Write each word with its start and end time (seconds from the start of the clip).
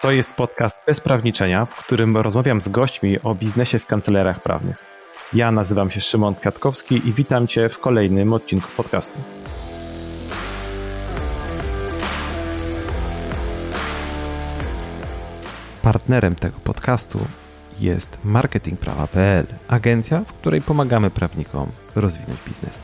To 0.00 0.10
jest 0.10 0.30
podcast 0.30 0.76
Bez 0.86 1.00
Prawniczenia, 1.00 1.66
w 1.66 1.74
którym 1.74 2.16
rozmawiam 2.16 2.60
z 2.60 2.68
gośćmi 2.68 3.20
o 3.22 3.34
biznesie 3.34 3.78
w 3.78 3.86
kancelariach 3.86 4.42
prawnych. 4.42 4.76
Ja 5.32 5.52
nazywam 5.52 5.90
się 5.90 6.00
Szymon 6.00 6.34
Kwiatkowski 6.34 7.08
i 7.08 7.12
witam 7.12 7.46
Cię 7.46 7.68
w 7.68 7.78
kolejnym 7.78 8.32
odcinku 8.32 8.68
podcastu. 8.76 9.18
Partnerem 15.82 16.34
tego 16.34 16.58
podcastu 16.64 17.18
jest 17.80 18.18
marketingprawa.pl, 18.24 19.46
agencja, 19.68 20.20
w 20.20 20.32
której 20.32 20.62
pomagamy 20.62 21.10
prawnikom 21.10 21.66
rozwinąć 21.94 22.38
biznes. 22.48 22.82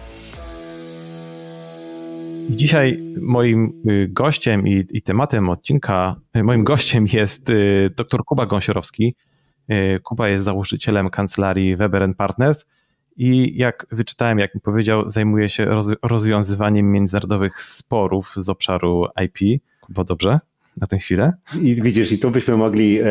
Dzisiaj 2.51 2.99
moim 3.21 3.83
y, 3.91 4.09
gościem 4.09 4.69
i, 4.69 4.85
i, 4.91 5.03
tematem 5.03 5.49
odcinka, 5.49 6.17
y, 6.37 6.43
moim 6.43 6.65
gościem 6.65 7.07
jest 7.13 7.51
y, 7.51 7.91
dr 7.97 8.25
Kuba 8.25 8.47
Gąsiorowski. 8.47 9.15
Kuba 10.03 10.29
jest 10.29 10.45
założycielem 10.45 11.11
kancelarii 11.11 11.77
Weber 11.77 12.17
Partners 12.17 12.67
i 13.17 13.57
jak 13.57 13.87
wyczytałem, 13.91 14.39
jak 14.39 14.55
mi 14.55 14.61
powiedział, 14.61 15.11
zajmuje 15.11 15.49
się 15.49 15.67
rozwiązywaniem 16.03 16.93
międzynarodowych 16.93 17.63
sporów 17.63 18.35
z 18.37 18.49
obszaru 18.49 19.07
IP. 19.25 19.63
Kuba, 19.81 20.05
dobrze? 20.05 20.39
Na 20.77 20.87
tę 20.87 20.99
chwilę. 20.99 21.33
I 21.63 21.83
widzisz, 21.83 22.13
i 22.13 22.19
tu 22.19 22.31
byśmy 22.31 22.57
mogli, 22.57 23.01
e, 23.01 23.05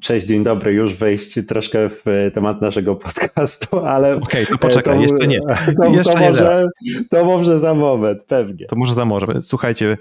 cześć, 0.00 0.26
dzień 0.26 0.44
dobry, 0.44 0.72
już 0.72 0.94
wejść 0.94 1.38
troszkę 1.48 1.88
w 1.88 2.30
temat 2.34 2.62
naszego 2.62 2.96
podcastu, 2.96 3.78
ale... 3.78 4.10
Okej, 4.10 4.44
okay, 4.44 4.46
to 4.46 4.58
poczekaj, 4.58 4.96
to, 4.96 5.02
jeszcze 5.02 5.26
nie. 5.26 5.40
To, 5.76 5.84
jeszcze 5.84 6.12
to, 6.12 6.18
nie 6.18 6.28
może, 6.28 6.68
to 7.10 7.24
może 7.24 7.58
za 7.58 7.74
moment, 7.74 8.24
pewnie. 8.24 8.66
To 8.66 8.76
może 8.76 8.94
za 8.94 9.04
moment. 9.04 9.46
Słuchajcie, 9.46 9.98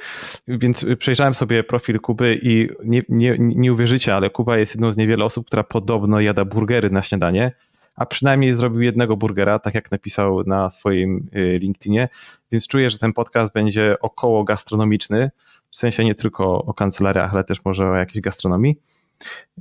więc 0.48 0.86
przejrzałem 1.00 1.34
sobie 1.34 1.64
profil 1.64 2.00
Kuby 2.00 2.40
i 2.42 2.70
nie, 2.84 3.04
nie, 3.10 3.36
nie 3.40 3.74
uwierzycie, 3.74 4.16
ale 4.16 4.30
Kuba 4.30 4.58
jest 4.58 4.76
jedną 4.76 4.94
z 4.94 4.98
niewielu 4.98 5.26
osób, 5.26 5.48
która 5.48 5.64
podobno 5.64 6.20
jada 6.20 6.46
burgery 6.46 6.90
na 6.90 7.02
śniadanie, 7.02 7.52
a 7.96 8.06
przynajmniej 8.06 8.54
zrobił 8.54 8.82
jednego 8.82 9.18
burgera, 9.18 9.60
tak 9.60 9.76
jak 9.76 9.92
napisał 9.92 10.44
na 10.44 10.70
swoim 10.70 11.28
y, 11.36 11.60
LinkedInie, 11.60 12.10
więc 12.52 12.68
czuję, 12.68 12.90
że 12.90 12.98
ten 12.98 13.14
podcast 13.14 13.54
będzie 13.54 13.96
około 14.02 14.44
gastronomiczny, 14.44 15.32
w 15.76 15.78
sensie 15.78 16.04
nie 16.04 16.16
tylko 16.16 16.66
o 16.66 16.74
kancelariach, 16.74 17.34
ale 17.34 17.44
też 17.44 17.66
może 17.66 17.90
o 17.90 17.96
jakiejś 17.96 18.22
gastronomii. 18.22 18.80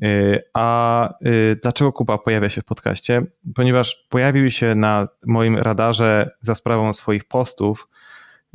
Y, 0.03 0.43
a 0.53 1.09
y, 1.27 1.59
dlaczego 1.63 1.93
Kuba 1.93 2.19
pojawia 2.19 2.51
się 2.51 2.61
w 2.61 2.65
podcaście? 2.65 3.23
Ponieważ 3.55 4.07
pojawił 4.09 4.51
się 4.51 4.75
na 4.75 5.09
moim 5.27 5.57
radarze 5.57 6.31
za 6.43 6.55
sprawą 6.55 6.93
swoich 6.93 7.25
postów, 7.25 7.89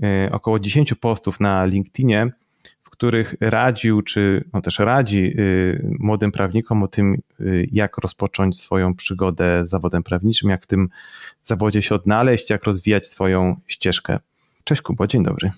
y, 0.04 0.32
około 0.32 0.60
10 0.60 0.94
postów 0.94 1.40
na 1.40 1.66
LinkedInie, 1.66 2.32
w 2.84 2.90
których 2.90 3.36
radził, 3.42 4.02
czy 4.02 4.44
no 4.54 4.62
też 4.62 4.80
radzi 4.80 5.36
młodym 6.00 6.32
prawnikom 6.32 6.84
o 6.84 6.88
tym, 6.88 7.22
jak 7.72 7.98
rozpocząć 7.98 8.60
swoją 8.60 8.96
przygodę 8.96 9.66
z 9.66 9.70
zawodem 9.70 10.04
prawniczym, 10.04 10.50
jak 10.50 10.64
w 10.64 10.68
tym 10.68 10.90
zawodzie 11.44 11.82
się 11.82 11.96
odnaleźć, 11.96 12.50
jak 12.50 12.64
rozwijać 12.64 13.06
swoją 13.06 13.56
ścieżkę. 13.68 14.20
Cześć 14.64 14.82
Kubo, 14.82 15.08
dzień 15.08 15.24
dobry. 15.24 15.52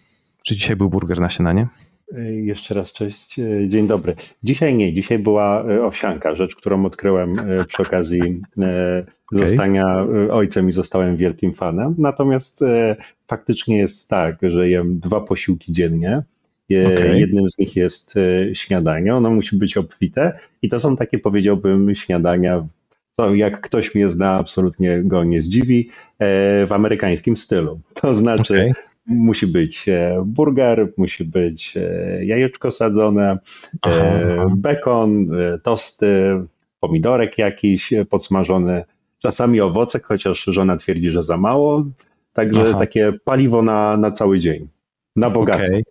Czy 0.44 0.56
dzisiaj 0.56 0.76
był 0.76 0.90
burger 0.90 1.20
na 1.20 1.30
śniadanie? 1.30 1.68
E, 2.18 2.34
jeszcze 2.34 2.74
raz 2.74 2.94
cześć, 2.94 3.40
e, 3.40 3.68
dzień 3.68 3.88
dobry. 3.88 4.16
Dzisiaj 4.44 4.76
nie, 4.76 4.94
dzisiaj 4.94 5.20
była 5.20 5.66
e, 5.66 5.84
owsianka, 5.84 6.36
rzecz, 6.36 6.56
którą 6.56 6.86
odkryłem 6.86 7.36
przy 7.68 7.82
okazji 7.82 8.42
okay. 8.58 9.06
zostania 9.32 10.06
ojcem 10.32 10.70
i 10.70 10.72
zostałem 10.72 11.18
wielkim 11.18 11.54
fanem. 11.54 11.96
Natomiast 11.98 12.64
faktycznie 13.28 13.78
jest 13.78 14.10
tak, 14.10 14.38
że 14.42 14.70
jem 14.70 15.00
dwa 15.00 15.22
posiłki 15.22 15.74
dziennie. 15.74 16.24
Okay. 16.94 17.20
Jednym 17.20 17.50
z 17.50 17.58
nich 17.58 17.76
jest 17.76 18.16
śniadanie, 18.54 19.16
ono 19.16 19.30
musi 19.30 19.56
być 19.56 19.78
obfite 19.78 20.40
i 20.62 20.70
to 20.70 20.80
są 20.80 20.98
takie, 20.98 21.20
powiedziałbym, 21.20 21.96
śniadania, 21.96 22.68
co 23.18 23.36
jak 23.36 23.62
ktoś 23.62 23.96
mnie 23.96 24.10
zna, 24.10 24.32
absolutnie 24.32 25.02
go 25.04 25.24
nie 25.24 25.42
zdziwi, 25.42 25.90
w 26.20 26.68
amerykańskim 26.70 27.38
stylu. 27.38 27.80
To 27.94 28.16
znaczy 28.16 28.56
okay 28.56 28.91
musi 29.12 29.48
być 29.48 29.90
e, 29.90 30.24
burger, 30.26 30.94
musi 30.98 31.24
być 31.26 31.78
e, 31.78 32.26
jajeczko 32.26 32.72
sadzone, 32.72 33.40
e, 33.86 34.48
bekon, 34.58 35.28
tosty, 35.64 36.42
pomidorek 36.80 37.38
jakiś 37.38 37.94
podsmażony, 38.10 38.84
czasami 39.20 39.62
owocek, 39.62 40.06
chociaż 40.06 40.44
żona 40.44 40.78
twierdzi, 40.78 41.10
że 41.10 41.24
za 41.24 41.38
mało. 41.38 41.86
Także 42.34 42.62
Aha. 42.70 42.80
takie 42.80 43.14
paliwo 43.24 43.62
na, 43.62 43.98
na 43.98 44.12
cały 44.12 44.40
dzień, 44.40 44.68
na 45.16 45.30
bogato. 45.30 45.64
Okay. 45.64 45.84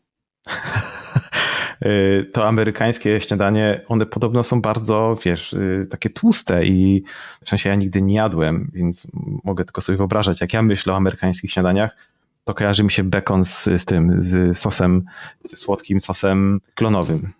to 2.33 2.49
amerykańskie 2.49 3.21
śniadanie, 3.21 3.85
one 3.89 4.07
podobno 4.07 4.45
są 4.45 4.61
bardzo, 4.61 5.17
wiesz, 5.25 5.57
takie 5.91 6.11
tłuste 6.11 6.65
i 6.65 7.03
w 7.45 7.49
sensie 7.49 7.69
ja 7.69 7.75
nigdy 7.75 8.03
nie 8.03 8.15
jadłem, 8.15 8.71
więc 8.75 9.07
mogę 9.45 9.65
tylko 9.65 9.81
sobie 9.81 9.99
wyobrażać, 9.99 10.41
jak 10.41 10.53
ja 10.53 10.63
myślę 10.63 10.93
o 10.93 10.97
amerykańskich 10.97 11.53
śniadaniach, 11.53 11.97
to 12.45 12.55
kojarzy 12.55 12.85
mi 12.85 12.91
się 12.91 13.05
bekon 13.05 13.45
z, 13.45 13.65
z 13.65 13.85
tym, 13.85 14.17
z 14.19 14.59
sosem, 14.59 15.05
z 15.47 15.59
słodkim 15.59 16.01
sosem 16.01 16.61
klonowym. 16.75 17.33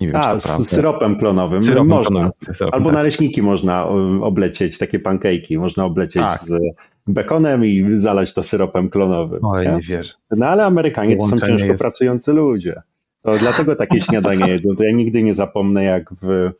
Nie 0.00 0.08
wiem, 0.08 0.16
A, 0.16 0.22
czy 0.22 0.28
to 0.28 0.40
z 0.40 0.42
prawda. 0.42 0.64
syropem 0.64 1.18
klonowym. 1.18 1.62
Syropem 1.62 1.86
można. 1.86 2.10
Klonowym, 2.10 2.54
syropem, 2.54 2.74
Albo 2.74 2.90
tak. 2.90 2.94
naleśniki 2.94 3.42
można 3.42 3.86
oblecieć, 4.22 4.78
takie 4.78 4.98
pancake'i 4.98 5.58
można 5.58 5.84
oblecieć 5.84 6.22
tak. 6.22 6.38
z 6.38 6.58
bekonem 7.06 7.64
i 7.64 7.98
zalać 7.98 8.34
to 8.34 8.42
syropem 8.42 8.90
klonowym. 8.90 9.44
Oj, 9.44 9.66
nie, 9.66 9.72
nie 9.72 9.80
wiesz. 9.80 10.14
No 10.30 10.46
ale 10.46 10.64
Amerykanie 10.64 11.16
to 11.16 11.26
są 11.26 11.40
ciężko 11.40 11.66
jest. 11.66 11.80
pracujący 11.80 12.32
ludzie. 12.32 12.82
To 13.22 13.38
dlatego 13.38 13.76
takie 13.76 13.98
śniadanie 14.06 14.48
jedzą. 14.48 14.76
To 14.76 14.82
ja 14.84 14.92
nigdy 14.92 15.22
nie 15.22 15.34
zapomnę, 15.34 15.84
jak 15.84 16.14
w 16.22 16.50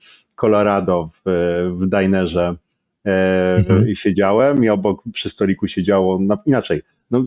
Colorado, 0.41 1.10
w, 1.25 1.31
w 1.78 1.87
dinerze 1.87 2.56
e, 3.06 3.56
mhm. 3.56 3.94
siedziałem 3.94 4.65
i 4.65 4.69
obok 4.69 5.03
przy 5.12 5.31
stoliku 5.31 5.66
siedziało, 5.66 6.19
no, 6.21 6.39
inaczej, 6.47 6.83
no, 7.10 7.25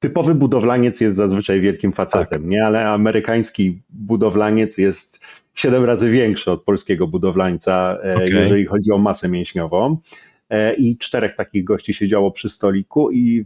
typowy 0.00 0.34
budowlaniec 0.34 1.00
jest 1.00 1.16
zazwyczaj 1.16 1.60
wielkim 1.60 1.92
facetem, 1.92 2.42
tak. 2.42 2.50
nie? 2.50 2.64
Ale 2.64 2.88
amerykański 2.88 3.82
budowlaniec 3.90 4.78
jest 4.78 5.20
siedem 5.54 5.84
razy 5.84 6.10
większy 6.10 6.50
od 6.50 6.64
polskiego 6.64 7.06
budowlańca, 7.06 7.98
e, 8.04 8.14
okay. 8.14 8.26
jeżeli 8.30 8.66
chodzi 8.66 8.92
o 8.92 8.98
masę 8.98 9.28
mięśniową. 9.28 9.96
E, 10.50 10.74
I 10.74 10.98
czterech 10.98 11.36
takich 11.36 11.64
gości 11.64 11.94
siedziało 11.94 12.30
przy 12.30 12.50
stoliku, 12.50 13.10
i 13.10 13.44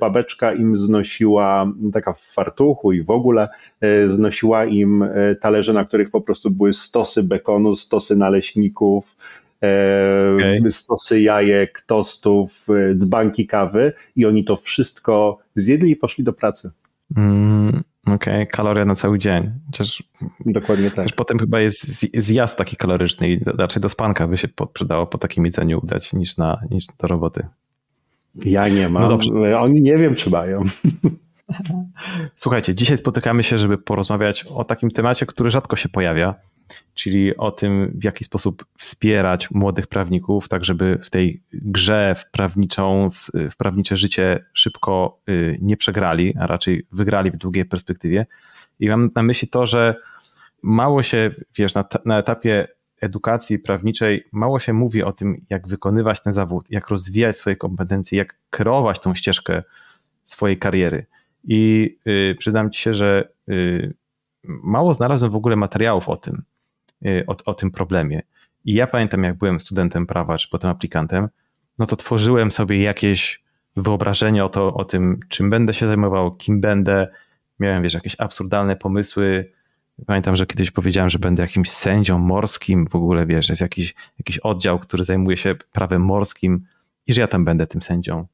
babeczka 0.00 0.52
im 0.52 0.76
znosiła, 0.76 1.72
taka 1.92 2.12
w 2.12 2.20
fartuchu 2.20 2.92
i 2.92 3.02
w 3.02 3.10
ogóle, 3.10 3.48
e, 3.80 4.08
znosiła 4.08 4.64
im 4.64 5.04
talerze, 5.40 5.72
na 5.72 5.84
których 5.84 6.10
po 6.10 6.20
prostu 6.20 6.50
były 6.50 6.72
stosy 6.72 7.22
bekonu, 7.22 7.76
stosy 7.76 8.16
naleśników, 8.16 9.16
okay. 10.36 10.70
stosy 10.70 11.20
jajek, 11.20 11.82
tostów, 11.86 12.66
e, 12.70 12.94
dzbanki 12.94 13.46
kawy 13.46 13.92
i 14.16 14.26
oni 14.26 14.44
to 14.44 14.56
wszystko 14.56 15.38
zjedli 15.56 15.90
i 15.90 15.96
poszli 15.96 16.24
do 16.24 16.32
pracy. 16.32 16.70
Mm, 17.16 17.82
Okej, 18.06 18.34
okay. 18.34 18.46
kaloria 18.46 18.84
na 18.84 18.94
cały 18.94 19.18
dzień. 19.18 19.52
Chociaż, 19.66 20.02
Dokładnie 20.46 20.90
tak. 20.90 21.06
potem 21.16 21.38
chyba 21.38 21.60
jest 21.60 22.06
zjazd 22.24 22.58
taki 22.58 22.76
kaloryczny 22.76 23.28
i 23.28 23.40
raczej 23.44 23.82
do 23.82 23.88
spanka 23.88 24.28
by 24.28 24.36
się 24.36 24.48
przydało 24.72 25.06
po 25.06 25.18
takim 25.18 25.44
jedzeniu 25.44 25.80
udać 25.82 26.12
niż, 26.12 26.36
na, 26.36 26.60
niż 26.70 26.86
do 26.98 27.08
roboty. 27.08 27.46
Ja 28.44 28.68
nie 28.68 28.88
mam. 28.88 29.02
No 29.02 29.08
dobrze. 29.08 29.60
Oni 29.60 29.80
nie 29.80 29.96
wiem, 29.96 30.14
czy 30.14 30.30
mają. 30.30 30.62
Słuchajcie, 32.34 32.74
dzisiaj 32.74 32.96
spotykamy 32.96 33.42
się, 33.42 33.58
żeby 33.58 33.78
porozmawiać 33.78 34.44
o 34.44 34.64
takim 34.64 34.90
temacie, 34.90 35.26
który 35.26 35.50
rzadko 35.50 35.76
się 35.76 35.88
pojawia, 35.88 36.34
czyli 36.94 37.36
o 37.36 37.50
tym, 37.50 37.92
w 37.94 38.04
jaki 38.04 38.24
sposób 38.24 38.64
wspierać 38.78 39.50
młodych 39.50 39.86
prawników, 39.86 40.48
tak 40.48 40.64
żeby 40.64 40.98
w 41.02 41.10
tej 41.10 41.42
grze 41.52 42.14
w, 42.18 42.30
prawniczą, 42.30 43.08
w 43.50 43.56
prawnicze 43.56 43.96
życie 43.96 44.44
szybko 44.52 45.18
y, 45.28 45.58
nie 45.62 45.76
przegrali, 45.76 46.34
a 46.40 46.46
raczej 46.46 46.86
wygrali 46.92 47.30
w 47.30 47.36
długiej 47.36 47.64
perspektywie. 47.64 48.26
I 48.80 48.88
mam 48.88 49.10
na 49.14 49.22
myśli 49.22 49.48
to, 49.48 49.66
że 49.66 49.94
mało 50.62 51.02
się, 51.02 51.30
wiesz, 51.56 51.74
na, 51.74 51.84
na 52.04 52.18
etapie 52.18 52.68
edukacji 53.00 53.58
prawniczej 53.58 54.24
mało 54.32 54.58
się 54.58 54.72
mówi 54.72 55.02
o 55.02 55.12
tym, 55.12 55.44
jak 55.50 55.68
wykonywać 55.68 56.22
ten 56.22 56.34
zawód, 56.34 56.70
jak 56.70 56.88
rozwijać 56.88 57.36
swoje 57.36 57.56
kompetencje, 57.56 58.18
jak 58.18 58.36
kreować 58.50 59.00
tą 59.00 59.14
ścieżkę 59.14 59.62
swojej 60.22 60.58
kariery. 60.58 61.06
I 61.44 61.96
y, 62.06 62.36
przyznam 62.38 62.70
ci 62.70 62.82
się, 62.82 62.94
że 62.94 63.28
y, 63.48 63.94
mało 64.44 64.94
znalazłem 64.94 65.30
w 65.30 65.36
ogóle 65.36 65.56
materiałów 65.56 66.08
o 66.08 66.16
tym. 66.16 66.42
Y, 67.06 67.24
o, 67.26 67.36
o 67.44 67.54
tym 67.54 67.70
problemie. 67.70 68.22
I 68.64 68.74
ja 68.74 68.86
pamiętam, 68.86 69.24
jak 69.24 69.38
byłem 69.38 69.60
studentem 69.60 70.06
prawa, 70.06 70.38
czy 70.38 70.48
potem 70.48 70.70
aplikantem, 70.70 71.28
no 71.78 71.86
to 71.86 71.96
tworzyłem 71.96 72.50
sobie 72.50 72.82
jakieś 72.82 73.42
wyobrażenie 73.76 74.44
o, 74.44 74.48
to, 74.48 74.74
o 74.74 74.84
tym, 74.84 75.20
czym 75.28 75.50
będę 75.50 75.74
się 75.74 75.86
zajmował, 75.86 76.36
kim 76.36 76.60
będę. 76.60 77.08
Miałem, 77.60 77.82
wiesz, 77.82 77.94
jakieś 77.94 78.16
absurdalne 78.18 78.76
pomysły. 78.76 79.52
Pamiętam, 80.06 80.36
że 80.36 80.46
kiedyś 80.46 80.70
powiedziałem, 80.70 81.10
że 81.10 81.18
będę 81.18 81.42
jakimś 81.42 81.70
sędzią 81.70 82.18
morskim, 82.18 82.86
w 82.86 82.94
ogóle, 82.94 83.26
wiesz, 83.26 83.48
jest 83.48 83.60
jakiś, 83.60 83.94
jakiś 84.18 84.38
oddział, 84.38 84.78
który 84.78 85.04
zajmuje 85.04 85.36
się 85.36 85.54
prawem 85.72 86.02
morskim 86.02 86.66
i 87.06 87.12
że 87.12 87.20
ja 87.20 87.26
tam 87.26 87.44
będę 87.44 87.66
tym 87.66 87.82
sędzią. 87.82 88.26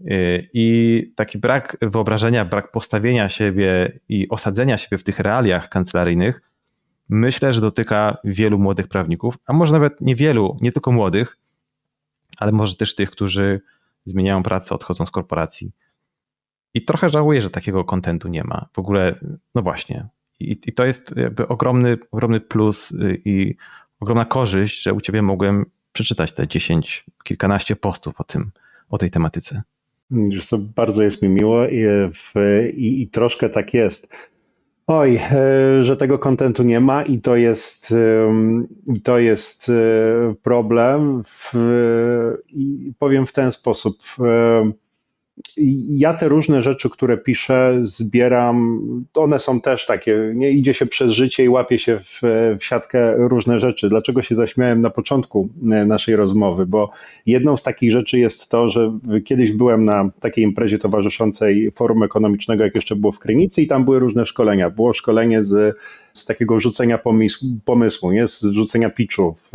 Y, 0.00 0.48
I 0.52 1.12
taki 1.16 1.38
brak 1.38 1.76
wyobrażenia, 1.82 2.44
brak 2.44 2.70
postawienia 2.70 3.28
siebie 3.28 3.98
i 4.08 4.28
osadzenia 4.28 4.76
siebie 4.76 4.98
w 4.98 5.04
tych 5.04 5.18
realiach 5.18 5.68
kancelaryjnych 5.68 6.47
myślę, 7.08 7.52
że 7.52 7.60
dotyka 7.60 8.16
wielu 8.24 8.58
młodych 8.58 8.88
prawników, 8.88 9.38
a 9.46 9.52
może 9.52 9.72
nawet 9.72 10.00
niewielu, 10.00 10.56
nie 10.60 10.72
tylko 10.72 10.92
młodych, 10.92 11.36
ale 12.36 12.52
może 12.52 12.76
też 12.76 12.94
tych, 12.94 13.10
którzy 13.10 13.60
zmieniają 14.04 14.42
pracę, 14.42 14.74
odchodzą 14.74 15.06
z 15.06 15.10
korporacji. 15.10 15.72
I 16.74 16.84
trochę 16.84 17.08
żałuję, 17.08 17.40
że 17.40 17.50
takiego 17.50 17.84
kontentu 17.84 18.28
nie 18.28 18.44
ma. 18.44 18.68
W 18.72 18.78
ogóle, 18.78 19.18
no 19.54 19.62
właśnie. 19.62 20.06
I, 20.40 20.58
i 20.66 20.72
to 20.72 20.84
jest 20.84 21.16
jakby 21.16 21.48
ogromny, 21.48 21.98
ogromny 22.10 22.40
plus 22.40 22.90
y, 22.90 23.22
i 23.24 23.54
ogromna 24.00 24.24
korzyść, 24.24 24.82
że 24.82 24.92
u 24.92 25.00
ciebie 25.00 25.22
mogłem 25.22 25.66
przeczytać 25.92 26.32
te 26.32 26.48
10, 26.48 27.04
kilkanaście 27.24 27.76
postów 27.76 28.20
o 28.20 28.24
tym, 28.24 28.50
o 28.88 28.98
tej 28.98 29.10
tematyce. 29.10 29.62
Bardzo 30.58 31.02
jest 31.02 31.22
mi 31.22 31.28
miło 31.28 31.68
i, 31.68 31.84
w, 32.14 32.32
i, 32.76 33.02
i 33.02 33.08
troszkę 33.08 33.48
tak 33.48 33.74
jest. 33.74 34.12
Oj, 34.90 35.16
e, 35.16 35.84
że 35.84 35.96
tego 35.96 36.18
kontentu 36.18 36.62
nie 36.62 36.80
ma 36.80 37.02
i 37.02 37.20
to 37.20 37.36
jest, 37.36 37.94
to 39.04 39.18
jest 39.18 39.68
e, 39.68 39.72
problem. 40.42 41.22
I 42.48 42.92
powiem 42.98 43.26
w 43.26 43.32
ten 43.32 43.52
sposób 43.52 43.98
ja 45.88 46.14
te 46.14 46.28
różne 46.28 46.62
rzeczy, 46.62 46.90
które 46.90 47.18
piszę, 47.18 47.78
zbieram, 47.82 48.80
one 49.14 49.40
są 49.40 49.60
też 49.60 49.86
takie, 49.86 50.32
nie 50.34 50.50
idzie 50.50 50.74
się 50.74 50.86
przez 50.86 51.12
życie 51.12 51.44
i 51.44 51.48
łapie 51.48 51.78
się 51.78 51.98
w, 51.98 52.20
w, 52.58 52.64
siatkę 52.64 53.14
różne 53.16 53.60
rzeczy. 53.60 53.88
Dlaczego 53.88 54.22
się 54.22 54.34
zaśmiałem 54.34 54.80
na 54.80 54.90
początku 54.90 55.48
e, 55.62 55.64
naszej 55.64 56.16
rozmowy? 56.16 56.66
Bo 56.66 56.90
jedną 57.26 57.56
z 57.56 57.62
takich 57.62 57.92
rzeczy 57.92 58.18
jest 58.18 58.50
to, 58.50 58.70
że 58.70 58.98
kiedyś 59.24 59.52
byłem 59.52 59.84
na 59.84 60.10
takiej 60.20 60.44
imprezie 60.44 60.78
towarzyszącej 60.78 61.70
Forum 61.74 62.02
Ekonomicznego, 62.02 62.64
jak 62.64 62.74
jeszcze 62.74 62.96
było 62.96 63.12
w 63.12 63.18
Krynicy 63.18 63.62
i 63.62 63.66
tam 63.66 63.84
były 63.84 63.98
różne 63.98 64.26
szkolenia. 64.26 64.70
Było 64.70 64.92
szkolenie 64.94 65.44
z, 65.44 65.76
z 66.12 66.26
takiego 66.26 66.60
rzucenia 66.60 66.98
pomysłu, 66.98 67.48
pomysłu 67.64 68.12
nie? 68.12 68.28
z 68.28 68.42
rzucenia 68.42 68.90
pitchu 68.90 69.34
w, 69.34 69.50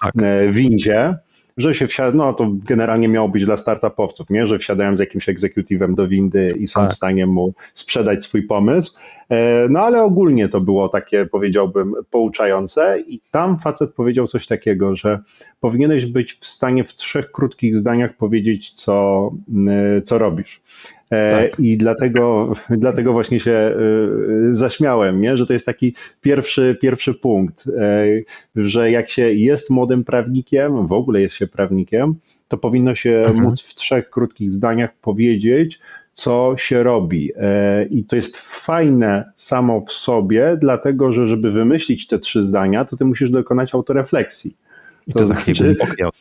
tak. 0.00 0.12
E, 0.22 0.52
windzie 0.52 1.14
że 1.56 1.74
się 1.74 1.86
wsiada, 1.86 2.16
no 2.16 2.32
to 2.32 2.50
generalnie 2.52 3.08
miało 3.08 3.28
być 3.28 3.44
dla 3.44 3.56
startupowców, 3.56 4.30
nie? 4.30 4.46
że 4.46 4.58
wsiadają 4.58 4.96
z 4.96 5.00
jakimś 5.00 5.28
egzekutywem 5.28 5.94
do 5.94 6.08
windy 6.08 6.54
i 6.58 6.66
są 6.66 6.80
tak. 6.80 6.90
w 6.90 6.94
stanie 6.94 7.26
mu 7.26 7.54
sprzedać 7.74 8.24
swój 8.24 8.42
pomysł. 8.42 8.94
E, 9.28 9.66
no 9.70 9.80
ale 9.80 10.02
ogólnie 10.02 10.48
to 10.48 10.60
było 10.60 10.88
takie, 10.88 11.26
powiedziałbym, 11.26 11.94
pouczające 12.10 13.00
i 13.08 13.20
tam 13.30 13.58
facet 13.58 13.94
powiedział 13.94 14.26
coś 14.26 14.46
takiego, 14.46 14.96
że 14.96 15.18
powinieneś 15.60 16.06
być 16.06 16.34
w 16.34 16.46
stanie 16.46 16.84
w 16.84 16.94
trzech 16.94 17.30
krótkich 17.30 17.74
zdaniach 17.76 18.16
powiedzieć, 18.16 18.72
co, 18.72 19.30
co 20.04 20.18
robisz. 20.18 20.60
E, 21.10 21.30
tak. 21.30 21.60
I 21.60 21.76
dlatego, 21.76 22.52
dlatego 22.70 23.12
właśnie 23.12 23.40
się 23.40 23.52
e, 23.52 23.74
zaśmiałem, 24.52 25.20
nie? 25.20 25.36
że 25.36 25.46
to 25.46 25.52
jest 25.52 25.66
taki 25.66 25.94
pierwszy, 26.20 26.76
pierwszy 26.80 27.14
punkt, 27.14 27.64
że 28.56 28.90
jak 28.90 29.10
się 29.10 29.32
jest 29.32 29.70
młodym 29.70 30.04
prawnikiem, 30.04 30.86
w 30.86 30.92
ogóle 30.92 31.20
jest 31.20 31.34
się 31.34 31.46
prawnikiem, 31.46 32.14
to 32.48 32.56
powinno 32.56 32.94
się 32.94 33.18
mhm. 33.18 33.44
móc 33.44 33.62
w 33.62 33.74
trzech 33.74 34.10
krótkich 34.10 34.52
zdaniach 34.52 34.94
powiedzieć, 34.94 35.80
co 36.14 36.54
się 36.58 36.82
robi. 36.82 37.32
E, 37.36 37.84
I 37.84 38.04
to 38.04 38.16
jest 38.16 38.36
fajne 38.36 39.32
samo 39.36 39.80
w 39.80 39.92
sobie, 39.92 40.56
dlatego 40.60 41.12
że 41.12 41.26
żeby 41.26 41.52
wymyślić 41.52 42.06
te 42.06 42.18
trzy 42.18 42.44
zdania, 42.44 42.84
to 42.84 42.96
ty 42.96 43.04
musisz 43.04 43.30
dokonać 43.30 43.74
autorefleksji. 43.74 44.56
I 45.06 45.12
to, 45.12 45.18
to 45.18 45.26
znaczy, 45.26 45.76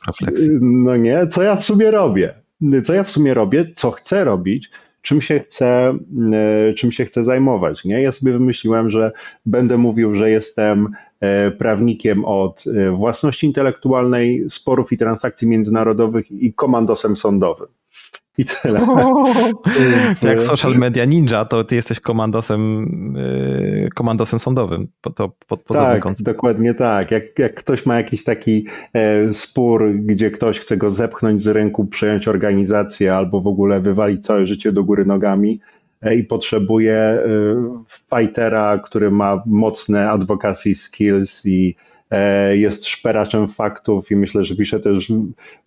refleksji. 0.08 0.50
No 0.62 0.96
nie, 0.96 1.28
co 1.28 1.44
ja 1.44 1.56
w 1.56 1.66
sumie 1.66 1.92
robię? 1.92 2.34
Co 2.84 2.94
ja 2.94 3.04
w 3.04 3.12
sumie 3.12 3.34
robię, 3.34 3.72
co 3.76 3.92
chcę 3.92 4.24
robić, 4.24 4.72
czym 5.02 5.22
się 5.22 5.40
chcę, 5.40 5.98
e, 6.34 6.74
czym 6.74 6.92
się 6.92 7.06
chcę 7.06 7.26
zajmować. 7.26 7.86
Nie? 7.86 8.02
Ja 8.02 8.12
sobie 8.12 8.32
wymyśliłem, 8.32 8.90
że 8.90 9.12
będę 9.46 9.78
mówił, 9.78 10.16
że 10.16 10.30
jestem 10.30 10.90
e, 11.20 11.52
prawnikiem 11.52 12.26
od 12.26 12.64
własności 12.98 13.48
intelektualnej, 13.48 14.46
sporów 14.50 14.92
i 14.92 14.98
transakcji 14.98 15.48
międzynarodowych 15.48 16.32
i 16.32 16.54
komandosem 16.54 17.16
sądowym. 17.16 17.68
I 18.38 18.46
tyle. 18.46 18.80
jak 20.22 20.42
social 20.42 20.76
media 20.76 21.06
ninja, 21.06 21.46
to 21.46 21.64
ty 21.64 21.76
jesteś 21.76 22.00
komandosem, 22.00 22.88
y, 23.18 23.90
komandosem 23.96 24.40
sądowym. 24.40 24.88
To, 25.02 25.32
pod, 25.48 25.64
tak, 25.64 26.02
koncept. 26.02 26.26
dokładnie 26.26 26.74
tak. 26.74 27.12
Jak, 27.12 27.40
jak 27.40 27.56
ktoś 27.56 27.86
ma 27.86 27.98
jakiś 27.98 28.24
taki 28.24 28.66
e, 28.94 29.34
spór, 29.34 29.92
gdzie 29.96 30.32
ktoś 30.32 30.60
chce 30.60 30.78
go 30.78 30.92
zepchnąć 30.92 31.44
z 31.44 31.48
rynku, 31.48 31.86
przejąć 31.86 32.28
organizację 32.28 33.16
albo 33.16 33.42
w 33.42 33.48
ogóle 33.48 33.80
wywalić 33.80 34.26
całe 34.26 34.48
życie 34.48 34.72
do 34.72 34.84
góry 34.84 35.06
nogami, 35.06 35.60
e, 36.02 36.16
i 36.16 36.24
potrzebuje 36.24 36.96
e, 36.96 37.20
fightera, 38.16 38.80
który 38.84 39.12
ma 39.12 39.44
mocne 39.46 40.10
advocacy 40.12 40.76
skills 40.76 41.46
i 41.46 41.76
E, 41.76 41.95
jest 42.52 42.88
szperaczem 42.88 43.48
faktów 43.48 44.12
i 44.12 44.16
myślę, 44.16 44.46
że 44.46 44.56
pisze 44.56 44.80
też 44.80 45.12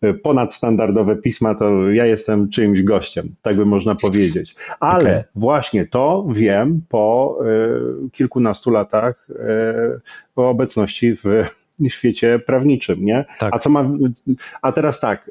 e, 0.02 0.14
ponadstandardowe 0.14 1.16
pisma, 1.16 1.54
to 1.54 1.90
ja 1.90 2.06
jestem 2.06 2.50
czyimś 2.50 2.82
gościem, 2.82 3.34
tak 3.42 3.56
by 3.56 3.66
można 3.66 3.94
powiedzieć. 3.94 4.54
Ale 4.80 5.10
okay. 5.10 5.24
właśnie 5.34 5.86
to 5.86 6.26
wiem 6.30 6.82
po 6.88 7.38
e, 7.44 8.08
kilkunastu 8.10 8.70
latach 8.70 9.28
obecności 10.36 11.16
w 11.16 11.24
świecie 11.88 12.38
prawniczym, 12.38 13.04
nie? 13.04 13.24
Tak. 13.38 13.54
A 13.54 13.58
co 13.58 13.70
ma, 13.70 13.90
a 14.62 14.72
teraz 14.72 15.00
tak, 15.00 15.30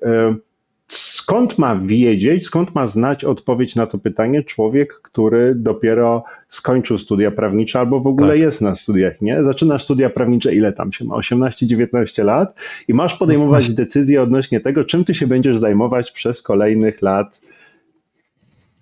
skąd 0.88 1.58
ma 1.58 1.76
wiedzieć, 1.76 2.46
skąd 2.46 2.76
ma 2.76 2.88
znać 2.88 3.26
odpowiedź 3.26 3.76
na 3.76 3.88
to 3.88 3.98
pytanie 3.98 4.44
człowiek, 4.44 4.94
który 4.94 5.56
dopiero 5.56 6.24
skończył 6.50 6.98
studia 6.98 7.32
prawnicze 7.32 7.80
albo 7.80 8.00
w 8.00 8.08
ogóle 8.08 8.34
tak. 8.34 8.40
jest 8.40 8.62
na 8.62 8.76
studiach, 8.76 9.22
nie? 9.22 9.44
Zaczynasz 9.44 9.84
studia 9.84 10.10
prawnicze, 10.10 10.56
ile 10.56 10.74
tam 10.74 10.92
się 10.92 11.06
ma? 11.06 11.16
18-19 11.16 12.26
lat 12.26 12.60
i 12.88 12.94
masz 12.94 13.18
podejmować 13.18 13.70
decyzję 13.70 14.22
odnośnie 14.22 14.60
tego, 14.60 14.86
czym 14.86 15.06
ty 15.06 15.14
się 15.14 15.28
będziesz 15.28 15.58
zajmować 15.58 16.12
przez 16.12 16.42
kolejnych 16.42 17.02
lat 17.02 17.42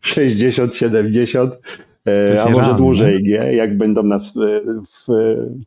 60, 0.01 0.75
70, 0.75 1.59
e, 2.07 2.43
a 2.43 2.49
może 2.49 2.73
dłużej, 2.73 3.23
nie? 3.23 3.55
Jak 3.55 3.77
będą 3.77 4.03
nas 4.03 4.33
w, 4.33 5.07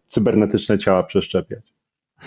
cybernetyczne 0.09 0.79
ciała 0.79 1.03
przeszczepiać. 1.03 1.73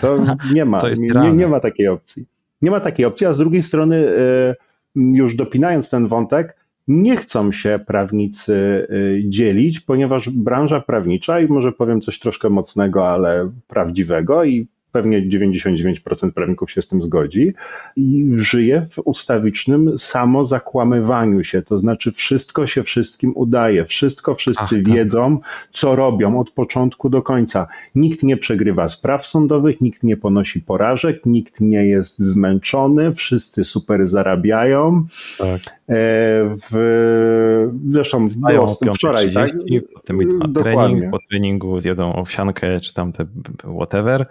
To 0.00 0.18
nie 0.54 0.64
ma, 0.64 0.80
nie, 0.96 1.30
nie 1.32 1.48
ma 1.48 1.60
takiej 1.60 1.88
opcji. 1.88 2.31
Nie 2.62 2.70
ma 2.70 2.80
takiej 2.80 3.06
opcji, 3.06 3.26
a 3.26 3.34
z 3.34 3.38
drugiej 3.38 3.62
strony, 3.62 3.96
e, 3.96 4.56
już 4.96 5.34
dopinając 5.34 5.90
ten 5.90 6.06
wątek, 6.06 6.56
nie 6.88 7.16
chcą 7.16 7.52
się 7.52 7.80
prawnicy 7.86 8.86
e, 8.90 9.28
dzielić, 9.28 9.80
ponieważ 9.80 10.30
branża 10.30 10.80
prawnicza, 10.80 11.40
i 11.40 11.48
może 11.48 11.72
powiem 11.72 12.00
coś 12.00 12.18
troszkę 12.18 12.50
mocnego, 12.50 13.08
ale 13.08 13.50
prawdziwego, 13.68 14.44
i 14.44 14.66
pewnie 14.92 15.22
99% 15.22 16.32
prawników 16.32 16.70
się 16.70 16.82
z 16.82 16.88
tym 16.88 17.02
zgodzi, 17.02 17.54
i 17.96 18.26
żyje 18.36 18.86
w 18.90 18.98
ustawicznym 19.04 19.98
samozakłamywaniu 19.98 21.44
się, 21.44 21.62
to 21.62 21.78
znaczy 21.78 22.12
wszystko 22.12 22.66
się 22.66 22.82
wszystkim 22.82 23.32
udaje, 23.34 23.84
wszystko 23.84 24.34
wszyscy 24.34 24.62
Ach, 24.62 24.70
tak. 24.70 24.94
wiedzą, 24.94 25.38
co 25.70 25.96
robią 25.96 26.40
od 26.40 26.50
początku 26.50 27.10
do 27.10 27.22
końca. 27.22 27.68
Nikt 27.94 28.22
nie 28.22 28.36
przegrywa 28.36 28.88
spraw 28.88 29.26
sądowych, 29.26 29.80
nikt 29.80 30.02
nie 30.02 30.16
ponosi 30.16 30.60
porażek, 30.60 31.26
nikt 31.26 31.60
nie 31.60 31.86
jest 31.86 32.18
zmęczony, 32.18 33.12
wszyscy 33.12 33.64
super 33.64 34.08
zarabiają. 34.08 35.06
Tak. 35.38 35.60
E, 35.60 35.94
w, 36.70 37.70
zresztą 37.92 38.28
było 38.28 38.66
wczoraj, 38.94 39.32
tak? 39.32 39.50
Potem 39.94 40.18
trening, 40.54 41.10
po 41.10 41.18
treningu 41.30 41.80
zjedą 41.80 42.14
owsiankę 42.14 42.80
czy 42.80 42.94
tam 42.94 43.12
te 43.12 43.26
whatever 43.76 44.26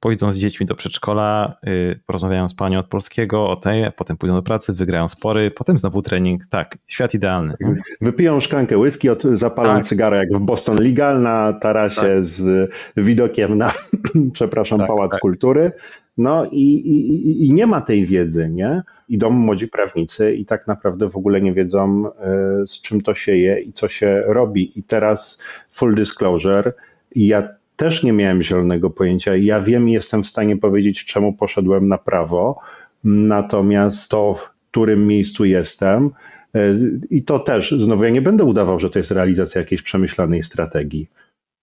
pójdą 0.00 0.32
z 0.32 0.38
dziećmi 0.38 0.66
do 0.66 0.74
przedszkola, 0.74 1.56
yy, 1.62 2.00
porozmawiają 2.06 2.48
z 2.48 2.54
panią 2.54 2.78
od 2.78 2.86
polskiego 2.86 3.50
o 3.50 3.56
tej, 3.56 3.92
potem 3.96 4.16
pójdą 4.16 4.34
do 4.34 4.42
pracy, 4.42 4.72
wygrają 4.72 5.08
spory, 5.08 5.50
potem 5.50 5.78
znowu 5.78 6.02
trening. 6.02 6.46
Tak, 6.46 6.78
świat 6.86 7.14
idealny. 7.14 7.54
Wypiją 8.00 8.40
szklankę 8.40 8.78
whisky, 8.78 9.10
od, 9.10 9.22
zapalą 9.22 9.74
tak. 9.74 9.86
cygara 9.86 10.16
jak 10.16 10.32
w 10.32 10.40
Boston 10.40 10.76
Legal 10.76 11.22
na 11.22 11.52
tarasie 11.52 12.00
tak. 12.00 12.24
z 12.24 12.70
widokiem 12.96 13.58
na, 13.58 13.72
przepraszam, 14.32 14.78
tak, 14.78 14.88
Pałac 14.88 15.10
tak. 15.10 15.20
Kultury. 15.20 15.72
No 16.18 16.46
i, 16.46 16.62
i, 16.62 17.46
i, 17.46 17.52
nie 17.52 17.66
ma 17.66 17.80
tej 17.80 18.04
wiedzy, 18.04 18.48
nie? 18.48 18.82
Idą 19.08 19.30
młodzi 19.30 19.68
prawnicy 19.68 20.34
i 20.34 20.46
tak 20.46 20.66
naprawdę 20.66 21.08
w 21.08 21.16
ogóle 21.16 21.40
nie 21.40 21.52
wiedzą, 21.52 22.06
y, 22.06 22.66
z 22.66 22.80
czym 22.80 23.00
to 23.00 23.14
się 23.14 23.36
je 23.36 23.60
i 23.60 23.72
co 23.72 23.88
się 23.88 24.22
robi. 24.26 24.78
I 24.78 24.82
teraz 24.82 25.42
full 25.70 25.94
disclosure, 25.94 26.72
ja 27.16 27.48
też 27.80 28.02
nie 28.02 28.12
miałem 28.12 28.42
zielonego 28.42 28.90
pojęcia. 28.90 29.36
Ja 29.36 29.60
wiem 29.60 29.88
i 29.88 29.92
jestem 29.92 30.22
w 30.22 30.26
stanie 30.26 30.56
powiedzieć, 30.56 31.04
czemu 31.04 31.32
poszedłem 31.32 31.88
na 31.88 31.98
prawo, 31.98 32.58
natomiast 33.04 34.10
to, 34.10 34.34
w 34.34 34.50
którym 34.70 35.06
miejscu 35.06 35.44
jestem, 35.44 36.10
e, 36.54 36.74
i 37.10 37.22
to 37.22 37.38
też, 37.38 37.70
znowu 37.70 38.04
ja 38.04 38.10
nie 38.10 38.22
będę 38.22 38.44
udawał, 38.44 38.80
że 38.80 38.90
to 38.90 38.98
jest 38.98 39.10
realizacja 39.10 39.60
jakiejś 39.60 39.82
przemyślanej 39.82 40.42
strategii. 40.42 41.08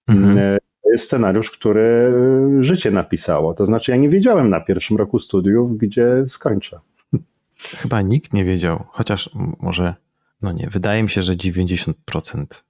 Mhm. 0.08 0.60
To 0.84 0.92
jest 0.92 1.06
scenariusz, 1.06 1.52
który 1.52 2.14
życie 2.62 2.92
napisało. 2.92 3.54
To 3.54 3.66
znaczy, 3.66 3.92
ja 3.92 3.98
nie 3.98 4.10
wiedziałem 4.10 4.50
na 4.50 4.60
pierwszym 4.60 4.98
roku 4.98 5.20
studiów, 5.20 5.78
gdzie 5.78 6.26
skończę. 6.28 6.80
Chyba 7.58 8.02
nikt 8.02 8.34
nie 8.34 8.46
wiedział, 8.46 8.84
chociaż 8.90 9.30
może 9.60 9.94
no 10.42 10.52
nie, 10.52 10.68
wydaje 10.72 11.04
mi 11.04 11.10
się, 11.10 11.22
że 11.22 11.36
90%, 11.36 11.94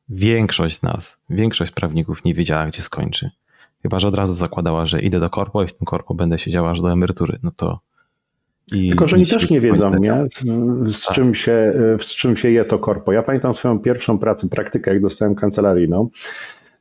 większość 0.10 0.78
z 0.78 0.84
nas, 0.84 1.18
większość 1.30 1.72
prawników 1.72 2.24
nie 2.26 2.34
wiedziała, 2.34 2.68
gdzie 2.68 2.82
skończy. 2.82 3.30
Chyba, 3.82 4.00
że 4.00 4.08
od 4.08 4.16
razu 4.16 4.34
zakładała, 4.34 4.86
że 4.86 5.02
idę 5.02 5.20
do 5.20 5.30
korpo 5.30 5.64
i 5.64 5.68
w 5.68 5.74
tym 5.74 5.86
korpo 5.86 6.14
będę 6.14 6.40
siedziała 6.40 6.72
aż 6.72 6.82
do 6.82 6.92
emerytury, 6.92 7.40
no 7.44 7.52
to 7.56 7.80
i 8.72 8.90
Tylko, 8.90 9.08
że 9.08 9.16
oni 9.16 9.26
też 9.26 9.50
nie 9.50 9.62
wiedzą, 9.62 9.96
nie? 10.00 10.26
Z, 10.86 11.06
tak. 11.06 11.16
czym 11.16 11.36
się, 11.36 11.74
z 12.00 12.16
czym 12.16 12.38
się 12.38 12.52
je 12.52 12.66
to 12.66 12.80
korpo. 12.80 13.12
Ja 13.12 13.24
pamiętam 13.24 13.54
swoją 13.54 13.80
pierwszą 13.80 14.20
pracę, 14.20 14.50
praktykę, 14.50 14.94
jak 14.94 15.02
dostałem 15.02 15.36
kancelaryjną, 15.36 16.10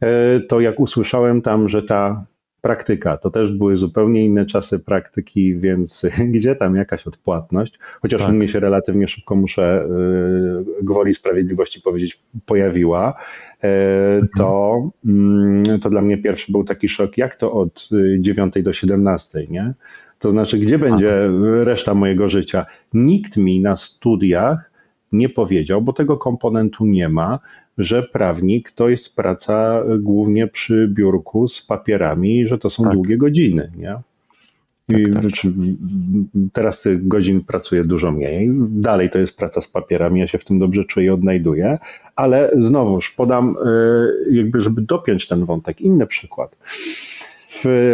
e, 0.01 0.41
to 0.41 0.61
jak 0.61 0.81
usłyszałem 0.81 1.43
tam, 1.43 1.69
że 1.69 1.83
ta 1.83 2.25
praktyka. 2.67 3.17
To 3.17 3.31
też 3.31 3.53
były 3.53 3.77
zupełnie 3.77 4.25
inne 4.25 4.47
czasy 4.47 4.79
praktyki, 4.79 5.59
więc 5.59 6.07
gdzie 6.35 6.57
tam 6.57 6.77
jakaś 6.77 7.07
odpłatność? 7.07 7.79
Chociaż 8.03 8.21
tak. 8.21 8.31
u 8.31 8.33
mnie 8.33 8.49
się 8.49 8.61
relatywnie 8.61 9.09
szybko, 9.09 9.35
muszę 9.37 9.87
y, 10.81 10.85
gwoli 10.85 11.15
sprawiedliwości 11.15 11.81
powiedzieć, 11.83 12.23
pojawiła. 12.47 13.15
E. 13.63 13.69
To, 14.39 14.81
mm, 15.05 15.81
to 15.81 15.91
dla 15.91 16.03
mnie 16.03 16.19
pierwszy 16.19 16.53
był 16.53 16.65
taki 16.65 16.89
szok, 16.89 17.19
jak 17.19 17.37
to 17.37 17.53
od 17.53 17.89
9 18.19 18.55
do 18.63 18.73
17, 18.73 19.47
nie? 19.51 19.75
To 20.19 20.31
znaczy, 20.31 20.59
gdzie 20.59 20.79
będzie 20.79 21.31
reszta 21.65 21.95
mojego 21.95 22.29
życia? 22.29 22.67
Nikt 22.95 23.37
mi 23.37 23.61
na 23.61 23.77
studiach 23.77 24.71
nie 25.13 25.29
powiedział, 25.29 25.83
bo 25.83 25.93
tego 25.93 26.17
komponentu 26.17 26.87
nie 26.87 27.09
ma, 27.09 27.39
że 27.79 28.03
prawnik 28.03 28.71
to 28.71 28.89
jest 28.89 29.17
praca 29.17 29.83
głównie 29.99 30.47
przy 30.47 30.89
biurku 30.93 31.49
z 31.49 31.63
papierami, 31.63 32.49
że 32.49 32.59
to 32.59 32.71
są 32.71 32.85
tak. 32.85 32.93
długie 32.93 33.17
godziny. 33.17 33.73
Nie? 33.77 33.97
I 34.89 35.13
tak, 35.13 35.23
tak. 35.23 35.33
Teraz 36.53 36.83
tych 36.83 37.09
godzin 37.09 37.45
pracuję 37.45 37.85
dużo 37.85 38.13
mniej. 38.13 38.51
Dalej 38.71 39.11
to 39.11 39.19
jest 39.19 39.37
praca 39.37 39.61
z 39.61 39.69
papierami, 39.69 40.21
ja 40.21 40.27
się 40.27 40.39
w 40.39 40.45
tym 40.45 40.59
dobrze 40.59 40.85
czuję 40.85 41.07
i 41.07 41.11
odnajduję, 41.11 41.79
ale 42.17 42.51
znowuż 42.59 43.11
podam, 43.11 43.57
e, 43.67 44.35
jakby, 44.35 44.61
żeby 44.61 44.83
dopiąć 44.83 45.29
ten 45.29 45.45
wątek, 45.45 45.81
inny 45.81 46.07
przykład 46.07 46.57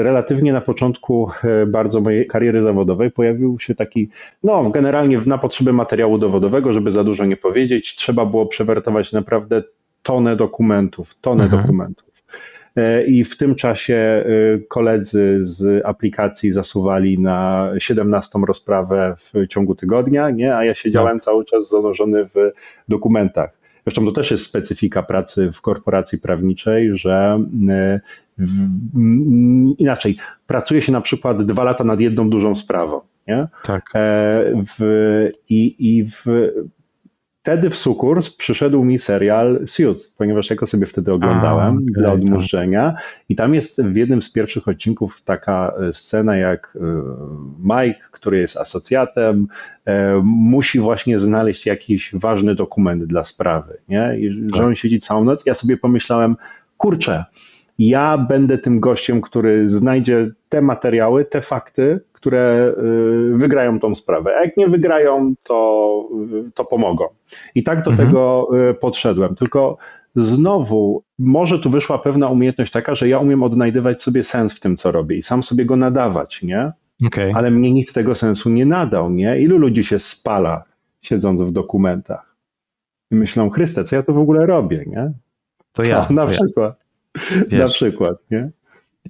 relatywnie 0.02 0.52
na 0.52 0.60
początku 0.60 1.30
e, 1.44 1.66
bardzo 1.66 2.00
mojej 2.00 2.26
kariery 2.26 2.62
zawodowej 2.62 3.10
pojawił 3.10 3.58
się 3.60 3.74
taki, 3.74 4.08
no 4.44 4.70
generalnie 4.70 5.20
na 5.26 5.38
potrzeby 5.38 5.72
materiału 5.72 6.18
dowodowego, 6.18 6.72
żeby 6.72 6.92
za 6.92 7.04
dużo 7.04 7.24
nie 7.24 7.36
powiedzieć, 7.36 7.96
trzeba 7.96 8.26
było 8.26 8.46
przewertować 8.46 9.12
naprawdę 9.12 9.62
tonę 10.02 10.36
dokumentów, 10.36 11.18
tonę 11.20 11.44
mhm. 11.44 11.62
dokumentów. 11.62 12.12
E, 12.76 13.04
I 13.04 13.24
w 13.24 13.36
tym 13.36 13.54
czasie 13.54 13.94
e, 13.94 14.24
koledzy 14.68 15.38
z 15.40 15.86
aplikacji 15.86 16.52
zasuwali 16.52 17.18
na 17.18 17.70
17 17.78 18.38
rozprawę 18.46 19.14
w 19.18 19.48
ciągu 19.48 19.74
tygodnia, 19.74 20.30
nie? 20.30 20.56
a 20.56 20.64
ja 20.64 20.74
siedziałem 20.74 21.16
no. 21.16 21.20
cały 21.20 21.44
czas 21.44 21.68
zanurzony 21.68 22.24
w 22.24 22.34
dokumentach. 22.88 23.61
Zresztą 23.84 24.04
to 24.04 24.12
też 24.12 24.30
jest 24.30 24.46
specyfika 24.46 25.02
pracy 25.02 25.52
w 25.52 25.60
korporacji 25.60 26.18
prawniczej, 26.18 26.98
że 26.98 27.44
inaczej, 29.78 30.16
pracuje 30.46 30.82
się 30.82 30.92
na 30.92 31.00
przykład 31.00 31.46
dwa 31.46 31.64
lata 31.64 31.84
nad 31.84 32.00
jedną 32.00 32.30
dużą 32.30 32.54
sprawą. 32.54 33.00
Nie? 33.28 33.48
Tak. 33.64 33.90
E, 33.94 34.44
w, 34.78 35.28
i, 35.48 35.74
I 35.78 36.04
w, 36.04 36.24
wtedy 37.42 37.70
w 37.70 37.76
Sukurs 37.76 38.30
przyszedł 38.30 38.84
mi 38.84 38.98
serial 38.98 39.64
Suits, 39.66 40.08
ponieważ 40.08 40.50
ja 40.50 40.56
go 40.56 40.66
sobie 40.66 40.86
wtedy 40.86 41.12
oglądałem 41.12 41.74
A, 41.74 41.80
okay, 41.80 41.86
dla 41.86 42.12
odmurzenia 42.12 42.94
i 43.28 43.36
tam 43.36 43.54
jest 43.54 43.82
w 43.82 43.96
jednym 43.96 44.22
z 44.22 44.32
pierwszych 44.32 44.68
odcinków 44.68 45.22
taka 45.24 45.72
e, 45.88 45.92
scena 45.92 46.36
jak 46.36 46.78
e, 46.80 46.80
Mike, 47.62 48.00
który 48.10 48.38
jest 48.38 48.56
asocjatem, 48.56 49.48
musi 50.22 50.80
właśnie 50.80 51.18
znaleźć 51.18 51.66
jakiś 51.66 52.10
ważny 52.14 52.54
dokument 52.54 53.04
dla 53.04 53.24
sprawy, 53.24 53.78
nie? 53.88 54.16
I 54.18 54.32
że 54.32 54.58
tak. 54.58 54.66
on 54.66 54.74
siedzi 54.74 55.00
całą 55.00 55.24
noc. 55.24 55.46
Ja 55.46 55.54
sobie 55.54 55.76
pomyślałem, 55.76 56.36
kurczę, 56.76 57.24
ja 57.78 58.18
będę 58.18 58.58
tym 58.58 58.80
gościem, 58.80 59.20
który 59.20 59.68
znajdzie 59.68 60.30
te 60.48 60.62
materiały, 60.62 61.24
te 61.24 61.40
fakty, 61.40 62.00
które 62.12 62.74
y, 63.32 63.36
wygrają 63.36 63.80
tą 63.80 63.94
sprawę. 63.94 64.36
A 64.36 64.44
jak 64.44 64.56
nie 64.56 64.68
wygrają, 64.68 65.34
to, 65.42 66.08
y, 66.48 66.50
to 66.54 66.64
pomogą. 66.64 67.04
I 67.54 67.62
tak 67.62 67.82
do 67.82 67.90
mhm. 67.90 68.08
tego 68.08 68.48
y, 68.70 68.74
podszedłem. 68.74 69.34
Tylko 69.34 69.76
znowu, 70.16 71.02
może 71.18 71.58
tu 71.58 71.70
wyszła 71.70 71.98
pewna 71.98 72.28
umiejętność 72.28 72.72
taka, 72.72 72.94
że 72.94 73.08
ja 73.08 73.18
umiem 73.18 73.42
odnajdywać 73.42 74.02
sobie 74.02 74.24
sens 74.24 74.54
w 74.54 74.60
tym, 74.60 74.76
co 74.76 74.92
robię 74.92 75.16
i 75.16 75.22
sam 75.22 75.42
sobie 75.42 75.64
go 75.64 75.76
nadawać, 75.76 76.42
nie? 76.42 76.72
Okay. 77.06 77.32
Ale 77.34 77.50
mnie 77.50 77.72
nic 77.72 77.92
tego 77.92 78.14
sensu 78.14 78.50
nie 78.50 78.66
nadał, 78.66 79.10
nie? 79.10 79.40
Ilu 79.40 79.58
ludzi 79.58 79.84
się 79.84 79.98
spala, 79.98 80.64
siedząc 81.00 81.42
w 81.42 81.52
dokumentach? 81.52 82.36
I 83.10 83.14
myślą, 83.14 83.50
Chryste, 83.50 83.84
co 83.84 83.96
ja 83.96 84.02
to 84.02 84.12
w 84.12 84.18
ogóle 84.18 84.46
robię, 84.46 84.84
nie? 84.86 85.12
To 85.72 85.82
ja. 85.82 86.06
na 86.10 86.26
to 86.26 86.32
przykład. 86.32 86.81
Wiesz, 87.48 87.60
na 87.60 87.68
przykład, 87.68 88.16
nie? 88.30 88.50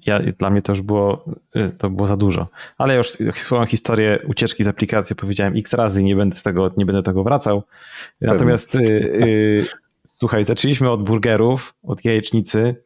Ja, 0.07 0.21
dla 0.39 0.51
mnie 0.51 0.63
to 0.63 0.73
już 0.73 0.81
było, 0.81 1.25
y, 1.57 1.71
to 1.71 1.91
było 1.91 2.07
za 2.07 2.17
dużo. 2.17 2.49
Ale 2.79 2.97
już 2.97 3.09
swoją 3.35 3.67
historię 3.67 4.19
ucieczki 4.27 4.65
z 4.65 4.69
aplikacji 4.69 5.17
powiedziałem 5.17 5.57
x 5.57 5.73
razy 5.73 6.01
i 6.01 6.05
nie 6.05 6.17
będę 6.17 6.37
z 6.37 6.43
tego, 6.43 6.71
nie 6.77 6.87
będę 6.87 7.03
tego 7.03 7.25
wracał. 7.25 7.63
Natomiast 8.21 8.75
y, 8.75 8.79
y, 8.81 9.65
słuchaj, 10.07 10.45
zaczęliśmy 10.45 10.91
od 10.91 11.05
burgerów, 11.05 11.75
od 11.83 12.05
jajecznicy, 12.05 12.77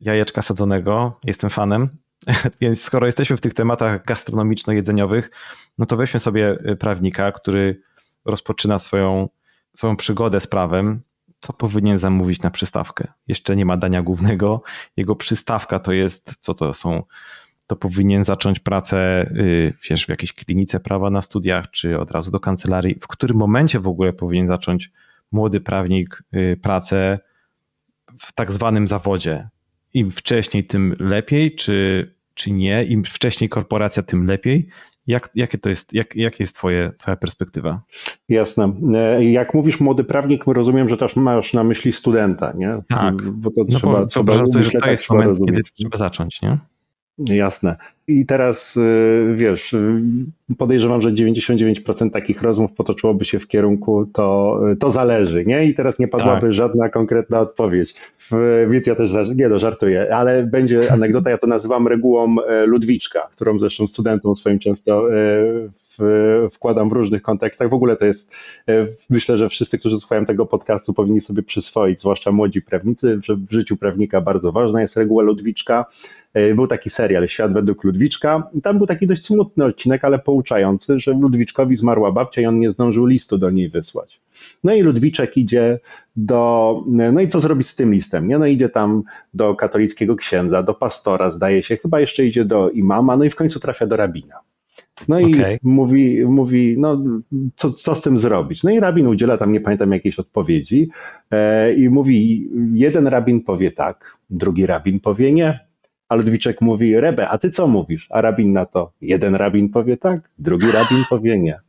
jajeczka 0.00 0.42
sadzonego. 0.42 1.20
Jestem 1.24 1.50
fanem. 1.50 1.88
Więc 2.60 2.82
skoro 2.82 3.06
jesteśmy 3.06 3.36
w 3.36 3.40
tych 3.40 3.54
tematach 3.54 4.04
gastronomiczno-jedzeniowych, 4.04 5.30
no 5.78 5.86
to 5.86 5.96
weźmy 5.96 6.20
sobie 6.20 6.58
prawnika, 6.78 7.32
który 7.32 7.80
rozpoczyna 8.24 8.78
swoją, 8.78 9.28
swoją 9.74 9.96
przygodę 9.96 10.40
z 10.40 10.46
prawem 10.46 11.00
co 11.46 11.52
powinien 11.52 11.98
zamówić 11.98 12.42
na 12.42 12.50
przystawkę. 12.50 13.12
Jeszcze 13.28 13.56
nie 13.56 13.64
ma 13.64 13.76
dania 13.76 14.02
głównego. 14.02 14.62
Jego 14.96 15.16
przystawka 15.16 15.78
to 15.78 15.92
jest, 15.92 16.34
co 16.40 16.54
to 16.54 16.74
są, 16.74 17.02
to 17.66 17.76
powinien 17.76 18.24
zacząć 18.24 18.58
pracę 18.58 19.30
y, 19.36 19.74
wiesz, 19.90 20.06
w 20.06 20.08
jakiejś 20.08 20.32
klinice 20.32 20.80
prawa 20.80 21.10
na 21.10 21.22
studiach, 21.22 21.70
czy 21.70 21.98
od 21.98 22.10
razu 22.10 22.30
do 22.30 22.40
kancelarii. 22.40 22.98
W 23.00 23.06
którym 23.06 23.36
momencie 23.36 23.80
w 23.80 23.88
ogóle 23.88 24.12
powinien 24.12 24.48
zacząć 24.48 24.90
młody 25.32 25.60
prawnik 25.60 26.22
y, 26.34 26.58
pracę 26.62 27.18
w 28.20 28.32
tak 28.32 28.52
zwanym 28.52 28.88
zawodzie? 28.88 29.48
Im 29.94 30.10
wcześniej, 30.10 30.66
tym 30.66 30.96
lepiej, 30.98 31.54
czy, 31.54 32.14
czy 32.34 32.50
nie? 32.52 32.84
Im 32.84 33.04
wcześniej 33.04 33.48
korporacja, 33.48 34.02
tym 34.02 34.26
lepiej. 34.26 34.68
Jak, 35.06 35.30
jakie 35.34 35.58
to 35.58 35.68
jest, 35.68 35.94
jak, 35.94 36.16
jakie 36.16 36.44
jest 36.44 36.54
twoje, 36.54 36.92
twoja 36.98 37.16
perspektywa? 37.16 37.80
Jasne. 38.28 38.72
E, 38.94 39.24
jak 39.24 39.54
mówisz 39.54 39.80
młody 39.80 40.04
prawnik, 40.04 40.44
rozumiem, 40.46 40.88
że 40.88 40.96
też 40.96 41.16
masz 41.16 41.54
na 41.54 41.64
myśli 41.64 41.92
studenta, 41.92 42.52
nie? 42.56 42.82
Tak. 42.88 43.22
Bo 43.22 43.50
to 43.50 43.60
no 43.68 43.78
trzeba, 43.78 44.00
bo, 44.00 44.06
trzeba 44.06 44.38
to, 44.38 44.62
że 44.62 44.70
to 44.70 44.80
tak 44.80 44.90
jest 44.90 45.10
moment, 45.10 45.28
rozumieć. 45.28 45.56
kiedy 45.56 45.70
trzeba 45.74 45.98
zacząć, 45.98 46.42
nie? 46.42 46.58
Jasne. 47.18 47.76
I 48.08 48.26
teraz 48.26 48.76
y, 48.76 49.34
wiesz, 49.36 49.72
y, 49.72 50.02
podejrzewam, 50.58 51.02
że 51.02 51.12
99% 51.12 52.10
takich 52.10 52.42
rozmów 52.42 52.72
potoczyłoby 52.72 53.24
się 53.24 53.38
w 53.38 53.48
kierunku 53.48 54.06
to, 54.12 54.60
y, 54.72 54.76
to 54.76 54.90
zależy, 54.90 55.44
nie? 55.46 55.64
I 55.64 55.74
teraz 55.74 55.98
nie 55.98 56.08
padłaby 56.08 56.40
tak. 56.40 56.52
żadna 56.52 56.88
konkretna 56.88 57.40
odpowiedź. 57.40 57.94
Więc 58.70 58.86
ja 58.86 58.94
też 58.94 59.12
nie 59.36 59.48
no, 59.48 59.58
żartuję, 59.58 60.14
ale 60.14 60.42
będzie 60.42 60.92
anegdota, 60.92 61.30
ja 61.30 61.38
to 61.38 61.46
nazywam 61.46 61.88
regułą 61.88 62.36
Ludwiczka, 62.66 63.28
którą 63.32 63.58
zresztą 63.58 63.86
studentom 63.86 64.36
swoim 64.36 64.58
często 64.58 65.08
wkładam 66.52 66.88
w 66.88 66.92
różnych 66.92 67.22
kontekstach. 67.22 67.70
W 67.70 67.74
ogóle 67.74 67.96
to 67.96 68.06
jest, 68.06 68.34
myślę, 69.10 69.38
że 69.38 69.48
wszyscy, 69.48 69.78
którzy 69.78 69.98
słuchają 69.98 70.26
tego 70.26 70.46
podcastu, 70.46 70.94
powinni 70.94 71.20
sobie 71.20 71.42
przyswoić, 71.42 72.00
zwłaszcza 72.00 72.32
młodzi 72.32 72.62
prawnicy, 72.62 73.20
że 73.24 73.36
w 73.36 73.50
życiu 73.50 73.76
prawnika 73.76 74.20
bardzo 74.20 74.52
ważna 74.52 74.80
jest 74.80 74.96
reguła 74.96 75.22
Ludwiczka. 75.22 75.86
E, 76.36 76.54
był 76.54 76.66
taki 76.66 76.90
serial 76.90 77.28
Świat 77.28 77.52
według 77.52 77.84
Ludwiczka. 77.84 78.50
Tam 78.62 78.78
był 78.78 78.86
taki 78.86 79.06
dość 79.06 79.24
smutny 79.24 79.64
odcinek, 79.64 80.04
ale 80.04 80.18
pouczający, 80.18 81.00
że 81.00 81.12
Ludwiczkowi 81.12 81.76
zmarła 81.76 82.12
babcia 82.12 82.42
i 82.42 82.46
on 82.46 82.58
nie 82.58 82.70
zdążył 82.70 83.06
listu 83.06 83.38
do 83.38 83.50
niej 83.50 83.68
wysłać. 83.68 84.20
No 84.64 84.74
i 84.74 84.82
Ludwiczek 84.82 85.36
idzie 85.36 85.78
do. 86.16 86.84
No 86.86 87.20
i 87.20 87.28
co 87.28 87.40
zrobić 87.40 87.68
z 87.68 87.76
tym 87.76 87.92
listem? 87.92 88.28
Nie? 88.28 88.38
No 88.38 88.46
idzie 88.46 88.68
tam 88.68 89.02
do 89.34 89.54
katolickiego 89.54 90.16
księdza, 90.16 90.62
do 90.62 90.74
pastora, 90.74 91.30
zdaje 91.30 91.62
się, 91.62 91.76
chyba 91.76 92.00
jeszcze 92.00 92.24
idzie 92.24 92.44
do 92.44 92.70
imama, 92.70 93.16
no 93.16 93.24
i 93.24 93.30
w 93.30 93.36
końcu 93.36 93.60
trafia 93.60 93.86
do 93.86 93.96
rabina. 93.96 94.40
No 95.08 95.20
i 95.20 95.34
okay. 95.34 95.58
mówi, 95.62 96.24
mówi 96.24 96.74
no 96.78 97.02
co, 97.56 97.72
co 97.72 97.94
z 97.94 98.02
tym 98.02 98.18
zrobić? 98.18 98.64
No 98.64 98.70
i 98.70 98.80
rabin 98.80 99.06
udziela 99.06 99.38
tam, 99.38 99.52
nie 99.52 99.60
pamiętam, 99.60 99.92
jakiejś 99.92 100.18
odpowiedzi 100.18 100.88
e, 101.30 101.74
i 101.74 101.88
mówi, 101.88 102.48
jeden 102.72 103.06
rabin 103.06 103.40
powie 103.40 103.70
tak, 103.72 104.16
drugi 104.30 104.66
rabin 104.66 105.00
powie 105.00 105.32
nie, 105.32 105.66
a 106.08 106.14
Ludwiczek 106.14 106.60
mówi, 106.60 107.00
Rebe, 107.00 107.28
a 107.28 107.38
ty 107.38 107.50
co 107.50 107.66
mówisz? 107.66 108.06
A 108.10 108.20
rabin 108.20 108.52
na 108.52 108.66
to, 108.66 108.92
jeden 109.00 109.34
rabin 109.34 109.68
powie 109.68 109.96
tak, 109.96 110.30
drugi 110.38 110.66
rabin 110.66 111.04
powie 111.10 111.38
nie. 111.38 111.60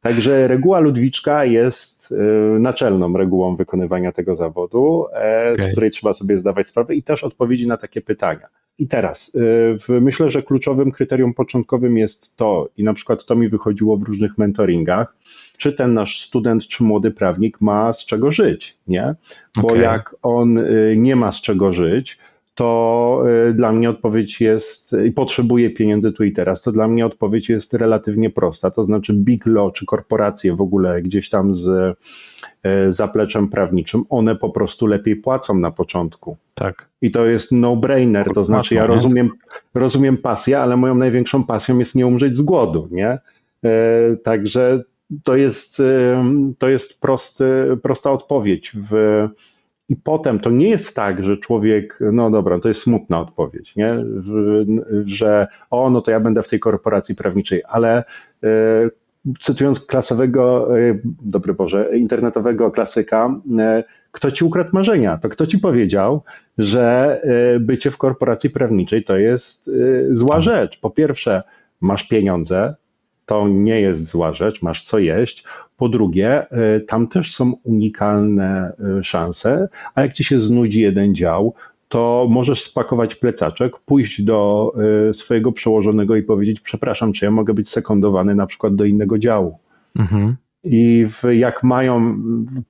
Także 0.00 0.48
reguła 0.48 0.80
Ludwiczka 0.80 1.44
jest 1.44 2.12
y, 2.12 2.16
naczelną 2.60 3.16
regułą 3.16 3.56
wykonywania 3.56 4.12
tego 4.12 4.36
zawodu, 4.36 5.06
e, 5.14 5.52
okay. 5.52 5.66
z 5.66 5.72
której 5.72 5.90
trzeba 5.90 6.12
sobie 6.12 6.38
zdawać 6.38 6.66
sprawę 6.66 6.94
i 6.94 7.02
też 7.02 7.24
odpowiedzi 7.24 7.66
na 7.66 7.76
takie 7.76 8.00
pytania. 8.00 8.48
I 8.82 8.88
teraz 8.88 9.34
y, 9.88 10.00
myślę, 10.00 10.30
że 10.30 10.42
kluczowym 10.42 10.92
kryterium 10.92 11.34
początkowym 11.34 11.98
jest 11.98 12.36
to, 12.36 12.68
i 12.76 12.84
na 12.84 12.94
przykład 12.94 13.24
to 13.24 13.34
mi 13.34 13.48
wychodziło 13.48 13.96
w 13.96 14.02
różnych 14.02 14.38
mentoringach, 14.38 15.16
czy 15.56 15.72
ten 15.72 15.94
nasz 15.94 16.20
student, 16.20 16.68
czy 16.68 16.84
młody 16.84 17.10
prawnik 17.10 17.60
ma 17.60 17.92
z 17.92 18.06
czego 18.06 18.32
żyć, 18.32 18.76
nie? 18.88 19.14
Bo 19.56 19.68
okay. 19.68 19.78
jak 19.78 20.16
on 20.22 20.58
y, 20.58 20.94
nie 20.98 21.16
ma 21.16 21.32
z 21.32 21.40
czego 21.40 21.72
żyć, 21.72 22.18
to 22.54 23.22
y, 23.48 23.54
dla 23.54 23.72
mnie 23.72 23.90
odpowiedź 23.90 24.40
jest, 24.40 24.96
i 25.06 25.12
potrzebuję 25.12 25.70
pieniędzy 25.70 26.12
tu 26.12 26.24
i 26.24 26.32
teraz, 26.32 26.62
to 26.62 26.72
dla 26.72 26.88
mnie 26.88 27.06
odpowiedź 27.06 27.48
jest 27.48 27.74
relatywnie 27.74 28.30
prosta. 28.30 28.70
To 28.70 28.84
znaczy, 28.84 29.12
big 29.14 29.46
law 29.46 29.72
czy 29.72 29.86
korporacje 29.86 30.56
w 30.56 30.60
ogóle 30.60 31.02
gdzieś 31.02 31.30
tam 31.30 31.54
z 31.54 31.68
y, 31.68 32.92
zapleczem 32.92 33.48
prawniczym, 33.48 34.04
one 34.08 34.36
po 34.36 34.50
prostu 34.50 34.86
lepiej 34.86 35.16
płacą 35.16 35.58
na 35.58 35.70
początku. 35.70 36.36
Tak. 36.54 36.88
I 37.02 37.10
to 37.10 37.26
jest 37.26 37.52
no-brainer. 37.52 38.30
To 38.34 38.44
znaczy, 38.44 38.74
ja 38.74 38.86
rozumiem, 38.86 39.30
rozumiem 39.74 40.16
pasję, 40.16 40.60
ale 40.60 40.76
moją 40.76 40.94
największą 40.94 41.44
pasją 41.44 41.78
jest 41.78 41.94
nie 41.94 42.06
umrzeć 42.06 42.36
z 42.36 42.42
głodu, 42.42 42.88
nie? 42.90 43.18
Y, 43.64 44.16
także 44.16 44.82
to 45.24 45.36
jest, 45.36 45.82
to 46.58 46.68
jest 46.68 47.00
prosty, 47.00 47.44
prosta 47.82 48.12
odpowiedź. 48.12 48.72
W, 48.90 49.28
i 49.88 49.96
potem 49.96 50.38
to 50.38 50.50
nie 50.50 50.68
jest 50.68 50.96
tak, 50.96 51.24
że 51.24 51.36
człowiek, 51.36 51.98
no 52.12 52.30
dobra, 52.30 52.60
to 52.60 52.68
jest 52.68 52.82
smutna 52.82 53.20
odpowiedź, 53.20 53.76
nie? 53.76 54.04
że 55.04 55.46
o, 55.70 55.90
no 55.90 56.00
to 56.00 56.10
ja 56.10 56.20
będę 56.20 56.42
w 56.42 56.48
tej 56.48 56.60
korporacji 56.60 57.14
prawniczej, 57.14 57.62
ale 57.68 58.04
e, 58.44 58.90
cytując 59.40 59.86
klasowego, 59.86 60.68
e, 60.78 60.98
dobry 61.22 61.54
Boże, 61.54 61.98
internetowego 61.98 62.70
klasyka, 62.70 63.40
e, 63.58 63.84
kto 64.12 64.30
ci 64.30 64.44
ukradł 64.44 64.70
marzenia? 64.72 65.18
To 65.18 65.28
kto 65.28 65.46
ci 65.46 65.58
powiedział, 65.58 66.22
że 66.58 67.20
bycie 67.60 67.90
w 67.90 67.98
korporacji 67.98 68.50
prawniczej 68.50 69.04
to 69.04 69.16
jest 69.16 69.70
zła 70.10 70.40
rzecz? 70.40 70.80
Po 70.80 70.90
pierwsze, 70.90 71.42
masz 71.80 72.08
pieniądze, 72.08 72.74
to 73.26 73.48
nie 73.48 73.80
jest 73.80 74.04
zła 74.04 74.32
rzecz, 74.32 74.62
masz 74.62 74.84
co 74.84 74.98
jeść. 74.98 75.44
Po 75.76 75.88
drugie, 75.88 76.50
e, 76.50 76.80
tam 76.80 77.08
też 77.08 77.34
są 77.34 77.52
unikalne 77.64 78.72
e, 78.98 79.04
szanse, 79.04 79.68
a 79.94 80.02
jak 80.02 80.12
ci 80.12 80.24
się 80.24 80.40
znudzi 80.40 80.80
jeden 80.80 81.14
dział, 81.14 81.54
to 81.88 82.26
możesz 82.30 82.62
spakować 82.62 83.14
plecaczek, 83.14 83.78
pójść 83.78 84.22
do 84.22 84.72
e, 85.08 85.14
swojego 85.14 85.52
przełożonego 85.52 86.16
i 86.16 86.22
powiedzieć: 86.22 86.60
Przepraszam, 86.60 87.12
czy 87.12 87.24
ja 87.24 87.30
mogę 87.30 87.54
być 87.54 87.68
sekundowany 87.68 88.34
na 88.34 88.46
przykład 88.46 88.74
do 88.74 88.84
innego 88.84 89.18
działu. 89.18 89.58
Mhm. 89.96 90.36
I 90.64 91.06
w, 91.08 91.22
jak 91.32 91.62
mają 91.62 92.16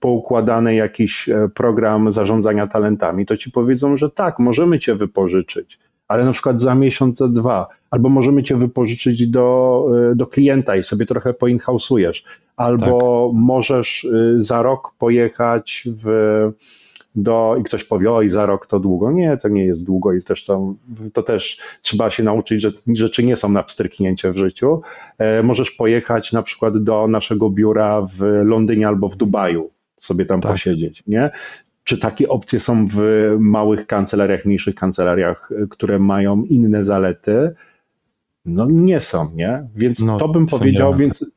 poukładany 0.01 0.75
jakiś 0.75 1.29
program 1.55 2.13
zarządzania 2.13 2.67
talentami, 2.67 3.27
to 3.27 3.37
ci 3.37 3.51
powiedzą, 3.51 3.97
że 3.97 4.11
tak, 4.11 4.39
możemy 4.39 4.79
cię 4.79 4.95
wypożyczyć 4.95 5.79
ale 6.13 6.25
na 6.25 6.33
przykład 6.33 6.61
za 6.61 6.75
miesiąc, 6.75 7.19
za 7.19 7.29
dwa, 7.29 7.69
albo 7.91 8.09
możemy 8.09 8.43
cię 8.43 8.57
wypożyczyć 8.57 9.27
do, 9.27 9.87
y, 10.13 10.17
do 10.17 10.27
klienta 10.27 10.77
i 10.77 10.83
sobie 10.83 11.07
trochę 11.07 11.35
poinhausujesz, 11.35 12.25
albo 12.57 13.31
tak. 13.33 13.41
możesz 13.43 14.05
y, 14.05 14.37
za 14.39 14.63
rok 14.63 14.95
pojechać 14.99 15.89
w, 16.03 16.07
do, 17.15 17.57
i 17.61 17.63
ktoś 17.63 17.85
powie, 17.85 18.13
oj, 18.13 18.29
za 18.29 18.47
rok 18.47 18.67
to 18.67 18.81
długo. 18.81 19.13
Nie, 19.13 19.37
to 19.37 19.49
nie 19.49 19.65
jest 19.65 19.87
długo 19.87 20.13
i 20.13 20.23
też 20.23 20.45
to, 20.45 20.75
to 21.13 21.23
też 21.23 21.59
trzeba 21.81 22.11
się 22.11 22.23
nauczyć, 22.23 22.63
że 22.63 22.71
rzeczy 22.95 23.23
nie 23.23 23.37
są 23.37 23.49
na 23.49 23.63
pstryknięcie 23.63 24.33
w 24.33 24.37
życiu. 24.37 24.83
E, 25.19 25.43
możesz 25.43 25.71
pojechać 25.71 26.33
na 26.33 26.43
przykład 26.43 26.83
do 26.83 27.09
naszego 27.09 27.51
biura 27.51 28.07
w 28.17 28.43
Londynie 28.45 28.89
albo 28.89 29.09
w 29.09 29.17
Dubaju, 29.17 29.71
sobie 30.01 30.27
tam 30.27 30.41
tak. 30.41 30.53
posiedzieć, 30.53 31.03
nie? 31.07 31.31
Czy 31.85 31.99
takie 31.99 32.29
opcje 32.29 32.61
są 32.61 32.87
w 32.87 33.01
małych 33.39 33.87
kancelariach, 33.87 34.45
mniejszych 34.45 34.75
kancelariach, 34.75 35.51
które 35.71 35.99
mają 35.99 36.45
inne 36.45 36.85
zalety? 36.85 37.55
No 38.45 38.67
nie 38.71 39.01
są, 39.01 39.31
nie? 39.35 39.69
Więc 39.77 40.01
no, 40.01 40.17
to 40.17 40.29
bym 40.29 40.47
powiedział, 40.47 40.97
więc, 40.97 41.33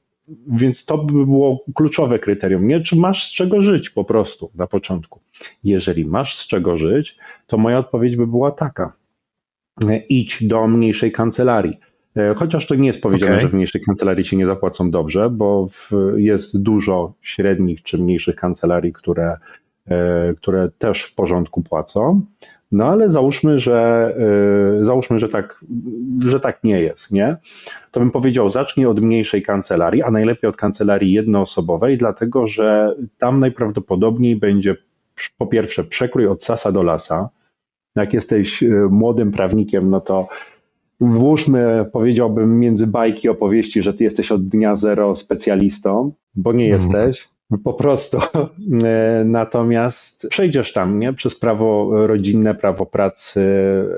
więc 0.48 0.86
to 0.86 0.98
by 0.98 1.26
było 1.26 1.64
kluczowe 1.76 2.20
kryterium, 2.20 2.68
nie? 2.68 2.82
Czy 2.82 2.96
masz 2.96 3.28
z 3.30 3.34
czego 3.34 3.62
żyć 3.62 3.90
po 3.90 4.04
prostu 4.04 4.52
na 4.56 4.68
początku? 4.68 5.20
Jeżeli 5.64 6.06
masz 6.06 6.38
z 6.38 6.48
czego 6.48 6.78
żyć, 6.78 7.18
to 7.48 7.58
moja 7.58 7.78
odpowiedź 7.78 8.16
by 8.16 8.28
była 8.28 8.52
taka. 8.52 8.94
Idź 10.10 10.48
do 10.48 10.68
mniejszej 10.68 11.12
kancelarii. 11.12 11.78
Chociaż 12.36 12.68
to 12.68 12.76
nie 12.76 12.88
jest 12.88 13.02
powiedziane, 13.02 13.32
okay. 13.32 13.42
że 13.42 13.48
w 13.48 13.54
mniejszej 13.54 13.82
kancelarii 13.82 14.26
ci 14.26 14.38
nie 14.38 14.46
zapłacą 14.46 14.92
dobrze, 14.92 15.30
bo 15.30 15.68
w, 15.68 15.92
jest 16.18 16.62
dużo 16.62 17.14
średnich 17.22 17.84
czy 17.84 17.98
mniejszych 17.98 18.36
kancelarii, 18.36 18.94
które 18.94 19.38
E, 19.38 19.65
które 20.38 20.70
też 20.78 21.04
w 21.04 21.16
porządku 21.16 21.62
płacą. 21.62 22.22
No 22.72 22.86
ale 22.86 23.12
załóżmy, 23.12 23.60
że 23.60 24.10
e, 24.82 24.86
załóżmy, 24.86 25.20
że 25.20 25.30
tak, 25.30 25.66
że 26.20 26.40
tak 26.40 26.64
nie 26.64 26.82
jest, 26.82 27.12
nie? 27.12 27.38
To 27.92 28.00
bym 28.00 28.12
powiedział, 28.12 28.50
zacznij 28.50 28.86
od 28.86 29.02
mniejszej 29.02 29.44
kancelarii, 29.44 30.02
a 30.02 30.12
najlepiej 30.12 30.50
od 30.50 30.58
kancelarii 30.58 31.14
jednoosobowej, 31.14 31.98
dlatego 31.98 32.48
że 32.48 32.96
tam 33.18 33.40
najprawdopodobniej 33.40 34.36
będzie 34.36 34.76
po 35.38 35.48
pierwsze 35.48 35.84
przekrój 35.84 36.28
od 36.28 36.44
sasa 36.44 36.72
do 36.72 36.84
lasa. 36.84 37.30
Jak 37.96 38.14
jesteś 38.14 38.64
e, 38.64 38.70
młodym 38.90 39.32
prawnikiem, 39.32 39.90
no 39.90 40.02
to 40.02 40.28
włóżmy, 41.00 41.90
powiedziałbym, 41.94 42.60
między 42.60 42.88
bajki 42.88 43.30
opowieści, 43.30 43.84
że 43.84 43.94
ty 43.94 44.04
jesteś 44.04 44.32
od 44.32 44.48
dnia 44.48 44.76
zero 44.76 45.16
specjalistą, 45.16 46.12
bo 46.36 46.54
nie 46.54 46.66
mm. 46.66 46.76
jesteś. 46.76 47.35
Po 47.64 47.74
prostu. 47.74 48.18
E, 48.84 49.24
natomiast 49.26 50.28
przejdziesz 50.30 50.74
tam, 50.74 51.00
nie? 51.00 51.14
Przez 51.14 51.40
prawo 51.40 51.90
rodzinne, 52.08 52.56
prawo 52.56 52.86
pracy, 52.86 53.42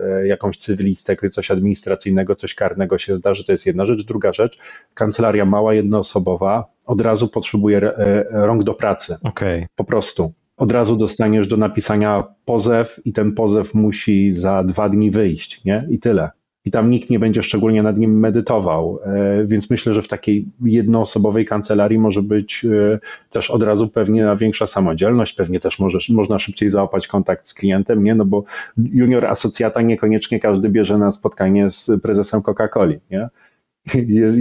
e, 0.05 0.27
jakąś 0.27 0.57
cywilistykę, 0.57 1.29
coś 1.29 1.51
administracyjnego, 1.51 2.36
coś 2.36 2.55
karnego 2.55 2.97
się 2.97 3.15
zdarzy, 3.15 3.45
to 3.45 3.51
jest 3.51 3.65
jedna 3.65 3.86
rzecz. 3.86 4.05
Druga 4.05 4.33
rzecz, 4.33 4.57
kancelaria 4.93 5.45
mała, 5.45 5.73
jednoosobowa, 5.73 6.65
od 6.86 7.01
razu 7.01 7.27
potrzebuje 7.27 7.77
e, 7.77 8.25
rąk 8.31 8.63
do 8.63 8.73
pracy. 8.73 9.17
Okay. 9.23 9.67
Po 9.75 9.83
prostu. 9.83 10.33
Od 10.57 10.71
razu 10.71 10.95
dostaniesz 10.95 11.47
do 11.47 11.57
napisania 11.57 12.23
pozew 12.45 12.99
i 13.05 13.13
ten 13.13 13.31
pozew 13.31 13.73
musi 13.73 14.31
za 14.31 14.63
dwa 14.63 14.89
dni 14.89 15.12
wyjść, 15.12 15.65
nie? 15.65 15.88
I 15.89 15.99
tyle 15.99 16.29
i 16.67 16.71
tam 16.71 16.89
nikt 16.89 17.10
nie 17.10 17.19
będzie 17.19 17.43
szczególnie 17.43 17.84
nad 17.84 17.97
nim 17.97 18.19
medytował. 18.19 18.99
E, 19.06 19.45
więc 19.45 19.69
myślę, 19.69 19.93
że 19.93 20.01
w 20.01 20.08
takiej 20.08 20.45
jednoosobowej 20.65 21.45
kancelarii 21.45 21.99
może 21.99 22.21
być 22.21 22.65
e, 22.65 22.99
też 23.30 23.51
od 23.51 23.63
razu 23.63 23.88
pewnie 23.88 24.36
większa 24.39 24.67
samodzielność, 24.67 25.34
pewnie 25.34 25.60
też 25.60 25.80
możesz, 25.80 26.10
można 26.10 26.39
szybciej 26.39 26.69
załapać 26.69 27.08
kontakt 27.08 27.47
z 27.47 27.53
klientem, 27.53 28.03
nie? 28.03 28.15
No 28.15 28.25
bo 28.25 28.43
junior 28.77 29.25
asocjata 29.25 29.82
niekoniecznie 29.82 30.39
każdy 30.39 30.69
bierze 30.69 30.97
na 30.97 31.12
spotkanie 31.12 31.71
z 31.71 31.91
prezesem 32.03 32.41
Coca-Coli, 32.41 32.99
nie? 33.12 33.30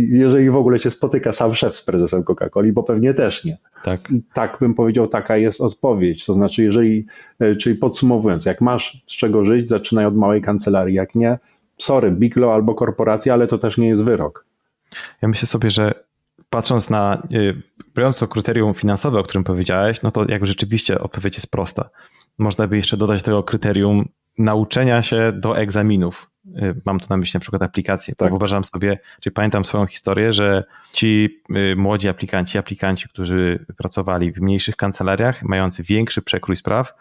Jeżeli 0.09 0.51
w 0.51 0.57
ogóle 0.57 0.79
się 0.79 0.91
spotyka 0.91 1.33
sam 1.33 1.55
szef 1.55 1.77
z 1.77 1.85
prezesem 1.85 2.23
Coca-Coli, 2.23 2.73
bo 2.73 2.83
pewnie 2.83 3.15
też 3.15 3.45
nie. 3.45 3.59
Tak. 3.85 4.01
tak 4.35 4.57
bym 4.61 4.75
powiedział, 4.75 5.09
taka 5.09 5.37
jest 5.37 5.61
odpowiedź. 5.61 6.25
To 6.25 6.35
znaczy, 6.35 6.63
jeżeli, 6.63 7.07
e, 7.41 7.57
czyli 7.57 7.77
podsumowując, 7.77 8.47
jak 8.47 8.61
masz 8.61 9.05
z 9.07 9.13
czego 9.13 9.45
żyć, 9.45 9.69
zaczynaj 9.69 10.07
od 10.07 10.17
małej 10.17 10.43
kancelarii, 10.43 10.95
jak 10.95 11.15
nie, 11.15 11.39
sorry, 11.79 12.11
Big 12.11 12.37
Law 12.37 12.55
albo 12.55 12.75
korporacja, 12.75 13.35
ale 13.35 13.47
to 13.47 13.59
też 13.59 13.79
nie 13.79 13.89
jest 13.89 14.05
wyrok. 14.05 14.47
Ja 15.23 15.29
myślę 15.29 15.47
sobie, 15.47 15.71
że 15.71 15.95
patrząc 16.51 16.91
na, 16.91 17.23
y, 17.33 17.63
biorąc 17.97 18.19
to 18.19 18.29
kryterium 18.29 18.75
finansowe, 18.75 19.19
o 19.19 19.23
którym 19.23 19.45
powiedziałeś, 19.45 20.03
no 20.03 20.11
to 20.11 20.25
jakby 20.29 20.47
rzeczywiście 20.47 21.01
odpowiedź 21.01 21.37
jest 21.37 21.51
prosta. 21.51 21.91
Można 22.39 22.67
by 22.67 22.77
jeszcze 22.77 22.97
dodać 22.97 23.21
do 23.21 23.25
tego 23.25 23.43
kryterium 23.43 24.09
nauczenia 24.39 25.03
się 25.03 25.33
do 25.33 25.59
egzaminów. 25.59 26.31
Y, 26.47 26.81
mam 26.85 27.01
tu 27.01 27.07
na 27.11 27.17
myśli 27.17 27.37
na 27.37 27.41
przykład 27.41 27.63
aplikacje. 27.63 28.15
Tak. 28.15 28.29
Wyobrażam 28.29 28.65
sobie, 28.65 28.99
czyli 29.21 29.35
pamiętam 29.35 29.65
swoją 29.65 29.87
historię, 29.87 30.33
że 30.33 30.65
ci 30.93 31.41
y, 31.57 31.77
młodzi 31.77 32.09
aplikanci, 32.09 32.59
aplikanci, 32.59 33.09
którzy 33.09 33.67
pracowali 33.77 34.33
w 34.33 34.41
mniejszych 34.41 34.77
kancelariach, 34.77 35.43
mający 35.43 35.83
większy 35.83 36.23
przekrój 36.23 36.57
spraw, 36.57 36.95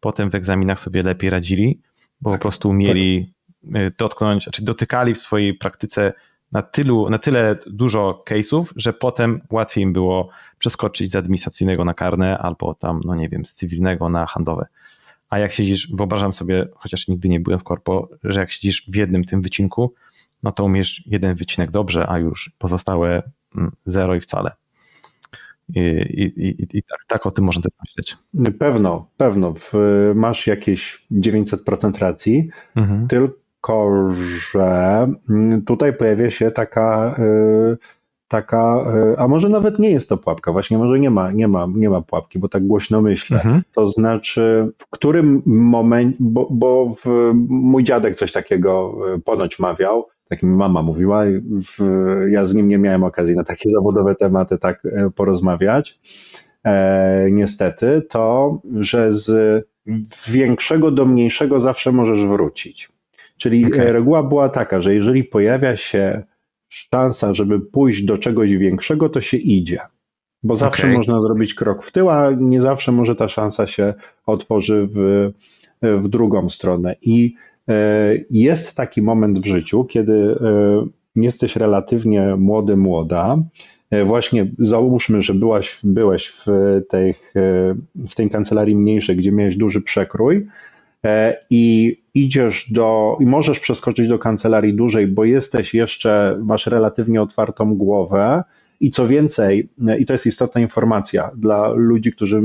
potem 0.00 0.30
w 0.30 0.34
egzaminach 0.34 0.80
sobie 0.80 1.02
lepiej 1.02 1.30
radzili, 1.30 1.80
bo 2.20 2.30
tak. 2.30 2.40
po 2.40 2.42
prostu 2.42 2.72
mieli 2.72 3.18
Y, 3.20 3.37
dotknąć, 3.98 4.42
znaczy 4.42 4.64
dotykali 4.64 5.14
w 5.14 5.18
swojej 5.18 5.54
praktyce 5.54 6.12
na, 6.52 6.62
tylu, 6.62 7.10
na 7.10 7.18
tyle 7.18 7.56
dużo 7.66 8.24
case'ów, 8.28 8.64
że 8.76 8.92
potem 8.92 9.40
łatwiej 9.50 9.84
im 9.84 9.92
było 9.92 10.28
przeskoczyć 10.58 11.10
z 11.10 11.16
administracyjnego 11.16 11.84
na 11.84 11.94
karne 11.94 12.38
albo 12.38 12.74
tam, 12.74 13.00
no 13.04 13.14
nie 13.14 13.28
wiem, 13.28 13.46
z 13.46 13.54
cywilnego 13.54 14.08
na 14.08 14.26
handlowe. 14.26 14.66
A 15.30 15.38
jak 15.38 15.52
siedzisz, 15.52 15.92
wyobrażam 15.94 16.32
sobie, 16.32 16.68
chociaż 16.74 17.08
nigdy 17.08 17.28
nie 17.28 17.40
byłem 17.40 17.60
w 17.60 17.64
korpo, 17.64 18.08
że 18.24 18.40
jak 18.40 18.50
siedzisz 18.50 18.90
w 18.90 18.94
jednym 18.94 19.24
tym 19.24 19.42
wycinku, 19.42 19.94
no 20.42 20.52
to 20.52 20.64
umiesz 20.64 21.06
jeden 21.06 21.36
wycinek 21.36 21.70
dobrze, 21.70 22.10
a 22.10 22.18
już 22.18 22.50
pozostałe 22.58 23.22
mm, 23.56 23.72
zero 23.86 24.14
i 24.14 24.20
wcale. 24.20 24.52
I, 25.74 25.80
i, 25.80 26.48
i, 26.48 26.78
i 26.78 26.82
tak, 26.82 26.98
tak, 27.06 27.26
o 27.26 27.30
tym 27.30 27.44
można 27.44 27.62
też 27.62 27.72
myśleć. 27.80 28.16
Pewno, 28.58 29.08
pewno. 29.16 29.54
W, 29.54 29.72
masz 30.14 30.46
jakieś 30.46 31.06
900% 31.12 31.98
racji, 31.98 32.48
mhm. 32.76 33.08
tylko 33.08 33.34
tylko, 33.68 34.08
że 34.52 35.08
mm, 35.30 35.62
tutaj 35.62 35.92
pojawia 35.92 36.30
się 36.30 36.50
taka, 36.50 37.16
y, 37.18 37.76
taka, 38.28 38.84
y, 39.12 39.18
a 39.18 39.28
może 39.28 39.48
nawet 39.48 39.78
nie 39.78 39.90
jest 39.90 40.08
to 40.08 40.16
pułapka, 40.16 40.52
właśnie 40.52 40.78
może 40.78 40.98
nie 40.98 41.10
ma, 41.10 41.32
nie 41.32 41.48
ma, 41.48 41.66
nie 41.74 41.90
ma 41.90 42.02
pułapki, 42.02 42.38
bo 42.38 42.48
tak 42.48 42.66
głośno 42.66 43.02
myślę. 43.02 43.36
Mhm. 43.36 43.62
To 43.74 43.88
znaczy, 43.88 44.72
w 44.78 44.90
którym 44.90 45.42
momencie, 45.46 46.16
bo, 46.20 46.48
bo 46.50 46.94
w, 47.04 47.32
mój 47.48 47.84
dziadek 47.84 48.16
coś 48.16 48.32
takiego 48.32 48.94
y, 49.16 49.20
ponoć 49.20 49.58
mawiał, 49.58 50.06
tak 50.28 50.42
mi 50.42 50.56
mama 50.56 50.82
mówiła, 50.82 51.24
w, 51.78 51.82
ja 52.30 52.46
z 52.46 52.54
nim 52.54 52.68
nie 52.68 52.78
miałem 52.78 53.04
okazji 53.04 53.36
na 53.36 53.44
takie 53.44 53.70
zawodowe 53.70 54.14
tematy 54.14 54.58
tak 54.58 54.82
porozmawiać, 55.14 56.00
e, 56.64 57.30
niestety, 57.30 58.02
to, 58.10 58.58
że 58.80 59.12
z 59.12 59.66
większego 60.28 60.90
do 60.90 61.06
mniejszego 61.06 61.60
zawsze 61.60 61.92
możesz 61.92 62.26
wrócić. 62.26 62.97
Czyli 63.38 63.66
okay. 63.66 63.92
reguła 63.92 64.22
była 64.22 64.48
taka, 64.48 64.82
że 64.82 64.94
jeżeli 64.94 65.24
pojawia 65.24 65.76
się 65.76 66.22
szansa, 66.68 67.34
żeby 67.34 67.60
pójść 67.60 68.02
do 68.02 68.18
czegoś 68.18 68.56
większego, 68.56 69.08
to 69.08 69.20
się 69.20 69.36
idzie. 69.36 69.80
Bo 70.42 70.56
zawsze 70.56 70.82
okay. 70.82 70.96
można 70.96 71.20
zrobić 71.20 71.54
krok 71.54 71.84
w 71.84 71.92
tył, 71.92 72.10
a 72.10 72.30
nie 72.30 72.60
zawsze 72.60 72.92
może 72.92 73.16
ta 73.16 73.28
szansa 73.28 73.66
się 73.66 73.94
otworzy 74.26 74.88
w, 74.94 75.30
w 75.82 76.08
drugą 76.08 76.50
stronę. 76.50 76.96
I 77.02 77.34
e, 77.68 78.14
jest 78.30 78.76
taki 78.76 79.02
moment 79.02 79.38
w 79.38 79.46
życiu, 79.46 79.84
kiedy 79.84 80.12
e, 80.12 80.86
jesteś 81.16 81.56
relatywnie 81.56 82.36
młody, 82.36 82.76
młoda. 82.76 83.38
E, 83.90 84.04
właśnie 84.04 84.50
załóżmy, 84.58 85.22
że 85.22 85.34
byłaś, 85.34 85.78
byłeś 85.84 86.28
w 86.28 86.46
tej, 86.88 87.14
w 88.08 88.14
tej 88.14 88.30
kancelarii 88.30 88.76
mniejszej, 88.76 89.16
gdzie 89.16 89.32
miałeś 89.32 89.56
duży 89.56 89.80
przekrój 89.80 90.46
i 91.50 91.96
idziesz 92.14 92.72
do, 92.72 93.16
i 93.20 93.26
możesz 93.26 93.60
przeskoczyć 93.60 94.08
do 94.08 94.18
kancelarii 94.18 94.74
dużej, 94.74 95.06
bo 95.06 95.24
jesteś 95.24 95.74
jeszcze, 95.74 96.38
masz 96.44 96.66
relatywnie 96.66 97.22
otwartą 97.22 97.74
głowę, 97.74 98.44
i 98.80 98.90
co 98.90 99.08
więcej, 99.08 99.68
i 99.98 100.06
to 100.06 100.12
jest 100.12 100.26
istotna 100.26 100.60
informacja 100.60 101.30
dla 101.36 101.68
ludzi, 101.68 102.12
którzy 102.12 102.38
e, 102.38 102.42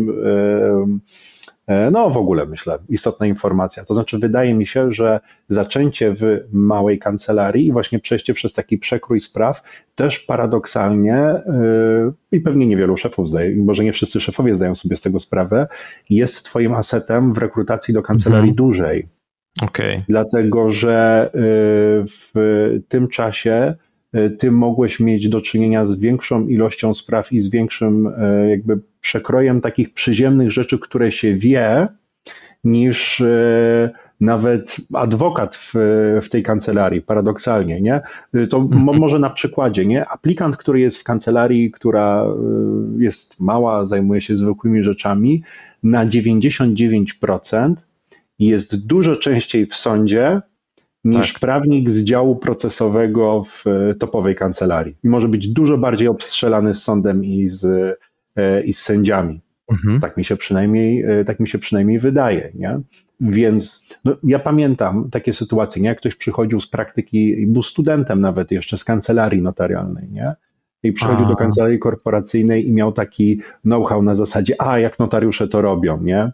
no 1.68 2.10
w 2.10 2.18
ogóle 2.18 2.46
myślę, 2.46 2.78
istotna 2.90 3.26
informacja. 3.26 3.86
To 3.86 3.94
znaczy, 3.94 4.20
wydaje 4.20 4.54
mi 4.54 4.68
się, 4.68 4.94
że 4.94 5.20
zaczęcie 5.50 6.14
w 6.14 6.40
małej 6.52 7.00
kancelarii 7.00 7.68
i 7.68 7.72
właśnie 7.72 8.00
przejście 8.00 8.34
przez 8.34 8.54
taki 8.54 8.78
przekrój 8.78 9.20
spraw 9.20 9.64
też 9.96 10.20
paradoksalnie 10.20 11.16
e, 11.16 11.44
i 12.32 12.42
pewnie 12.42 12.68
niewielu 12.68 12.98
szefów 12.98 13.30
zdaje, 13.30 13.56
może 13.56 13.84
nie 13.84 13.94
wszyscy 13.94 14.22
szefowie 14.22 14.56
zdają 14.56 14.76
sobie 14.76 14.96
z 14.96 15.02
tego 15.02 15.20
sprawę, 15.20 15.68
jest 16.10 16.46
Twoim 16.46 16.74
asetem 16.74 17.34
w 17.34 17.38
rekrutacji 17.38 17.94
do 17.94 18.04
kancelarii 18.04 18.50
mhm. 18.50 18.56
dużej. 18.56 19.08
Okay. 19.62 20.04
Dlatego, 20.10 20.72
że 20.72 21.26
e, 21.26 21.40
w 22.08 22.34
tym 22.88 23.08
czasie 23.08 23.76
E, 23.93 23.93
ty 24.40 24.52
mogłeś 24.52 25.00
mieć 25.00 25.30
do 25.30 25.42
czynienia 25.42 25.86
z 25.86 26.00
większą 26.00 26.48
ilością 26.48 26.94
spraw 26.94 27.34
i 27.34 27.42
z 27.42 27.50
większym 27.50 28.08
e, 28.08 28.50
jakby 28.50 28.80
przekrojem 29.02 29.62
takich 29.62 29.94
przyziemnych 29.94 30.52
rzeczy, 30.52 30.80
które 30.80 31.12
się 31.12 31.36
wie, 31.36 31.88
niż 32.64 33.22
e, 33.22 33.90
nawet 34.22 34.78
adwokat 34.94 35.56
w, 35.56 35.74
w 36.22 36.30
tej 36.30 36.44
kancelarii, 36.44 37.02
paradoksalnie, 37.02 37.82
nie? 37.82 38.02
To 38.50 38.60
mo, 38.60 38.94
może 38.94 39.20
na 39.20 39.30
przykładzie, 39.30 39.86
nie? 39.86 40.06
Aplikant, 40.10 40.58
który 40.58 40.80
jest 40.80 40.98
w 40.98 41.04
kancelarii, 41.04 41.72
która 41.72 42.26
jest 42.98 43.40
mała, 43.40 43.86
zajmuje 43.86 44.22
się 44.22 44.36
zwykłymi 44.36 44.84
rzeczami, 44.84 45.44
na 45.84 46.06
99% 46.06 47.74
jest 48.40 48.86
dużo 48.86 49.16
częściej 49.16 49.66
w 49.66 49.76
sądzie 49.76 50.42
niż 51.04 51.34
tak. 51.34 51.40
prawnik 51.40 51.92
z 51.92 52.04
działu 52.04 52.36
procesowego 52.36 53.44
w 53.44 53.68
e, 53.68 53.96
topowej 53.96 54.36
kancelarii. 54.36 54.96
I 55.04 55.10
może 55.10 55.28
być 55.28 55.48
dużo 55.48 55.78
bardziej 55.78 56.08
obstrzelany 56.08 56.74
z 56.74 56.84
sądem 56.84 57.26
i 57.26 57.50
z, 57.50 57.66
e, 58.36 58.64
i 58.64 58.74
z 58.74 58.80
sędziami. 58.80 59.42
Mhm. 59.72 60.00
Tak, 60.00 60.18
mi 60.18 60.26
się 60.26 60.36
przynajmniej, 60.36 61.04
e, 61.04 61.26
tak 61.26 61.40
mi 61.40 61.48
się 61.48 61.60
przynajmniej 61.60 62.00
wydaje. 62.00 62.52
Nie? 62.56 62.80
Więc 63.20 63.88
no, 64.06 64.16
ja 64.24 64.40
pamiętam 64.40 65.10
takie 65.12 65.34
sytuacje, 65.34 65.82
nie? 65.82 65.90
jak 65.90 65.98
ktoś 65.98 66.16
przychodził 66.16 66.62
z 66.62 66.68
praktyki 66.68 67.42
i 67.42 67.48
był 67.48 67.64
studentem 67.64 68.22
nawet 68.22 68.52
jeszcze 68.52 68.78
z 68.78 68.84
kancelarii 68.84 69.42
notarialnej, 69.42 70.10
nie? 70.12 70.36
i 70.84 70.94
przychodził 70.94 71.26
a. 71.26 71.30
do 71.30 71.36
kancelarii 71.36 71.80
korporacyjnej 71.80 72.68
i 72.68 72.74
miał 72.74 72.92
taki 72.92 73.42
know-how 73.62 74.02
na 74.02 74.16
zasadzie, 74.16 74.56
a 74.62 74.80
jak 74.80 75.00
notariusze 75.00 75.48
to 75.48 75.62
robią, 75.62 76.02
nie? 76.02 76.32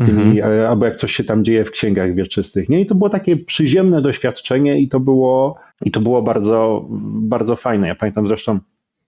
Z 0.00 0.06
tymi, 0.06 0.40
mhm. 0.40 0.60
E, 0.60 0.68
albo 0.68 0.84
jak 0.84 0.96
coś 0.96 1.12
się 1.12 1.24
tam 1.24 1.44
dzieje 1.44 1.64
w 1.64 1.70
księgach 1.70 2.14
wieczystych. 2.14 2.68
Nie? 2.68 2.80
I 2.80 2.86
to 2.86 2.94
było 2.94 3.10
takie 3.10 3.36
przyziemne 3.36 4.02
doświadczenie 4.02 4.80
i 4.80 4.88
to 4.88 5.00
było, 5.00 5.58
i 5.84 5.90
to 5.90 6.00
było 6.00 6.22
bardzo, 6.22 6.86
bardzo 7.22 7.56
fajne. 7.56 7.88
Ja 7.88 7.94
pamiętam 7.94 8.28
zresztą 8.28 8.58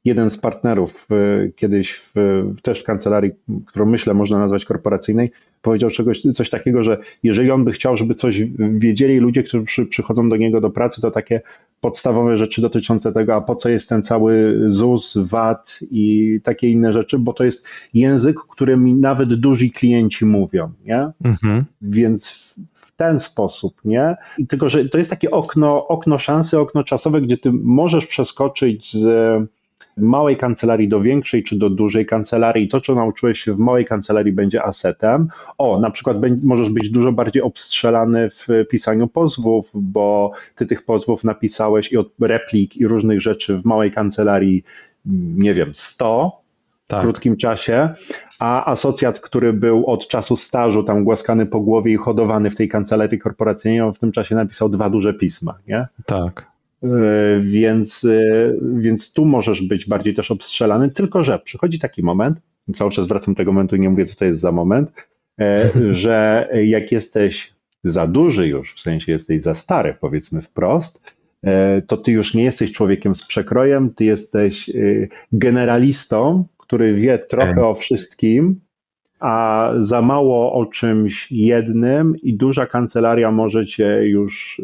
jeden 0.04 0.30
z 0.30 0.38
partnerów 0.38 1.08
kiedyś 1.56 1.92
w, 1.94 2.14
też 2.62 2.80
w 2.80 2.84
kancelarii, 2.84 3.30
którą 3.66 3.86
myślę 3.86 4.14
można 4.14 4.38
nazwać 4.38 4.64
korporacyjnej, 4.64 5.30
powiedział 5.62 5.90
czegoś, 5.90 6.20
coś 6.20 6.50
takiego, 6.50 6.84
że 6.84 6.98
jeżeli 7.22 7.50
on 7.50 7.64
by 7.64 7.72
chciał, 7.72 7.96
żeby 7.96 8.14
coś 8.14 8.42
wiedzieli 8.58 9.18
ludzie, 9.18 9.42
którzy 9.42 9.64
przy, 9.64 9.86
przychodzą 9.86 10.28
do 10.28 10.36
niego 10.36 10.60
do 10.60 10.70
pracy, 10.70 11.00
to 11.00 11.10
takie 11.10 11.40
podstawowe 11.80 12.36
rzeczy 12.36 12.62
dotyczące 12.62 13.12
tego, 13.12 13.34
a 13.34 13.40
po 13.40 13.56
co 13.56 13.68
jest 13.68 13.88
ten 13.88 14.02
cały 14.02 14.60
ZUS, 14.66 15.16
VAT 15.16 15.78
i 15.90 16.38
takie 16.42 16.70
inne 16.70 16.92
rzeczy, 16.92 17.18
bo 17.18 17.32
to 17.32 17.44
jest 17.44 17.68
język, 17.94 18.36
którym 18.50 19.00
nawet 19.00 19.34
duzi 19.34 19.70
klienci 19.70 20.26
mówią, 20.26 20.72
nie? 20.84 21.10
Mhm. 21.24 21.64
Więc 21.82 22.54
w 22.74 22.96
ten 22.96 23.20
sposób, 23.20 23.80
nie? 23.84 24.16
I 24.38 24.46
tylko, 24.46 24.70
że 24.70 24.84
to 24.84 24.98
jest 24.98 25.10
takie 25.10 25.30
okno, 25.30 25.88
okno 25.88 26.18
szansy, 26.18 26.58
okno 26.58 26.84
czasowe, 26.84 27.20
gdzie 27.20 27.38
ty 27.38 27.52
możesz 27.52 28.06
przeskoczyć 28.06 28.92
z 28.92 29.06
małej 29.96 30.36
kancelarii 30.36 30.88
do 30.88 31.00
większej 31.00 31.42
czy 31.42 31.58
do 31.58 31.70
dużej 31.70 32.06
kancelarii. 32.06 32.68
To, 32.68 32.80
co 32.80 32.94
nauczyłeś 32.94 33.40
się 33.40 33.54
w 33.54 33.58
małej 33.58 33.84
kancelarii, 33.84 34.32
będzie 34.32 34.62
asetem. 34.62 35.28
O, 35.58 35.80
na 35.80 35.90
przykład 35.90 36.16
możesz 36.42 36.70
być 36.70 36.90
dużo 36.90 37.12
bardziej 37.12 37.42
obstrzelany 37.42 38.30
w 38.30 38.46
pisaniu 38.70 39.08
pozwów, 39.08 39.70
bo 39.74 40.32
ty 40.54 40.66
tych 40.66 40.84
pozwów 40.84 41.24
napisałeś 41.24 41.92
i 41.92 41.96
od 41.96 42.08
replik 42.20 42.76
i 42.76 42.86
różnych 42.86 43.20
rzeczy 43.20 43.58
w 43.58 43.64
małej 43.64 43.90
kancelarii, 43.90 44.64
nie 45.36 45.54
wiem, 45.54 45.70
100 45.74 46.42
tak. 46.86 47.00
w 47.00 47.02
krótkim 47.02 47.36
czasie, 47.36 47.88
a 48.38 48.72
asocjat, 48.72 49.20
który 49.20 49.52
był 49.52 49.86
od 49.86 50.08
czasu 50.08 50.36
stażu 50.36 50.82
tam 50.82 51.04
głaskany 51.04 51.46
po 51.46 51.60
głowie 51.60 51.92
i 51.92 51.96
hodowany 51.96 52.50
w 52.50 52.56
tej 52.56 52.68
kancelarii 52.68 53.18
korporacyjnej, 53.18 53.80
on 53.80 53.92
w 53.92 53.98
tym 53.98 54.12
czasie 54.12 54.34
napisał 54.34 54.68
dwa 54.68 54.90
duże 54.90 55.14
pisma, 55.14 55.54
nie? 55.68 55.86
Tak. 56.06 56.51
E, 56.84 57.40
więc, 57.40 58.04
e, 58.04 58.52
więc 58.76 59.12
tu 59.12 59.24
możesz 59.24 59.62
być 59.62 59.86
bardziej 59.86 60.14
też 60.14 60.30
obstrzelany, 60.30 60.90
tylko 60.90 61.24
że 61.24 61.38
przychodzi 61.38 61.78
taki 61.78 62.02
moment, 62.02 62.38
cały 62.74 62.90
czas 62.90 63.06
wracam 63.06 63.34
do 63.34 63.38
tego 63.38 63.52
momentu 63.52 63.76
i 63.76 63.80
nie 63.80 63.90
mówię, 63.90 64.06
co 64.06 64.18
to 64.18 64.24
jest 64.24 64.40
za 64.40 64.52
moment, 64.52 64.92
e, 65.40 65.70
że 66.02 66.48
jak 66.64 66.92
jesteś 66.92 67.54
za 67.84 68.06
duży 68.06 68.48
już, 68.48 68.74
w 68.74 68.80
sensie 68.80 69.12
jesteś 69.12 69.42
za 69.42 69.54
stary, 69.54 69.96
powiedzmy 70.00 70.42
wprost, 70.42 71.22
to 71.86 71.96
ty 71.96 72.12
już 72.12 72.34
nie 72.34 72.44
jesteś 72.44 72.72
człowiekiem 72.72 73.14
z 73.14 73.26
przekrojem, 73.26 73.90
ty 73.94 74.04
jesteś 74.04 74.70
generalistą, 75.32 76.44
który 76.58 76.94
wie 76.94 77.18
trochę 77.18 77.66
o 77.66 77.74
wszystkim, 77.74 78.60
a 79.20 79.70
za 79.78 80.02
mało 80.02 80.52
o 80.52 80.66
czymś 80.66 81.32
jednym 81.32 82.16
i 82.16 82.34
duża 82.34 82.66
kancelaria 82.66 83.30
może 83.30 83.66
cię 83.66 84.08
już 84.08 84.62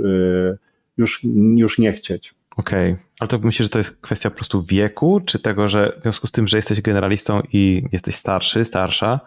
już, 0.99 1.21
już 1.57 1.79
nie 1.79 1.93
chcieć. 1.93 2.35
Okej, 2.57 2.93
okay. 2.93 3.05
ale 3.21 3.29
to 3.29 3.39
myślę, 3.39 3.65
że 3.65 3.71
to 3.71 3.79
jest 3.79 4.01
kwestia 4.01 4.31
po 4.31 4.37
prostu 4.37 4.63
wieku, 4.63 5.21
czy 5.27 5.39
tego, 5.39 5.69
że 5.69 5.93
w 5.99 6.03
związku 6.03 6.27
z 6.27 6.33
tym, 6.33 6.49
że 6.49 6.57
jesteś 6.57 6.81
generalistą 6.81 7.43
i 7.53 7.85
jesteś 7.93 8.15
starszy, 8.15 8.65
starsza, 8.65 9.21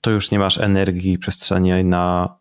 to 0.00 0.10
już 0.10 0.30
nie 0.30 0.38
masz 0.38 0.58
energii 0.58 1.12
i 1.12 1.18
przestrzeni 1.18 1.84
na 1.84 2.36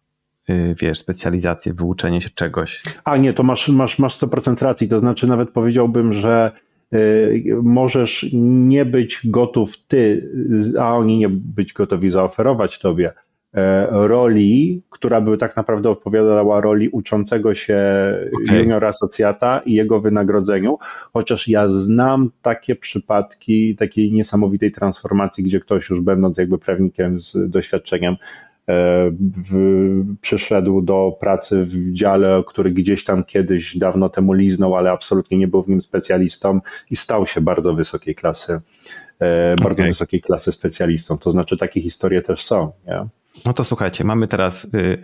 y, 0.49 0.75
wiesz, 0.79 0.97
specjalizację, 0.97 1.73
wyuczenie 1.73 2.21
się 2.21 2.29
czegoś. 2.29 2.83
A 3.03 3.17
nie, 3.17 3.33
to 3.33 3.43
masz, 3.43 3.67
masz, 3.69 3.99
masz 3.99 4.19
100% 4.19 4.63
racji, 4.63 4.87
to 4.87 4.99
znaczy 4.99 5.27
nawet 5.27 5.49
powiedziałbym, 5.49 6.13
że 6.13 6.51
y, 6.93 7.55
możesz 7.63 8.25
nie 8.33 8.85
być 8.85 9.19
gotów 9.23 9.77
ty, 9.87 10.29
a 10.79 10.95
oni 10.95 11.17
nie 11.17 11.29
być 11.29 11.73
gotowi 11.73 12.09
zaoferować 12.09 12.79
tobie 12.79 13.13
roli, 13.89 14.81
która 14.89 15.21
by 15.21 15.37
tak 15.37 15.55
naprawdę 15.55 15.89
odpowiadała 15.89 16.61
roli 16.61 16.89
uczącego 16.89 17.55
się 17.55 17.77
okay. 18.43 18.59
juniora 18.59 18.87
asocjata 18.87 19.61
i 19.65 19.73
jego 19.73 19.99
wynagrodzeniu, 19.99 20.77
chociaż 21.13 21.47
ja 21.47 21.69
znam 21.69 22.31
takie 22.41 22.75
przypadki 22.75 23.75
takiej 23.75 24.11
niesamowitej 24.11 24.71
transformacji, 24.71 25.43
gdzie 25.43 25.59
ktoś 25.59 25.89
już 25.89 26.01
będąc 26.01 26.37
jakby 26.37 26.57
prawnikiem 26.57 27.19
z 27.19 27.49
doświadczeniem 27.49 28.13
e, 28.13 28.17
w, 29.49 30.17
przyszedł 30.21 30.81
do 30.81 31.17
pracy 31.19 31.65
w 31.65 31.93
dziale, 31.93 32.43
który 32.47 32.71
gdzieś 32.71 33.03
tam 33.03 33.23
kiedyś 33.23 33.77
dawno 33.77 34.09
temu 34.09 34.33
liznął, 34.33 34.75
ale 34.75 34.91
absolutnie 34.91 35.37
nie 35.37 35.47
był 35.47 35.63
w 35.63 35.69
nim 35.69 35.81
specjalistą 35.81 36.59
i 36.91 36.95
stał 36.95 37.27
się 37.27 37.41
bardzo 37.41 37.73
wysokiej 37.73 38.15
klasy, 38.15 38.61
e, 39.19 39.55
bardzo 39.55 39.81
okay. 39.81 39.87
wysokiej 39.87 40.21
klasy 40.21 40.51
specjalistą. 40.51 41.17
To 41.17 41.31
znaczy 41.31 41.57
takie 41.57 41.81
historie 41.81 42.21
też 42.21 42.43
są. 42.43 42.71
Nie? 42.87 43.07
No 43.45 43.53
to 43.53 43.63
słuchajcie, 43.63 44.03
mamy 44.03 44.27
teraz 44.27 44.65
y, 44.65 45.03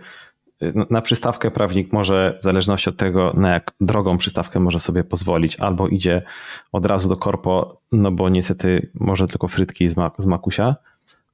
y, 0.62 0.74
na 0.90 1.02
przystawkę 1.02 1.50
prawnik 1.50 1.92
może, 1.92 2.38
w 2.40 2.44
zależności 2.44 2.90
od 2.90 2.96
tego, 2.96 3.32
na 3.36 3.52
jak 3.52 3.72
drogą 3.80 4.18
przystawkę 4.18 4.60
może 4.60 4.80
sobie 4.80 5.04
pozwolić, 5.04 5.56
albo 5.60 5.88
idzie 5.88 6.22
od 6.72 6.86
razu 6.86 7.08
do 7.08 7.16
korpo, 7.16 7.80
no 7.92 8.10
bo 8.10 8.28
niestety 8.28 8.90
może 8.94 9.26
tylko 9.26 9.48
frytki 9.48 9.88
z, 9.88 9.96
mak 9.96 10.14
z 10.18 10.26
makusia, 10.26 10.76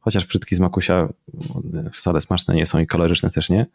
chociaż 0.00 0.26
frytki 0.26 0.54
z 0.54 0.60
makusia 0.60 1.08
wcale 1.92 2.20
smaczne 2.20 2.54
nie 2.54 2.66
są 2.66 2.78
i 2.78 2.86
kaloryczne 2.86 3.30
też 3.30 3.50
nie, 3.50 3.66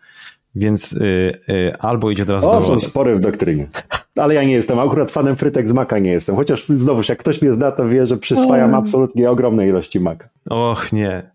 więc 0.56 0.94
y, 0.94 1.74
albo 1.80 2.12
idzie 2.12 2.24
od 2.24 2.30
razu 2.30 2.50
o, 2.50 2.56
do... 2.56 2.62
są 2.62 2.80
spory 2.80 3.16
w 3.16 3.20
doktrynie. 3.20 3.68
Ale 4.16 4.34
ja 4.34 4.44
nie 4.44 4.54
jestem, 4.54 4.80
akurat 4.80 5.12
fanem 5.12 5.36
frytek 5.36 5.70
z 5.70 5.72
maka 5.74 6.00
nie 6.00 6.12
jestem, 6.12 6.36
chociaż 6.36 6.68
znowuż, 6.70 7.10
jak 7.10 7.20
ktoś 7.20 7.42
mnie 7.42 7.54
zna, 7.54 7.72
to 7.72 7.90
wie, 7.90 8.08
że 8.08 8.18
przyswajam 8.18 8.76
absolutnie 8.76 9.32
ogromne 9.32 9.68
ilości 9.68 10.00
maka. 10.00 10.30
Och 10.50 10.94
nie, 10.94 11.32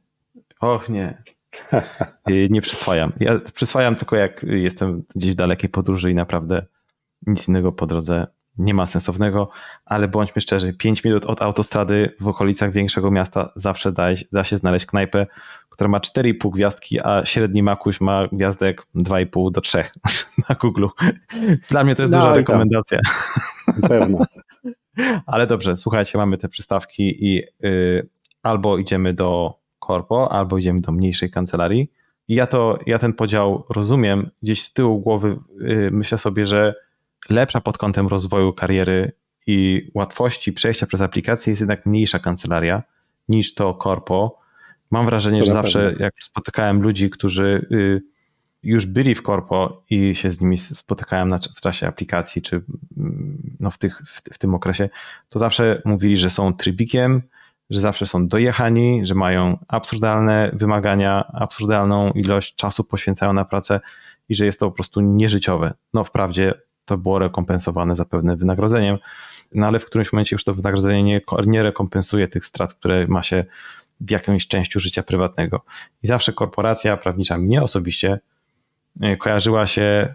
och 0.61 0.89
nie. 0.89 1.23
Nie 2.51 2.61
przyswajam. 2.61 3.13
Ja 3.21 3.41
przyswajam 3.55 3.97
tylko 3.97 4.17
jak 4.17 4.43
jestem 4.43 5.03
gdzieś 5.15 5.31
w 5.31 5.35
dalekiej 5.35 5.71
podróży 5.71 6.11
i 6.11 6.15
naprawdę 6.15 6.67
nic 7.27 7.49
innego 7.49 7.73
po 7.73 7.87
drodze 7.87 8.27
nie 8.59 8.75
ma 8.75 8.87
sensownego, 8.87 9.51
ale 9.85 10.09
bądźmy 10.09 10.43
szczerzy, 10.43 10.73
5 10.73 11.05
minut 11.05 11.25
od 11.25 11.43
autostrady 11.43 12.17
w 12.21 12.29
okolicach 12.29 12.73
większego 12.73 13.11
miasta 13.11 13.53
zawsze 13.57 13.93
da, 13.93 14.09
da 14.33 14.45
się 14.45 14.57
znaleźć 14.57 14.87
knajpę, 14.87 15.27
która 15.69 15.89
ma 15.89 15.99
4,5 15.99 16.51
gwiazdki, 16.51 16.99
a 17.05 17.27
średni 17.27 17.63
makuś 17.63 18.01
ma 18.01 18.29
gwiazdek 18.33 18.87
2,5 18.95 19.51
do 19.51 19.61
3 19.61 19.85
na 20.49 20.55
Google. 20.55 20.87
Dla 21.71 21.85
mnie 21.85 21.95
to 21.95 22.03
jest 22.03 22.13
no, 22.13 22.21
duża 22.21 22.33
rekomendacja. 22.35 23.01
Pewno. 23.89 24.19
Ale 25.27 25.47
dobrze, 25.47 25.77
słuchajcie, 25.77 26.19
mamy 26.19 26.39
te 26.39 26.49
przystawki 26.49 27.27
i 27.27 27.43
y, 27.65 28.09
albo 28.43 28.79
idziemy 28.79 29.15
do 29.15 29.60
korpo, 29.91 30.33
albo 30.33 30.59
idziemy 30.59 30.81
do 30.81 30.93
mniejszej 30.93 31.31
kancelarii. 31.31 31.91
I 32.29 32.35
ja 32.35 32.47
to, 32.47 32.79
ja 32.87 32.99
ten 32.99 33.13
podział 33.13 33.65
rozumiem. 33.69 34.31
Gdzieś 34.43 34.63
z 34.63 34.73
tyłu 34.73 35.01
głowy 35.01 35.37
y, 35.61 35.89
myślę 35.93 36.19
sobie, 36.19 36.47
że 36.47 36.75
lepsza 37.31 37.61
pod 37.61 37.79
kątem 37.79 38.09
rozwoju 38.09 38.53
kariery 38.53 39.13
i 39.47 39.91
łatwości 39.95 40.53
przejścia 40.53 40.87
przez 40.87 41.01
aplikację 41.01 41.51
jest 41.51 41.61
jednak 41.61 41.87
mniejsza 41.87 42.19
kancelaria 42.19 42.83
niż 43.29 43.55
to 43.55 43.75
korpo. 43.75 44.39
Mam 44.91 45.07
wrażenie, 45.07 45.41
to 45.41 45.47
że 45.47 45.53
zawsze 45.53 45.79
pewno. 45.91 46.05
jak 46.05 46.15
spotykałem 46.21 46.83
ludzi, 46.83 47.11
którzy 47.11 47.67
y, 47.73 48.03
już 48.63 48.87
byli 48.87 49.15
w 49.15 49.23
korpo 49.23 49.83
i 49.91 50.15
się 50.15 50.33
z 50.33 50.41
nimi 50.41 50.59
spotykałem 50.59 51.35
w 51.57 51.61
czasie 51.61 51.87
aplikacji, 51.87 52.43
czy 52.43 52.63
mm, 52.97 53.57
no 53.61 53.71
w, 53.71 53.79
tych, 53.79 54.03
w, 54.33 54.39
tym 54.39 54.55
okresie, 54.55 54.89
to 55.29 55.39
zawsze 55.39 55.83
mówili, 55.85 56.17
że 56.17 56.31
są 56.31 56.53
trybikiem, 56.53 57.23
że 57.71 57.81
zawsze 57.81 58.07
są 58.07 58.29
dojechani, 58.29 59.07
że 59.07 59.15
mają 59.15 59.59
absurdalne 59.69 60.51
wymagania, 60.53 61.25
absurdalną 61.33 62.13
ilość 62.13 62.55
czasu 62.55 62.85
poświęcają 62.85 63.33
na 63.33 63.45
pracę 63.45 63.81
i 64.29 64.35
że 64.35 64.47
jest 64.47 64.61
to 64.61 64.67
po 64.71 64.75
prostu 64.75 65.01
nieżyciowe. 65.01 65.75
No 65.95 66.05
wprawdzie 66.05 66.55
to 66.85 66.99
było 66.99 67.19
rekompensowane 67.19 67.97
zapewne 67.97 68.37
wynagrodzeniem, 68.37 68.99
no 69.55 69.67
ale 69.67 69.79
w 69.79 69.85
którymś 69.85 70.13
momencie 70.13 70.35
już 70.35 70.45
to 70.45 70.55
wynagrodzenie 70.55 71.03
nie, 71.03 71.21
nie 71.47 71.63
rekompensuje 71.63 72.29
tych 72.29 72.47
strat, 72.47 72.75
które 72.75 73.07
ma 73.07 73.23
się 73.23 73.45
w 74.01 74.11
jakimś 74.11 74.49
części 74.49 74.81
życia 74.81 75.03
prywatnego. 75.03 75.65
I 76.03 76.07
zawsze 76.07 76.33
korporacja 76.33 76.97
prawnicza 76.97 77.39
mnie 77.39 77.63
osobiście 77.63 78.21
e, 79.01 79.17
kojarzyła 79.17 79.67
się, 79.67 80.15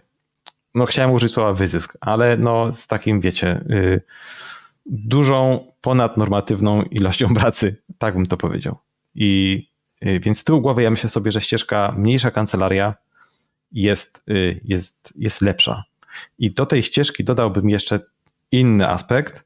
no 0.76 0.86
chciałem 0.86 1.12
użyć 1.12 1.32
słowa 1.32 1.54
wyzysk, 1.54 1.98
ale 2.02 2.38
no 2.38 2.74
z 2.74 2.88
takim 2.88 3.22
wiecie, 3.22 3.66
y, 3.70 4.02
dużą 4.86 5.68
ponadnormatywną 5.82 6.82
ilością 6.82 7.34
pracy, 7.36 7.82
tak 7.98 8.14
bym 8.14 8.26
to 8.26 8.38
powiedział. 8.38 8.78
I 9.16 9.62
y, 10.06 10.20
więc 10.20 10.40
z 10.40 10.44
tyłu 10.44 10.62
głowy 10.62 10.84
ja 10.84 10.92
myślę 10.92 11.10
sobie, 11.10 11.32
że 11.32 11.42
ścieżka 11.42 11.94
mniejsza 11.98 12.32
kancelaria 12.32 12.96
jest, 13.72 14.24
y, 14.30 14.62
jest, 14.64 15.14
jest 15.16 15.42
lepsza. 15.42 15.84
I 16.40 16.52
do 16.52 16.66
tej 16.66 16.84
ścieżki 16.84 17.24
dodałbym 17.24 17.70
jeszcze 17.70 18.00
inny 18.52 18.90
aspekt. 18.90 19.46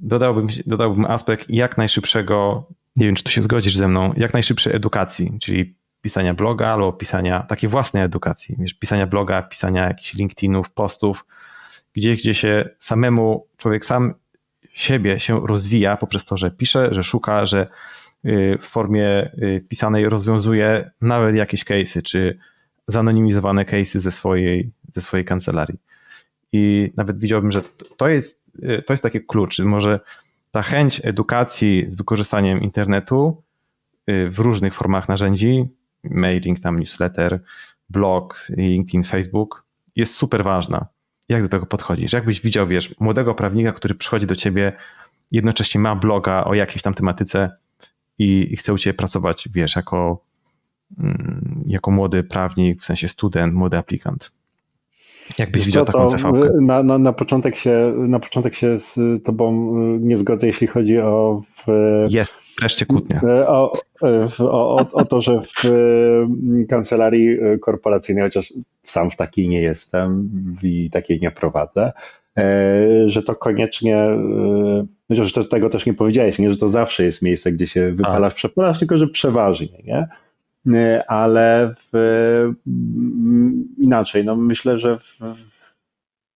Dodałbym, 0.00 0.46
dodałbym 0.66 1.04
aspekt 1.04 1.50
jak 1.50 1.78
najszybszego, 1.78 2.68
nie 2.96 3.06
wiem 3.06 3.14
czy 3.14 3.24
tu 3.24 3.30
się 3.30 3.42
zgodzisz 3.42 3.76
ze 3.76 3.88
mną, 3.88 4.12
jak 4.16 4.32
najszybszej 4.32 4.76
edukacji, 4.76 5.38
czyli 5.40 5.74
pisania 6.02 6.34
bloga 6.34 6.68
albo 6.68 6.92
pisania 6.92 7.42
takiej 7.42 7.70
własnej 7.70 8.02
edukacji, 8.02 8.56
wiesz, 8.58 8.74
pisania 8.74 9.06
bloga, 9.06 9.42
pisania 9.42 9.88
jakichś 9.88 10.14
LinkedInów, 10.14 10.70
postów, 10.70 11.26
gdzieś, 11.92 12.20
gdzie 12.20 12.34
się 12.34 12.68
samemu 12.78 13.46
człowiek 13.56 13.86
sam 13.86 14.14
siebie 14.76 15.20
się 15.20 15.46
rozwija 15.46 15.96
poprzez 15.96 16.24
to, 16.24 16.36
że 16.36 16.50
pisze, 16.50 16.88
że 16.94 17.02
szuka, 17.02 17.46
że 17.46 17.68
y, 18.24 18.58
w 18.60 18.64
formie 18.64 19.30
y, 19.42 19.64
pisanej 19.68 20.08
rozwiązuje 20.08 20.90
nawet 21.00 21.36
jakieś 21.36 21.64
case'y, 21.64 22.02
czy 22.02 22.38
zanonimizowane 22.88 23.64
case'y 23.64 23.98
ze 23.98 24.10
swojej, 24.10 24.70
ze 24.94 25.00
swojej 25.00 25.24
kancelarii. 25.24 25.78
I 26.52 26.92
nawet 26.96 27.18
widziałbym, 27.18 27.52
że 27.52 27.60
to 27.96 28.08
jest, 28.08 28.44
y, 28.62 28.82
to 28.86 28.92
jest 28.92 29.02
taki 29.02 29.20
klucz. 29.20 29.58
Może 29.58 30.00
ta 30.50 30.62
chęć 30.62 31.00
edukacji 31.04 31.84
z 31.88 31.96
wykorzystaniem 31.96 32.60
internetu 32.60 33.42
w 34.30 34.38
różnych 34.38 34.74
formach 34.74 35.08
narzędzi, 35.08 35.64
mailing, 36.04 36.60
tam 36.60 36.78
newsletter, 36.78 37.40
blog, 37.90 38.46
LinkedIn, 38.56 39.04
Facebook, 39.04 39.64
jest 39.96 40.14
super 40.14 40.44
ważna. 40.44 40.86
Jak 41.28 41.42
do 41.42 41.48
tego 41.48 41.66
podchodzisz? 41.66 42.12
Jakbyś 42.12 42.40
widział, 42.40 42.66
wiesz, 42.66 42.94
młodego 43.00 43.34
prawnika, 43.34 43.72
który 43.72 43.94
przychodzi 43.94 44.26
do 44.26 44.36
ciebie, 44.36 44.72
jednocześnie 45.32 45.80
ma 45.80 45.96
bloga 45.96 46.44
o 46.44 46.54
jakiejś 46.54 46.82
tam 46.82 46.94
tematyce 46.94 47.50
i, 48.18 48.48
i 48.52 48.56
chce 48.56 48.72
u 48.72 48.78
ciebie 48.78 48.94
pracować, 48.94 49.48
wiesz, 49.54 49.76
jako, 49.76 50.22
mm, 50.98 51.62
jako 51.66 51.90
młody 51.90 52.24
prawnik, 52.24 52.82
w 52.82 52.84
sensie 52.84 53.08
student, 53.08 53.54
młody 53.54 53.76
aplikant. 53.78 54.30
Jakbyś 55.38 55.66
widział 55.66 55.84
taką 55.84 56.10
CV? 56.10 56.24
Na, 56.60 56.82
na, 56.82 56.98
na, 56.98 57.12
początek 57.12 57.56
się, 57.56 57.94
na 57.96 58.20
początek 58.20 58.54
się 58.54 58.78
z 58.78 59.22
tobą 59.22 59.76
y, 59.96 59.98
nie 60.00 60.18
zgodzę, 60.18 60.46
jeśli 60.46 60.66
chodzi 60.66 60.98
o... 60.98 61.42
W, 61.66 61.70
Jest, 62.08 62.34
wreszcie 62.60 62.86
kłótnia. 62.86 63.20
Y, 63.22 63.48
o, 63.48 63.78
y, 64.02 64.44
o, 64.44 64.76
o, 64.76 64.92
o, 64.92 65.04
to, 65.04 65.22
że 65.22 65.40
w 65.40 65.70
kancelarii 66.68 67.38
korporacyjnej, 67.60 68.24
chociaż 68.24 68.52
sam 68.84 69.10
w 69.10 69.16
takiej 69.16 69.48
nie 69.48 69.62
jestem 69.62 70.30
i 70.62 70.90
takiej 70.90 71.20
nie 71.20 71.30
prowadzę, 71.30 71.92
że 73.06 73.22
to 73.22 73.34
koniecznie, 73.34 74.08
chociaż 75.08 75.32
to, 75.32 75.44
tego 75.44 75.70
też 75.70 75.86
nie 75.86 75.94
powiedziałeś, 75.94 76.38
nie, 76.38 76.52
że 76.52 76.58
to 76.58 76.68
zawsze 76.68 77.04
jest 77.04 77.22
miejsce, 77.22 77.52
gdzie 77.52 77.66
się 77.66 77.92
wypalasz, 77.92 78.34
przepalasz, 78.34 78.78
tylko 78.78 78.98
że 78.98 79.08
przeważnie, 79.08 79.82
nie? 79.84 80.08
E, 80.74 81.10
ale 81.10 81.74
w, 81.92 82.52
inaczej, 83.78 84.24
no 84.24 84.36
myślę, 84.36 84.78
że 84.78 84.98
w, 84.98 85.18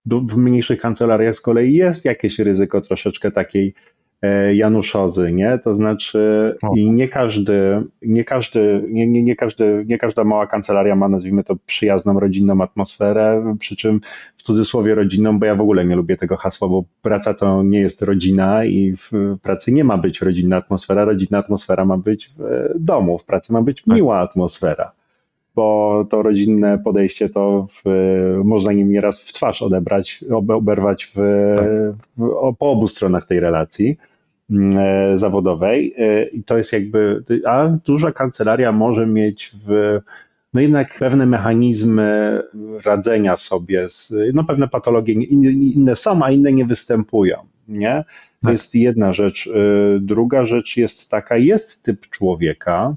w 0.07 0.37
mniejszych 0.37 0.81
kancelariach 0.81 1.37
z 1.37 1.41
kolei 1.41 1.75
jest 1.75 2.05
jakieś 2.05 2.39
ryzyko 2.39 2.81
troszeczkę 2.81 3.31
takiej 3.31 3.75
E, 3.75 4.00
Januszozy, 4.53 5.33
nie? 5.33 5.59
To 5.65 5.75
znaczy 5.75 6.55
i 6.75 6.91
nie 6.91 7.09
każdy, 7.09 7.83
nie 8.03 8.25
każdy, 8.25 8.85
nie, 8.89 9.07
nie, 9.07 9.23
nie, 9.23 9.37
każdy, 9.37 9.85
nie 9.89 9.99
każda 9.99 10.25
mała 10.25 10.47
kancelaria 10.47 10.97
ma, 10.97 11.09
nazwijmy 11.09 11.45
to, 11.45 11.57
przyjazną, 11.67 12.21
rodzinną 12.21 12.63
atmosferę, 12.63 13.57
przy 13.59 13.77
czym 13.77 14.01
w 14.37 14.43
cudzysłowie 14.43 14.95
rodzinną, 14.95 15.39
bo 15.39 15.47
ja 15.47 15.55
w 15.55 15.61
ogóle 15.61 15.85
nie 15.85 15.97
lubię 15.97 16.17
tego 16.17 16.37
hasła, 16.37 16.69
bo 16.69 16.85
praca 17.03 17.35
to 17.35 17.63
nie 17.63 17.81
jest 17.81 18.03
rodzina 18.03 18.65
i 18.65 18.95
w 18.97 19.11
pracy 19.43 19.73
nie 19.73 19.85
ma 19.85 19.99
być 19.99 20.21
rodzinna 20.21 20.57
atmosfera, 20.57 21.05
rodzinna 21.05 21.39
atmosfera 21.39 21.85
ma 21.85 21.97
być 21.97 22.31
w 22.39 22.45
domu, 22.79 23.19
w 23.19 23.25
pracy 23.25 23.53
ma 23.53 23.63
być 23.63 23.83
tak. 23.83 23.97
miła 23.97 24.19
atmosfera 24.19 24.93
bo 25.55 26.07
to 26.11 26.23
rodzinne 26.23 26.79
podejście 26.79 27.29
to 27.29 27.67
w, 27.71 27.83
można 28.45 28.73
nim 28.73 28.91
nieraz 28.91 29.21
w 29.21 29.33
twarz 29.33 29.63
odebrać, 29.63 30.25
oberwać 30.55 31.05
w, 31.05 31.15
tak. 31.57 31.65
w, 32.17 32.55
po 32.59 32.71
obu 32.71 32.89
stronach 32.89 33.27
tej 33.27 33.41
relacji. 33.41 33.97
Mm, 34.51 34.71
e, 34.79 35.19
zawodowej 35.19 35.95
e, 35.99 36.25
i 36.25 36.45
to 36.45 36.59
jest 36.59 36.73
jakby, 36.73 37.25
a 37.47 37.69
duża 37.69 38.13
kancelaria 38.13 38.73
może 38.73 39.07
mieć 39.07 39.53
w, 39.67 39.99
no 40.55 40.61
jednak 40.61 40.99
pewne 40.99 41.27
mechanizmy 41.27 42.41
radzenia 42.85 43.37
sobie 43.37 43.89
z, 43.89 44.15
no 44.35 44.45
pewne 44.45 44.69
patologie 44.69 45.13
inne 45.13 45.97
są, 45.97 46.23
a 46.23 46.31
inne 46.31 46.53
nie 46.53 46.65
występują, 46.65 47.37
nie? 47.69 48.05
To 48.41 48.47
tak. 48.47 48.53
jest 48.53 48.75
jedna 48.75 49.13
rzecz. 49.13 49.47
E, 49.47 49.51
druga 50.01 50.47
rzecz 50.47 50.77
jest 50.77 51.11
taka, 51.11 51.37
jest 51.37 51.85
typ 51.85 52.09
człowieka, 52.09 52.95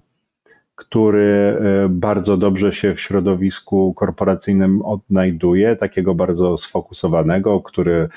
który 0.75 1.57
bardzo 1.89 2.37
dobrze 2.37 2.73
się 2.73 2.95
w 2.95 3.01
środowisku 3.01 3.93
korporacyjnym 3.93 4.81
odnajduje, 4.81 5.75
takiego 5.75 6.15
bardzo 6.15 6.57
sfokusowanego, 6.57 7.61
który 7.61 8.09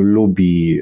lubi 0.00 0.80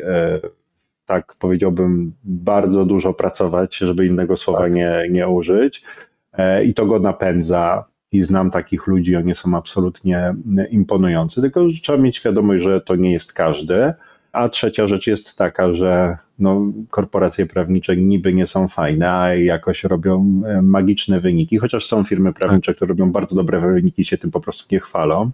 tak 1.06 1.34
powiedziałbym, 1.38 2.12
bardzo 2.24 2.84
dużo 2.84 3.14
pracować, 3.14 3.76
żeby 3.76 4.06
innego 4.06 4.36
słowa 4.36 4.60
tak. 4.60 4.72
nie, 4.72 5.06
nie 5.10 5.28
użyć. 5.28 5.84
E, 6.32 6.64
I 6.64 6.74
to 6.74 6.86
go 6.86 6.98
napędza. 6.98 7.84
I 8.12 8.22
znam 8.22 8.50
takich 8.50 8.86
ludzi, 8.86 9.16
oni 9.16 9.34
są 9.34 9.56
absolutnie 9.56 10.34
imponujący, 10.70 11.40
tylko 11.40 11.60
trzeba 11.82 11.98
mieć 11.98 12.16
świadomość, 12.16 12.62
że 12.62 12.80
to 12.80 12.96
nie 12.96 13.12
jest 13.12 13.32
każdy. 13.32 13.92
A 14.32 14.48
trzecia 14.48 14.88
rzecz 14.88 15.06
jest 15.06 15.38
taka, 15.38 15.74
że 15.74 16.18
no, 16.42 16.72
korporacje 16.90 17.46
prawnicze 17.46 17.96
niby 17.96 18.34
nie 18.34 18.46
są 18.46 18.68
fajne, 18.68 19.12
a 19.12 19.34
jakoś 19.34 19.84
robią 19.84 20.42
e, 20.46 20.62
magiczne 20.62 21.20
wyniki, 21.20 21.58
chociaż 21.58 21.86
są 21.86 22.04
firmy 22.04 22.32
prawnicze, 22.32 22.74
które 22.74 22.88
robią 22.88 23.12
bardzo 23.12 23.36
dobre 23.36 23.60
wyniki, 23.60 24.04
się 24.04 24.18
tym 24.18 24.30
po 24.30 24.40
prostu 24.40 24.66
nie 24.72 24.80
chwalą 24.80 25.30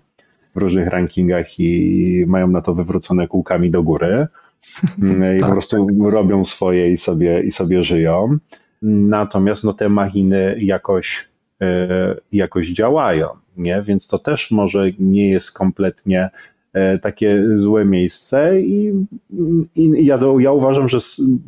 w 0.55 0.59
różnych 0.59 0.88
rankingach 0.88 1.61
i 1.61 2.25
mają 2.27 2.49
na 2.49 2.62
to 2.62 2.75
wywrócone 2.75 3.29
kółkami 3.29 3.71
do 3.71 3.83
góry. 3.83 4.27
Mm, 5.03 5.37
i 5.37 5.40
tak, 5.40 5.49
po 5.49 5.53
prostu 5.53 5.87
tak. 5.87 6.12
robią 6.12 6.44
swoje 6.44 6.92
i 6.92 6.97
sobie, 6.97 7.42
i 7.42 7.51
sobie 7.51 7.85
żyją. 7.85 8.38
Natomiast 8.83 9.64
no, 9.64 9.73
te 9.73 9.88
machiny 9.88 10.57
jakoś, 10.61 11.29
e, 11.61 12.16
jakoś 12.33 12.68
działają, 12.68 13.29
nie? 13.57 13.83
więc 13.83 14.09
to 14.09 14.18
też 14.18 14.51
może 14.51 14.90
nie 14.99 15.31
jest 15.31 15.59
kompletnie 15.59 16.31
takie 17.02 17.44
złe 17.56 17.84
miejsce 17.84 18.60
i, 18.60 19.06
i 19.74 20.06
ja, 20.06 20.18
ja 20.38 20.52
uważam, 20.52 20.88
że 20.88 20.98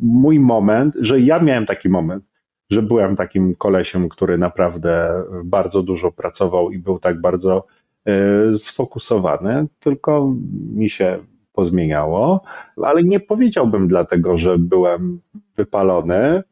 mój 0.01 0.39
moment, 0.39 0.95
że 0.99 1.19
ja 1.19 1.39
miałem 1.39 1.65
taki 1.65 1.89
moment, 1.89 2.23
że 2.69 2.81
byłem 2.81 3.15
takim 3.15 3.55
kolesiem, 3.55 4.09
który 4.09 4.37
naprawdę 4.37 5.23
bardzo 5.43 5.83
dużo 5.83 6.11
pracował 6.11 6.71
i 6.71 6.79
był 6.79 6.99
tak 6.99 7.21
bardzo 7.21 7.67
e, 8.05 8.13
sfokusowany, 8.57 9.67
tylko 9.79 10.33
mi 10.75 10.89
się 10.89 11.19
pozmieniało, 11.53 12.41
ale 12.83 13.03
nie 13.03 13.19
powiedziałbym 13.19 13.87
dlatego, 13.87 14.37
że 14.37 14.57
byłem 14.57 15.19
wypalony, 15.57 16.43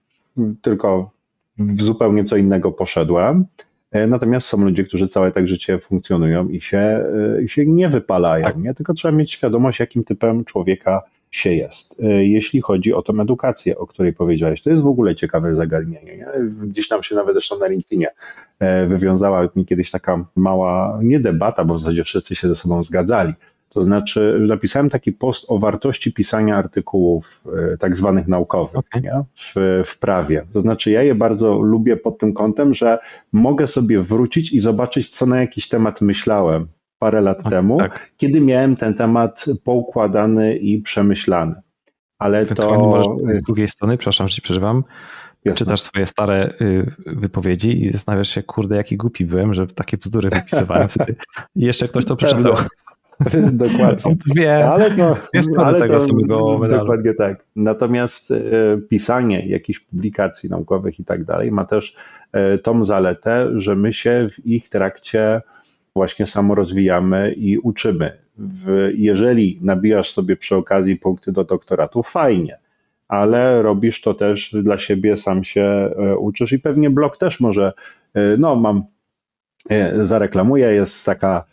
tylko 0.61 1.11
w 1.57 1.81
zupełnie 1.81 2.23
co 2.23 2.37
innego 2.37 2.71
poszedłem. 2.71 3.45
E, 3.91 4.08
natomiast 4.08 4.47
są 4.47 4.63
ludzie, 4.63 4.84
którzy 4.84 5.08
całe 5.08 5.32
tak 5.32 5.47
życie 5.47 5.80
funkcjonują 5.80 6.49
i 6.49 6.62
się, 6.62 6.78
e, 6.78 7.41
i 7.43 7.49
się 7.49 7.65
nie 7.65 7.89
wypalają, 7.89 8.45
tak. 8.45 8.58
nie? 8.58 8.73
tylko 8.73 8.93
trzeba 8.93 9.12
mieć 9.12 9.32
świadomość, 9.32 9.80
jakim 9.80 10.04
typem 10.04 10.45
człowieka 10.45 11.02
się 11.32 11.54
jest. 11.54 11.99
E, 11.99 12.25
jeśli 12.25 12.62
chodzi 12.62 12.93
o 12.93 13.02
tą 13.02 13.21
edukację, 13.21 13.78
o 13.78 13.88
której 13.88 14.13
powiedziałeś, 14.13 14.62
to 14.62 14.69
jest 14.69 14.82
w 14.82 14.88
ogóle 14.88 15.15
ciekawe 15.15 15.56
zagadnienie. 15.56 16.17
Nie? 16.17 16.28
Gdzieś 16.67 16.88
tam 16.88 17.04
się 17.04 17.15
nawet 17.15 17.34
zresztą 17.34 17.60
na 17.60 17.67
LinkedInie 17.67 18.08
wywiązała 18.88 19.49
mi 19.56 19.65
kiedyś 19.65 19.91
taka 19.91 20.25
mała, 20.36 20.99
nie 21.04 21.19
debata, 21.19 21.65
bo 21.65 21.73
w 21.73 21.80
zasadzie 21.80 22.04
wszyscy 22.04 22.36
się 22.36 22.47
ze 22.47 22.56
sobą 22.56 22.84
zgadzali, 22.84 23.34
to 23.69 23.84
znaczy, 23.84 24.38
napisałem 24.47 24.89
taki 24.89 25.12
post 25.12 25.45
o 25.47 25.60
wartości 25.60 26.13
pisania 26.13 26.58
artykułów 26.58 27.43
e, 27.73 27.77
tak 27.77 27.97
zwanych 27.97 28.27
naukowych 28.27 28.75
okay. 28.75 29.23
w, 29.36 29.82
w 29.86 29.99
prawie. 29.99 30.45
To 30.53 30.62
znaczy, 30.62 30.91
ja 30.91 31.03
je 31.03 31.15
bardzo 31.15 31.60
lubię 31.60 31.97
pod 31.97 32.17
tym 32.17 32.34
kątem, 32.34 32.73
że 32.73 32.99
mogę 33.32 33.67
sobie 33.67 34.01
wrócić 34.01 34.53
i 34.53 34.60
zobaczyć, 34.60 35.10
co 35.10 35.25
na 35.25 35.41
jakiś 35.41 35.69
temat 35.69 36.01
myślałem 36.01 36.67
parę 36.99 37.21
lat 37.21 37.43
tak, 37.43 37.51
temu, 37.51 37.77
tak. 37.77 38.12
kiedy 38.17 38.41
miałem 38.41 38.75
ten 38.75 38.93
temat 38.93 39.45
poukładany 39.63 40.55
i 40.55 40.82
przemyślany. 40.82 41.55
Ale 42.19 42.45
to. 42.45 43.03
z 43.34 43.41
drugiej 43.41 43.67
strony, 43.67 43.97
przepraszam, 43.97 44.27
że 44.27 44.36
ci 44.36 44.41
przeżywam. 44.41 44.84
Jasne. 45.45 45.58
Czytasz 45.58 45.82
swoje 45.82 46.05
stare 46.05 46.53
y, 46.62 46.91
wypowiedzi 47.05 47.84
i 47.84 47.89
zastanawiasz 47.89 48.29
się, 48.29 48.43
kurde, 48.43 48.75
jaki 48.75 48.97
głupi 48.97 49.25
byłem, 49.25 49.53
że 49.53 49.67
takie 49.67 49.97
bzdury 49.97 50.29
wypisywałem. 50.29 50.88
I 51.55 51.65
jeszcze 51.65 51.88
ktoś 51.88 52.05
to 52.05 52.15
przeczytał. 52.15 52.55
Dokładnie. 53.51 53.99
Są 53.99 54.15
dwie, 54.27 54.67
ale 54.67 54.91
to, 54.91 55.17
jest 55.34 55.49
ale 55.58 55.79
tego 55.79 55.93
to, 55.93 56.01
samego 56.01 56.58
medalu. 56.58 56.82
Dokładnie 56.82 57.13
tak. 57.13 57.45
Natomiast 57.55 58.32
e, 58.32 58.38
pisanie 58.89 59.47
jakichś 59.47 59.79
publikacji 59.79 60.49
naukowych 60.49 60.99
i 60.99 61.05
tak 61.05 61.23
dalej 61.23 61.51
ma 61.51 61.65
też 61.65 61.95
e, 62.32 62.58
tą 62.58 62.84
zaletę, 62.84 63.47
że 63.55 63.75
my 63.75 63.93
się 63.93 64.27
w 64.32 64.45
ich 64.47 64.69
trakcie 64.69 65.41
właśnie 65.95 66.25
samo 66.25 66.55
rozwijamy 66.55 67.34
i 67.34 67.58
uczymy. 67.58 68.17
W, 68.38 68.89
jeżeli 68.93 69.60
nabijasz 69.62 70.12
sobie 70.12 70.36
przy 70.36 70.55
okazji 70.55 70.95
punkty 70.95 71.32
do 71.32 71.43
doktoratu, 71.43 72.03
fajnie, 72.03 72.60
ale 73.08 73.62
robisz 73.62 74.01
to 74.01 74.13
też 74.13 74.55
dla 74.63 74.77
siebie, 74.77 75.17
sam 75.17 75.43
się 75.43 75.62
e, 75.62 76.17
uczysz 76.17 76.51
i 76.51 76.60
pewnie 76.60 76.89
blog 76.89 77.17
też 77.17 77.39
może, 77.39 77.73
no 78.38 78.55
mam, 78.55 78.84
zareklamuję, 80.03 80.71
jest 80.71 81.05
taka 81.05 81.45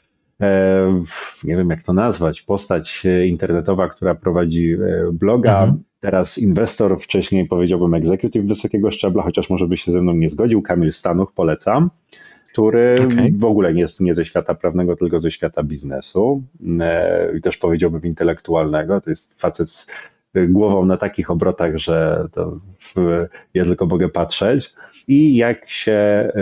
nie 1.45 1.57
wiem 1.57 1.71
jak 1.71 1.83
to 1.83 1.93
nazwać, 1.93 2.43
postać 2.43 3.07
internetowa, 3.27 3.89
która 3.89 4.15
prowadzi 4.15 4.73
e, 4.73 5.13
bloga. 5.13 5.63
Mhm. 5.63 5.83
Teraz 6.01 6.39
inwestor, 6.39 7.01
wcześniej 7.01 7.47
powiedziałbym 7.47 7.95
executive 7.95 8.45
wysokiego 8.45 8.91
szczebla, 8.91 9.23
chociaż 9.23 9.51
może 9.51 9.69
by 9.69 9.77
się 9.77 9.93
ze 9.93 10.03
mną 10.03 10.15
nie 10.15 10.31
zgodził. 10.31 10.63
Kamil 10.63 10.93
Stanuch, 10.93 11.33
polecam 11.33 11.91
który 12.57 12.97
okay. 13.07 13.33
w 13.39 13.45
ogóle 13.45 13.75
nie 13.75 13.81
jest 13.81 14.01
nie 14.01 14.15
ze 14.15 14.25
świata 14.25 14.55
prawnego, 14.55 14.97
tylko 14.97 15.21
ze 15.21 15.31
świata 15.31 15.63
biznesu 15.63 16.43
e, 16.81 17.37
i 17.37 17.41
też 17.41 17.57
powiedziałbym 17.57 18.03
intelektualnego. 18.03 19.01
To 19.01 19.11
jest 19.11 19.41
facet 19.41 19.71
z 19.71 19.91
głową 20.49 20.85
na 20.85 20.97
takich 20.97 21.31
obrotach, 21.31 21.77
że 21.77 22.27
to 22.33 22.59
ja 23.55 23.65
tylko 23.65 23.87
mogę 23.87 24.09
patrzeć. 24.09 24.75
I 25.09 25.37
jak 25.37 25.69
się 25.69 26.29
y, 26.29 26.33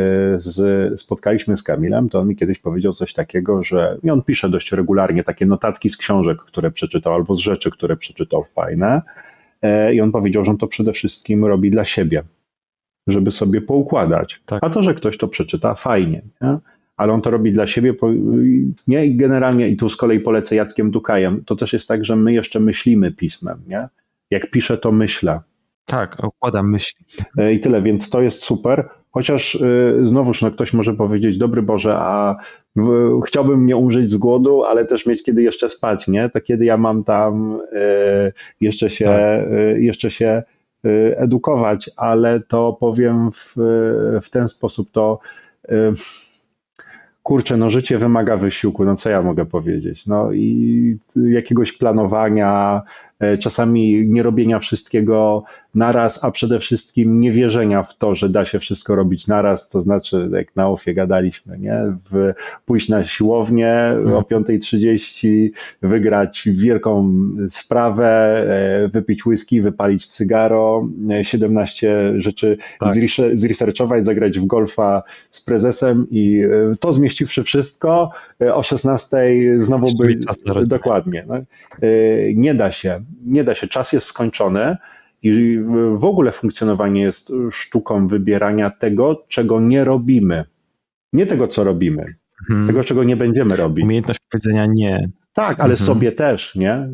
z, 0.40 1.00
spotkaliśmy 1.00 1.56
z 1.56 1.62
Kamilem, 1.62 2.08
to 2.08 2.18
on 2.18 2.28
mi 2.28 2.36
kiedyś 2.36 2.58
powiedział 2.58 2.92
coś 2.92 3.14
takiego, 3.14 3.62
że 3.62 3.98
i 4.02 4.10
on 4.10 4.22
pisze 4.22 4.48
dość 4.48 4.72
regularnie 4.72 5.24
takie 5.24 5.46
notatki 5.46 5.90
z 5.90 5.96
książek, 5.96 6.38
które 6.38 6.70
przeczytał, 6.70 7.14
albo 7.14 7.34
z 7.34 7.38
rzeczy, 7.38 7.70
które 7.70 7.96
przeczytał 7.96 8.44
fajne. 8.54 9.02
E, 9.62 9.94
I 9.94 10.00
on 10.00 10.12
powiedział, 10.12 10.44
że 10.44 10.50
on 10.50 10.58
to 10.58 10.66
przede 10.66 10.92
wszystkim 10.92 11.44
robi 11.44 11.70
dla 11.70 11.84
siebie, 11.84 12.22
żeby 13.06 13.32
sobie 13.32 13.60
poukładać. 13.60 14.42
Tak. 14.46 14.64
A 14.64 14.70
to, 14.70 14.82
że 14.82 14.94
ktoś 14.94 15.18
to 15.18 15.28
przeczyta, 15.28 15.74
fajnie. 15.74 16.22
Nie? 16.40 16.58
Ale 16.96 17.12
on 17.12 17.22
to 17.22 17.30
robi 17.30 17.52
dla 17.52 17.66
siebie. 17.66 17.94
Nie, 18.86 19.06
i 19.06 19.16
generalnie, 19.16 19.68
i 19.68 19.76
tu 19.76 19.88
z 19.88 19.96
kolei 19.96 20.20
polecę 20.20 20.56
Jackiem 20.56 20.90
Dukajem, 20.90 21.44
to 21.44 21.56
też 21.56 21.72
jest 21.72 21.88
tak, 21.88 22.04
że 22.04 22.16
my 22.16 22.32
jeszcze 22.32 22.60
myślimy 22.60 23.12
pismem, 23.12 23.62
nie? 23.66 23.88
Jak 24.30 24.50
piszę, 24.50 24.78
to 24.78 24.92
myślę. 24.92 25.40
Tak, 25.84 26.16
układam 26.24 26.70
myśli. 26.70 27.06
E, 27.38 27.52
I 27.52 27.60
tyle, 27.60 27.82
więc 27.82 28.10
to 28.10 28.22
jest 28.22 28.42
super. 28.42 28.88
Chociaż 29.10 29.54
y, 29.54 30.00
znowuż 30.02 30.42
no, 30.42 30.50
ktoś 30.50 30.72
może 30.72 30.94
powiedzieć, 30.94 31.38
dobry 31.38 31.62
Boże, 31.62 31.96
a 31.98 32.36
y, 32.78 32.82
chciałbym 33.26 33.66
nie 33.66 33.76
umrzeć 33.76 34.10
z 34.10 34.16
głodu, 34.16 34.64
ale 34.64 34.84
też 34.84 35.06
mieć 35.06 35.22
kiedy 35.22 35.42
jeszcze 35.42 35.68
spać, 35.68 36.08
nie? 36.08 36.28
To 36.28 36.40
kiedy 36.40 36.64
ja 36.64 36.76
mam 36.76 37.04
tam 37.04 37.60
y, 37.60 38.32
jeszcze 38.60 38.90
się, 38.90 39.04
tak. 39.04 39.48
jeszcze 39.78 40.10
się 40.10 40.42
edukować, 41.16 41.90
ale 41.96 42.40
to 42.40 42.76
powiem 42.80 43.30
w, 43.32 43.54
w 44.22 44.30
ten 44.30 44.48
sposób, 44.48 44.90
to 44.90 45.18
kurczę, 47.24 47.56
no 47.56 47.70
życie 47.70 47.98
wymaga 47.98 48.36
wysiłku, 48.36 48.84
no 48.84 48.96
co 48.96 49.10
ja 49.10 49.22
mogę 49.22 49.46
powiedzieć? 49.46 50.06
No 50.06 50.32
i 50.32 50.98
jakiegoś 51.16 51.72
planowania, 51.72 52.82
e, 53.20 53.38
czasami 53.38 54.08
nie 54.08 54.22
robienia 54.22 54.58
wszystkiego 54.58 55.44
naraz, 55.74 56.24
a 56.24 56.30
przede 56.30 56.60
wszystkim 56.60 57.20
nie 57.20 57.32
wierzenia 57.32 57.82
w 57.82 57.96
to, 57.96 58.14
że 58.14 58.28
da 58.28 58.44
się 58.44 58.58
wszystko 58.58 58.94
robić 58.94 59.26
naraz, 59.26 59.68
to 59.68 59.80
znaczy, 59.80 60.28
jak 60.32 60.56
na 60.56 60.68
ofie 60.68 60.94
gadaliśmy, 60.94 61.58
nie? 61.58 61.82
W, 62.10 62.32
pójść 62.64 62.88
na 62.88 63.04
siłownię 63.04 63.74
mhm. 63.74 64.16
o 64.16 64.20
5.30, 64.20 65.50
wygrać 65.82 66.48
wielką 66.52 67.12
sprawę, 67.48 68.06
e, 68.84 68.88
wypić 68.88 69.26
whisky, 69.26 69.60
wypalić 69.60 70.06
cygaro, 70.06 70.88
17 71.22 71.98
e, 71.98 72.20
rzeczy 72.20 72.56
tak. 72.80 72.90
zresearchować, 73.34 74.06
zagrać 74.06 74.38
w 74.38 74.46
golfa 74.46 75.02
z 75.30 75.40
prezesem 75.40 76.06
i 76.10 76.42
e, 76.72 76.76
to 76.80 76.92
zmieściwszy 76.92 77.44
wszystko, 77.44 78.10
o 78.54 78.62
16 78.62 79.18
znowu 79.56 79.86
by... 79.96 80.18
Dokładnie. 80.66 81.24
No. 81.28 81.34
Nie 82.34 82.54
da 82.54 82.72
się, 82.72 83.00
nie 83.26 83.44
da 83.44 83.54
się, 83.54 83.68
czas 83.68 83.92
jest 83.92 84.06
skończony, 84.06 84.76
i 85.24 85.58
w 85.96 86.04
ogóle 86.04 86.32
funkcjonowanie 86.32 87.02
jest 87.02 87.32
sztuką 87.50 88.08
wybierania 88.08 88.70
tego, 88.70 89.24
czego 89.28 89.60
nie 89.60 89.84
robimy. 89.84 90.44
Nie 91.12 91.26
tego, 91.26 91.48
co 91.48 91.64
robimy, 91.64 92.06
mhm. 92.50 92.66
tego, 92.66 92.84
czego 92.84 93.04
nie 93.04 93.16
będziemy 93.16 93.56
robić. 93.56 93.84
Umiejętność 93.84 94.20
powiedzenia 94.30 94.66
nie. 94.66 95.08
Tak, 95.32 95.60
ale 95.60 95.72
mhm. 95.72 95.86
sobie 95.86 96.12
też, 96.12 96.54
nie? 96.54 96.88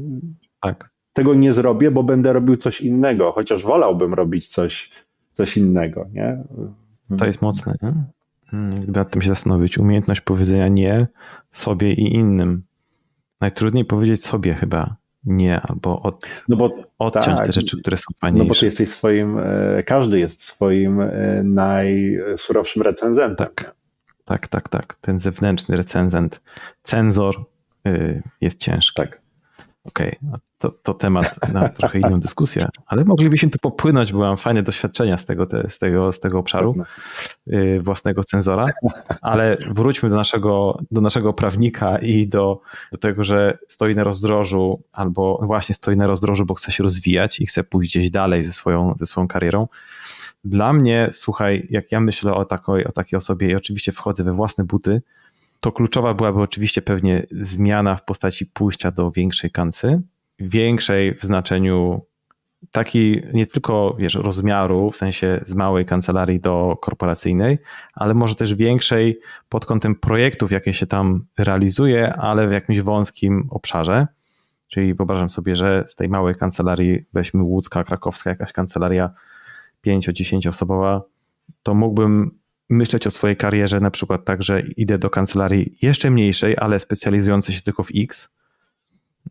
Tak. 0.62 0.90
Tego 1.12 1.34
nie 1.34 1.52
zrobię, 1.52 1.90
bo 1.90 2.02
będę 2.02 2.32
robił 2.32 2.56
coś 2.56 2.80
innego, 2.80 3.32
chociaż 3.32 3.62
wolałbym 3.62 4.14
robić 4.14 4.48
coś, 4.48 4.90
coś 5.32 5.56
innego, 5.56 6.06
nie? 6.12 6.42
To 7.18 7.26
jest 7.26 7.42
mocne, 7.42 7.74
nie? 7.82 7.94
Hmm, 8.46 8.80
gdyby 8.80 8.98
nad 8.98 9.10
tym 9.10 9.22
się 9.22 9.28
zastanowić. 9.28 9.78
Umiejętność 9.78 10.20
powiedzenia 10.20 10.68
nie 10.68 11.06
sobie 11.50 11.92
i 11.92 12.14
innym. 12.14 12.62
Najtrudniej 13.40 13.84
powiedzieć 13.84 14.24
sobie 14.24 14.54
chyba 14.54 14.96
nie, 15.24 15.60
albo 15.60 16.02
od, 16.02 16.26
no 16.48 16.56
bo, 16.56 16.70
odciąć 16.98 17.38
tak, 17.38 17.46
te 17.46 17.52
rzeczy, 17.52 17.80
które 17.80 17.96
są 17.96 18.14
fajniejsze. 18.20 18.44
No 18.44 18.54
bo 18.54 18.60
ty 18.60 18.66
jesteś 18.66 18.88
swoim, 18.88 19.38
e, 19.38 19.82
każdy 19.82 20.18
jest 20.18 20.42
swoim 20.42 21.00
e, 21.00 21.42
najsurowszym 21.44 22.82
recenzentem. 22.82 23.46
Tak, 23.46 23.74
tak, 24.24 24.48
tak, 24.48 24.68
tak. 24.68 24.96
Ten 25.00 25.20
zewnętrzny 25.20 25.76
recenzent, 25.76 26.40
cenzor 26.82 27.44
y, 27.86 28.22
jest 28.40 28.58
ciężki. 28.58 28.94
Tak. 28.96 29.19
Okej, 29.90 30.18
okay. 30.28 30.40
to, 30.58 30.70
to 30.70 30.94
temat 30.94 31.52
na 31.52 31.68
trochę 31.68 31.98
inną 31.98 32.20
dyskusję, 32.20 32.66
ale 32.86 33.04
moglibyśmy 33.04 33.50
tu 33.50 33.58
popłynąć, 33.58 34.12
bo 34.12 34.18
mam 34.18 34.36
fajne 34.36 34.62
doświadczenia 34.62 35.18
z 35.18 35.26
tego, 35.26 35.46
te, 35.46 35.70
z 35.70 35.78
tego, 35.78 36.12
z 36.12 36.20
tego 36.20 36.38
obszaru 36.38 36.76
yy, 37.46 37.80
własnego 37.82 38.24
cenzora, 38.24 38.66
ale 39.22 39.56
wróćmy 39.70 40.10
do 40.10 40.16
naszego, 40.16 40.78
do 40.90 41.00
naszego 41.00 41.32
prawnika 41.32 41.98
i 41.98 42.28
do, 42.28 42.60
do 42.92 42.98
tego, 42.98 43.24
że 43.24 43.58
stoi 43.68 43.94
na 43.94 44.04
rozdrożu 44.04 44.82
albo 44.92 45.40
właśnie 45.42 45.74
stoi 45.74 45.96
na 45.96 46.06
rozdrożu, 46.06 46.46
bo 46.46 46.54
chce 46.54 46.72
się 46.72 46.82
rozwijać 46.82 47.40
i 47.40 47.46
chce 47.46 47.64
pójść 47.64 47.90
gdzieś 47.90 48.10
dalej 48.10 48.44
ze 48.44 48.52
swoją, 48.52 48.94
ze 48.98 49.06
swoją 49.06 49.28
karierą. 49.28 49.68
Dla 50.44 50.72
mnie, 50.72 51.08
słuchaj, 51.12 51.66
jak 51.70 51.92
ja 51.92 52.00
myślę 52.00 52.34
o 52.34 52.44
takiej, 52.44 52.84
o 52.84 52.92
takiej 52.92 53.16
osobie 53.16 53.50
i 53.50 53.54
oczywiście 53.54 53.92
wchodzę 53.92 54.24
we 54.24 54.32
własne 54.32 54.64
buty, 54.64 55.02
to 55.60 55.72
kluczowa 55.72 56.14
byłaby 56.14 56.40
oczywiście 56.40 56.82
pewnie 56.82 57.26
zmiana 57.30 57.96
w 57.96 58.04
postaci 58.04 58.46
pójścia 58.46 58.90
do 58.90 59.10
większej 59.10 59.50
kancy, 59.50 60.02
większej 60.38 61.14
w 61.14 61.22
znaczeniu 61.22 62.06
taki 62.70 63.22
nie 63.32 63.46
tylko 63.46 63.96
wiesz, 63.98 64.14
rozmiaru, 64.14 64.90
w 64.90 64.96
sensie 64.96 65.40
z 65.46 65.54
małej 65.54 65.86
kancelarii 65.86 66.40
do 66.40 66.76
korporacyjnej, 66.80 67.58
ale 67.94 68.14
może 68.14 68.34
też 68.34 68.54
większej 68.54 69.20
pod 69.48 69.66
kątem 69.66 69.94
projektów, 69.94 70.52
jakie 70.52 70.72
się 70.72 70.86
tam 70.86 71.24
realizuje, 71.38 72.14
ale 72.14 72.48
w 72.48 72.52
jakimś 72.52 72.80
wąskim 72.80 73.48
obszarze. 73.50 74.06
Czyli 74.68 74.94
wyobrażam 74.94 75.30
sobie, 75.30 75.56
że 75.56 75.84
z 75.88 75.96
tej 75.96 76.08
małej 76.08 76.34
kancelarii 76.34 77.04
weźmy 77.12 77.42
łódzka, 77.42 77.84
krakowska, 77.84 78.30
jakaś 78.30 78.52
kancelaria 78.52 79.10
5-10 79.86 80.48
osobowa, 80.48 81.02
to 81.62 81.74
mógłbym 81.74 82.39
myśleć 82.70 83.06
o 83.06 83.10
swojej 83.10 83.36
karierze 83.36 83.80
na 83.80 83.90
przykład 83.90 84.24
tak, 84.24 84.42
że 84.42 84.60
idę 84.60 84.98
do 84.98 85.10
kancelarii 85.10 85.78
jeszcze 85.82 86.10
mniejszej, 86.10 86.56
ale 86.58 86.80
specjalizującej 86.80 87.54
się 87.54 87.62
tylko 87.62 87.82
w 87.82 87.90
X. 87.96 88.28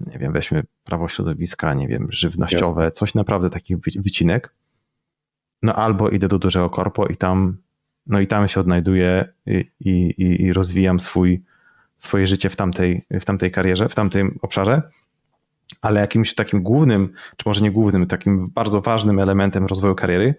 Nie 0.08 0.20
wiem, 0.20 0.34
weźmy 0.34 0.64
prawo 0.84 1.08
środowiska, 1.08 1.74
nie 1.74 1.88
wiem, 1.88 2.08
żywnościowe, 2.12 2.84
Jasne. 2.84 2.92
coś 2.92 3.16
naprawdę 3.16 3.50
takich 3.50 3.78
wycinek. 3.80 4.54
No 5.62 5.76
albo 5.76 6.10
idę 6.10 6.28
do 6.28 6.40
dużego 6.40 6.70
korpo 6.70 7.08
i 7.08 7.16
tam, 7.16 7.58
no 8.08 8.20
i 8.20 8.28
tam 8.28 8.48
się 8.48 8.60
odnajduję 8.60 9.34
i, 9.46 9.66
i, 9.80 10.44
i 10.44 10.54
rozwijam 10.54 11.00
swój, 11.00 11.44
swoje 11.98 12.28
życie 12.28 12.50
w 12.50 12.56
tamtej, 12.56 13.06
w 13.12 13.26
tamtej 13.26 13.52
karierze, 13.52 13.90
w 13.90 13.96
tamtym 13.96 14.40
obszarze. 14.42 14.82
Ale 15.82 16.02
jakimś 16.02 16.36
takim 16.36 16.64
głównym, 16.64 17.14
czy 17.38 17.50
może 17.50 17.62
nie 17.62 17.72
głównym, 17.72 18.08
takim 18.08 18.50
bardzo 18.50 18.82
ważnym 18.82 19.20
elementem 19.20 19.66
rozwoju 19.66 19.96
kariery 19.96 20.36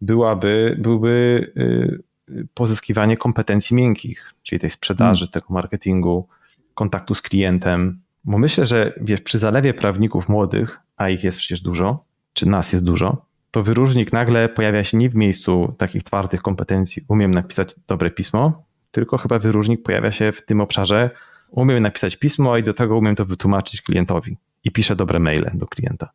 byłaby, 0.00 0.76
byłby 0.78 1.52
y, 1.56 2.07
pozyskiwanie 2.54 3.16
kompetencji 3.16 3.76
miękkich, 3.76 4.34
czyli 4.42 4.58
tej 4.58 4.70
sprzedaży, 4.70 5.20
hmm. 5.20 5.32
tego 5.32 5.46
marketingu, 5.50 6.28
kontaktu 6.74 7.14
z 7.14 7.22
klientem. 7.22 8.00
Bo 8.24 8.38
myślę, 8.38 8.66
że 8.66 8.92
wiesz, 9.00 9.20
przy 9.20 9.38
zalewie 9.38 9.74
prawników 9.74 10.28
młodych, 10.28 10.80
a 10.96 11.08
ich 11.08 11.24
jest 11.24 11.38
przecież 11.38 11.60
dużo, 11.60 12.04
czy 12.32 12.48
nas 12.48 12.72
jest 12.72 12.84
dużo, 12.84 13.28
to 13.50 13.62
wyróżnik 13.62 14.12
nagle 14.12 14.48
pojawia 14.48 14.84
się 14.84 14.96
nie 14.96 15.10
w 15.10 15.14
miejscu 15.14 15.74
takich 15.78 16.02
twardych 16.02 16.42
kompetencji, 16.42 17.04
umiem 17.08 17.30
napisać 17.30 17.74
dobre 17.86 18.10
pismo, 18.10 18.64
tylko 18.90 19.18
chyba 19.18 19.38
wyróżnik 19.38 19.82
pojawia 19.82 20.12
się 20.12 20.32
w 20.32 20.44
tym 20.44 20.60
obszarze, 20.60 21.10
umiem 21.50 21.82
napisać 21.82 22.16
pismo 22.16 22.56
i 22.56 22.62
do 22.62 22.74
tego 22.74 22.98
umiem 22.98 23.16
to 23.16 23.24
wytłumaczyć 23.24 23.82
klientowi 23.82 24.36
i 24.64 24.70
piszę 24.70 24.96
dobre 24.96 25.18
maile 25.18 25.50
do 25.54 25.66
klienta. 25.66 26.10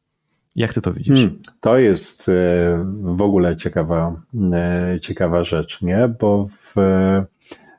Jak 0.56 0.74
ty 0.74 0.82
to 0.82 0.94
widzisz? 0.94 1.20
Hmm, 1.20 1.40
to 1.62 1.78
jest 1.78 2.30
e, 2.30 2.34
w 3.02 3.22
ogóle 3.22 3.56
ciekawa, 3.56 4.22
e, 4.54 5.00
ciekawa 5.02 5.44
rzecz, 5.44 5.82
nie? 5.82 6.16
Bo 6.20 6.48
w, 6.48 6.76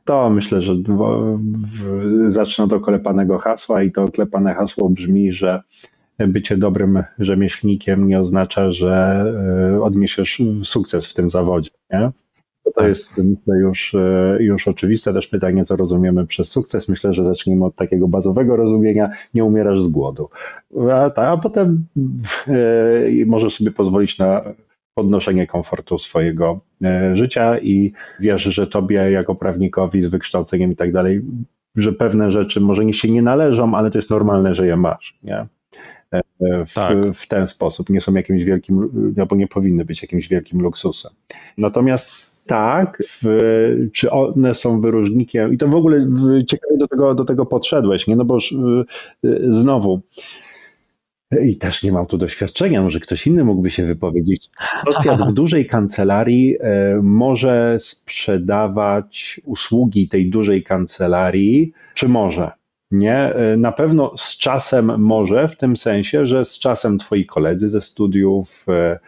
to 0.05 0.31
myślę, 0.31 0.62
że 0.62 0.75
w, 0.75 1.39
w, 1.66 2.33
zacznę 2.33 2.64
od 2.64 2.72
oklepanego 2.72 3.39
hasła 3.39 3.83
i 3.83 3.93
to 3.93 4.03
oklepane 4.03 4.55
hasło 4.55 4.91
brzmi, 4.91 5.33
że 5.33 5.62
bycie 6.18 6.57
dobrym 6.57 7.03
rzemieślnikiem 7.18 8.09
nie 8.09 8.20
oznacza, 8.20 8.70
że 8.70 9.25
e, 9.75 9.83
odniesiesz 9.83 10.43
sukces 10.64 11.07
w 11.07 11.14
tym 11.14 11.31
zawodzie. 11.31 11.70
Nie? 11.93 12.11
To 12.64 12.70
tak. 12.70 12.88
jest 12.88 13.18
myślę 13.18 13.58
już, 13.58 13.94
e, 13.94 14.36
już 14.40 14.68
oczywiste. 14.68 15.12
Też 15.12 15.26
pytanie, 15.28 15.64
co 15.64 15.76
rozumiemy 15.76 16.26
przez 16.26 16.48
sukces. 16.48 16.88
Myślę, 16.88 17.14
że 17.14 17.24
zacznijmy 17.24 17.64
od 17.64 17.76
takiego 17.76 18.08
bazowego 18.08 18.56
rozumienia. 18.56 19.10
Nie 19.34 19.44
umierasz 19.44 19.82
z 19.82 19.88
głodu. 19.88 20.28
A, 20.92 21.14
a 21.14 21.36
potem 21.36 21.86
e, 22.48 23.26
możesz 23.26 23.54
sobie 23.54 23.70
pozwolić 23.70 24.18
na 24.18 24.44
podnoszenie 24.94 25.46
komfortu 25.46 25.98
swojego 25.98 26.60
e, 26.84 27.16
życia 27.16 27.58
i 27.58 27.92
wiesz, 28.20 28.42
że 28.42 28.66
tobie 28.66 28.96
jako 29.10 29.34
prawnikowi 29.34 30.02
z 30.02 30.06
wykształceniem 30.06 30.72
i 30.72 30.76
tak 30.76 30.92
dalej, 30.92 31.22
że 31.76 31.92
pewne 31.92 32.32
rzeczy 32.32 32.60
może 32.60 32.84
nie 32.84 32.94
się 32.94 33.10
nie 33.10 33.22
należą, 33.22 33.74
ale 33.74 33.90
to 33.90 33.98
jest 33.98 34.10
normalne, 34.10 34.54
że 34.54 34.66
je 34.66 34.76
masz. 34.76 35.18
Nie? 35.22 35.46
W, 36.66 36.74
tak. 36.74 36.96
w, 37.14 37.28
ten 37.28 37.46
sposób. 37.46 37.90
Nie 37.90 38.00
są 38.00 38.14
jakimś 38.14 38.44
wielkim, 38.44 38.90
albo 39.18 39.36
nie 39.36 39.48
powinny 39.48 39.84
być 39.84 40.02
jakimś 40.02 40.28
wielkim 40.28 40.60
luksusem. 40.60 41.12
Natomiast 41.58 42.34
tak, 42.47 43.03
w, 43.22 43.88
czy 43.92 44.11
one 44.11 44.55
są 44.55 44.80
wyróżnikiem, 44.80 45.53
i 45.53 45.59
to 45.59 45.68
w 45.68 45.74
ogóle 45.74 46.07
ciekawie 46.47 46.76
do 46.78 46.88
tego, 46.88 47.14
do 47.14 47.24
tego 47.24 47.47
podszedłeś, 47.47 48.07
nie? 48.07 48.16
No 48.16 48.24
bo 48.24 48.38
y, 49.24 49.38
znowu, 49.51 50.01
i 51.42 51.57
też 51.57 51.82
nie 51.82 51.92
mam 51.92 52.07
tu 52.07 52.18
doświadczenia, 52.18 52.82
może 52.82 53.01
ktoś 53.01 53.26
inny 53.26 53.45
mógłby 53.45 53.70
się 53.70 53.86
wypowiedzieć. 53.86 54.51
Asocjat 54.82 55.22
w 55.22 55.32
dużej 55.32 55.66
kancelarii 55.66 56.57
e, 56.61 57.01
może 57.03 57.76
sprzedawać 57.80 59.40
usługi 59.45 60.09
tej 60.09 60.30
dużej 60.30 60.62
kancelarii, 60.62 61.72
czy 61.95 62.09
może? 62.09 62.51
Nie, 62.90 63.16
e, 63.16 63.57
na 63.57 63.72
pewno 63.72 64.12
z 64.16 64.38
czasem 64.38 65.01
może, 65.03 65.49
w 65.49 65.57
tym 65.57 65.76
sensie, 65.76 66.26
że 66.26 66.45
z 66.45 66.59
czasem 66.59 66.99
twoi 66.99 67.26
koledzy 67.26 67.68
ze 67.68 67.80
studiów, 67.80 68.66
e, 68.68 68.99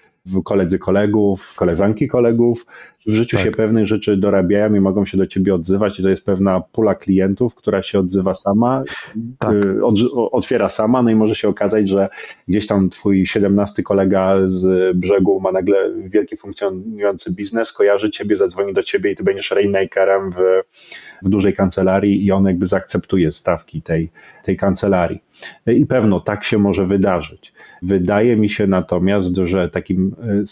koledzy 0.44 0.78
kolegów, 0.78 1.54
koleżanki 1.56 2.08
kolegów 2.08 2.66
w 3.06 3.10
życiu 3.10 3.36
tak. 3.36 3.44
się 3.44 3.52
pewnych 3.52 3.86
rzeczy 3.86 4.16
dorabiają 4.16 4.74
i 4.74 4.80
mogą 4.80 5.06
się 5.06 5.18
do 5.18 5.26
ciebie 5.26 5.54
odzywać 5.54 6.00
i 6.00 6.02
to 6.02 6.08
jest 6.08 6.26
pewna 6.26 6.60
pula 6.60 6.94
klientów, 6.94 7.54
która 7.54 7.82
się 7.82 7.98
odzywa 7.98 8.34
sama, 8.34 8.82
tak. 9.38 9.52
Y, 9.52 9.84
otwiera 10.32 10.68
sama, 10.68 11.02
no 11.02 11.10
i 11.10 11.14
może 11.14 11.34
się 11.34 11.48
okazać, 11.48 11.88
że 11.88 12.08
gdzieś 12.48 12.66
tam 12.66 12.90
twój 12.90 13.26
17 13.26 13.82
kolega 13.82 14.36
z 14.44 14.96
brzegu 14.96 15.40
ma 15.40 15.52
nagle 15.52 15.92
wielki 16.06 16.36
funkcjonujący 16.36 17.34
biznes, 17.34 17.72
kojarzy 17.72 18.10
ciebie, 18.10 18.36
zadzwoni 18.36 18.74
do 18.74 18.82
ciebie 18.82 19.10
i 19.10 19.16
ty 19.16 19.24
będziesz 19.24 19.50
rainmakerem 19.50 20.30
w, 20.30 20.36
w 21.22 21.28
dużej 21.28 21.54
kancelarii 21.54 22.26
i 22.26 22.32
on 22.32 22.44
jakby 22.44 22.66
zaakceptuje 22.66 23.32
stawki 23.32 23.82
tej, 23.82 24.10
tej 24.44 24.56
kancelarii. 24.56 25.22
I 25.66 25.86
pewno 25.86 26.20
tak 26.20 26.44
się 26.44 26.58
może 26.58 26.86
wydarzyć. 26.86 27.52
Wydaje 27.82 28.36
mi 28.36 28.50
się 28.50 28.66
natomiast, 28.66 29.36
że 29.36 29.70
takim 29.70 30.16
y, 30.42 30.46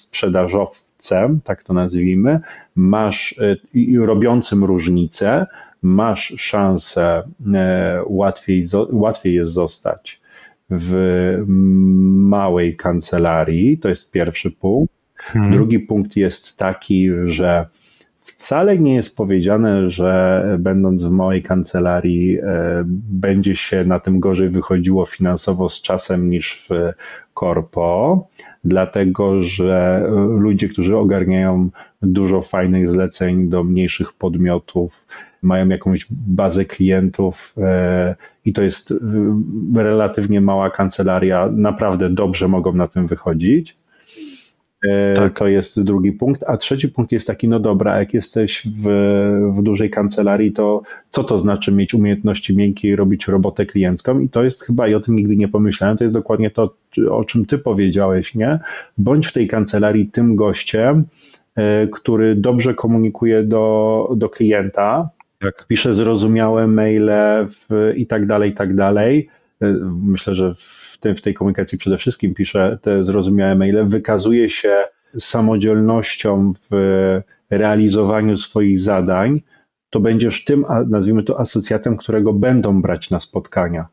tak 1.44 1.64
to 1.64 1.72
nazwijmy, 1.72 2.40
masz 2.74 3.38
y, 3.74 4.06
robiącym 4.06 4.64
różnicę, 4.64 5.46
masz 5.82 6.34
szansę 6.36 7.22
y, 7.40 7.52
łatwiej, 8.06 8.64
łatwiej 8.90 9.34
jest 9.34 9.52
zostać 9.52 10.20
w 10.70 11.42
małej 12.28 12.76
kancelarii. 12.76 13.78
To 13.78 13.88
jest 13.88 14.10
pierwszy 14.10 14.50
punkt. 14.50 14.94
Hmm. 15.14 15.52
Drugi 15.52 15.78
punkt 15.78 16.16
jest 16.16 16.58
taki, 16.58 17.10
że 17.26 17.66
Wcale 18.24 18.78
nie 18.78 18.94
jest 18.94 19.16
powiedziane, 19.16 19.90
że 19.90 20.44
będąc 20.58 21.04
w 21.04 21.10
małej 21.10 21.42
kancelarii 21.42 22.38
e, 22.38 22.82
będzie 23.10 23.56
się 23.56 23.84
na 23.84 24.00
tym 24.00 24.20
gorzej 24.20 24.48
wychodziło 24.48 25.06
finansowo 25.06 25.68
z 25.68 25.82
czasem 25.82 26.30
niż 26.30 26.66
w 26.68 26.92
korpo, 27.34 28.28
dlatego 28.64 29.42
że 29.42 30.06
ludzie, 30.38 30.68
którzy 30.68 30.96
ogarniają 30.96 31.70
dużo 32.02 32.42
fajnych 32.42 32.88
zleceń 32.88 33.48
do 33.48 33.64
mniejszych 33.64 34.12
podmiotów, 34.12 35.06
mają 35.42 35.68
jakąś 35.68 36.06
bazę 36.10 36.64
klientów 36.64 37.54
e, 37.58 38.14
i 38.44 38.52
to 38.52 38.62
jest 38.62 38.94
relatywnie 39.74 40.40
mała 40.40 40.70
kancelaria, 40.70 41.48
naprawdę 41.52 42.10
dobrze 42.10 42.48
mogą 42.48 42.72
na 42.72 42.88
tym 42.88 43.06
wychodzić. 43.06 43.76
E, 44.88 45.14
tak. 45.14 45.38
To 45.38 45.48
jest 45.48 45.82
drugi 45.82 46.12
punkt. 46.12 46.44
A 46.46 46.56
trzeci 46.56 46.88
punkt 46.88 47.12
jest 47.12 47.26
taki, 47.26 47.48
no 47.48 47.60
dobra, 47.60 47.98
jak 47.98 48.14
jesteś 48.14 48.68
w, 48.82 48.88
w 49.56 49.62
dużej 49.62 49.90
kancelarii, 49.90 50.52
to 50.52 50.82
co 51.10 51.24
to 51.24 51.38
znaczy 51.38 51.72
mieć 51.72 51.94
umiejętności 51.94 52.56
miękkie 52.56 52.88
i 52.88 52.96
robić 52.96 53.28
robotę 53.28 53.66
kliencką? 53.66 54.20
I 54.20 54.28
to 54.28 54.44
jest 54.44 54.64
chyba, 54.64 54.88
i 54.88 54.94
o 54.94 55.00
tym 55.00 55.16
nigdy 55.16 55.36
nie 55.36 55.48
pomyślałem, 55.48 55.96
to 55.96 56.04
jest 56.04 56.14
dokładnie 56.14 56.50
to, 56.50 56.74
o 57.10 57.24
czym 57.24 57.46
ty 57.46 57.58
powiedziałeś, 57.58 58.34
nie? 58.34 58.58
Bądź 58.98 59.26
w 59.26 59.32
tej 59.32 59.48
kancelarii 59.48 60.06
tym 60.06 60.36
gościem, 60.36 61.04
e, 61.56 61.86
który 61.86 62.34
dobrze 62.34 62.74
komunikuje 62.74 63.42
do, 63.42 64.08
do 64.16 64.28
klienta, 64.28 65.08
tak. 65.40 65.66
pisze 65.68 65.94
zrozumiałe 65.94 66.66
maile 66.66 67.10
w, 67.48 67.92
i 67.96 68.06
tak 68.06 68.26
dalej, 68.26 68.50
i 68.50 68.54
tak 68.54 68.74
dalej. 68.74 69.28
E, 69.62 69.74
myślę, 70.02 70.34
że 70.34 70.54
w 70.54 70.83
w 71.04 71.22
tej 71.22 71.34
komunikacji 71.34 71.78
przede 71.78 71.98
wszystkim 71.98 72.34
pisze 72.34 72.78
te 72.82 73.04
zrozumiałe 73.04 73.54
maile, 73.54 73.88
wykazuje 73.88 74.50
się 74.50 74.84
samodzielnością 75.18 76.52
w 76.70 76.76
realizowaniu 77.50 78.38
swoich 78.38 78.80
zadań, 78.80 79.40
to 79.90 80.00
będziesz 80.00 80.44
tym, 80.44 80.64
nazwijmy 80.86 81.22
to, 81.22 81.40
asocjatem, 81.40 81.96
którego 81.96 82.32
będą 82.32 82.82
brać 82.82 83.10
na 83.10 83.20
spotkania. 83.20 83.86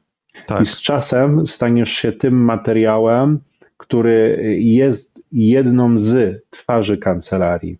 Tak. 0.47 0.61
I 0.61 0.65
z 0.65 0.81
czasem 0.81 1.47
staniesz 1.47 1.91
się 1.91 2.11
tym 2.11 2.33
materiałem, 2.33 3.39
który 3.77 4.37
jest 4.59 5.23
jedną 5.31 5.97
z 5.97 6.43
twarzy 6.49 6.97
kancelarii, 6.97 7.77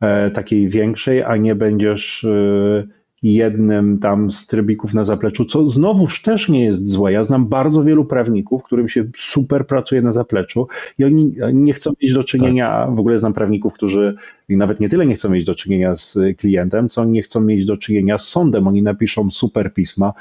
e, 0.00 0.30
takiej 0.30 0.68
większej, 0.68 1.22
a 1.22 1.36
nie 1.36 1.54
będziesz 1.54 2.24
e, 2.24 2.86
jednym 3.34 3.98
tam 3.98 4.30
z 4.30 4.46
trybików 4.46 4.94
na 4.94 5.04
zapleczu, 5.04 5.44
co 5.44 5.66
znowuż 5.66 6.22
też 6.22 6.48
nie 6.48 6.64
jest 6.64 6.88
złe. 6.88 7.12
Ja 7.12 7.24
znam 7.24 7.46
bardzo 7.46 7.84
wielu 7.84 8.04
prawników, 8.04 8.62
którym 8.64 8.88
się 8.88 9.04
super 9.16 9.66
pracuje 9.66 10.02
na 10.02 10.12
zapleczu 10.12 10.68
i 10.98 11.04
oni 11.04 11.34
nie 11.52 11.72
chcą 11.72 11.92
mieć 12.02 12.14
do 12.14 12.24
czynienia, 12.24 12.84
tak. 12.86 12.94
w 12.94 12.98
ogóle 12.98 13.18
znam 13.18 13.32
prawników, 13.32 13.74
którzy 13.74 14.14
nawet 14.48 14.80
nie 14.80 14.88
tyle 14.88 15.06
nie 15.06 15.14
chcą 15.14 15.30
mieć 15.30 15.44
do 15.44 15.54
czynienia 15.54 15.96
z 15.96 16.18
klientem, 16.38 16.88
co 16.88 17.04
nie 17.04 17.22
chcą 17.22 17.40
mieć 17.40 17.66
do 17.66 17.76
czynienia 17.76 18.18
z 18.18 18.28
sądem. 18.28 18.68
Oni 18.68 18.82
napiszą 18.82 19.30
super 19.30 19.74
pisma, 19.74 20.12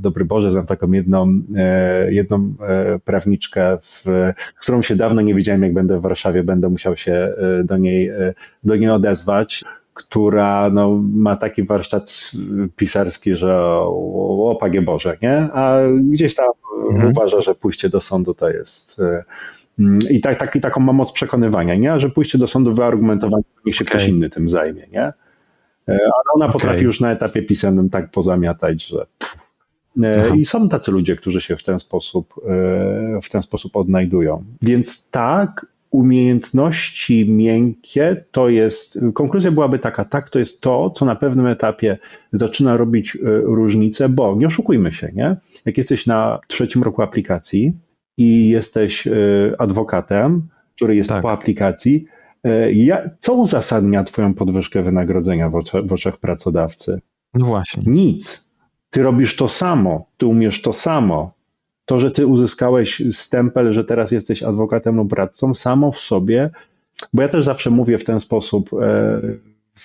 Dobry 0.00 0.24
Boże, 0.24 0.52
znam 0.52 0.66
taką 0.66 0.92
jedną, 0.92 1.42
e, 1.56 2.12
jedną 2.12 2.54
e, 2.60 2.98
prawniczkę, 2.98 3.78
w, 3.82 4.04
którą 4.60 4.82
się 4.82 4.96
dawno 4.96 5.20
nie 5.20 5.34
widziałem, 5.34 5.62
jak 5.62 5.72
będę 5.72 5.98
w 5.98 6.02
Warszawie, 6.02 6.44
będę 6.44 6.68
musiał 6.68 6.96
się 6.96 7.12
e, 7.12 7.64
do 7.64 7.76
niej, 7.76 8.10
do 8.64 8.76
niej 8.76 8.90
odezwać 8.90 9.64
która 9.94 10.70
no, 10.70 11.02
ma 11.14 11.36
taki 11.36 11.62
warsztat 11.62 12.30
pisarski, 12.76 13.34
że 13.36 13.60
o, 13.62 14.50
o 14.50 14.56
Panie 14.56 14.82
Boże, 14.82 15.18
nie? 15.22 15.36
A 15.52 15.78
gdzieś 16.10 16.34
tam 16.34 16.46
mhm. 16.90 17.10
uważa, 17.10 17.42
że 17.42 17.54
pójście 17.54 17.88
do 17.88 18.00
sądu 18.00 18.34
to 18.34 18.50
jest 18.50 19.00
e, 19.00 19.24
i 20.10 20.20
tak, 20.20 20.38
tak, 20.38 20.58
taką 20.62 20.80
ma 20.80 20.92
moc 20.92 21.12
przekonywania, 21.12 21.74
nie? 21.74 22.00
że 22.00 22.10
pójście 22.10 22.38
do 22.38 22.46
sądu 22.46 22.74
wyargumentowanie, 22.74 23.44
niech 23.66 23.76
się 23.76 23.84
okay. 23.84 23.96
ktoś 23.96 24.08
inny 24.08 24.30
tym 24.30 24.48
zajmie. 24.50 24.86
Nie? 24.92 25.02
E, 25.02 25.12
ale 25.88 26.24
ona 26.34 26.46
okay. 26.46 26.52
potrafi 26.52 26.84
już 26.84 27.00
na 27.00 27.12
etapie 27.12 27.42
pisanym 27.42 27.90
tak 27.90 28.10
pozamiatać, 28.10 28.86
że. 28.86 29.06
Aha. 30.20 30.34
I 30.36 30.44
są 30.44 30.68
tacy 30.68 30.92
ludzie, 30.92 31.16
którzy 31.16 31.40
się 31.40 31.56
w 31.56 31.64
ten 31.64 31.78
sposób, 31.78 32.34
w 33.22 33.30
ten 33.30 33.42
sposób 33.42 33.76
odnajdują. 33.76 34.44
Więc 34.62 35.10
tak, 35.10 35.66
umiejętności 35.92 37.30
miękkie 37.30 38.24
to 38.30 38.48
jest, 38.48 39.00
konkluzja 39.14 39.50
byłaby 39.50 39.78
taka, 39.78 40.04
tak, 40.04 40.30
to 40.30 40.38
jest 40.38 40.60
to, 40.60 40.90
co 40.90 41.04
na 41.04 41.16
pewnym 41.16 41.46
etapie 41.46 41.98
zaczyna 42.32 42.76
robić 42.76 43.16
e, 43.16 43.18
różnicę, 43.40 44.08
bo 44.08 44.36
nie 44.36 44.46
oszukujmy 44.46 44.92
się, 44.92 45.12
nie? 45.14 45.36
Jak 45.64 45.78
jesteś 45.78 46.06
na 46.06 46.40
trzecim 46.48 46.82
roku 46.82 47.02
aplikacji 47.02 47.72
i 48.16 48.48
jesteś 48.48 49.06
e, 49.06 49.12
adwokatem, 49.58 50.48
który 50.76 50.96
jest 50.96 51.10
tak. 51.10 51.22
po 51.22 51.32
aplikacji, 51.32 52.04
e, 52.44 53.10
co 53.20 53.34
uzasadnia 53.34 54.04
Twoją 54.04 54.34
podwyżkę 54.34 54.82
wynagrodzenia 54.82 55.50
w 55.50 55.54
oczach, 55.54 55.86
w 55.86 55.92
oczach 55.92 56.16
pracodawcy? 56.16 57.00
No 57.34 57.46
właśnie. 57.46 57.82
Nic. 57.86 58.48
Ty 58.90 59.02
robisz 59.02 59.36
to 59.36 59.48
samo, 59.48 60.06
ty 60.16 60.26
umiesz 60.26 60.62
to 60.62 60.72
samo, 60.72 61.34
to, 61.84 62.00
że 62.00 62.10
ty 62.10 62.26
uzyskałeś 62.26 63.02
stempel, 63.12 63.72
że 63.72 63.84
teraz 63.84 64.12
jesteś 64.12 64.42
adwokatem 64.42 64.96
lub 64.96 65.12
radcą, 65.12 65.54
samo 65.54 65.92
w 65.92 65.98
sobie, 65.98 66.50
bo 67.12 67.22
ja 67.22 67.28
też 67.28 67.44
zawsze 67.44 67.70
mówię 67.70 67.98
w 67.98 68.04
ten 68.04 68.20
sposób 68.20 68.70
e, 68.72 69.20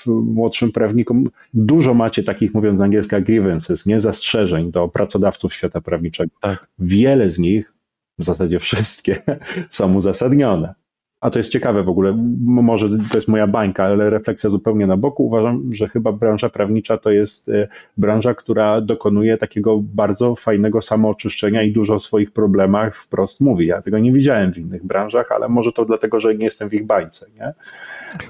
młodszym 0.07 0.71
prawnikom, 0.71 1.29
dużo 1.53 1.93
macie 1.93 2.23
takich, 2.23 2.53
mówiąc 2.53 2.77
z 2.77 2.81
angielska, 2.81 3.21
grievances, 3.21 3.85
nie 3.85 4.01
zastrzeżeń 4.01 4.71
do 4.71 4.87
pracodawców 4.87 5.53
świata 5.53 5.81
prawniczego. 5.81 6.31
Tak. 6.41 6.67
Wiele 6.79 7.29
z 7.29 7.39
nich, 7.39 7.73
w 8.19 8.23
zasadzie 8.23 8.59
wszystkie, 8.59 9.21
są 9.69 9.95
uzasadnione. 9.95 10.73
A 11.22 11.30
to 11.30 11.39
jest 11.39 11.51
ciekawe 11.51 11.84
w 11.84 11.89
ogóle, 11.89 12.13
może 12.41 12.89
to 12.89 13.18
jest 13.18 13.28
moja 13.28 13.47
bańka, 13.47 13.84
ale 13.84 14.09
refleksja 14.09 14.49
zupełnie 14.49 14.88
na 14.88 14.97
boku. 14.97 15.26
Uważam, 15.26 15.70
że 15.74 15.88
chyba 15.88 16.11
branża 16.11 16.49
prawnicza 16.49 16.97
to 16.97 17.11
jest 17.11 17.49
e, 17.49 17.68
branża, 17.97 18.34
która 18.34 18.82
dokonuje 18.82 19.38
takiego 19.38 19.80
bardzo 19.82 20.36
fajnego 20.36 20.82
samooczyszczenia 20.82 21.63
i 21.63 21.72
dużo 21.72 21.95
o 21.95 21.99
swoich 21.99 22.32
problemach 22.32 22.95
wprost 22.95 23.41
mówi. 23.41 23.68
Ja 23.68 23.82
tego 23.82 23.99
nie 23.99 24.11
widziałem 24.11 24.53
w 24.53 24.57
innych 24.57 24.86
branżach, 24.86 25.32
ale 25.32 25.49
może 25.49 25.72
to 25.72 25.86
dlatego, 25.86 26.20
że 26.20 26.36
nie 26.36 26.45
jestem 26.45 26.70
w 26.70 26.74
ich 26.74 26.86
bańce. 26.86 27.26
Nie? 27.36 27.53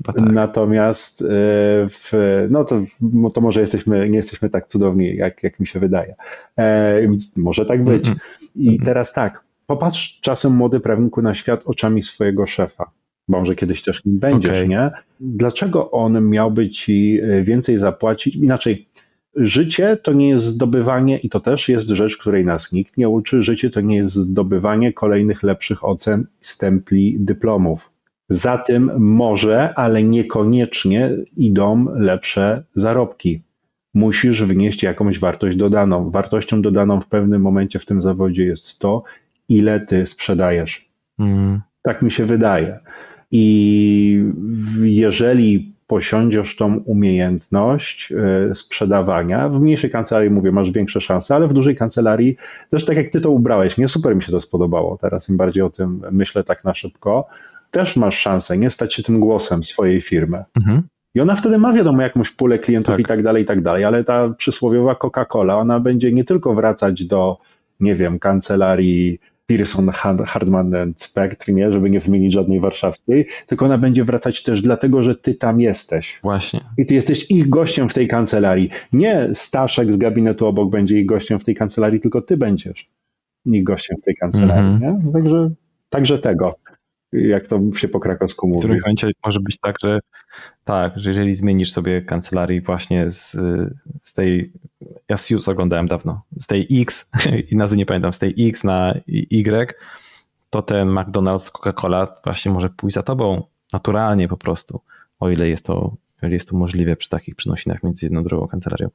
Tak. 0.04 0.16
Natomiast 0.20 1.22
e, 1.22 1.26
w, 1.90 2.12
no 2.50 2.64
to, 2.64 2.82
to 3.34 3.42
może 3.42 3.62
jesteśmy, 3.62 4.10
nie 4.10 4.18
jesteśmy 4.18 4.50
tak 4.50 4.68
cudowni, 4.68 5.16
jak, 5.16 5.44
jak 5.44 5.60
mi 5.60 5.68
się 5.68 5.80
wydaje. 5.80 6.16
E, 6.58 7.02
może 7.36 7.66
tak 7.66 7.84
być. 7.84 8.12
I 8.56 8.80
teraz 8.80 9.14
tak, 9.14 9.47
Popatrz 9.68 10.20
czasem 10.22 10.53
młody 10.53 10.80
prawniku 10.80 11.22
na 11.22 11.36
świat 11.36 11.61
oczami 11.65 12.03
swojego 12.03 12.45
szefa. 12.45 12.91
Może 13.28 13.55
kiedyś 13.55 13.82
też 13.82 14.05
nim 14.05 14.20
będziesz, 14.20 14.51
okay. 14.51 14.68
nie? 14.68 14.91
Dlaczego 15.20 15.91
on 15.91 16.30
miałby 16.30 16.70
ci 16.70 17.20
e, 17.24 17.43
więcej 17.43 17.78
zapłacić? 17.78 18.36
Inaczej, 18.36 18.88
życie 19.36 19.97
to 19.97 20.13
nie 20.13 20.30
jest 20.30 20.45
zdobywanie, 20.45 21.18
i 21.18 21.30
to 21.30 21.39
też 21.39 21.70
jest 21.70 21.89
rzecz, 21.89 22.18
której 22.18 22.45
nas 22.45 22.72
nikt 22.72 22.97
nie 22.97 23.09
uczy. 23.09 23.43
Życie 23.43 23.70
to 23.70 23.82
nie 23.82 23.95
jest 23.95 24.13
zdobywanie 24.13 24.93
kolejnych 24.93 25.43
lepszych 25.43 25.86
ocen, 25.86 26.28
stempli, 26.39 27.15
dyplomów. 27.20 27.91
Za 28.30 28.57
tym 28.57 28.91
może, 28.97 29.74
ale 29.74 30.03
niekoniecznie 30.03 31.11
idą 31.38 31.86
lepsze 31.95 32.63
zarobki. 32.76 33.41
Musisz 33.93 34.43
wnieść 34.43 34.84
jakąś 34.84 35.20
wartość 35.20 35.57
dodaną. 35.57 36.11
Wartością 36.11 36.61
dodaną 36.61 37.01
w 37.01 37.07
pewnym 37.07 37.41
momencie 37.41 37.80
w 37.80 37.86
tym 37.86 38.01
zawodzie 38.01 38.45
jest 38.45 38.80
to, 38.80 39.03
ile 39.50 39.80
ty 39.80 40.06
sprzedajesz. 40.06 40.89
Mm. 41.20 41.62
Tak 41.82 42.02
mi 42.02 42.12
się 42.12 42.26
wydaje. 42.26 42.80
I 43.32 44.24
jeżeli 44.82 45.78
posiądziesz 45.88 46.56
tą 46.56 46.78
umiejętność 46.78 48.12
e, 48.12 48.56
sprzedawania, 48.56 49.50
w 49.50 49.60
mniejszej 49.62 49.89
kancelarii 49.89 50.30
mówię, 50.30 50.52
masz 50.52 50.72
większe 50.72 51.02
szanse, 51.02 51.36
ale 51.36 51.48
w 51.48 51.54
dużej 51.54 51.76
kancelarii, 51.76 52.38
też 52.70 52.86
tak 52.86 52.98
jak 52.98 53.10
ty 53.10 53.22
to 53.22 53.32
ubrałeś, 53.32 53.78
nie 53.78 53.88
super 53.88 54.16
mi 54.16 54.24
się 54.24 54.32
to 54.32 54.41
spodobało, 54.41 54.98
teraz 54.98 55.30
im 55.30 55.38
bardziej 55.38 55.64
o 55.64 55.70
tym 55.70 56.02
myślę 56.12 56.43
tak 56.43 56.64
na 56.64 56.74
szybko, 56.74 57.28
też 57.72 57.95
masz 57.95 58.20
szansę 58.20 58.58
nie 58.58 58.70
stać 58.70 58.93
się 58.93 59.04
tym 59.04 59.20
głosem 59.20 59.64
swojej 59.64 60.02
firmy. 60.02 60.43
Mhm. 60.56 60.84
I 61.16 61.22
ona 61.22 61.36
wtedy 61.36 61.58
ma 61.58 61.74
wiadomo 61.74 62.02
jakąś 62.02 62.32
pulę 62.32 62.60
klientów 62.60 62.93
tak. 62.93 63.00
i 63.00 63.06
tak 63.06 63.24
dalej, 63.24 63.43
i 63.43 63.45
tak 63.45 63.62
dalej, 63.62 63.84
ale 63.84 64.04
ta 64.04 64.30
przysłowiowa 64.30 64.93
Coca-Cola, 64.93 65.54
ona 65.54 65.80
będzie 65.80 66.12
nie 66.12 66.24
tylko 66.24 66.54
wracać 66.54 67.06
do, 67.06 67.38
nie 67.80 67.95
wiem, 67.95 68.20
kancelarii 68.20 69.20
Pearson, 69.48 69.89
Hardman 70.26 70.76
and 70.76 71.02
Spectre, 71.02 71.54
nie? 71.54 71.72
żeby 71.72 71.89
nie 71.89 72.00
wymienić 72.00 72.34
żadnej 72.34 72.60
warszawskiej, 72.60 73.26
tylko 73.48 73.66
ona 73.66 73.78
będzie 73.78 74.06
wracać 74.06 74.43
też 74.43 74.62
dlatego, 74.62 75.04
że 75.04 75.16
ty 75.16 75.36
tam 75.36 75.62
jesteś. 75.62 76.20
Właśnie. 76.24 76.60
I 76.78 76.86
ty 76.86 76.95
jesteś 76.95 77.32
ich 77.32 77.50
gościem 77.50 77.89
w 77.89 77.93
tej 77.93 78.08
kancelarii. 78.08 78.70
Nie 78.93 79.30
Staszek 79.34 79.93
z 79.93 79.98
gabinetu 79.98 80.45
obok 80.45 80.70
będzie 80.70 81.00
ich 81.00 81.06
gościem 81.06 81.39
w 81.39 81.43
tej 81.43 81.56
kancelarii, 81.56 82.00
tylko 82.00 82.22
ty 82.22 82.38
będziesz 82.38 82.89
ich 83.45 83.64
gościem 83.64 83.98
w 84.02 84.06
tej 84.06 84.16
kancelarii. 84.16 84.70
Mm 84.70 84.80
-hmm. 84.80 85.14
Także, 85.14 85.50
także 85.89 86.20
tego 86.20 86.56
jak 87.12 87.47
to 87.47 87.62
się 87.76 87.88
po 87.88 87.99
krakowsku 87.99 88.47
mówi. 88.47 88.58
W 88.58 88.62
którym 88.62 88.80
momencie 88.80 89.12
może 89.26 89.39
być 89.39 89.58
tak, 89.58 89.76
że 89.84 89.99
tak, 90.64 90.93
że 90.95 91.10
jeżeli 91.10 91.34
zmienisz 91.34 91.72
sobie 91.72 92.01
kancelarię 92.01 92.62
właśnie 92.62 93.12
z, 93.12 93.32
z 94.03 94.14
tej, 94.14 94.51
ja 95.10 95.18
Sius 95.18 95.47
oglądałem 95.47 95.88
dawno, 95.88 96.22
z 96.39 96.47
tej 96.47 96.68
X 96.72 97.10
i 97.51 97.55
nazwy 97.55 97.78
nie 97.78 97.86
pamiętam, 97.86 98.14
z 98.14 98.20
tej 98.20 98.49
X 98.49 98.64
na 98.64 98.93
Y, 99.08 99.74
to 100.49 100.62
ten 100.62 100.88
McDonald's, 100.88 101.51
Coca-Cola 101.51 102.08
właśnie 102.24 102.51
może 102.51 102.70
pójść 102.70 102.95
za 102.95 103.03
tobą 103.03 103.43
naturalnie 103.74 104.28
po 104.28 104.38
prostu, 104.38 104.82
o 105.20 105.30
ile 105.30 105.49
jest 105.49 105.66
to, 105.66 105.95
jest 106.22 106.49
to 106.49 106.58
możliwe 106.58 106.95
przy 106.95 107.10
takich 107.10 107.36
przenosinach 107.36 107.84
między 107.84 108.05
jedną 108.05 108.24
drugą 108.24 108.47
kancelarią. 108.47 108.89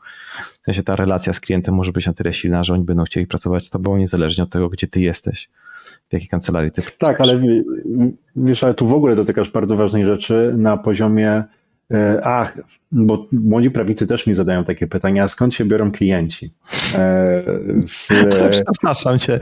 W 0.63 0.65
sensie 0.65 0.83
ta 0.83 0.97
relacja 0.97 1.33
z 1.33 1.41
klientem 1.41 1.75
może 1.75 1.93
być 1.93 2.07
na 2.07 2.13
tyle 2.13 2.33
silna, 2.33 2.65
że 2.65 2.75
oni 2.75 2.85
będą 2.85 3.05
chcieli 3.05 3.27
pracować 3.27 3.67
z 3.67 3.71
tobą 3.71 3.97
niezależnie 3.97 4.45
od 4.45 4.51
tego, 4.51 4.69
gdzie 4.69 4.87
ty 4.87 5.01
jesteś 5.01 5.49
w 6.09 6.13
jakiej 6.13 6.29
kancelarii 6.29 6.71
ty 6.71 6.83
Tak, 6.99 7.21
ale 7.21 7.43
wiesz, 8.37 8.65
ale 8.65 8.75
tu 8.75 8.87
w 8.87 8.95
ogóle 8.95 9.17
dotykasz 9.17 9.51
bardzo 9.51 9.77
ważnej 9.77 10.05
rzeczy 10.05 10.55
na 10.57 10.77
poziomie 10.77 11.45
e, 11.91 12.21
Ach, 12.25 12.59
bo 12.93 13.27
młodzi 13.33 13.71
prawnicy 13.71 14.07
też 14.07 14.27
mi 14.27 14.35
zadają 14.35 14.65
takie 14.65 14.87
pytania, 14.87 15.29
skąd 15.29 15.55
się 15.55 15.65
biorą 15.65 15.93
klienci? 15.93 16.53
E, 16.95 17.43
w... 17.89 18.09
Przepraszam 18.51 19.19
cię. 19.19 19.41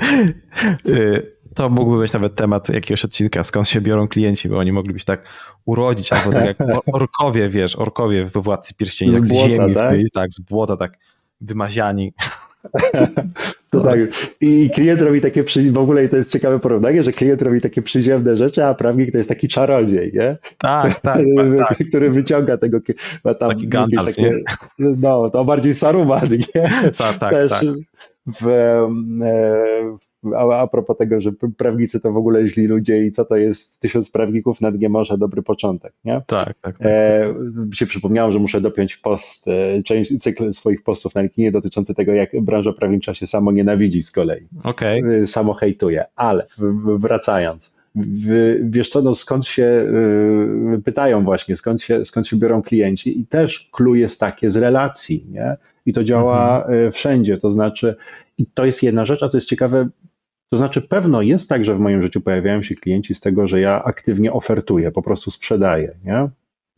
E, 0.62 1.22
to 1.54 1.70
mógłby 1.70 1.98
być 1.98 2.12
nawet 2.12 2.34
temat 2.34 2.68
jakiegoś 2.68 3.04
odcinka, 3.04 3.44
skąd 3.44 3.68
się 3.68 3.80
biorą 3.80 4.08
klienci, 4.08 4.48
bo 4.48 4.58
oni 4.58 4.72
mogliby 4.72 4.98
się 4.98 5.04
tak 5.04 5.22
urodzić, 5.64 6.12
albo 6.12 6.32
tak 6.32 6.44
jak 6.44 6.58
orkowie, 6.92 7.48
wiesz, 7.48 7.76
orkowie 7.76 8.24
we 8.24 8.40
Władcy 8.40 8.74
Pierścieni, 8.74 9.12
tak 9.12 9.26
z 9.26 9.32
ziemi, 9.32 9.74
tak? 9.74 9.94
tak, 10.12 10.32
z 10.32 10.40
błota, 10.40 10.76
tak 10.76 10.98
wymaziani. 11.40 12.12
To 13.70 13.80
tak. 13.80 13.98
I 14.40 14.70
klient 14.74 15.00
robi 15.00 15.20
takie, 15.20 15.44
w 15.72 15.78
ogóle 15.78 16.08
to 16.08 16.16
jest 16.16 16.32
ciekawe 16.32 16.58
porównanie, 16.60 17.02
że 17.02 17.12
klient 17.12 17.42
robi 17.42 17.60
takie 17.60 17.82
przyziemne 17.82 18.36
rzeczy, 18.36 18.64
a 18.64 18.74
prawnik 18.74 19.12
to 19.12 19.18
jest 19.18 19.28
taki 19.28 19.48
czarodziej, 19.48 20.12
nie? 20.14 20.36
Tak, 20.58 21.00
tak. 21.00 21.20
który, 21.20 21.58
tak. 21.58 21.78
który 21.88 22.10
wyciąga 22.10 22.56
tego, 22.56 22.78
ma 23.24 23.34
tam 23.34 23.50
taki 23.50 23.68
Gandalf, 23.68 24.06
takie, 24.06 24.42
No, 24.78 25.30
to 25.30 25.44
bardziej 25.44 25.74
Saruman, 25.74 26.28
nie? 26.30 26.90
Tak, 26.98 27.18
tak, 27.18 27.30
Też 27.30 27.50
tak. 27.50 27.62
W, 28.40 28.48
e, 28.48 30.09
a, 30.36 30.60
a 30.60 30.66
propos 30.66 30.96
tego, 30.96 31.20
że 31.20 31.32
prawnicy 31.56 32.00
to 32.00 32.12
w 32.12 32.16
ogóle 32.16 32.48
źli 32.48 32.66
ludzie 32.66 33.04
i 33.04 33.12
co 33.12 33.24
to 33.24 33.36
jest 33.36 33.80
tysiąc 33.80 34.10
prawników 34.10 34.60
na 34.60 34.72
dnie 34.72 34.88
morza, 34.88 35.16
dobry 35.16 35.42
początek, 35.42 35.92
nie? 36.04 36.22
Tak, 36.26 36.44
tak. 36.44 36.54
tak, 36.60 36.76
e, 36.80 37.26
tak. 37.26 37.74
się 37.74 37.86
przypomniało, 37.86 38.32
że 38.32 38.38
muszę 38.38 38.60
dopiąć 38.60 38.96
post, 38.96 39.48
e, 39.48 39.82
część, 39.82 40.18
cykl 40.18 40.52
swoich 40.52 40.82
postów 40.82 41.14
na 41.14 41.20
LinkedInie 41.20 41.52
dotyczący 41.52 41.94
tego, 41.94 42.12
jak 42.12 42.40
branża 42.40 42.72
prawnicza 42.72 43.14
się 43.14 43.26
samo 43.26 43.52
nienawidzi 43.52 44.02
z 44.02 44.12
kolei. 44.12 44.48
Okay. 44.62 45.02
E, 45.22 45.26
samo 45.26 45.54
hejtuje, 45.54 46.04
ale 46.16 46.46
wracając, 46.98 47.74
wiesz 48.62 48.88
co, 48.88 49.02
no 49.02 49.14
skąd 49.14 49.46
się 49.46 49.86
pytają 50.84 51.24
właśnie, 51.24 51.56
skąd 51.56 51.82
się, 51.82 52.04
skąd 52.04 52.28
się 52.28 52.36
biorą 52.36 52.62
klienci 52.62 53.20
i 53.20 53.26
też 53.26 53.70
clue 53.72 53.94
jest 53.94 54.20
takie 54.20 54.50
z 54.50 54.56
relacji, 54.56 55.26
nie? 55.30 55.56
I 55.86 55.92
to 55.92 56.04
działa 56.04 56.64
mhm. 56.64 56.92
wszędzie, 56.92 57.38
to 57.38 57.50
znaczy, 57.50 57.96
i 58.38 58.46
to 58.46 58.66
jest 58.66 58.82
jedna 58.82 59.04
rzecz, 59.04 59.22
a 59.22 59.28
to 59.28 59.36
jest 59.36 59.48
ciekawe, 59.48 59.88
to 60.50 60.56
znaczy, 60.56 60.82
pewno 60.82 61.22
jest 61.22 61.48
tak, 61.48 61.64
że 61.64 61.74
w 61.74 61.80
moim 61.80 62.02
życiu 62.02 62.20
pojawiają 62.20 62.62
się 62.62 62.74
klienci 62.74 63.14
z 63.14 63.20
tego, 63.20 63.48
że 63.48 63.60
ja 63.60 63.84
aktywnie 63.84 64.32
ofertuję, 64.32 64.92
po 64.92 65.02
prostu 65.02 65.30
sprzedaję, 65.30 65.94
nie? 66.04 66.28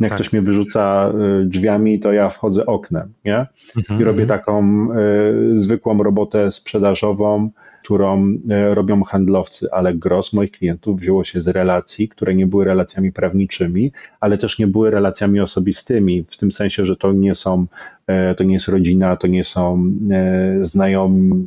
Jak 0.00 0.10
tak. 0.10 0.14
ktoś 0.14 0.32
mnie 0.32 0.42
wyrzuca 0.42 1.12
y, 1.42 1.46
drzwiami, 1.46 2.00
to 2.00 2.12
ja 2.12 2.28
wchodzę 2.28 2.66
oknem, 2.66 3.12
nie? 3.24 3.46
Mhm, 3.76 4.00
I 4.00 4.04
robię 4.04 4.26
taką 4.26 4.88
y, 4.92 5.60
zwykłą 5.60 6.02
robotę 6.02 6.50
sprzedażową, 6.50 7.50
którą 7.82 8.38
e, 8.50 8.74
robią 8.74 9.04
handlowcy, 9.04 9.68
ale 9.72 9.94
gros 9.94 10.32
moich 10.32 10.50
klientów 10.50 11.00
wzięło 11.00 11.24
się 11.24 11.40
z 11.40 11.48
relacji, 11.48 12.08
które 12.08 12.34
nie 12.34 12.46
były 12.46 12.64
relacjami 12.64 13.12
prawniczymi, 13.12 13.92
ale 14.20 14.38
też 14.38 14.58
nie 14.58 14.66
były 14.66 14.90
relacjami 14.90 15.40
osobistymi, 15.40 16.24
w 16.30 16.36
tym 16.36 16.52
sensie, 16.52 16.86
że 16.86 16.96
to 16.96 17.12
nie 17.12 17.34
są, 17.34 17.66
e, 18.06 18.34
to 18.34 18.44
nie 18.44 18.54
jest 18.54 18.68
rodzina, 18.68 19.16
to 19.16 19.26
nie 19.26 19.44
są 19.44 19.92
e, 20.10 20.66
znajomi, 20.66 21.46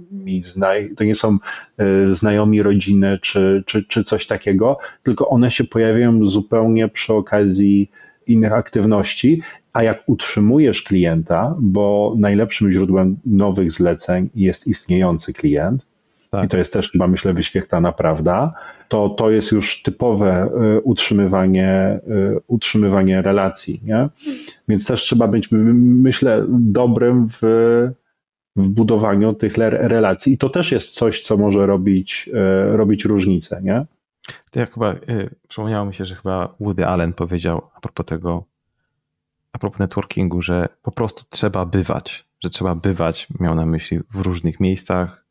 to 0.98 1.04
nie 1.04 1.16
są 1.16 1.38
znajomi 2.12 2.62
rodziny 2.62 3.20
czy, 3.22 3.64
czy, 3.66 3.84
czy 3.84 4.04
coś 4.04 4.28
takiego, 4.28 4.78
tylko 5.04 5.30
one 5.30 5.52
się 5.52 5.64
pojawiają 5.64 6.26
zupełnie 6.26 6.88
przy 6.88 7.14
okazji 7.14 7.90
innych 8.28 8.54
aktywności, 8.54 9.42
a 9.74 9.84
jak 9.84 10.04
utrzymujesz 10.08 10.84
klienta, 10.84 11.56
bo 11.60 12.16
najlepszym 12.18 12.72
źródłem 12.72 13.18
nowych 13.26 13.72
zleceń 13.72 14.30
jest 14.36 14.68
istniejący 14.68 15.34
klient, 15.34 15.88
tak. 16.36 16.46
i 16.46 16.48
to 16.48 16.58
jest 16.58 16.74
też 16.74 16.92
chyba 16.92 17.08
myślę 17.08 17.34
wyświechtana 17.34 17.92
prawda, 17.92 18.54
to 18.88 19.10
to 19.10 19.32
jest 19.32 19.52
już 19.52 19.82
typowe 19.82 20.50
y, 20.78 20.82
utrzymywanie, 20.82 22.00
y, 22.08 22.40
utrzymywanie 22.48 23.22
relacji. 23.22 23.82
Nie? 23.84 24.10
Więc 24.68 24.86
też 24.86 25.04
trzeba 25.04 25.28
być, 25.28 25.50
myślę, 25.52 26.46
dobrym 26.50 27.28
w, 27.30 27.42
w 28.56 28.68
budowaniu 28.68 29.34
tych 29.34 29.58
relacji 29.58 30.34
i 30.34 30.38
to 30.38 30.50
też 30.50 30.72
jest 30.72 30.94
coś, 30.94 31.22
co 31.22 31.38
może 31.38 31.66
robić, 31.66 32.30
y, 32.74 32.78
robić 32.78 33.06
różnicę. 33.06 33.62
Nie? 33.64 33.86
To 34.52 34.60
ja 34.60 34.66
chyba, 34.66 34.96
przypomniało 35.48 35.86
mi 35.86 35.94
się, 35.94 36.06
że 36.06 36.16
chyba 36.16 36.56
Woody 36.60 36.86
Allen 36.86 37.14
powiedział 37.14 37.62
a 37.76 37.80
propos 37.80 38.06
tego, 38.06 38.44
a 39.54 39.60
propos 39.60 39.80
networkingu, 39.80 40.42
że 40.42 40.68
po 40.82 40.92
prostu 40.92 41.24
trzeba 41.30 41.66
bywać, 41.66 42.26
że 42.44 42.50
trzeba 42.50 42.76
bywać, 42.76 43.28
miał 43.40 43.56
na 43.56 43.66
myśli 43.66 44.00
w 44.12 44.16
różnych 44.16 44.60
miejscach, 44.60 45.25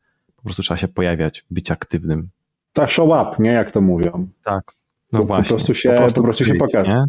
prostu 0.45 0.61
trzeba 0.61 0.77
się 0.77 0.87
pojawiać, 0.87 1.45
być 1.51 1.71
aktywnym. 1.71 2.29
Ta 2.73 2.87
show 2.87 3.05
up, 3.05 3.43
nie? 3.43 3.51
Jak 3.51 3.71
to 3.71 3.81
mówią. 3.81 4.27
Tak, 4.43 4.63
no 5.11 5.23
właśnie. 5.23 5.43
Po 5.43 5.55
prostu 5.55 5.73
się, 5.73 5.89
po 5.89 5.97
prostu, 5.97 6.21
po 6.21 6.23
prostu 6.23 6.45
się 6.45 6.55
pokaże. 6.55 7.05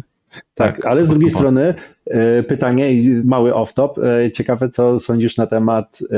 Tak, 0.55 0.75
tak, 0.75 0.85
ale 0.85 1.05
z 1.05 1.09
drugiej 1.09 1.31
strony 1.31 1.73
y, 2.39 2.43
pytanie, 2.43 2.91
mały 3.23 3.51
off-top, 3.51 3.89
y, 4.25 4.31
ciekawe 4.31 4.69
co 4.69 4.99
sądzisz 4.99 5.37
na 5.37 5.47
temat, 5.47 5.99
y, 6.01 6.15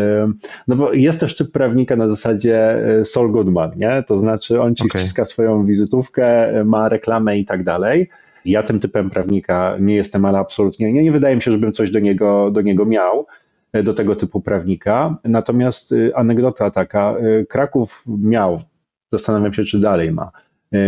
no 0.68 0.76
bo 0.76 0.94
jest 0.94 1.20
też 1.20 1.36
typ 1.36 1.52
prawnika 1.52 1.96
na 1.96 2.10
zasadzie 2.10 2.84
Sol 3.04 3.32
Goodman, 3.32 3.72
nie? 3.76 4.04
To 4.08 4.18
znaczy 4.18 4.62
on 4.62 4.76
ci 4.76 4.84
okay. 4.84 5.02
wciska 5.02 5.26
swoją 5.26 5.66
wizytówkę, 5.66 6.54
ma 6.66 6.90
reklamę 6.90 7.38
i 7.38 7.46
tak 7.46 7.64
dalej, 7.64 8.10
ja 8.46 8.64
tym 8.64 8.80
typem 8.80 9.10
prawnika 9.10 9.76
nie 9.80 9.96
jestem, 9.96 10.26
ale 10.26 10.40
absolutnie 10.40 10.94
nie. 10.94 11.04
Nie 11.04 11.12
wydaje 11.12 11.36
mi 11.36 11.42
się, 11.42 11.52
żebym 11.52 11.72
coś 11.72 11.92
do 11.92 12.00
niego, 12.00 12.52
do 12.52 12.62
niego 12.62 12.86
miał, 12.86 13.20
e, 13.20 13.26
do 13.84 13.94
tego 13.94 14.16
typu 14.16 14.42
prawnika. 14.42 15.18
Natomiast 15.24 15.92
e, 15.92 16.18
anegdota 16.18 16.72
taka, 16.72 17.16
e, 17.18 17.46
Kraków 17.46 18.04
miał, 18.08 18.62
zastanawiam 19.12 19.54
się, 19.54 19.64
czy 19.64 19.80
dalej 19.80 20.12
ma, 20.12 20.32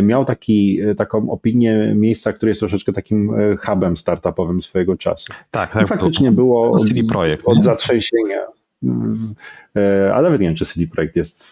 miał 0.04 0.26
taki, 0.26 0.80
taką 0.98 1.30
opinię 1.30 1.94
miejsca, 1.96 2.34
które 2.34 2.50
jest 2.50 2.60
troszeczkę 2.60 2.94
takim 2.94 3.32
hubem 3.60 3.98
startupowym 3.98 4.62
swojego 4.62 4.98
czasu. 4.98 5.34
Tak, 5.52 5.74
tak. 5.74 5.88
Faktycznie 5.88 6.32
było 6.32 6.72
od, 6.72 6.84
projekt, 7.10 7.44
od 7.48 7.64
zatrzęsienia 7.64 8.46
E, 9.76 10.14
ale 10.14 10.24
nawet 10.24 10.42
nie 10.42 10.48
wiem, 10.48 10.56
czy 10.56 10.66
CD 10.66 10.88
Projekt 10.88 11.16
jest 11.16 11.52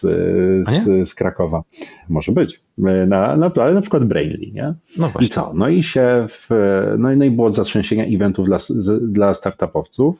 z, 0.68 1.08
z 1.08 1.14
Krakowa. 1.14 1.62
Może 2.08 2.32
być. 2.32 2.60
E, 2.78 3.06
na, 3.06 3.36
na, 3.36 3.50
ale 3.56 3.74
na 3.74 3.80
przykład 3.80 4.04
Brainly, 4.04 4.50
nie? 4.52 4.74
No 4.98 5.12
I 5.20 5.28
co? 5.28 5.52
No 5.54 5.68
i 5.68 5.82
się 5.82 6.26
w, 6.28 6.48
no 6.98 7.12
i, 7.12 7.16
no 7.16 7.24
i 7.24 7.30
było 7.30 7.52
zatrzęsienia 7.52 8.04
eventów 8.06 8.46
dla, 8.46 8.58
z, 8.58 9.12
dla 9.12 9.34
startupowców. 9.34 10.16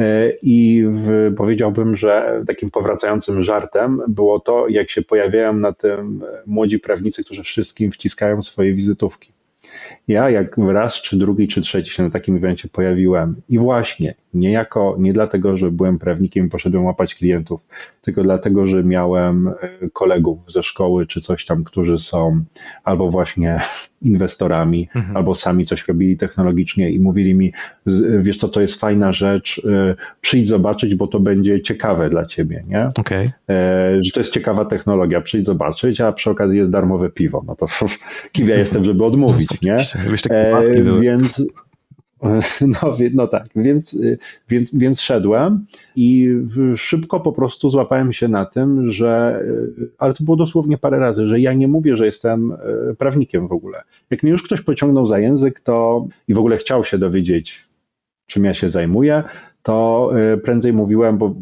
E, 0.00 0.32
I 0.42 0.84
w, 0.86 1.34
powiedziałbym, 1.36 1.96
że 1.96 2.42
takim 2.46 2.70
powracającym 2.70 3.42
żartem 3.42 4.02
było 4.08 4.40
to, 4.40 4.68
jak 4.68 4.90
się 4.90 5.02
pojawiają 5.02 5.52
na 5.52 5.72
tym 5.72 6.24
młodzi 6.46 6.78
prawnicy, 6.78 7.24
którzy 7.24 7.42
wszystkim 7.42 7.92
wciskają 7.92 8.42
swoje 8.42 8.74
wizytówki. 8.74 9.32
Ja 10.08 10.30
jak 10.30 10.58
raz, 10.58 10.94
czy 10.94 11.16
drugi, 11.16 11.48
czy 11.48 11.60
trzeci 11.60 11.90
się 11.90 12.02
na 12.02 12.10
takim 12.10 12.36
evencie 12.36 12.68
pojawiłem 12.68 13.36
i 13.48 13.58
właśnie 13.58 14.14
nie 14.34 14.52
jako, 14.52 14.96
nie 14.98 15.12
dlatego, 15.12 15.56
że 15.56 15.70
byłem 15.70 15.98
prawnikiem 15.98 16.46
i 16.46 16.50
poszedłem 16.50 16.84
łapać 16.84 17.14
klientów, 17.14 17.60
tylko 18.02 18.22
dlatego, 18.22 18.66
że 18.66 18.84
miałem 18.84 19.48
e, 19.48 19.54
kolegów 19.92 20.38
ze 20.46 20.62
szkoły 20.62 21.06
czy 21.06 21.20
coś 21.20 21.46
tam, 21.46 21.64
którzy 21.64 21.98
są 21.98 22.44
albo 22.84 23.10
właśnie 23.10 23.60
inwestorami, 24.02 24.88
mhm. 24.94 25.16
albo 25.16 25.34
sami 25.34 25.66
coś 25.66 25.88
robili 25.88 26.16
technologicznie 26.16 26.90
i 26.90 27.00
mówili 27.00 27.34
mi, 27.34 27.52
wiesz 28.20 28.36
co, 28.36 28.48
to 28.48 28.60
jest 28.60 28.80
fajna 28.80 29.12
rzecz, 29.12 29.62
e, 29.64 29.94
przyjdź 30.20 30.48
zobaczyć, 30.48 30.94
bo 30.94 31.06
to 31.06 31.20
będzie 31.20 31.62
ciekawe 31.62 32.10
dla 32.10 32.26
ciebie, 32.26 32.64
nie? 32.68 32.88
Okay. 32.98 33.26
Że 34.04 34.10
to 34.14 34.20
jest 34.20 34.32
ciekawa 34.32 34.64
technologia, 34.64 35.20
przyjdź 35.20 35.44
zobaczyć, 35.44 36.00
a 36.00 36.12
przy 36.12 36.30
okazji 36.30 36.58
jest 36.58 36.70
darmowe 36.70 37.10
piwo, 37.10 37.44
no 37.46 37.56
to 37.56 37.66
kim 38.32 38.48
ja 38.48 38.56
jestem, 38.56 38.84
żeby 38.84 39.04
odmówić, 39.04 39.48
nie? 39.62 39.76
E, 40.30 41.00
więc 41.00 41.42
no, 42.60 42.96
no 43.14 43.26
tak, 43.26 43.46
więc, 43.56 43.98
więc, 44.48 44.74
więc 44.78 45.00
szedłem 45.00 45.66
i 45.96 46.28
szybko 46.76 47.20
po 47.20 47.32
prostu 47.32 47.70
złapałem 47.70 48.12
się 48.12 48.28
na 48.28 48.44
tym, 48.44 48.92
że, 48.92 49.42
ale 49.98 50.14
to 50.14 50.24
było 50.24 50.36
dosłownie 50.36 50.78
parę 50.78 50.98
razy, 50.98 51.26
że 51.26 51.40
ja 51.40 51.52
nie 51.52 51.68
mówię, 51.68 51.96
że 51.96 52.06
jestem 52.06 52.52
e, 52.52 52.94
prawnikiem 52.94 53.48
w 53.48 53.52
ogóle. 53.52 53.82
Jak 54.10 54.22
mnie 54.22 54.32
już 54.32 54.42
ktoś 54.42 54.60
pociągnął 54.60 55.06
za 55.06 55.18
język, 55.18 55.60
to 55.60 56.06
i 56.28 56.34
w 56.34 56.38
ogóle 56.38 56.56
chciał 56.56 56.84
się 56.84 56.98
dowiedzieć, 56.98 57.68
czym 58.26 58.44
ja 58.44 58.54
się 58.54 58.70
zajmuję, 58.70 59.22
to 59.62 60.10
y, 60.34 60.38
prędzej 60.38 60.72
mówiłem, 60.72 61.18
bo 61.18 61.34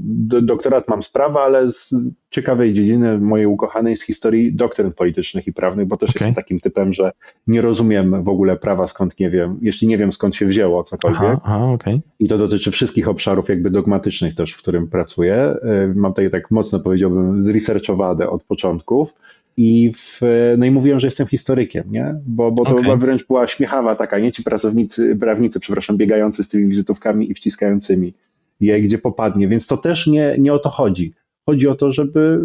doktorat 0.42 0.88
mam 0.88 1.02
sprawę, 1.02 1.40
ale 1.40 1.70
z 1.70 1.94
ciekawej 2.30 2.74
dziedziny 2.74 3.18
mojej 3.18 3.46
ukochanej 3.46 3.96
z 3.96 4.02
historii 4.02 4.52
doktryn 4.52 4.92
politycznych 4.92 5.46
i 5.46 5.52
prawnych, 5.52 5.86
bo 5.86 5.96
też 5.96 6.10
okay. 6.10 6.14
jestem 6.14 6.34
takim 6.34 6.60
typem, 6.60 6.92
że 6.92 7.12
nie 7.46 7.60
rozumiem 7.60 8.24
w 8.24 8.28
ogóle 8.28 8.56
prawa 8.56 8.86
skąd 8.86 9.18
nie 9.20 9.30
wiem, 9.30 9.58
jeśli 9.62 9.88
nie 9.88 9.98
wiem 9.98 10.12
skąd 10.12 10.36
się 10.36 10.46
wzięło 10.46 10.82
cokolwiek. 10.82 11.20
Aha, 11.22 11.40
aha, 11.44 11.64
okay. 11.64 12.00
I 12.18 12.28
to 12.28 12.38
dotyczy 12.38 12.70
wszystkich 12.70 13.08
obszarów 13.08 13.48
jakby 13.48 13.70
dogmatycznych 13.70 14.34
też, 14.34 14.52
w 14.52 14.58
którym 14.58 14.88
pracuję. 14.88 15.54
Y, 15.90 15.94
mam 15.94 16.12
tutaj 16.12 16.30
tak 16.30 16.50
mocno 16.50 16.80
powiedziałbym 16.80 17.42
zresearchowane 17.42 18.30
od 18.30 18.44
początków. 18.44 19.14
I, 19.62 19.92
w, 19.92 20.20
no 20.58 20.66
i 20.66 20.70
mówiłem, 20.70 21.00
że 21.00 21.06
jestem 21.06 21.26
historykiem, 21.26 21.84
nie? 21.90 22.14
Bo, 22.26 22.50
bo 22.50 22.64
to 22.64 22.76
okay. 22.76 22.96
wręcz 22.96 23.26
była 23.26 23.46
śmiechawa 23.46 23.94
taka, 23.94 24.18
nie 24.18 24.32
ci 24.32 24.42
pracownicy, 24.42 25.16
prawnicy, 25.16 25.60
przepraszam, 25.60 25.96
biegający 25.96 26.44
z 26.44 26.48
tymi 26.48 26.68
wizytówkami 26.68 27.30
i 27.30 27.34
wciskającymi 27.34 28.14
je 28.60 28.82
gdzie 28.82 28.98
popadnie, 28.98 29.48
więc 29.48 29.66
to 29.66 29.76
też 29.76 30.06
nie, 30.06 30.36
nie 30.38 30.52
o 30.52 30.58
to 30.58 30.70
chodzi. 30.70 31.14
Chodzi 31.46 31.68
o 31.68 31.74
to, 31.74 31.92
żeby 31.92 32.40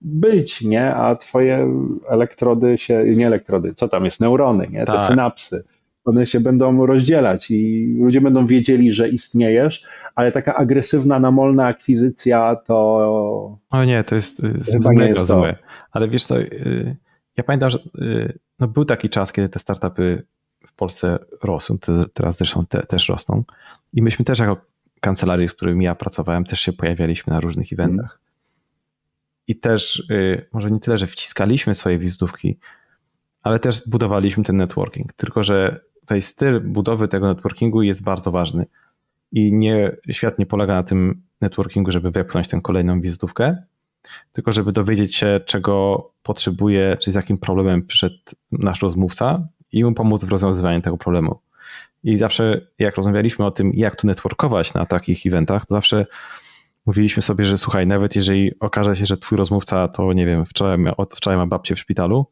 być, 0.00 0.62
nie? 0.62 0.94
A 0.94 1.16
twoje 1.16 1.70
elektrody 2.08 2.78
się, 2.78 3.04
nie 3.16 3.26
elektrody, 3.26 3.74
co 3.74 3.88
tam 3.88 4.04
jest, 4.04 4.20
neurony, 4.20 4.68
nie? 4.70 4.80
Te 4.80 4.92
tak. 4.92 5.00
synapsy, 5.00 5.64
one 6.04 6.26
się 6.26 6.40
będą 6.40 6.86
rozdzielać 6.86 7.50
i 7.50 7.94
ludzie 8.00 8.20
będą 8.20 8.46
wiedzieli, 8.46 8.92
że 8.92 9.08
istniejesz, 9.08 9.84
ale 10.14 10.32
taka 10.32 10.54
agresywna, 10.54 11.20
namolna 11.20 11.66
akwizycja 11.66 12.56
to... 12.66 13.58
O 13.70 13.84
nie, 13.84 14.04
to 14.04 14.14
jest, 14.14 14.42
jest 14.42 14.88
mega 14.94 15.24
złe. 15.24 15.56
Ale 15.98 16.08
wiesz 16.08 16.24
co, 16.24 16.40
y, 16.40 16.96
ja 17.36 17.44
pamiętam, 17.44 17.70
że 17.70 17.78
y, 17.98 18.38
no 18.58 18.68
był 18.68 18.84
taki 18.84 19.08
czas, 19.08 19.32
kiedy 19.32 19.48
te 19.48 19.58
startupy 19.58 20.26
w 20.66 20.72
Polsce 20.72 21.18
rosły, 21.42 21.78
teraz 22.12 22.36
zresztą 22.36 22.66
te, 22.66 22.82
też 22.82 23.08
rosną 23.08 23.44
i 23.92 24.02
myśmy 24.02 24.24
też 24.24 24.38
jako 24.38 24.56
kancelarii, 25.00 25.48
z 25.48 25.54
którymi 25.54 25.84
ja 25.84 25.94
pracowałem, 25.94 26.44
też 26.44 26.60
się 26.60 26.72
pojawialiśmy 26.72 27.32
na 27.32 27.40
różnych 27.40 27.72
eventach. 27.72 28.20
I 29.46 29.56
też 29.56 30.10
y, 30.10 30.46
może 30.52 30.70
nie 30.70 30.80
tyle, 30.80 30.98
że 30.98 31.06
wciskaliśmy 31.06 31.74
swoje 31.74 31.98
wizytówki, 31.98 32.58
ale 33.42 33.58
też 33.58 33.88
budowaliśmy 33.88 34.44
ten 34.44 34.56
networking. 34.56 35.12
Tylko, 35.12 35.44
że 35.44 35.80
tutaj 36.00 36.22
styl 36.22 36.60
budowy 36.60 37.08
tego 37.08 37.26
networkingu 37.26 37.82
jest 37.82 38.02
bardzo 38.02 38.30
ważny. 38.30 38.66
I 39.32 39.52
nie, 39.52 39.96
świat 40.10 40.38
nie 40.38 40.46
polega 40.46 40.74
na 40.74 40.82
tym 40.82 41.22
networkingu, 41.40 41.92
żeby 41.92 42.10
wepchnąć 42.10 42.48
tę 42.48 42.60
kolejną 42.60 43.00
wizytówkę, 43.00 43.62
tylko 44.32 44.52
żeby 44.52 44.72
dowiedzieć 44.72 45.16
się, 45.16 45.40
czego 45.46 46.04
potrzebuje, 46.22 46.96
czy 47.00 47.12
z 47.12 47.14
jakim 47.14 47.38
problemem 47.38 47.86
przyszedł 47.86 48.16
nasz 48.52 48.82
rozmówca 48.82 49.48
i 49.72 49.84
mu 49.84 49.94
pomóc 49.94 50.24
w 50.24 50.28
rozwiązywaniu 50.28 50.80
tego 50.80 50.96
problemu. 50.96 51.40
I 52.04 52.18
zawsze, 52.18 52.60
jak 52.78 52.96
rozmawialiśmy 52.96 53.46
o 53.46 53.50
tym, 53.50 53.72
jak 53.74 53.96
tu 53.96 54.06
networkować 54.06 54.74
na 54.74 54.86
takich 54.86 55.26
eventach, 55.26 55.66
to 55.66 55.74
zawsze 55.74 56.06
mówiliśmy 56.86 57.22
sobie, 57.22 57.44
że 57.44 57.58
słuchaj, 57.58 57.86
nawet 57.86 58.16
jeżeli 58.16 58.52
okaże 58.60 58.96
się, 58.96 59.06
że 59.06 59.16
twój 59.16 59.38
rozmówca 59.38 59.88
to, 59.88 60.12
nie 60.12 60.26
wiem, 60.26 60.46
wczoraj, 60.46 60.78
wczoraj 61.16 61.36
ma 61.36 61.46
babcię 61.46 61.74
w 61.74 61.78
szpitalu 61.78 62.26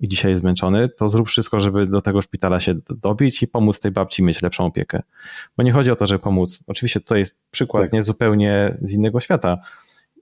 i 0.00 0.08
dzisiaj 0.08 0.30
jest 0.30 0.40
zmęczony, 0.40 0.88
to 0.88 1.10
zrób 1.10 1.28
wszystko, 1.28 1.60
żeby 1.60 1.86
do 1.86 2.00
tego 2.00 2.22
szpitala 2.22 2.60
się 2.60 2.74
dobić 2.90 3.42
i 3.42 3.48
pomóc 3.48 3.80
tej 3.80 3.90
babci 3.90 4.22
mieć 4.22 4.42
lepszą 4.42 4.64
opiekę. 4.64 5.02
Bo 5.56 5.62
nie 5.62 5.72
chodzi 5.72 5.90
o 5.90 5.96
to, 5.96 6.06
żeby 6.06 6.18
pomóc. 6.18 6.60
Oczywiście 6.66 7.00
tutaj 7.00 7.18
jest 7.18 7.36
przykład 7.50 7.84
tak. 7.84 7.92
nie 7.92 8.02
zupełnie 8.02 8.78
z 8.82 8.92
innego 8.92 9.20
świata, 9.20 9.58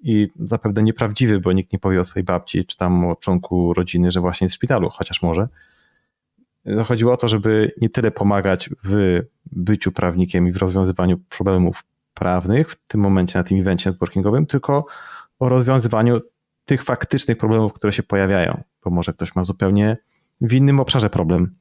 i 0.03 0.29
zapewne 0.41 0.83
nieprawdziwy, 0.83 1.41
bo 1.41 1.53
nikt 1.53 1.73
nie 1.73 1.79
powie 1.79 2.01
o 2.01 2.05
swojej 2.05 2.25
babci 2.25 2.67
czy 2.67 2.77
tam 2.77 3.05
o 3.05 3.17
członku 3.17 3.75
rodziny, 3.75 4.11
że 4.11 4.21
właśnie 4.21 4.45
jest 4.45 4.55
w 4.55 4.57
szpitalu, 4.57 4.91
chociaż 4.91 5.23
może. 5.23 5.49
Chodziło 6.85 7.13
o 7.13 7.17
to, 7.17 7.29
żeby 7.29 7.73
nie 7.81 7.91
tyle 7.91 8.11
pomagać 8.11 8.71
w 8.85 9.21
byciu 9.53 9.93
prawnikiem 9.93 10.49
i 10.49 10.53
w 10.53 10.57
rozwiązywaniu 10.57 11.19
problemów 11.19 11.85
prawnych 12.15 12.71
w 12.71 12.77
tym 12.87 13.01
momencie 13.01 13.39
na 13.39 13.45
tym 13.45 13.61
evencie 13.61 13.91
networkingowym, 13.91 14.47
tylko 14.47 14.87
o 15.39 15.49
rozwiązywaniu 15.49 16.21
tych 16.65 16.83
faktycznych 16.83 17.39
problemów, 17.39 17.73
które 17.73 17.93
się 17.93 18.03
pojawiają, 18.03 18.63
bo 18.85 18.91
może 18.91 19.13
ktoś 19.13 19.35
ma 19.35 19.45
zupełnie 19.45 19.97
w 20.41 20.53
innym 20.53 20.81
obszarze 20.81 21.11
problem. 21.11 21.55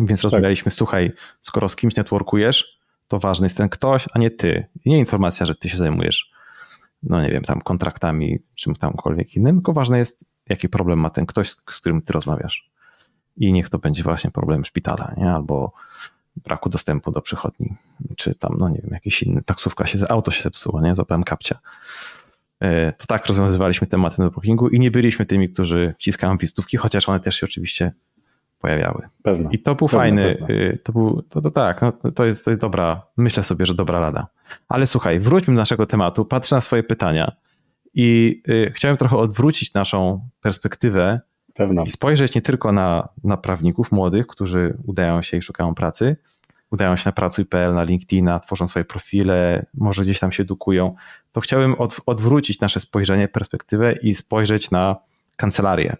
Więc 0.00 0.20
tak. 0.20 0.24
rozmawialiśmy, 0.24 0.70
słuchaj, 0.70 1.12
skoro 1.40 1.68
z 1.68 1.76
kimś 1.76 1.96
networkujesz, 1.96 2.78
to 3.08 3.18
ważny 3.18 3.46
jest 3.46 3.56
ten 3.56 3.68
ktoś, 3.68 4.06
a 4.14 4.18
nie 4.18 4.30
ty. 4.30 4.66
Nie 4.86 4.98
informacja, 4.98 5.46
że 5.46 5.54
ty 5.54 5.68
się 5.68 5.76
zajmujesz, 5.76 6.32
no 7.02 7.22
nie 7.22 7.30
wiem, 7.30 7.42
tam 7.42 7.60
kontraktami, 7.60 8.38
czym 8.54 8.74
tamkolwiek 8.74 9.36
innym, 9.36 9.56
tylko 9.56 9.72
ważne 9.72 9.98
jest, 9.98 10.24
jaki 10.48 10.68
problem 10.68 10.98
ma 10.98 11.10
ten 11.10 11.26
ktoś, 11.26 11.50
z 11.50 11.54
którym 11.54 12.02
ty 12.02 12.12
rozmawiasz. 12.12 12.70
I 13.36 13.52
niech 13.52 13.68
to 13.68 13.78
będzie 13.78 14.02
właśnie 14.02 14.30
problem 14.30 14.64
szpitala, 14.64 15.14
nie? 15.16 15.30
albo 15.30 15.72
braku 16.36 16.68
dostępu 16.68 17.10
do 17.10 17.20
przychodni, 17.20 17.76
czy 18.16 18.34
tam, 18.34 18.56
no 18.58 18.68
nie 18.68 18.80
wiem, 18.82 18.90
jakiś 18.92 19.22
inny, 19.22 19.42
taksówka 19.42 19.86
się, 19.86 19.98
auto 20.08 20.30
się 20.30 20.42
zepsuło, 20.42 20.80
nie, 20.80 20.94
złapałem 20.94 21.24
kapcia. 21.24 21.58
E, 22.60 22.92
to 22.92 23.06
tak 23.06 23.26
rozwiązywaliśmy 23.26 23.86
tematy 23.86 24.22
networkingu 24.22 24.68
i 24.68 24.80
nie 24.80 24.90
byliśmy 24.90 25.26
tymi, 25.26 25.48
którzy 25.48 25.94
wciskają 25.98 26.38
wizytówki, 26.38 26.76
chociaż 26.76 27.08
one 27.08 27.20
też 27.20 27.36
się 27.40 27.46
oczywiście 27.46 27.92
pojawiały. 28.58 29.08
Pewno. 29.22 29.50
I 29.52 29.58
to 29.58 29.74
był 29.74 29.88
pewno, 29.88 29.98
fajny, 30.00 30.36
pewno. 30.40 30.54
Y, 30.54 30.78
to 30.84 30.92
był, 30.92 31.22
to, 31.22 31.40
to 31.40 31.50
tak, 31.50 31.82
no, 31.82 31.92
to, 32.14 32.24
jest, 32.24 32.44
to 32.44 32.50
jest 32.50 32.60
dobra, 32.60 33.02
myślę 33.16 33.42
sobie, 33.42 33.66
że 33.66 33.74
dobra 33.74 34.00
rada. 34.00 34.26
Ale 34.68 34.86
słuchaj, 34.86 35.20
wróćmy 35.20 35.54
do 35.54 35.60
naszego 35.60 35.86
tematu, 35.86 36.24
patrzę 36.24 36.54
na 36.54 36.60
swoje 36.60 36.82
pytania 36.82 37.32
i 37.94 38.42
y, 38.48 38.72
chciałem 38.74 38.96
trochę 38.96 39.16
odwrócić 39.16 39.74
naszą 39.74 40.28
perspektywę 40.40 41.20
pewno. 41.54 41.84
i 41.84 41.90
spojrzeć 41.90 42.34
nie 42.34 42.42
tylko 42.42 42.72
na, 42.72 43.08
na 43.24 43.36
prawników 43.36 43.92
młodych, 43.92 44.26
którzy 44.26 44.78
udają 44.86 45.22
się 45.22 45.36
i 45.36 45.42
szukają 45.42 45.74
pracy, 45.74 46.16
udają 46.70 46.96
się 46.96 47.02
na 47.08 47.12
pracuj.pl, 47.12 47.74
na 47.74 47.82
LinkedIna, 47.82 48.40
tworzą 48.40 48.68
swoje 48.68 48.84
profile, 48.84 49.66
może 49.74 50.02
gdzieś 50.02 50.20
tam 50.20 50.32
się 50.32 50.42
edukują, 50.42 50.94
to 51.32 51.40
chciałbym 51.40 51.74
od, 51.74 52.00
odwrócić 52.06 52.60
nasze 52.60 52.80
spojrzenie, 52.80 53.28
perspektywę 53.28 53.92
i 53.92 54.14
spojrzeć 54.14 54.70
na 54.70 54.96
kancelarię 55.36 55.96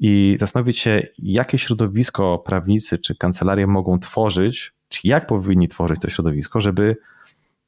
i 0.00 0.36
zastanowić 0.40 0.78
się, 0.78 1.02
jakie 1.18 1.58
środowisko 1.58 2.38
prawnicy 2.38 2.98
czy 2.98 3.14
kancelarie 3.14 3.66
mogą 3.66 3.98
tworzyć, 3.98 4.72
czy 4.88 5.00
jak 5.04 5.26
powinni 5.26 5.68
tworzyć 5.68 6.00
to 6.00 6.10
środowisko, 6.10 6.60
żeby, 6.60 6.96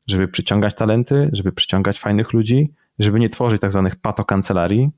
żeby 0.06 0.28
przyciągać 0.28 0.74
talenty, 0.74 1.30
żeby 1.32 1.52
przyciągać 1.52 2.00
fajnych 2.00 2.32
ludzi, 2.32 2.72
żeby 2.98 3.20
nie 3.20 3.28
tworzyć 3.28 3.60
tak 3.60 3.72
zwanych 3.72 3.96
patokancelarii, 3.96 4.90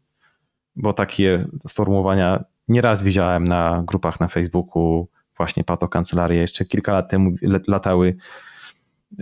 bo 0.77 0.93
takie 0.93 1.47
sformułowania 1.69 2.45
nieraz 2.69 3.03
widziałem 3.03 3.49
na 3.49 3.83
grupach 3.87 4.21
na 4.21 4.29
Facebooku, 4.29 5.09
właśnie 5.37 5.65
patokancelarie. 5.65 6.41
Jeszcze 6.41 6.65
kilka 6.65 6.93
lat 6.93 7.11
temu 7.11 7.33
latały 7.69 8.17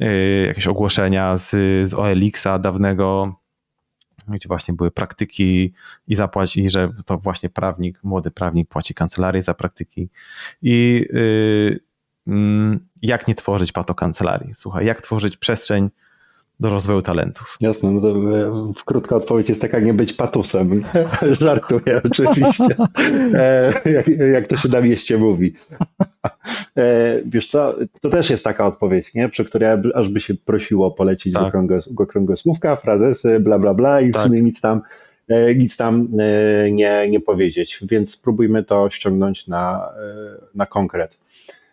y, 0.02 0.44
jakieś 0.46 0.66
ogłoszenia 0.66 1.36
z, 1.36 1.50
z 1.90 1.94
OLX-a 1.94 2.58
dawnego, 2.58 3.39
gdzie 4.28 4.48
właśnie 4.48 4.74
były 4.74 4.90
praktyki 4.90 5.72
i 6.08 6.16
zapłaci, 6.16 6.70
że 6.70 6.92
to 7.06 7.18
właśnie 7.18 7.50
prawnik, 7.50 7.98
młody 8.02 8.30
prawnik 8.30 8.68
płaci 8.68 8.94
kancelarię 8.94 9.42
za 9.42 9.54
praktyki. 9.54 10.08
I 10.62 11.06
yy, 11.12 12.80
jak 13.02 13.28
nie 13.28 13.34
tworzyć 13.34 13.72
pato 13.72 13.94
kancelarii? 13.94 14.54
Słuchaj, 14.54 14.86
jak 14.86 15.00
tworzyć 15.00 15.36
przestrzeń 15.36 15.90
do 16.60 16.70
rozwoju 16.70 17.02
talentów. 17.02 17.56
Jasne, 17.60 17.90
no 17.90 18.00
to 18.00 18.08
e, 18.08 18.72
krótka 18.84 19.16
odpowiedź 19.16 19.48
jest 19.48 19.60
taka, 19.60 19.78
nie 19.78 19.94
być 19.94 20.12
patusem. 20.12 20.82
Żartuję 21.40 22.00
oczywiście, 22.04 22.76
e, 23.34 23.72
jak, 23.90 24.08
jak, 24.08 24.46
to 24.46 24.56
się 24.56 24.68
na 24.68 24.80
mieście 24.80 25.18
mówi. 25.18 25.54
E, 26.76 27.20
wiesz 27.26 27.50
co, 27.50 27.76
to 28.00 28.10
też 28.10 28.30
jest 28.30 28.44
taka 28.44 28.66
odpowiedź, 28.66 29.14
nie? 29.14 29.28
przy 29.28 29.44
której 29.44 29.68
aż 29.94 30.08
by 30.08 30.20
się 30.20 30.34
prosiło 30.34 30.90
polecić 30.90 31.34
tak. 31.34 31.66
go 31.66 32.02
okrągłosłówka, 32.02 32.76
frazesy, 32.76 33.40
bla, 33.40 33.58
bla, 33.58 33.74
bla 33.74 34.00
i 34.00 34.10
w 34.10 34.14
tak. 34.14 34.22
sumie 34.22 34.42
nic 34.42 34.60
tam, 34.60 34.82
nic 35.56 35.76
tam 35.76 36.08
nie, 36.72 37.06
nie 37.10 37.20
powiedzieć, 37.20 37.78
więc 37.82 38.14
spróbujmy 38.14 38.64
to 38.64 38.90
ściągnąć 38.90 39.46
na, 39.46 39.90
na 40.54 40.66
konkret. 40.66 41.18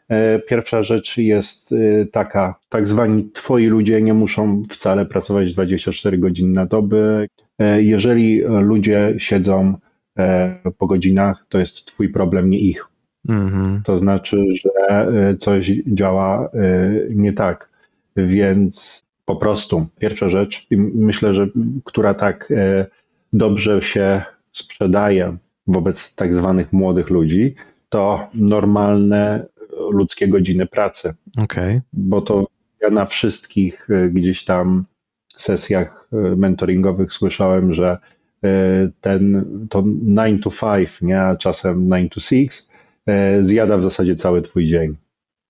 E, 0.10 0.40
pierwsza 0.40 0.84
rzecz 0.84 1.18
jest 1.18 1.72
e, 1.72 2.06
taka, 2.06 2.60
tak 2.70 2.88
zwani 2.88 3.30
twoi 3.34 3.66
ludzie 3.66 4.02
nie 4.02 4.14
muszą 4.14 4.64
wcale 4.70 5.06
pracować 5.06 5.54
24 5.54 6.18
godziny 6.18 6.54
na 6.54 6.66
dobę. 6.66 7.26
E, 7.60 7.84
jeżeli 7.84 8.42
ludzie 8.42 9.14
siedzą 9.18 9.76
po 10.78 10.88
godzinach, 10.88 11.46
to 11.50 11.60
jest 11.60 11.86
twój 11.86 12.10
problem, 12.10 12.50
nie 12.50 12.60
ich. 12.60 12.86
Mhm. 13.30 13.82
To 13.86 13.98
znaczy, 13.98 14.38
że 14.56 15.08
coś 15.40 15.72
działa 15.88 16.50
nie 17.10 17.34
tak. 17.34 17.70
Więc 18.16 19.04
po 19.26 19.36
prostu 19.36 19.88
pierwsza 20.00 20.30
rzecz, 20.30 20.68
myślę, 20.96 21.34
że 21.34 21.48
która 21.84 22.14
tak 22.14 22.54
dobrze 23.34 23.82
się 23.82 24.22
sprzedaje 24.52 25.38
wobec 25.68 26.16
tak 26.16 26.34
zwanych 26.34 26.74
młodych 26.74 27.10
ludzi, 27.10 27.56
to 27.90 28.28
normalne 28.34 29.46
ludzkie 29.92 30.28
godziny 30.28 30.66
pracy. 30.66 31.14
Okay. 31.38 31.82
Bo 31.94 32.22
to 32.22 32.48
ja 32.82 32.90
na 32.90 33.06
wszystkich 33.06 33.90
e, 33.90 34.10
gdzieś 34.10 34.46
tam 34.46 34.86
sesjach 35.38 36.08
e, 36.14 36.18
mentoringowych 36.18 37.14
słyszałem, 37.14 37.74
że 37.74 37.98
e, 38.44 38.50
ten 39.02 39.46
to 39.70 39.84
9 40.04 40.44
to 40.44 40.52
5, 40.78 41.02
nie, 41.02 41.22
a 41.22 41.36
czasem 41.36 41.90
9 41.90 42.14
to 42.14 42.20
6 42.20 42.68
zjada 43.42 43.78
w 43.78 43.84
zasadzie 43.84 44.16
cały 44.16 44.42
twój 44.42 44.66
dzień. 44.66 44.96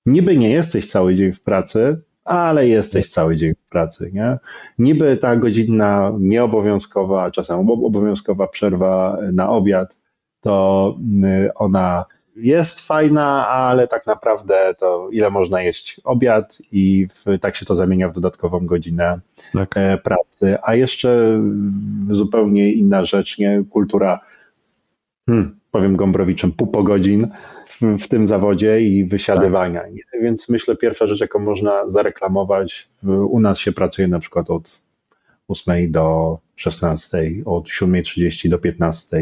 Niby 0.06 0.38
nie 0.38 0.50
jesteś 0.50 0.90
cały 0.90 1.16
dzień 1.16 1.34
w 1.34 1.42
pracy, 1.42 2.02
ale 2.24 2.68
jesteś 2.68 3.10
cały 3.10 3.36
dzień 3.36 3.54
w 3.54 3.70
pracy, 3.70 4.12
nie? 4.14 4.38
Niby 4.80 5.18
ta 5.18 5.36
godzinna 5.36 6.14
nieobowiązkowa, 6.20 7.24
a 7.24 7.32
czasem 7.32 7.60
obowiązkowa 7.60 8.48
przerwa 8.48 9.18
na 9.34 9.50
obiad, 9.50 9.98
to 10.42 10.96
ona 11.56 12.06
jest 12.38 12.82
fajna, 12.82 13.48
ale 13.48 13.88
tak 13.88 14.08
naprawdę 14.08 14.74
to 14.80 15.10
ile 15.12 15.30
można 15.30 15.62
jeść 15.62 16.02
obiad 16.04 16.58
i 16.72 17.08
w, 17.08 17.40
tak 17.40 17.56
się 17.56 17.66
to 17.66 17.76
zamienia 17.76 18.10
w 18.10 18.14
dodatkową 18.14 18.66
godzinę 18.66 19.20
tak. 19.54 19.78
E, 19.78 19.98
pracy. 19.98 20.58
A 20.64 20.76
jeszcze 20.76 21.42
zupełnie 22.10 22.72
inna 22.72 23.06
rzecz, 23.06 23.38
nie? 23.38 23.64
Kultura, 23.70 24.20
hmm, 25.26 25.60
powiem 25.72 25.96
Gombrowiczem, 25.96 26.52
pół 26.52 26.68
po 26.68 26.84
godzin 26.84 27.28
w, 27.66 27.82
w 28.04 28.08
tym 28.08 28.28
zawodzie 28.28 28.82
i 28.82 29.06
wysiadywania. 29.06 29.82
Tak. 29.82 30.22
Więc 30.22 30.50
myślę, 30.50 30.76
pierwsza 30.76 31.08
rzecz, 31.08 31.22
jaką 31.22 31.40
można 31.40 31.90
zareklamować, 31.90 32.90
u 33.04 33.40
nas 33.40 33.60
się 33.60 33.72
pracuje 33.72 34.08
na 34.08 34.20
przykład 34.20 34.50
od 34.50 34.80
8 35.48 35.92
do 35.92 36.38
16, 36.58 37.32
od 37.46 37.66
7.30 37.68 38.50
do 38.50 38.58
15, 38.58 39.18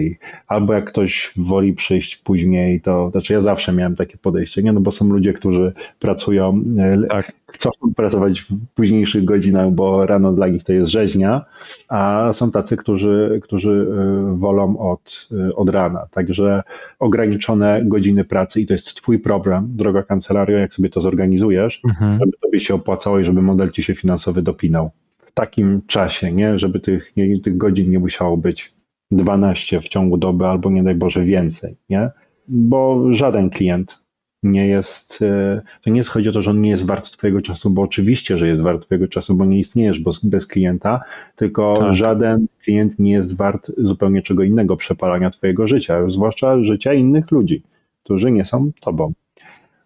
albo 0.48 0.74
jak 0.74 0.86
ktoś 0.86 1.32
woli 1.36 1.74
przyjść 1.74 2.16
później, 2.16 2.82
to 2.82 3.10
znaczy 3.12 3.34
ja 3.34 3.42
zawsze 3.42 3.74
miałem 3.74 3.96
takie 3.96 4.18
podejście, 4.18 4.64
nie? 4.64 4.74
No 4.74 4.82
bo 4.82 4.92
są 4.92 5.10
ludzie, 5.10 5.34
którzy 5.34 5.74
pracują, 6.00 6.64
e, 6.78 7.08
tak. 7.08 7.32
chcą 7.48 7.70
pracować 7.96 8.42
w 8.42 8.48
późniejszych 8.76 9.26
godzinach, 9.26 9.72
bo 9.72 10.06
rano 10.06 10.34
dla 10.34 10.48
nich 10.48 10.64
to 10.64 10.74
jest 10.74 10.88
rzeźnia, 10.88 11.46
a 11.90 12.30
są 12.34 12.52
tacy, 12.52 12.78
którzy, 12.78 13.40
którzy 13.44 13.88
e, 13.92 14.38
wolą 14.38 14.78
od, 14.78 15.30
e, 15.50 15.56
od 15.56 15.70
rana. 15.70 16.08
Także 16.12 16.64
ograniczone 17.00 17.82
godziny 17.86 18.24
pracy 18.24 18.62
i 18.62 18.66
to 18.66 18.74
jest 18.74 18.96
twój 18.96 19.20
problem, 19.20 19.68
droga 19.70 20.04
kancelario, 20.04 20.58
jak 20.58 20.74
sobie 20.74 20.90
to 20.90 21.02
zorganizujesz, 21.02 21.82
mhm. 21.86 22.20
żeby 22.20 22.32
tobie 22.42 22.60
się 22.60 22.76
opłacało 22.76 23.20
i 23.20 23.26
żeby 23.26 23.42
model 23.42 23.72
ci 23.72 23.84
się 23.84 23.96
finansowy 23.96 24.42
dopinał 24.42 24.92
takim 25.36 25.82
czasie, 25.88 26.32
nie? 26.32 26.60
żeby 26.60 26.80
tych, 26.80 27.18
nie, 27.18 27.40
tych 27.40 27.58
godzin 27.58 27.92
nie 27.92 28.00
musiało 28.00 28.38
być 28.38 28.74
12 29.12 29.82
w 29.82 29.88
ciągu 29.88 30.18
doby 30.18 30.46
albo 30.46 30.70
nie 30.70 30.84
daj 30.84 30.96
Boże 30.96 31.24
więcej, 31.24 31.76
nie? 31.90 32.10
bo 32.48 33.14
żaden 33.14 33.50
klient 33.50 34.06
nie 34.44 34.68
jest, 34.68 35.22
e, 35.22 35.62
to 35.84 35.90
nie 35.90 36.04
chodzi 36.04 36.30
o 36.30 36.32
to, 36.32 36.42
że 36.42 36.52
on 36.52 36.62
nie 36.62 36.70
jest 36.70 36.86
wart 36.86 37.12
Twojego 37.12 37.42
czasu, 37.42 37.70
bo 37.70 37.82
oczywiście, 37.82 38.38
że 38.38 38.48
jest 38.48 38.62
wart 38.62 38.86
Twojego 38.86 39.08
czasu, 39.08 39.36
bo 39.36 39.46
nie 39.46 39.60
istniejesz 39.60 40.02
bez 40.24 40.48
klienta, 40.48 41.02
tylko 41.36 41.74
tak. 41.78 41.96
żaden 41.96 42.48
klient 42.64 43.00
nie 43.00 43.12
jest 43.12 43.38
wart 43.38 43.72
zupełnie 43.78 44.22
czego 44.22 44.44
innego 44.44 44.78
przepalania 44.78 45.30
Twojego 45.30 45.68
życia, 45.68 46.10
zwłaszcza 46.10 46.64
życia 46.64 46.94
innych 46.94 47.32
ludzi, 47.32 47.64
którzy 48.04 48.32
nie 48.32 48.46
są 48.46 48.72
Tobą. 48.82 49.14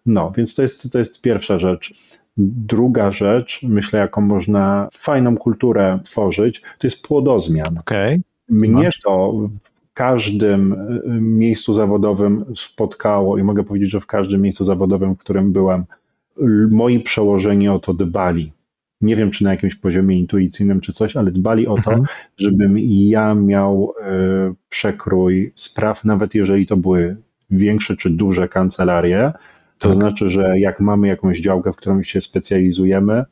No, 0.06 0.32
więc 0.36 0.54
to 0.54 0.62
jest, 0.62 0.92
to 0.92 0.98
jest 0.98 1.20
pierwsza 1.20 1.58
rzecz. 1.58 1.94
Druga 2.40 3.12
rzecz, 3.12 3.60
myślę, 3.62 4.00
jaką 4.00 4.20
można 4.20 4.88
fajną 4.92 5.36
kulturę 5.36 5.98
tworzyć, 6.04 6.60
to 6.60 6.86
jest 6.86 7.06
płodozmian. 7.08 7.78
Okay. 7.78 8.20
Mnie 8.48 8.90
to 9.04 9.32
w 9.90 9.94
każdym 9.94 10.72
y, 10.72 11.20
miejscu 11.20 11.74
zawodowym 11.74 12.44
spotkało 12.56 13.38
i 13.38 13.42
mogę 13.42 13.64
powiedzieć, 13.64 13.90
że 13.90 14.00
w 14.00 14.06
każdym 14.06 14.42
miejscu 14.42 14.64
zawodowym, 14.64 15.14
w 15.14 15.18
którym 15.18 15.52
byłem, 15.52 15.84
moi 16.70 17.00
przełożeni 17.00 17.68
o 17.68 17.78
to 17.78 17.94
dbali. 17.94 18.52
Nie 19.00 19.16
wiem, 19.16 19.30
czy 19.30 19.44
na 19.44 19.50
jakimś 19.50 19.74
poziomie 19.74 20.18
intuicyjnym, 20.18 20.80
czy 20.80 20.92
coś, 20.92 21.16
ale 21.16 21.30
dbali 21.30 21.66
o 21.66 21.74
to, 21.74 21.90
mhm. 21.90 22.04
żebym 22.38 22.78
ja 22.78 23.34
miał 23.34 23.92
y, 24.50 24.54
przekrój 24.68 25.52
spraw, 25.54 26.04
nawet 26.04 26.34
jeżeli 26.34 26.66
to 26.66 26.76
były 26.76 27.16
większe 27.50 27.96
czy 27.96 28.10
duże 28.10 28.48
kancelarie, 28.48 29.32
to 29.80 29.88
tak. 29.88 29.94
znaczy, 29.94 30.30
że 30.30 30.58
jak 30.58 30.80
mamy 30.80 31.08
jakąś 31.08 31.40
działkę, 31.40 31.72
w 31.72 31.76
którą 31.76 32.02
się 32.02 32.20
specjalizujemy, 32.20 33.24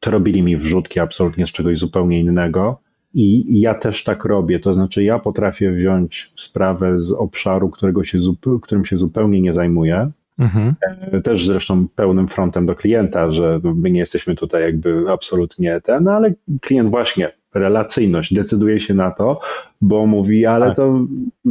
to 0.00 0.10
robili 0.10 0.42
mi 0.42 0.56
wrzutki 0.56 1.00
absolutnie 1.00 1.46
z 1.46 1.52
czegoś 1.52 1.78
zupełnie 1.78 2.20
innego. 2.20 2.80
I 3.14 3.60
ja 3.60 3.74
też 3.74 4.04
tak 4.04 4.24
robię, 4.24 4.60
to 4.60 4.74
znaczy 4.74 5.04
ja 5.04 5.18
potrafię 5.18 5.72
wziąć 5.72 6.32
sprawę 6.36 7.00
z 7.00 7.12
obszaru, 7.12 7.70
którego 7.70 8.04
się, 8.04 8.18
którym 8.62 8.84
się 8.84 8.96
zupełnie 8.96 9.40
nie 9.40 9.52
zajmuję, 9.52 10.10
Mhm. 10.38 10.74
E, 11.12 11.20
też 11.20 11.46
zresztą 11.46 11.88
pełnym 11.88 12.28
frontem 12.28 12.66
do 12.66 12.74
klienta, 12.74 13.32
że 13.32 13.60
my 13.62 13.90
nie 13.90 14.00
jesteśmy 14.00 14.34
tutaj 14.34 14.62
jakby 14.62 15.04
absolutnie 15.12 15.80
ten, 15.80 16.08
ale 16.08 16.34
klient 16.60 16.90
właśnie, 16.90 17.32
relacyjność, 17.58 18.34
decyduje 18.34 18.80
się 18.80 18.94
na 18.94 19.10
to, 19.10 19.40
bo 19.80 20.06
mówi, 20.06 20.46
ale 20.46 20.66
tak. 20.66 20.76
to, 20.76 21.06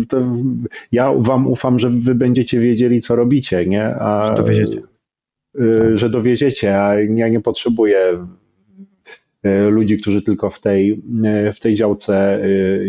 to, 0.09 0.21
ja 0.91 1.13
wam 1.17 1.47
ufam, 1.47 1.79
że 1.79 1.89
wy 1.89 2.15
będziecie 2.15 2.59
wiedzieli, 2.59 3.01
co 3.01 3.15
robicie, 3.15 3.65
nie? 3.65 3.95
A, 3.95 4.27
że 4.27 4.33
dowiedziecie. 4.33 4.81
Y, 5.59 5.97
że 5.97 6.09
dowiedziecie, 6.09 6.81
a 6.81 6.95
ja 6.95 7.29
nie 7.29 7.41
potrzebuję 7.41 8.27
y, 9.45 9.69
ludzi, 9.69 9.97
którzy 9.97 10.21
tylko 10.21 10.49
w 10.49 10.59
tej, 10.59 11.03
y, 11.47 11.53
w 11.53 11.59
tej 11.59 11.75
działce 11.75 12.41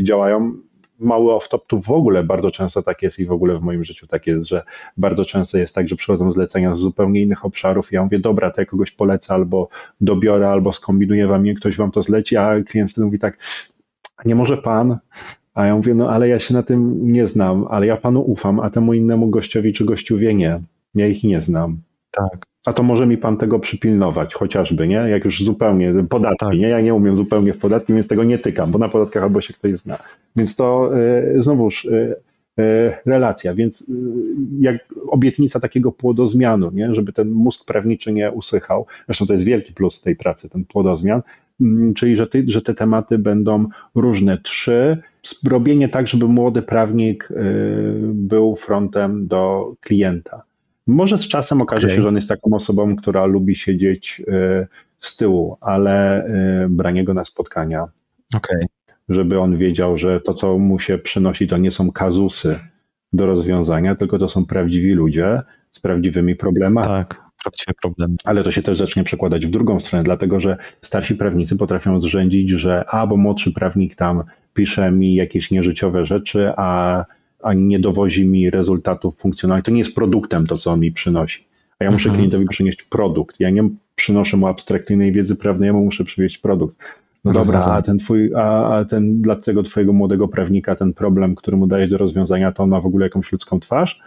działają 0.02 0.65
mały 0.99 1.32
off-top 1.32 1.61
tu 1.66 1.80
w 1.80 1.90
ogóle 1.90 2.24
bardzo 2.24 2.51
często 2.51 2.82
tak 2.82 3.03
jest 3.03 3.18
i 3.18 3.26
w 3.26 3.32
ogóle 3.32 3.59
w 3.59 3.62
moim 3.62 3.84
życiu 3.84 4.07
tak 4.07 4.26
jest, 4.26 4.47
że 4.49 4.62
bardzo 4.97 5.24
często 5.24 5.59
jest 5.59 5.74
tak, 5.74 5.88
że 5.88 5.97
przychodzą 5.97 6.32
zlecenia 6.32 6.76
z 6.76 6.78
zupełnie 6.78 7.22
innych 7.22 7.44
obszarów 7.44 7.92
i 7.92 7.94
ja 7.94 8.03
mówię, 8.03 8.18
dobra, 8.18 8.51
to 8.51 8.61
ja 8.61 8.66
kogoś 8.66 8.90
polecę 8.90 9.34
albo 9.34 9.68
dobiorę, 10.01 10.49
albo 10.49 10.72
skombinuję 10.72 11.26
wam 11.26 11.47
je, 11.47 11.55
ktoś 11.55 11.76
wam 11.76 11.90
to 11.90 12.03
zleci, 12.03 12.36
a 12.36 12.62
klient 12.62 12.90
wtedy 12.90 13.05
mówi 13.05 13.18
tak, 13.18 13.38
nie 14.24 14.34
może 14.34 14.57
pan, 14.57 14.99
a 15.55 15.66
ja 15.66 15.76
mówię, 15.76 15.94
no 15.94 16.11
ale 16.11 16.28
ja 16.28 16.38
się 16.38 16.55
na 16.55 16.62
tym 16.62 17.12
nie 17.12 17.26
znam, 17.26 17.66
ale 17.70 17.86
ja 17.86 17.97
panu 17.97 18.20
ufam, 18.20 18.61
a 18.61 18.70
temu 18.70 18.94
innemu 18.94 19.30
gościowi 19.30 19.72
czy 19.72 19.84
gościuwie 19.84 20.34
nie. 20.34 20.61
Ja 20.94 21.07
ich 21.07 21.24
nie 21.24 21.40
znam. 21.40 21.82
Tak. 22.11 22.47
A 22.66 22.72
to 22.72 22.82
może 22.82 23.06
mi 23.06 23.18
pan 23.18 23.36
tego 23.36 23.58
przypilnować, 23.58 24.34
chociażby, 24.34 24.88
nie? 24.88 24.96
Jak 24.96 25.24
już 25.24 25.44
zupełnie, 25.44 25.92
podatki, 26.08 26.46
tak. 26.46 26.58
nie? 26.58 26.68
Ja 26.68 26.80
nie 26.80 26.94
umiem 26.94 27.16
zupełnie 27.16 27.52
w 27.52 27.58
podatki, 27.58 27.94
więc 27.94 28.08
tego 28.08 28.24
nie 28.24 28.38
tykam, 28.38 28.70
bo 28.70 28.78
na 28.78 28.88
podatkach 28.88 29.22
albo 29.22 29.40
się 29.40 29.54
ktoś 29.54 29.76
zna. 29.76 29.98
Więc 30.36 30.56
to 30.56 30.90
y, 31.36 31.42
znowuż 31.42 31.84
y, 31.84 32.14
y, 32.58 32.92
relacja, 33.06 33.54
więc 33.54 33.86
jak 34.60 34.76
obietnica 35.08 35.60
takiego 35.60 35.92
płodozmianu, 35.92 36.70
nie? 36.70 36.94
żeby 36.94 37.12
ten 37.12 37.30
mózg 37.30 37.66
prawniczy 37.66 38.12
nie 38.12 38.32
usychał. 38.32 38.86
Zresztą 39.06 39.26
to 39.26 39.32
jest 39.32 39.44
wielki 39.44 39.72
plus 39.72 40.00
tej 40.00 40.16
pracy, 40.16 40.48
ten 40.48 40.64
płodozmian, 40.64 41.22
mm, 41.60 41.94
czyli 41.94 42.16
że, 42.16 42.26
ty, 42.26 42.44
że 42.46 42.62
te 42.62 42.74
tematy 42.74 43.18
będą 43.18 43.66
różne. 43.94 44.38
Trzy, 44.38 44.98
robienie 45.44 45.88
tak, 45.88 46.08
żeby 46.08 46.28
młody 46.28 46.62
prawnik 46.62 47.28
był 48.12 48.56
frontem 48.56 49.26
do 49.26 49.72
klienta 49.80 50.45
może 50.87 51.18
z 51.18 51.28
czasem 51.28 51.62
okaże 51.62 51.87
okay. 51.87 51.97
się, 51.97 52.03
że 52.03 52.09
on 52.09 52.16
jest 52.16 52.28
taką 52.28 52.55
osobą, 52.55 52.97
która 52.97 53.24
lubi 53.24 53.57
siedzieć 53.57 54.22
y, 54.28 54.66
z 55.01 55.16
tyłu, 55.16 55.57
ale 55.61 56.26
y, 56.64 56.68
branie 56.68 57.05
go 57.05 57.14
na 57.14 57.24
spotkania. 57.24 57.89
Okay. 58.34 58.66
Żeby 59.09 59.41
on 59.41 59.57
wiedział, 59.57 59.99
że 59.99 60.20
to, 60.20 60.34
co 60.34 60.59
mu 60.59 60.78
się 60.78 60.99
przynosi, 60.99 61.49
to 61.49 61.57
nie 61.57 61.70
są 61.70 61.93
kazusy 61.93 62.59
do 63.12 63.26
rozwiązania, 63.26 63.95
tylko 63.95 64.18
to 64.18 64.28
są 64.28 64.47
prawdziwi 64.47 64.93
ludzie 64.93 65.43
z 65.72 65.80
prawdziwymi 65.80 66.37
problemami. 66.37 66.89
Tak, 66.89 67.22
prawdziwe 67.43 67.72
problemy. 67.82 68.14
Ale 68.24 68.43
to 68.43 68.51
się 68.51 68.62
też 68.62 68.78
zacznie 68.78 69.05
przekładać 69.05 69.47
w 69.47 69.51
drugą 69.51 69.80
stronę, 69.80 70.05
dlatego 70.05 70.41
że 70.41 70.57
starsi 70.82 71.14
prawnicy 71.14 71.57
potrafią 71.57 72.01
zrzędzić, 72.01 72.51
że 72.51 72.84
a, 72.89 73.07
bo 73.07 73.16
młodszy 73.16 73.53
prawnik 73.53 73.95
tam 73.95 74.22
pisze 74.55 74.91
mi 74.91 75.14
jakieś 75.14 75.51
nieżyciowe 75.51 76.07
rzeczy, 76.07 76.53
a 76.57 77.05
ani 77.47 77.62
nie 77.62 77.78
dowozi 77.78 78.28
mi 78.28 78.51
rezultatów 78.51 79.16
funkcjonalnych. 79.16 79.64
To 79.64 79.70
nie 79.70 79.78
jest 79.78 79.94
produktem 79.94 80.47
to, 80.47 80.57
co 80.57 80.70
on 80.72 80.80
mi 80.80 80.92
przynosi. 80.92 81.44
A 81.78 81.84
ja 81.84 81.90
muszę 81.90 82.09
mhm. 82.09 82.16
klientowi 82.16 82.47
przynieść 82.49 82.82
produkt. 82.82 83.40
Ja 83.40 83.51
nie 83.51 83.68
przynoszę 83.94 84.36
mu 84.36 84.47
abstrakcyjnej 84.47 85.12
wiedzy 85.12 85.36
prawnej, 85.36 85.66
ja 85.66 85.72
mu 85.72 85.84
muszę 85.84 86.05
przywieźć 86.05 86.38
produkt. 86.38 86.76
No 87.24 87.32
dobra, 87.32 87.64
a 87.64 87.82
ten 87.82 87.99
twój, 87.99 88.34
a, 88.34 88.76
a 88.76 88.84
ten 88.84 89.22
dla 89.22 89.36
tego 89.36 89.62
twojego 89.62 89.92
młodego 89.92 90.28
prawnika 90.28 90.76
ten 90.76 90.94
problem, 90.94 91.34
który 91.34 91.57
mu 91.57 91.66
dajesz 91.66 91.90
do 91.90 91.99
rozwiązania, 91.99 92.53
to 92.53 92.62
on 92.62 92.68
ma 92.68 92.80
w 92.80 92.86
ogóle 92.86 93.07
jakąś 93.07 93.32
ludzką 93.32 93.61
twarz? 93.61 94.01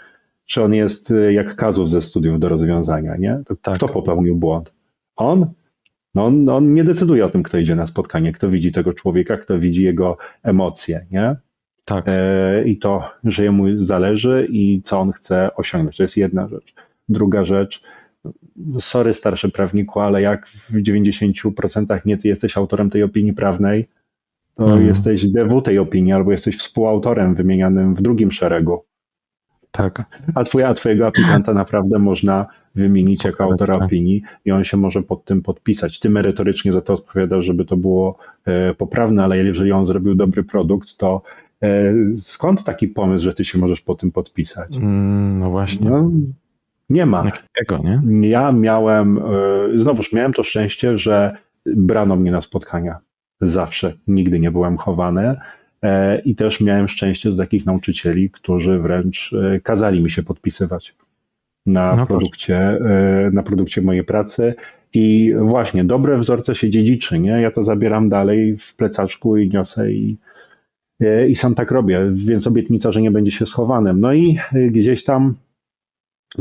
Czy 0.46 0.64
on 0.64 0.74
jest 0.74 1.12
y, 1.12 1.34
jak 1.34 1.56
kazów 1.56 1.90
ze 1.90 2.02
studiów 2.02 2.40
do 2.40 2.50
rozwiązania, 2.50 3.18
nie? 3.18 3.42
To 3.46 3.56
tak. 3.56 3.76
Kto 3.76 3.88
popełnił 3.88 4.36
błąd? 4.36 4.74
On? 5.16 5.46
No 6.16 6.26
on, 6.26 6.50
on 6.50 6.74
nie 6.74 6.84
decyduje 6.84 7.26
o 7.26 7.30
tym, 7.30 7.44
kto 7.44 7.58
idzie 7.58 7.76
na 7.76 7.88
spotkanie, 7.88 8.34
kto 8.34 8.50
widzi 8.50 8.72
tego 8.72 8.94
człowieka, 8.94 9.38
kto 9.38 9.60
widzi 9.60 9.84
jego 9.84 10.18
emocje, 10.44 11.06
nie? 11.12 11.36
Tak. 11.90 12.06
E, 12.08 12.64
I 12.66 12.78
to, 12.78 13.12
że 13.24 13.44
jemu 13.44 13.64
zależy 13.78 14.48
i 14.50 14.82
co 14.82 15.00
on 15.00 15.12
chce 15.12 15.56
osiągnąć. 15.56 15.98
To 15.98 16.04
jest 16.04 16.18
jedna 16.18 16.48
rzecz. 16.48 16.74
Druga 17.10 17.46
rzecz, 17.46 17.84
sorry 18.80 19.14
starszy 19.14 19.50
prawniku, 19.50 20.00
ale 20.00 20.22
jak 20.22 20.48
w 20.48 20.74
90% 20.74 22.00
nie 22.06 22.18
jesteś 22.24 22.58
autorem 22.58 22.90
tej 22.90 23.04
opinii 23.04 23.34
prawnej, 23.34 23.90
to 24.56 24.74
mm. 24.74 24.88
jesteś 24.88 25.28
DW 25.30 25.62
tej 25.62 25.80
opinii 25.80 26.14
albo 26.14 26.32
jesteś 26.32 26.58
współautorem 26.58 27.36
wymienianym 27.36 27.96
w 27.96 28.02
drugim 28.02 28.32
szeregu. 28.32 28.84
Tak. 29.72 30.04
A, 30.36 30.44
twój, 30.44 30.64
a 30.64 30.74
twojego 30.74 31.08
aplikanta 31.08 31.54
naprawdę 31.54 32.00
można 32.00 32.48
wymienić 32.76 33.24
jako 33.24 33.44
autora 33.44 33.76
opinii 33.76 34.22
i 34.46 34.52
on 34.52 34.64
się 34.64 34.78
może 34.78 35.04
pod 35.04 35.26
tym 35.26 35.42
podpisać. 35.42 36.00
Ty 36.00 36.10
merytorycznie 36.10 36.72
za 36.72 36.82
to 36.82 36.94
odpowiadasz, 36.94 37.46
żeby 37.46 37.66
to 37.66 37.78
było 37.78 38.18
e, 38.46 38.74
poprawne, 38.74 39.24
ale 39.24 39.38
jeżeli 39.38 39.72
on 39.72 39.86
zrobił 39.86 40.16
dobry 40.16 40.44
produkt, 40.44 40.98
to 40.98 41.22
skąd 42.18 42.64
taki 42.64 42.88
pomysł, 42.88 43.26
że 43.26 43.34
ty 43.34 43.45
się 43.45 43.57
możesz 43.57 43.82
po 43.82 43.95
tym 43.95 44.12
podpisać? 44.12 44.76
Mm, 44.78 45.39
no 45.39 45.49
właśnie. 45.49 45.89
No, 45.89 46.12
nie 46.89 47.05
ma. 47.05 47.32
Jakiego, 47.57 47.84
nie? 47.84 48.30
Ja 48.30 48.51
miałem, 48.51 49.18
e, 49.18 49.22
znowuż 49.76 50.14
miałem 50.14 50.34
to 50.34 50.43
szczęście, 50.43 50.97
że 50.97 51.38
brano 51.66 52.16
mnie 52.16 52.32
na 52.32 52.41
spotkania. 52.41 52.97
Zawsze. 53.41 53.93
Nigdy 54.07 54.39
nie 54.39 54.51
byłem 54.51 54.78
chowany. 54.78 55.36
E, 55.84 56.20
I 56.20 56.36
też 56.36 56.62
miałem 56.62 56.88
szczęście 56.88 57.30
do 57.30 57.38
takich 57.38 57.66
nauczycieli, 57.66 58.30
którzy 58.30 58.80
wręcz 58.80 59.36
kazali 59.64 60.01
mi 60.01 60.12
się 60.12 60.24
podpisywać 60.24 60.95
na, 61.66 61.95
no 61.95 62.07
produkcie, 62.07 62.80
na 63.32 63.43
produkcie 63.43 63.82
mojej 63.82 64.03
pracy. 64.03 64.55
I 64.93 65.34
właśnie, 65.39 65.84
dobre 65.84 66.18
wzorce 66.18 66.55
się 66.55 66.70
dziedziczy, 66.70 67.20
nie? 67.20 67.41
Ja 67.41 67.51
to 67.51 67.64
zabieram 67.64 68.10
dalej 68.10 68.57
w 68.57 68.76
plecaczku 68.76 69.38
i 69.38 69.49
niosę 69.49 69.91
i, 69.91 70.18
E, 70.18 70.39
i 71.30 71.36
sam 71.36 71.56
tak 71.56 71.72
robię, 71.72 72.12
więc 72.16 72.47
obietnica, 72.47 72.91
że 72.91 73.02
nie 73.02 73.12
będzie 73.12 73.32
się 73.32 73.45
schowanym. 73.45 74.00
No 74.00 74.14
i 74.14 74.38
e, 74.54 74.68
gdzieś 74.68 75.04
tam 75.04 75.36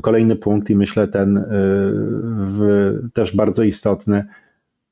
kolejny 0.03 0.37
punkt 0.37 0.71
i 0.71 0.77
myślę 0.77 1.09
ten 1.09 1.39
e, 1.39 1.43
w, 2.37 2.61
też 3.13 3.37
bardzo 3.37 3.63
istotny, 3.63 4.25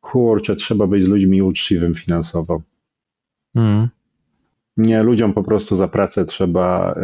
kurczę, 0.01 0.57
trzeba 0.57 0.87
być 0.87 1.05
z 1.05 1.09
ludźmi 1.09 1.43
uczciwym 1.43 1.95
finansowo. 1.95 2.63
Mm. 3.55 3.89
Nie, 4.77 5.03
ludziom 5.03 5.33
po 5.33 5.43
prostu 5.43 5.77
za 5.77 5.89
pracę 5.89 6.25
trzeba, 6.25 6.95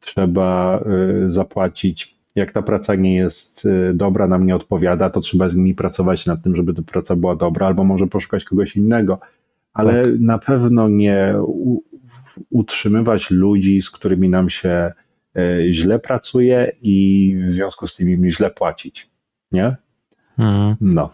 trzeba 0.00 0.84
zapłacić. 1.26 2.16
Jak 2.34 2.52
ta 2.52 2.62
praca 2.62 2.94
nie 2.94 3.16
jest 3.16 3.68
dobra, 3.94 4.26
nam 4.26 4.46
nie 4.46 4.56
odpowiada, 4.56 5.10
to 5.10 5.20
trzeba 5.20 5.48
z 5.48 5.56
nimi 5.56 5.74
pracować 5.74 6.26
nad 6.26 6.42
tym, 6.42 6.56
żeby 6.56 6.74
ta 6.74 6.82
praca 6.82 7.16
była 7.16 7.36
dobra, 7.36 7.66
albo 7.66 7.84
może 7.84 8.06
poszukać 8.06 8.44
kogoś 8.44 8.76
innego 8.76 9.18
ale 9.76 10.02
tak. 10.02 10.20
na 10.20 10.38
pewno 10.38 10.88
nie 10.88 11.34
utrzymywać 12.50 13.30
ludzi, 13.30 13.82
z 13.82 13.90
którymi 13.90 14.28
nam 14.28 14.50
się 14.50 14.92
e, 15.36 15.72
źle 15.72 15.98
pracuje 15.98 16.72
i 16.82 17.36
w 17.46 17.52
związku 17.52 17.86
z 17.86 17.96
tym 17.96 18.10
im 18.10 18.30
źle 18.30 18.50
płacić. 18.50 19.10
Nie? 19.52 19.76
Hmm. 20.36 20.76
No. 20.80 21.10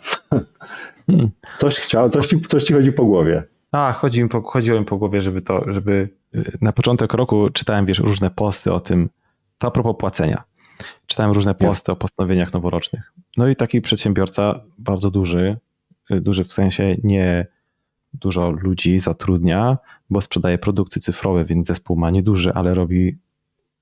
Hmm. 1.07 1.31
Coś, 1.59 1.79
chciał, 1.79 2.11
coś, 2.11 2.27
ci, 2.27 2.41
coś 2.41 2.65
ci 2.65 2.75
chodzi 2.75 2.93
po 2.93 3.05
głowie. 3.05 3.43
A, 3.73 3.93
chodzi 3.93 4.23
mi 4.23 4.29
po, 4.29 4.43
chodziło 4.43 4.81
mi 4.81 4.87
po 4.87 4.99
głowie, 4.99 5.23
żeby 5.23 5.43
to, 5.43 5.65
żeby 5.73 6.09
e, 6.35 6.43
na 6.61 6.73
początek 6.73 7.15
roku 7.15 7.51
czytałem, 7.51 7.87
wiesz, 7.87 7.99
różne 7.99 8.31
posty 8.31 8.73
o 8.73 8.81
tym, 8.81 9.09
to 9.59 9.69
a 9.69 9.71
propos 9.71 9.97
płacenia. 9.99 10.45
Czytałem 11.07 11.33
różne 11.33 11.55
posty 11.55 11.93
o 11.93 11.97
postanowieniach 11.97 12.53
noworocznych. 12.53 13.13
No 13.37 13.49
i 13.49 13.57
taki 13.57 13.81
przedsiębiorca, 13.81 14.61
bardzo 14.79 15.11
duży, 15.11 15.57
e, 16.11 16.21
duży 16.21 16.45
w 16.45 16.53
sensie 16.53 16.97
nie 17.03 17.47
dużo 18.15 18.51
ludzi 18.51 18.99
zatrudnia, 18.99 19.79
bo 20.11 20.21
sprzedaje 20.21 20.59
produkty 20.59 21.01
cyfrowe, 21.01 21.45
więc 21.45 21.67
zespół 21.67 21.97
ma 21.97 22.11
nieduży, 22.11 22.53
ale 22.55 22.75
robi 22.75 23.19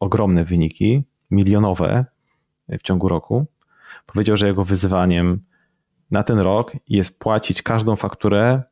ogromne 0.01 0.45
wyniki, 0.45 1.03
milionowe 1.31 2.05
w 2.69 2.83
ciągu 2.83 3.09
roku. 3.09 3.47
Powiedział, 4.07 4.37
że 4.37 4.47
jego 4.47 4.65
wyzwaniem 4.65 5.41
na 6.11 6.23
ten 6.23 6.39
rok 6.39 6.73
jest 6.89 7.19
płacić 7.19 7.63
każdą 7.63 7.97
fakturę 7.97 8.63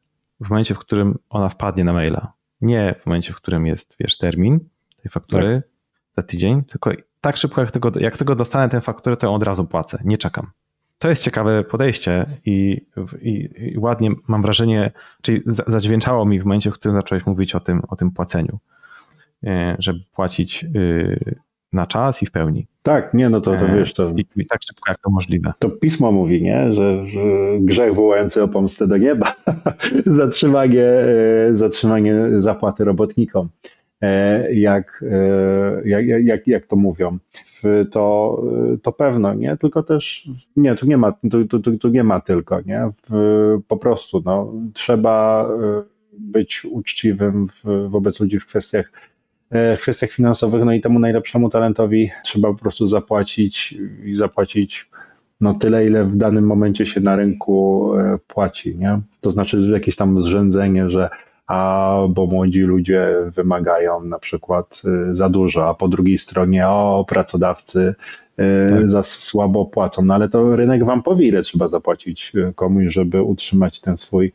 w 0.41 0.51
momencie, 0.51 0.75
w 0.75 0.79
którym 0.79 1.19
ona 1.31 1.49
wpadnie 1.49 1.85
na 1.85 1.93
maila. 1.93 2.33
Nie 2.61 2.95
w 3.03 3.07
momencie, 3.07 3.33
w 3.33 3.37
którym 3.37 3.67
jest, 3.67 3.97
wiesz, 4.01 4.19
termin 4.19 4.61
tej 5.03 5.11
faktury 5.11 5.63
tak. 5.63 5.71
za 6.17 6.23
tydzień, 6.23 6.65
tylko 6.65 6.91
tak 7.21 7.37
szybko, 7.37 7.61
jak 7.61 7.71
tego, 7.71 7.93
jak 8.01 8.17
tego 8.17 8.35
dostanę 8.35 8.69
tę 8.69 8.81
fakturę, 8.81 9.17
to 9.17 9.27
ją 9.27 9.35
od 9.35 9.43
razu 9.43 9.65
płacę. 9.67 9.99
Nie 10.05 10.19
czekam. 10.19 10.51
To 10.99 11.09
jest 11.09 11.23
ciekawe 11.23 11.65
podejście 11.65 12.27
i, 12.45 12.87
i, 13.23 13.49
i, 13.57 13.79
ładnie 13.79 14.11
mam 14.29 14.43
wrażenie, 14.43 14.91
czyli 15.23 15.43
zadźwięczało 15.47 16.25
mi 16.25 16.41
w 16.41 16.45
momencie, 16.45 16.71
w 16.71 16.75
którym 16.75 16.95
zacząłeś 16.95 17.27
mówić 17.27 17.55
o 17.55 17.61
tym, 17.61 17.83
o 17.89 17.97
tym 17.97 18.11
płaceniu, 18.11 18.59
e, 19.45 19.77
żeby 19.79 19.99
płacić 20.15 20.65
y, 20.65 21.39
na 21.73 21.87
czas 21.87 22.23
i 22.23 22.27
w 22.27 22.31
pełni. 22.31 22.67
Tak, 22.83 23.15
nie, 23.15 23.31
no 23.31 23.41
to, 23.41 23.57
to 23.57 23.67
wiesz, 23.69 23.95
to... 23.95 24.11
I, 24.17 24.27
I, 24.37 24.47
tak 24.47 24.63
szybko 24.63 24.91
jak 24.91 24.99
to 24.99 25.11
możliwe. 25.11 25.53
To 25.59 25.71
pismo 25.71 26.13
mówi, 26.13 26.43
nie, 26.43 26.73
że, 26.73 27.07
że 27.07 27.21
grzech 27.61 27.95
wołający 27.95 28.43
o 28.43 28.49
pomstę 28.49 28.87
do 28.87 28.97
nieba, 28.97 29.35
zatrzymanie, 30.07 30.87
zatrzymanie 31.53 32.15
zapłaty 32.39 32.85
robotnikom. 32.85 33.49
E, 34.03 34.55
jak, 34.55 35.05
e, 35.11 35.89
jak, 35.89 36.07
jak, 36.07 36.47
jak 36.47 36.67
to 36.67 36.77
mówią. 36.77 37.19
To, 37.91 38.43
to 38.83 38.93
pewno, 38.93 39.35
nie? 39.35 39.57
Tylko 39.57 39.83
też, 39.83 40.29
nie, 40.57 40.75
tu 40.75 40.87
nie 40.87 40.97
ma, 40.97 41.13
tu, 41.31 41.61
tu, 41.61 41.79
tu 41.79 41.89
nie 41.89 42.05
ma 42.05 42.21
tylko, 42.21 42.61
nie? 42.61 42.91
Po 43.69 43.77
prostu, 43.77 44.23
no, 44.25 44.53
trzeba 44.73 45.49
e, 45.63 45.83
być 46.19 46.65
uczciwym 46.65 47.49
wobec 47.89 48.21
ludzi 48.21 48.39
w 48.39 48.47
kwestiach, 48.47 48.93
w 49.51 49.79
kwestiach 49.81 50.11
finansowych, 50.11 50.65
no 50.65 50.73
i 50.73 50.81
temu 50.81 50.99
najlepszemu 50.99 51.51
talentowi 51.51 52.11
trzeba 52.25 52.49
po 52.53 52.59
prostu 52.59 52.87
zapłacić 52.87 53.79
i 54.05 54.15
zapłacić 54.15 54.91
no 55.41 55.55
tyle, 55.55 55.87
ile 55.87 56.05
w 56.05 56.17
danym 56.17 56.47
momencie 56.47 56.87
się 56.87 57.01
na 57.01 57.17
rynku 57.17 57.93
płaci, 58.27 58.77
nie? 58.77 59.01
To 59.21 59.31
znaczy 59.31 59.61
jakieś 59.73 59.97
tam 59.97 60.19
zrzędzenie, 60.19 60.91
że 60.91 61.09
a 61.49 61.97
bo 62.09 62.27
młodzi 62.27 62.61
ludzie 62.61 63.15
wymagają 63.27 64.05
na 64.05 64.19
przykład 64.19 64.83
y, 65.11 65.15
za 65.15 65.29
dużo, 65.29 65.69
a 65.69 65.75
po 65.75 65.89
drugiej 65.89 66.19
stronie 66.19 66.69
o 66.69 67.05
pracodawcy 67.09 67.95
y, 68.41 68.69
tak. 68.71 68.91
za 68.91 69.03
słabo 69.03 69.67
płacą. 69.67 70.05
No 70.05 70.15
ale 70.15 70.29
to 70.29 70.57
rynek 70.57 70.85
wam 70.85 71.03
powie, 71.03 71.29
ile 71.29 71.43
trzeba 71.43 71.69
zapłacić 71.69 72.33
y, 72.35 72.53
komuś, 72.55 72.85
żeby 72.89 73.23
utrzymać 73.23 73.81
ten 73.81 73.97
swój 73.97 74.33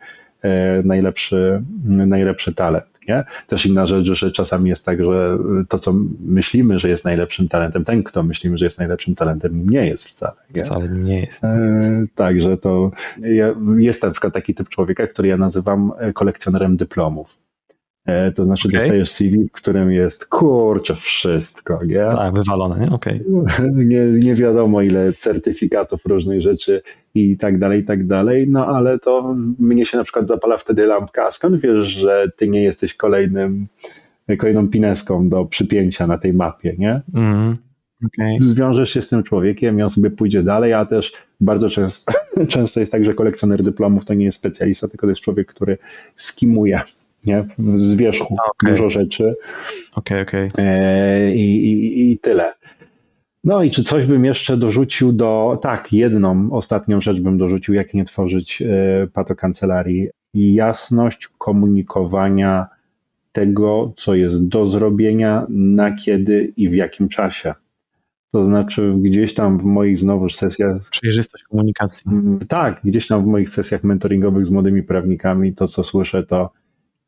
najlepszy, 0.84 1.64
najlepszy 1.86 2.54
talent. 2.54 2.93
Nie? 3.08 3.24
Też 3.48 3.66
inna 3.66 3.88
rzecz, 3.88 4.06
że 4.06 4.32
czasami 4.32 4.70
jest 4.70 4.86
tak, 4.86 5.04
że 5.04 5.38
to, 5.70 5.80
co 5.80 5.94
myślimy, 6.20 6.80
że 6.80 6.90
jest 6.90 7.06
najlepszym 7.06 7.48
talentem, 7.48 7.86
ten, 7.86 8.04
kto 8.04 8.24
myślimy, 8.24 8.58
że 8.58 8.66
jest 8.66 8.80
najlepszym 8.80 9.16
talentem, 9.16 9.70
nie 9.70 9.88
jest 9.88 10.08
wcale. 10.08 10.34
Nie? 10.56 10.64
Wcale 10.64 10.90
nie 10.90 11.22
jest. 11.22 11.44
E, 11.44 12.06
także 12.16 12.58
to 12.58 12.92
jest 13.78 14.04
na 14.04 14.12
przykład 14.12 14.34
taki 14.34 14.54
typ 14.54 14.70
człowieka, 14.70 15.08
który 15.08 15.28
ja 15.28 15.38
nazywam 15.38 15.92
kolekcjonerem 16.14 16.78
dyplomów. 16.78 17.43
E, 18.06 18.32
to 18.32 18.46
znaczy 18.46 18.68
okay. 18.68 18.80
dostajesz 18.80 19.12
CV, 19.12 19.48
w 19.48 19.52
którym 19.52 19.92
jest 19.92 20.26
kurczę 20.26 20.96
wszystko, 20.96 21.80
nie? 21.86 22.08
Tak, 22.12 22.34
wywalone, 22.34 22.80
nie? 22.80 22.92
Okay. 22.92 23.24
Nie, 23.86 24.06
nie 24.06 24.36
wiadomo 24.36 24.82
ile 24.82 25.14
certyfikatów 25.14 26.06
różnych 26.06 26.42
rzeczy 26.42 26.82
i 27.16 27.38
tak 27.38 27.60
dalej, 27.60 27.82
i 27.82 27.84
tak 27.84 28.08
dalej, 28.08 28.48
no 28.48 28.68
ale 28.68 29.00
to 29.00 29.36
mnie 29.60 29.86
się 29.86 29.98
na 29.98 30.04
przykład 30.04 30.28
zapala 30.28 30.58
wtedy 30.58 30.86
lampka, 30.86 31.26
a 31.26 31.32
skąd 31.32 31.62
wiesz, 31.62 31.88
że 31.88 32.28
ty 32.38 32.48
nie 32.48 32.64
jesteś 32.64 32.96
kolejnym, 32.96 33.68
kolejną 34.40 34.68
pineską 34.68 35.30
do 35.30 35.46
przypięcia 35.46 36.08
na 36.08 36.18
tej 36.18 36.34
mapie, 36.34 36.76
nie? 36.78 37.02
Mm. 37.14 37.58
Okay. 38.06 38.38
Zwiążesz 38.42 38.90
się 38.90 39.02
z 39.02 39.10
tym 39.10 39.24
człowiekiem 39.24 39.80
i 39.80 39.82
on 39.82 39.90
sobie 39.90 40.10
pójdzie 40.10 40.44
dalej, 40.44 40.74
a 40.74 40.86
też 40.86 41.14
bardzo 41.40 41.70
często, 41.70 42.14
często 42.50 42.80
jest 42.80 42.92
tak, 42.92 43.06
że 43.06 43.14
kolekcjoner 43.14 43.64
dyplomów 43.64 44.06
to 44.06 44.14
nie 44.14 44.26
jest 44.26 44.38
specjalista, 44.38 44.88
tylko 44.88 45.08
to 45.08 45.12
jest 45.12 45.22
człowiek, 45.22 45.48
który 45.48 45.78
skimuje 46.16 46.82
nie? 47.26 47.48
z 47.78 47.96
wierzchu 47.96 48.36
okay. 48.52 48.72
dużo 48.72 48.90
rzeczy. 48.90 49.36
Okej, 49.96 50.22
okay, 50.22 50.22
okej. 50.22 50.48
Okay. 50.48 51.36
I, 51.36 51.72
i, 51.72 52.12
I 52.12 52.20
tyle. 52.20 52.54
No 53.44 53.64
i 53.64 53.72
czy 53.72 53.84
coś 53.84 54.06
bym 54.06 54.26
jeszcze 54.26 54.58
dorzucił 54.58 55.14
do. 55.14 55.60
Tak, 55.62 55.94
jedną 55.94 56.52
ostatnią 56.52 57.02
rzecz 57.02 57.20
bym 57.20 57.38
dorzucił, 57.38 57.74
jak 57.74 57.94
nie 57.94 58.06
tworzyć 58.06 58.62
e, 58.62 59.08
patokancelarii. 59.14 60.10
Jasność 60.34 61.30
komunikowania 61.38 62.68
tego, 63.32 63.94
co 63.98 64.16
jest 64.16 64.48
do 64.48 64.68
zrobienia, 64.68 65.46
na 65.50 65.96
kiedy 65.96 66.54
i 66.58 66.70
w 66.70 66.74
jakim 66.74 67.10
czasie. 67.10 67.54
To 68.32 68.46
znaczy, 68.46 68.94
gdzieś 69.02 69.34
tam 69.34 69.60
w 69.60 69.64
moich 69.64 70.00
znowu 70.00 70.30
sesjach. 70.30 70.90
Przejrzystość 70.90 71.44
komunikacji. 71.44 72.12
Tak, 72.48 72.80
gdzieś 72.84 73.08
tam 73.08 73.24
w 73.24 73.28
moich 73.28 73.50
sesjach 73.50 73.84
mentoringowych 73.84 74.46
z 74.46 74.50
młodymi 74.50 74.84
prawnikami 74.84 75.54
to, 75.54 75.68
co 75.68 75.84
słyszę, 75.84 76.24
to 76.24 76.50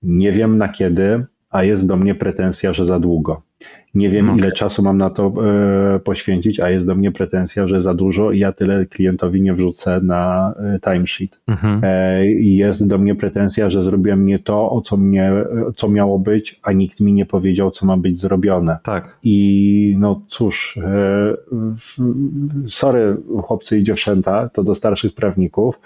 nie 0.05 0.31
wiem 0.31 0.57
na 0.57 0.69
kiedy, 0.69 1.25
a 1.49 1.63
jest 1.63 1.87
do 1.87 1.97
mnie 1.97 2.15
pretensja, 2.15 2.73
że 2.73 2.85
za 2.85 2.99
długo. 2.99 3.41
Nie 3.95 4.09
wiem, 4.09 4.29
okay. 4.29 4.39
ile 4.39 4.51
czasu 4.51 4.83
mam 4.83 4.97
na 4.97 5.09
to 5.09 5.33
e, 5.95 5.99
poświęcić, 5.99 6.59
a 6.59 6.69
jest 6.69 6.87
do 6.87 6.95
mnie 6.95 7.11
pretensja, 7.11 7.67
że 7.67 7.81
za 7.81 7.93
dużo 7.93 8.31
i 8.31 8.39
ja 8.39 8.51
tyle 8.51 8.85
klientowi 8.85 9.41
nie 9.41 9.53
wrzucę 9.53 10.01
na 10.03 10.53
e, 10.59 10.79
timesheet. 10.79 11.39
Mhm. 11.47 11.81
E, 11.83 12.25
jest 12.31 12.87
do 12.87 12.97
mnie 12.97 13.15
pretensja, 13.15 13.69
że 13.69 13.83
zrobiłem 13.83 14.25
nie 14.25 14.39
to, 14.39 14.71
o 14.71 14.81
co, 14.81 14.97
mnie, 14.97 15.31
co 15.75 15.89
miało 15.89 16.19
być, 16.19 16.59
a 16.63 16.71
nikt 16.71 16.99
mi 16.99 17.13
nie 17.13 17.25
powiedział, 17.25 17.71
co 17.71 17.85
ma 17.85 17.97
być 17.97 18.19
zrobione. 18.19 18.77
Tak. 18.83 19.17
I 19.23 19.95
no 19.99 20.21
cóż, 20.27 20.77
e, 20.77 21.33
sorry 22.67 23.17
chłopcy 23.43 23.79
i 23.79 23.83
dziewczęta, 23.83 24.49
to 24.49 24.63
do 24.63 24.75
starszych 24.75 25.15
prawników, 25.15 25.79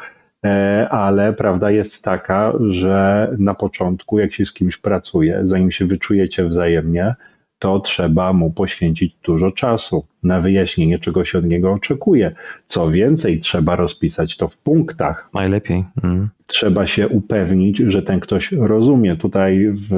ale 0.90 1.34
prawda 1.34 1.72
jest 1.72 2.04
taka, 2.04 2.54
że 2.70 3.30
na 3.38 3.54
początku, 3.54 4.20
jak 4.20 4.34
się 4.34 4.46
z 4.46 4.54
kimś 4.54 4.78
pracuje, 4.78 5.40
zanim 5.44 5.72
się 5.72 5.86
wyczujecie 5.86 6.46
wzajemnie, 6.46 7.16
to 7.60 7.80
trzeba 7.80 8.34
mu 8.34 8.52
poświęcić 8.52 9.16
dużo 9.24 9.52
czasu 9.52 10.06
na 10.24 10.42
wyjaśnienie, 10.42 11.00
czego 11.00 11.26
się 11.26 11.38
od 11.38 11.46
niego 11.46 11.72
oczekuje. 11.72 12.36
Co 12.66 12.92
więcej, 12.92 13.40
trzeba 13.40 13.76
rozpisać 13.76 14.38
to 14.38 14.48
w 14.48 14.58
punktach. 14.58 15.30
Najlepiej. 15.34 15.86
Mm. 16.04 16.30
Trzeba 16.46 16.88
się 16.88 17.08
upewnić, 17.08 17.78
że 17.78 18.02
ten 18.02 18.20
ktoś 18.20 18.52
rozumie. 18.52 19.16
Tutaj 19.16 19.70
w, 19.74 19.92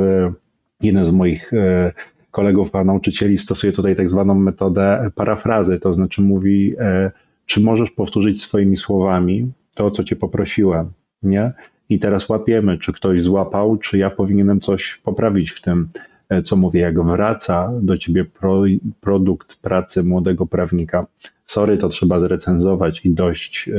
jeden 0.81 1.05
z 1.05 1.11
moich 1.11 1.53
e, 1.53 1.91
kolegów, 2.31 2.71
pan 2.71 2.87
nauczycieli, 2.87 3.37
stosuje 3.37 3.73
tutaj 3.73 3.95
tak 3.95 4.09
zwaną 4.09 4.35
metodę 4.35 5.09
parafrazy, 5.15 5.79
to 5.79 5.93
znaczy 5.93 6.21
mówi, 6.21 6.73
e, 6.79 7.11
czy 7.45 7.61
możesz 7.61 7.91
powtórzyć 7.91 8.41
swoimi 8.41 8.77
słowami 8.77 9.51
to, 9.75 9.91
co 9.91 10.03
cię 10.03 10.15
poprosiłem, 10.15 10.91
nie? 11.23 11.51
I 11.89 11.99
teraz 11.99 12.29
łapiemy, 12.29 12.77
czy 12.77 12.93
ktoś 12.93 13.23
złapał, 13.23 13.77
czy 13.77 13.97
ja 13.97 14.09
powinienem 14.09 14.61
coś 14.61 15.01
poprawić 15.03 15.51
w 15.51 15.61
tym, 15.61 15.89
e, 16.29 16.41
co 16.41 16.55
mówię. 16.55 16.81
Jak 16.81 17.03
wraca 17.03 17.71
do 17.81 17.97
ciebie 17.97 18.25
pro, 18.25 18.63
produkt 19.01 19.55
pracy 19.55 20.03
młodego 20.03 20.45
prawnika, 20.45 21.05
sorry, 21.45 21.77
to 21.77 21.89
trzeba 21.89 22.19
zrecenzować 22.19 23.05
i 23.05 23.11
dość 23.11 23.69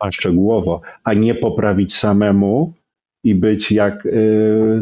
tak. 0.00 0.12
szczegółowo, 0.12 0.80
a 1.04 1.14
nie 1.14 1.34
poprawić 1.34 1.96
samemu 1.96 2.72
i 3.24 3.34
być 3.34 3.72
jak 3.72 4.06
e, 4.06 4.10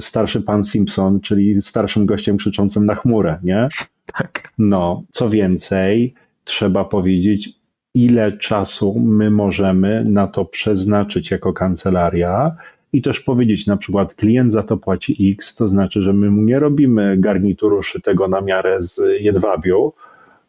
starszy 0.00 0.40
pan 0.40 0.64
Simpson, 0.64 1.20
czyli 1.20 1.62
starszym 1.62 2.06
gościem 2.06 2.36
krzyczącym 2.36 2.86
na 2.86 2.94
chmurę, 2.94 3.38
nie? 3.42 3.68
Tak. 4.06 4.52
No, 4.58 5.02
co 5.10 5.30
więcej, 5.30 6.14
trzeba 6.44 6.84
powiedzieć, 6.84 7.61
ile 7.94 8.32
czasu 8.38 9.00
my 9.00 9.30
możemy 9.30 10.04
na 10.04 10.26
to 10.26 10.44
przeznaczyć 10.44 11.30
jako 11.30 11.52
kancelaria 11.52 12.56
i 12.92 13.02
też 13.02 13.20
powiedzieć 13.20 13.66
na 13.66 13.76
przykład 13.76 14.14
klient 14.14 14.52
za 14.52 14.62
to 14.62 14.76
płaci 14.76 15.32
X, 15.32 15.56
to 15.56 15.68
znaczy, 15.68 16.02
że 16.02 16.12
my 16.12 16.30
mu 16.30 16.42
nie 16.42 16.58
robimy 16.58 17.16
garnituru 17.18 17.82
szytego 17.82 18.28
na 18.28 18.40
miarę 18.40 18.82
z 18.82 19.00
jedwabiu, 19.20 19.92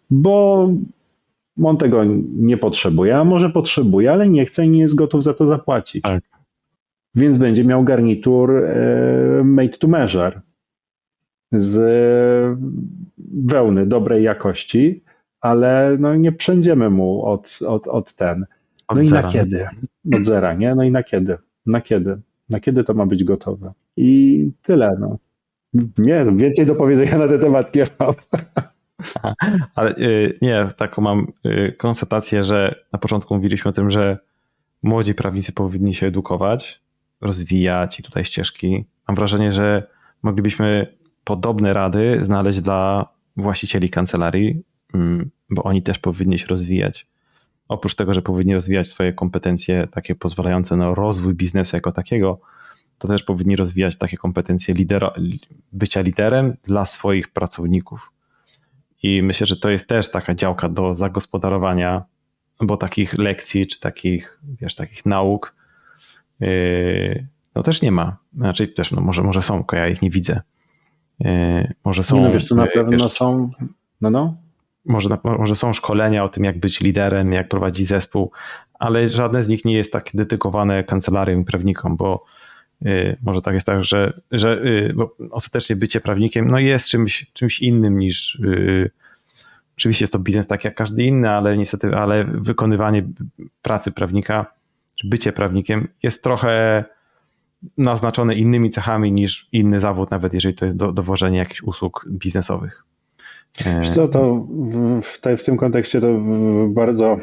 bo 0.10 0.70
on 1.64 1.78
tego 1.78 2.04
nie 2.36 2.58
potrzebuje, 2.58 3.18
a 3.18 3.24
może 3.24 3.50
potrzebuje, 3.50 4.12
ale 4.12 4.30
nie 4.30 4.46
chce 4.46 4.66
i 4.66 4.70
nie 4.70 4.80
jest 4.80 4.96
gotów 4.96 5.24
za 5.24 5.34
to 5.34 5.48
zapłacić. 5.48 6.04
Tak. 6.04 6.24
Więc 7.16 7.38
będzie 7.38 7.64
miał 7.64 7.84
garnitur 7.84 8.52
e, 8.52 9.42
made 9.44 9.78
to 9.78 9.88
measure 9.88 10.42
z 11.52 12.58
wełny 13.34 13.86
dobrej 13.86 14.24
jakości, 14.24 15.04
ale 15.44 15.98
no 16.00 16.16
nie 16.16 16.32
przędziemy 16.32 16.90
mu 16.90 17.26
od, 17.26 17.60
od, 17.68 17.88
od 17.88 18.16
ten. 18.16 18.40
No 18.40 18.46
od 18.88 19.04
i 19.04 19.08
zera. 19.08 19.22
na 19.22 19.30
kiedy? 19.30 19.68
Od 20.16 20.26
zera, 20.26 20.54
nie? 20.54 20.76
No 20.76 20.84
i 20.84 20.92
na 20.92 21.04
kiedy? 21.04 21.38
Na 21.66 21.82
kiedy? 21.82 22.22
Na 22.50 22.60
kiedy 22.60 22.84
to 22.84 22.94
ma 22.94 23.06
być 23.06 23.24
gotowe? 23.24 23.74
I 23.98 24.52
tyle, 24.62 24.98
no. 25.00 25.18
Nie, 25.98 26.26
więcej 26.36 26.66
do 26.66 26.76
powiedzenia 26.76 27.18
na 27.18 27.28
ten 27.28 27.40
temat 27.40 27.76
nie 27.76 27.88
mam. 28.00 28.14
Ale 29.76 29.96
y, 29.98 30.38
nie, 30.42 30.68
taką 30.78 31.02
mam 31.02 31.28
y, 31.46 31.76
konstatację, 31.78 32.44
że 32.44 32.76
na 32.94 33.00
początku 33.00 33.36
mówiliśmy 33.36 33.70
o 33.70 33.74
tym, 33.74 33.92
że 33.92 34.18
młodzi 34.84 35.16
prawnicy 35.16 35.54
powinni 35.54 35.96
się 35.96 36.08
edukować, 36.08 36.82
rozwijać 37.22 38.00
i 38.00 38.04
tutaj 38.04 38.26
ścieżki. 38.26 38.86
Mam 39.08 39.16
wrażenie, 39.16 39.54
że 39.54 39.88
moglibyśmy 40.24 40.88
podobne 41.24 41.74
rady 41.74 42.20
znaleźć 42.26 42.62
dla 42.62 43.08
właścicieli 43.38 43.90
kancelarii, 43.90 44.64
bo 45.50 45.64
oni 45.64 45.82
też 45.82 46.00
powinni 46.00 46.40
się 46.40 46.48
rozwijać. 46.48 47.08
Oprócz 47.68 47.96
tego, 47.96 48.14
że 48.14 48.22
powinni 48.22 48.54
rozwijać 48.54 48.88
swoje 48.88 49.14
kompetencje 49.14 49.88
takie 49.92 50.16
pozwalające 50.16 50.78
na 50.78 50.96
rozwój 50.96 51.34
biznesu 51.34 51.76
jako 51.76 51.92
takiego, 51.92 52.40
to 52.98 53.08
też 53.08 53.24
powinni 53.24 53.56
rozwijać 53.56 53.98
takie 53.98 54.18
kompetencje 54.18 54.74
lidera, 54.74 55.14
bycia 55.72 56.02
liderem 56.02 56.58
dla 56.64 56.86
swoich 56.86 57.30
pracowników. 57.30 58.12
I 59.04 59.22
myślę, 59.22 59.48
że 59.48 59.58
to 59.58 59.70
jest 59.70 59.88
też 59.88 60.12
taka 60.12 60.36
działka 60.36 60.70
do 60.70 60.96
zagospodarowania, 60.96 62.04
bo 62.62 62.78
takich 62.78 63.18
lekcji 63.18 63.68
czy 63.68 63.80
takich, 63.80 64.40
wiesz, 64.62 64.76
takich 64.76 65.06
nauk 65.06 65.56
yy, 66.40 67.28
no 67.56 67.64
też 67.64 67.82
nie 67.82 67.92
ma. 67.92 68.18
Znaczy 68.36 68.68
też, 68.68 68.92
no 68.92 69.02
może, 69.02 69.24
może 69.24 69.42
są, 69.42 69.58
tylko 69.58 69.76
ja 69.76 69.88
ich 69.88 70.02
nie 70.02 70.10
widzę. 70.10 70.42
Yy, 71.20 71.74
może 71.86 72.04
są. 72.04 72.22
No 72.22 72.32
wiesz, 72.32 72.48
to 72.48 72.56
na 72.56 72.68
pewno 72.68 72.92
wiesz, 72.92 73.14
są. 73.14 73.52
No, 74.02 74.10
no. 74.10 74.36
Może, 74.86 75.18
może 75.24 75.56
są 75.56 75.74
szkolenia 75.74 76.24
o 76.24 76.30
tym, 76.30 76.44
jak 76.44 76.60
być 76.60 76.82
liderem, 76.82 77.34
jak 77.34 77.48
prowadzić 77.50 77.88
zespół, 77.88 78.32
ale 78.80 79.10
żadne 79.10 79.44
z 79.44 79.48
nich 79.48 79.66
nie 79.66 79.74
jest 79.74 79.94
tak 79.94 80.10
dedykowane 80.14 80.84
kancelariom 80.84 81.42
i 81.42 81.46
prawnikom, 81.46 81.98
bo 81.98 82.26
y, 82.86 83.18
może 83.24 83.42
tak 83.42 83.54
jest 83.54 83.66
tak, 83.66 83.84
że, 83.84 84.22
że 84.32 84.62
y, 84.66 84.96
ostatecznie 85.32 85.76
bycie 85.76 86.02
prawnikiem 86.02 86.48
no 86.48 86.60
jest 86.60 86.90
czymś, 86.90 87.32
czymś 87.34 87.62
innym 87.62 88.00
niż 88.00 88.36
y, 88.36 88.92
oczywiście 89.78 90.04
jest 90.04 90.14
to 90.14 90.20
biznes 90.20 90.48
tak 90.48 90.64
jak 90.64 90.76
każdy 90.76 91.04
inny, 91.04 91.30
ale 91.30 91.58
niestety, 91.58 91.96
ale 91.96 92.24
wykonywanie 92.24 93.04
pracy 93.62 93.92
prawnika, 93.92 94.46
bycie 95.04 95.32
prawnikiem 95.32 95.88
jest 96.04 96.24
trochę 96.24 96.84
naznaczone 97.78 98.36
innymi 98.36 98.70
cechami 98.70 99.12
niż 99.12 99.48
inny 99.52 99.80
zawód, 99.80 100.12
nawet 100.12 100.34
jeżeli 100.34 100.56
to 100.56 100.66
jest 100.66 100.78
do, 100.78 100.92
dowożenie 100.92 101.38
jakichś 101.38 101.62
usług 101.62 102.06
biznesowych. 102.10 102.84
Wiesz 103.80 103.92
co, 103.92 104.08
to 104.08 104.48
w, 105.04 105.20
te, 105.20 105.38
w, 105.38 105.44
tym 105.44 105.58
kontekście 105.58 106.02
to 106.02 106.20
bardzo 106.68 107.18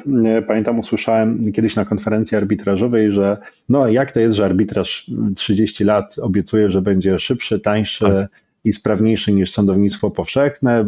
pamiętam, 0.46 0.78
usłyszałem 0.78 1.52
kiedyś 1.52 1.76
na 1.76 1.84
konferencji 1.84 2.36
arbitrażowej, 2.36 3.12
że 3.12 3.36
no 3.68 3.88
jak 3.88 4.12
to 4.12 4.20
jest, 4.20 4.36
że 4.36 4.44
arbitraż 4.44 5.10
30 5.36 5.84
lat 5.84 6.16
obiecuje, 6.18 6.70
że 6.70 6.82
będzie 6.82 7.18
szybszy, 7.18 7.60
tańszy, 7.60 8.04
tak 8.04 8.40
i 8.64 8.72
sprawniejszy 8.72 9.32
niż 9.32 9.50
sądownictwo 9.50 10.10
powszechne, 10.10 10.84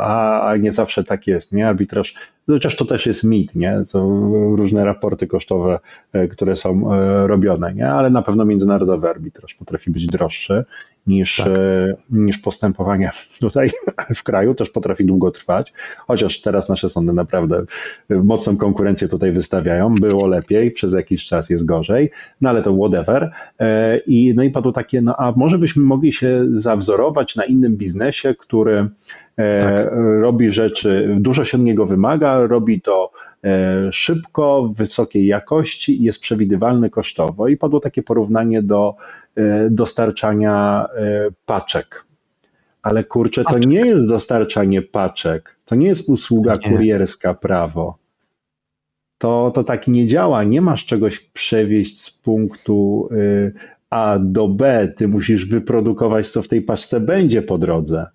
a 0.00 0.52
nie 0.60 0.72
zawsze 0.72 1.04
tak 1.04 1.26
jest, 1.26 1.52
nie? 1.52 1.68
Arbitraż, 1.68 2.14
chociaż 2.46 2.76
to 2.76 2.84
też 2.84 3.06
jest 3.06 3.24
mit, 3.24 3.54
nie? 3.54 3.84
Są 3.84 4.30
różne 4.56 4.84
raporty 4.84 5.26
kosztowe, 5.26 5.78
e, 6.12 6.28
które 6.28 6.56
są 6.56 6.94
e, 6.94 7.26
robione, 7.26 7.74
nie? 7.74 7.88
Ale 7.88 8.10
na 8.10 8.22
pewno 8.22 8.44
międzynarodowy 8.44 9.08
arbitraż 9.08 9.54
potrafi 9.54 9.90
być 9.90 10.06
droższy 10.06 10.64
niż, 11.06 11.36
tak. 11.36 11.48
E, 11.48 11.94
niż 12.10 12.38
postępowanie 12.38 13.10
tutaj 13.40 13.70
w 14.14 14.22
kraju, 14.22 14.54
też 14.54 14.70
potrafi 14.70 15.04
długo 15.04 15.30
trwać, 15.30 15.72
chociaż 16.06 16.40
teraz 16.40 16.68
nasze 16.68 16.88
sądy 16.88 17.12
naprawdę 17.12 17.64
mocną 18.10 18.56
konkurencję 18.56 19.08
tutaj 19.08 19.32
wystawiają. 19.32 19.94
Było 19.94 20.26
lepiej, 20.26 20.70
przez 20.70 20.92
jakiś 20.92 21.24
czas 21.24 21.50
jest 21.50 21.66
gorzej, 21.66 22.10
no 22.40 22.50
ale 22.50 22.62
to 22.62 22.74
whatever. 22.76 23.30
I, 24.06 24.32
no 24.36 24.42
i 24.42 24.50
padło 24.50 24.72
takie, 24.72 25.02
no 25.02 25.16
a 25.16 25.32
może 25.36 25.58
byśmy 25.58 25.82
mogli 25.82 26.12
się 26.12 26.44
zawzorować 26.52 27.36
na 27.36 27.44
innym 27.44 27.76
biznesie, 27.76 28.34
który 28.34 28.88
tak. 29.62 29.92
robi 30.20 30.52
rzeczy, 30.52 31.16
dużo 31.20 31.44
się 31.44 31.58
od 31.58 31.64
niego 31.64 31.86
wymaga, 31.86 32.46
robi 32.46 32.80
to 32.80 33.10
szybko, 33.90 34.70
wysokiej 34.76 35.26
jakości 35.26 36.00
i 36.00 36.04
jest 36.04 36.20
przewidywalny 36.20 36.90
kosztowo. 36.90 37.48
I 37.48 37.56
padło 37.56 37.80
takie 37.80 38.02
porównanie 38.02 38.62
do 38.62 38.96
E, 39.36 39.70
dostarczania 39.70 40.86
e, 40.96 41.28
paczek. 41.46 42.04
Ale 42.82 43.04
kurczę, 43.04 43.44
to 43.44 43.58
nie 43.58 43.86
jest 43.86 44.08
dostarczanie 44.08 44.82
paczek. 44.82 45.56
To 45.64 45.74
nie 45.74 45.86
jest 45.86 46.08
usługa 46.08 46.56
nie. 46.56 46.70
kurierska 46.70 47.34
prawo. 47.34 47.98
To, 49.18 49.50
to 49.54 49.64
tak 49.64 49.88
nie 49.88 50.06
działa. 50.06 50.44
Nie 50.44 50.60
masz 50.60 50.86
czegoś 50.86 51.18
przewieźć 51.18 52.00
z 52.00 52.10
punktu 52.10 53.08
e, 53.12 53.52
A 53.90 54.18
do 54.18 54.48
B. 54.48 54.92
Ty 54.96 55.08
musisz 55.08 55.46
wyprodukować, 55.46 56.30
co 56.30 56.42
w 56.42 56.48
tej 56.48 56.62
paczce 56.62 57.00
będzie 57.00 57.42
po 57.42 57.58
drodze. 57.58 58.06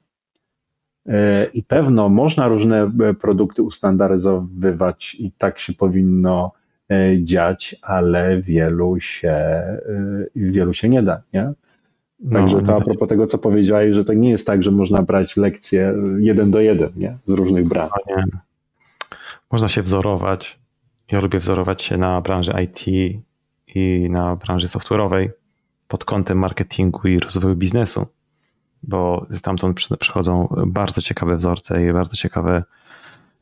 I 1.54 1.64
pewno 1.64 2.10
można 2.10 2.48
różne 2.48 2.92
produkty 3.22 3.62
ustandaryzowywać 3.64 5.16
i 5.20 5.32
tak 5.32 5.60
się 5.60 5.74
powinno 5.74 6.52
E, 6.92 7.24
dziać, 7.24 7.76
ale 7.82 8.42
wielu 8.42 9.00
się, 9.00 9.30
e, 9.30 9.80
wielu 10.36 10.74
się 10.74 10.90
nie 10.90 11.04
da, 11.04 11.22
nie? 11.34 11.52
Także 12.32 12.58
no, 12.58 12.62
to 12.62 12.76
a 12.76 12.82
propos 12.82 13.10
tego, 13.10 13.28
co 13.28 13.38
powiedziałeś, 13.38 13.96
że 13.96 14.06
to 14.06 14.14
nie 14.14 14.30
jest 14.30 14.48
tak, 14.48 14.64
że 14.64 14.72
można 14.72 15.02
brać 15.02 15.38
lekcje 15.38 15.94
jeden 16.20 16.52
do 16.52 16.62
jeden, 16.62 16.90
nie? 16.96 17.18
Z 17.26 17.32
różnych 17.32 17.68
branż. 17.68 17.92
Nie. 18.08 18.26
Można 19.52 19.68
się 19.68 19.82
wzorować. 19.82 20.60
Ja 21.12 21.20
lubię 21.20 21.40
wzorować 21.40 21.84
się 21.84 21.98
na 21.98 22.22
branży 22.22 22.52
IT 22.64 22.88
i 23.76 24.10
na 24.10 24.36
branży 24.36 24.68
software'owej 24.68 25.30
pod 25.88 26.06
kątem 26.06 26.38
marketingu 26.38 27.08
i 27.08 27.20
rozwoju 27.20 27.56
biznesu, 27.56 28.06
bo 28.88 29.26
stamtąd 29.36 29.80
przychodzą 30.00 30.56
bardzo 30.68 31.02
ciekawe 31.02 31.36
wzorce 31.36 31.86
i 31.86 31.94
bardzo 31.94 32.16
ciekawe 32.16 32.64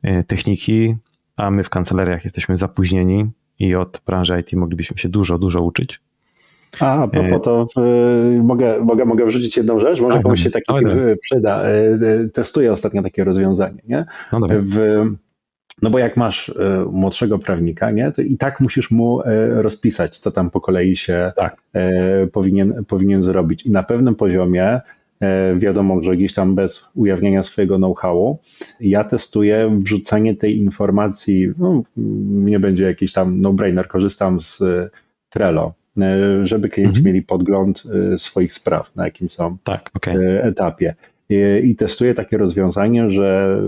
e, 0.03 0.23
techniki, 0.23 0.95
a 1.35 1.51
my 1.51 1.63
w 1.63 1.69
kancelariach 1.69 2.23
jesteśmy 2.23 2.57
zapóźnieni 2.57 3.31
i 3.59 3.75
od 3.75 4.01
branży 4.05 4.39
IT 4.39 4.53
moglibyśmy 4.53 4.97
się 4.97 5.09
dużo, 5.09 5.39
dużo 5.39 5.61
uczyć. 5.61 6.01
A, 6.79 7.07
po, 7.07 7.23
po 7.23 7.39
to 7.39 7.65
w, 7.65 7.79
mogę, 8.43 8.79
mogę, 8.79 9.05
mogę 9.05 9.25
wrzucić 9.25 9.57
jedną 9.57 9.79
rzecz, 9.79 10.01
może 10.01 10.21
komuś 10.21 10.43
się 10.43 10.51
taki 10.51 10.73
tip 10.79 10.89
przyda. 11.21 11.63
E, 11.63 11.67
e, 11.67 12.29
testuję 12.33 12.73
ostatnio 12.73 13.03
takie 13.03 13.23
rozwiązanie, 13.23 13.81
nie? 13.87 14.05
No, 14.31 14.39
w, 14.49 15.05
no 15.81 15.89
bo 15.89 15.99
jak 15.99 16.17
masz 16.17 16.49
e, 16.49 16.85
młodszego 16.91 17.39
prawnika, 17.39 17.91
nie, 17.91 18.11
to 18.11 18.21
i 18.21 18.37
tak 18.37 18.59
musisz 18.59 18.91
mu 18.91 19.21
rozpisać, 19.49 20.19
co 20.19 20.31
tam 20.31 20.49
po 20.49 20.61
kolei 20.61 20.97
się 20.97 21.31
tak. 21.35 21.61
powinien, 22.31 22.85
powinien 22.87 23.23
zrobić. 23.23 23.65
I 23.65 23.71
na 23.71 23.83
pewnym 23.83 24.15
poziomie 24.15 24.81
E, 24.81 24.94
wiadomo, 25.57 26.03
że 26.03 26.17
gdzieś 26.17 26.33
tam 26.33 26.55
bez 26.55 26.85
ujawniania 26.95 27.43
swojego 27.43 27.77
know-howu. 27.77 28.37
Ja 28.79 29.03
testuję 29.03 29.79
wrzucenie 29.83 30.35
tej 30.35 30.57
informacji, 30.57 31.51
no, 31.57 31.83
nie 32.27 32.59
będzie 32.59 32.83
jakiś 32.83 33.13
tam 33.13 33.41
no-brainer, 33.41 33.87
korzystam 33.87 34.41
z 34.41 34.61
e, 34.61 34.89
Trello, 35.29 35.73
e, 36.01 36.47
żeby 36.47 36.69
klienci 36.69 36.97
mhm. 36.97 37.05
mieli 37.05 37.21
podgląd 37.21 37.83
swoich 38.17 38.53
spraw, 38.53 38.95
na 38.95 39.05
jakim 39.05 39.29
są 39.29 39.57
tak, 39.63 39.91
okay. 39.93 40.43
etapie. 40.43 40.95
I 41.63 41.75
testuję 41.75 42.13
takie 42.13 42.37
rozwiązanie, 42.37 43.09
że 43.09 43.59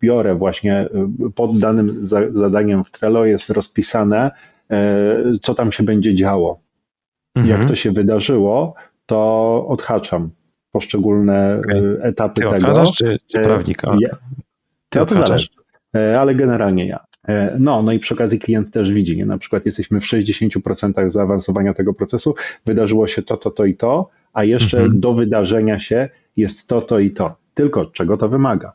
biorę 0.00 0.34
właśnie 0.34 0.88
pod 1.34 1.58
danym 1.58 2.06
zadaniem 2.32 2.84
w 2.84 2.90
Trello 2.90 3.24
jest 3.24 3.50
rozpisane, 3.50 4.30
co 5.42 5.54
tam 5.54 5.72
się 5.72 5.82
będzie 5.82 6.14
działo. 6.14 6.60
Mhm. 7.34 7.60
Jak 7.60 7.68
to 7.68 7.74
się 7.74 7.92
wydarzyło, 7.92 8.74
to 9.06 9.66
odhaczam 9.68 10.30
poszczególne 10.72 11.60
okay. 11.64 11.76
Y, 11.76 12.02
etapy 12.02 12.42
Ty 12.42 12.62
tego. 12.62 12.84
Czy, 12.96 13.18
czy 13.26 13.38
e, 13.38 13.42
prawnika? 13.42 13.96
Ja, 14.00 14.16
Ty 14.88 14.98
no 14.98 15.06
to 15.06 15.16
zależy, 15.16 15.48
e, 15.96 16.20
ale 16.20 16.34
generalnie 16.34 16.86
ja. 16.86 17.04
E, 17.28 17.56
no, 17.58 17.82
no 17.82 17.92
i 17.92 17.98
przy 17.98 18.14
okazji 18.14 18.38
klient 18.38 18.70
też 18.70 18.92
widzi, 18.92 19.16
nie? 19.16 19.26
na 19.26 19.38
przykład 19.38 19.66
jesteśmy 19.66 20.00
w 20.00 20.04
60% 20.04 21.10
zaawansowania 21.10 21.74
tego 21.74 21.94
procesu, 21.94 22.34
wydarzyło 22.66 23.06
się 23.06 23.22
to, 23.22 23.36
to, 23.36 23.50
to 23.50 23.64
i 23.64 23.74
to, 23.74 24.10
a 24.32 24.44
jeszcze 24.44 24.78
mhm. 24.78 25.00
do 25.00 25.14
wydarzenia 25.14 25.78
się 25.78 26.08
jest 26.36 26.68
to, 26.68 26.80
to 26.80 26.98
i 26.98 27.10
to. 27.10 27.36
Tylko 27.54 27.86
czego 27.86 28.16
to 28.16 28.28
wymaga? 28.28 28.72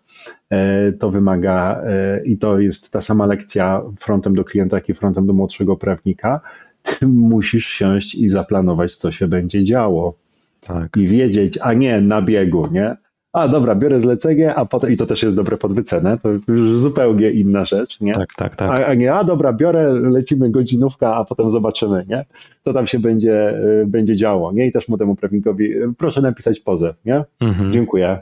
To 0.99 1.11
wymaga 1.11 1.81
i 2.25 2.37
to 2.37 2.59
jest 2.59 2.93
ta 2.93 3.01
sama 3.01 3.25
lekcja 3.25 3.81
frontem 3.99 4.35
do 4.35 4.43
klienta, 4.43 4.77
jak 4.77 4.89
i 4.89 4.93
frontem 4.93 5.27
do 5.27 5.33
młodszego 5.33 5.77
prawnika. 5.77 6.41
Ty 6.83 7.07
musisz 7.07 7.67
siąść 7.67 8.15
i 8.15 8.29
zaplanować, 8.29 8.95
co 8.95 9.11
się 9.11 9.27
będzie 9.27 9.63
działo 9.63 10.17
tak. 10.61 10.97
i 10.97 11.07
wiedzieć, 11.07 11.59
a 11.61 11.73
nie 11.73 12.01
na 12.01 12.21
biegu, 12.21 12.67
nie? 12.71 12.95
A 13.33 13.47
dobra, 13.47 13.75
biorę 13.75 14.01
zlecenie, 14.01 14.55
a 14.55 14.65
potem, 14.65 14.91
i 14.91 14.97
to 14.97 15.05
też 15.05 15.23
jest 15.23 15.35
dobre 15.35 15.57
pod 15.57 15.73
wycenę, 15.73 16.17
to 16.23 16.29
już 16.47 16.79
zupełnie 16.79 17.31
inna 17.31 17.65
rzecz, 17.65 18.01
nie? 18.01 18.13
Tak, 18.13 18.33
tak, 18.35 18.55
tak. 18.55 18.69
A, 18.69 18.85
a 18.85 18.93
nie, 18.93 19.13
a 19.13 19.23
dobra, 19.23 19.53
biorę, 19.53 19.93
lecimy 19.93 20.49
godzinówka, 20.49 21.15
a 21.15 21.25
potem 21.25 21.51
zobaczymy, 21.51 22.05
nie? 22.09 22.25
Co 22.61 22.73
tam 22.73 22.87
się 22.87 22.99
będzie, 22.99 23.59
y, 23.81 23.85
będzie 23.87 24.15
działo, 24.15 24.51
nie? 24.51 24.67
I 24.67 24.71
też 24.71 24.87
mu 24.87 24.97
temu 24.97 25.15
prawnikowi, 25.15 25.73
y, 25.73 25.93
proszę 25.97 26.21
napisać 26.21 26.59
pozew, 26.59 27.05
nie? 27.05 27.23
Mhm. 27.39 27.73
Dziękuję. 27.73 28.21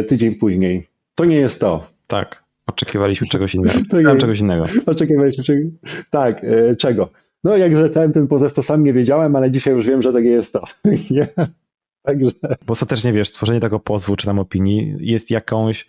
Y, 0.00 0.04
tydzień 0.04 0.34
później. 0.34 0.86
To 1.14 1.24
nie 1.24 1.36
jest 1.36 1.60
to. 1.60 1.86
Tak. 2.06 2.44
Oczekiwaliśmy 2.66 3.26
czegoś 3.26 3.54
innego. 3.54 3.78
To 3.90 4.00
nie, 4.00 4.16
czegoś 4.16 4.40
innego. 4.40 4.64
Oczekiwaliśmy 4.86 5.44
czegoś. 5.44 5.64
Tak, 6.10 6.46
czego? 6.78 7.08
No, 7.44 7.56
jak 7.56 7.76
zacząłem 7.76 8.12
ten 8.12 8.28
pozew, 8.28 8.54
to 8.54 8.62
sam 8.62 8.84
nie 8.84 8.92
wiedziałem, 8.92 9.36
ale 9.36 9.50
dzisiaj 9.50 9.74
już 9.74 9.86
wiem, 9.86 10.02
że 10.02 10.12
tak 10.12 10.24
jest 10.24 10.52
to. 10.52 10.64
nie? 11.10 11.28
Także. 12.02 12.30
Bo 12.66 12.72
ostatecznie 12.72 13.12
wiesz, 13.12 13.28
stworzenie 13.28 13.60
tego 13.60 13.80
pozwu 13.80 14.16
czy 14.16 14.26
tam 14.26 14.38
opinii 14.38 14.96
jest 15.00 15.30
jakąś, 15.30 15.86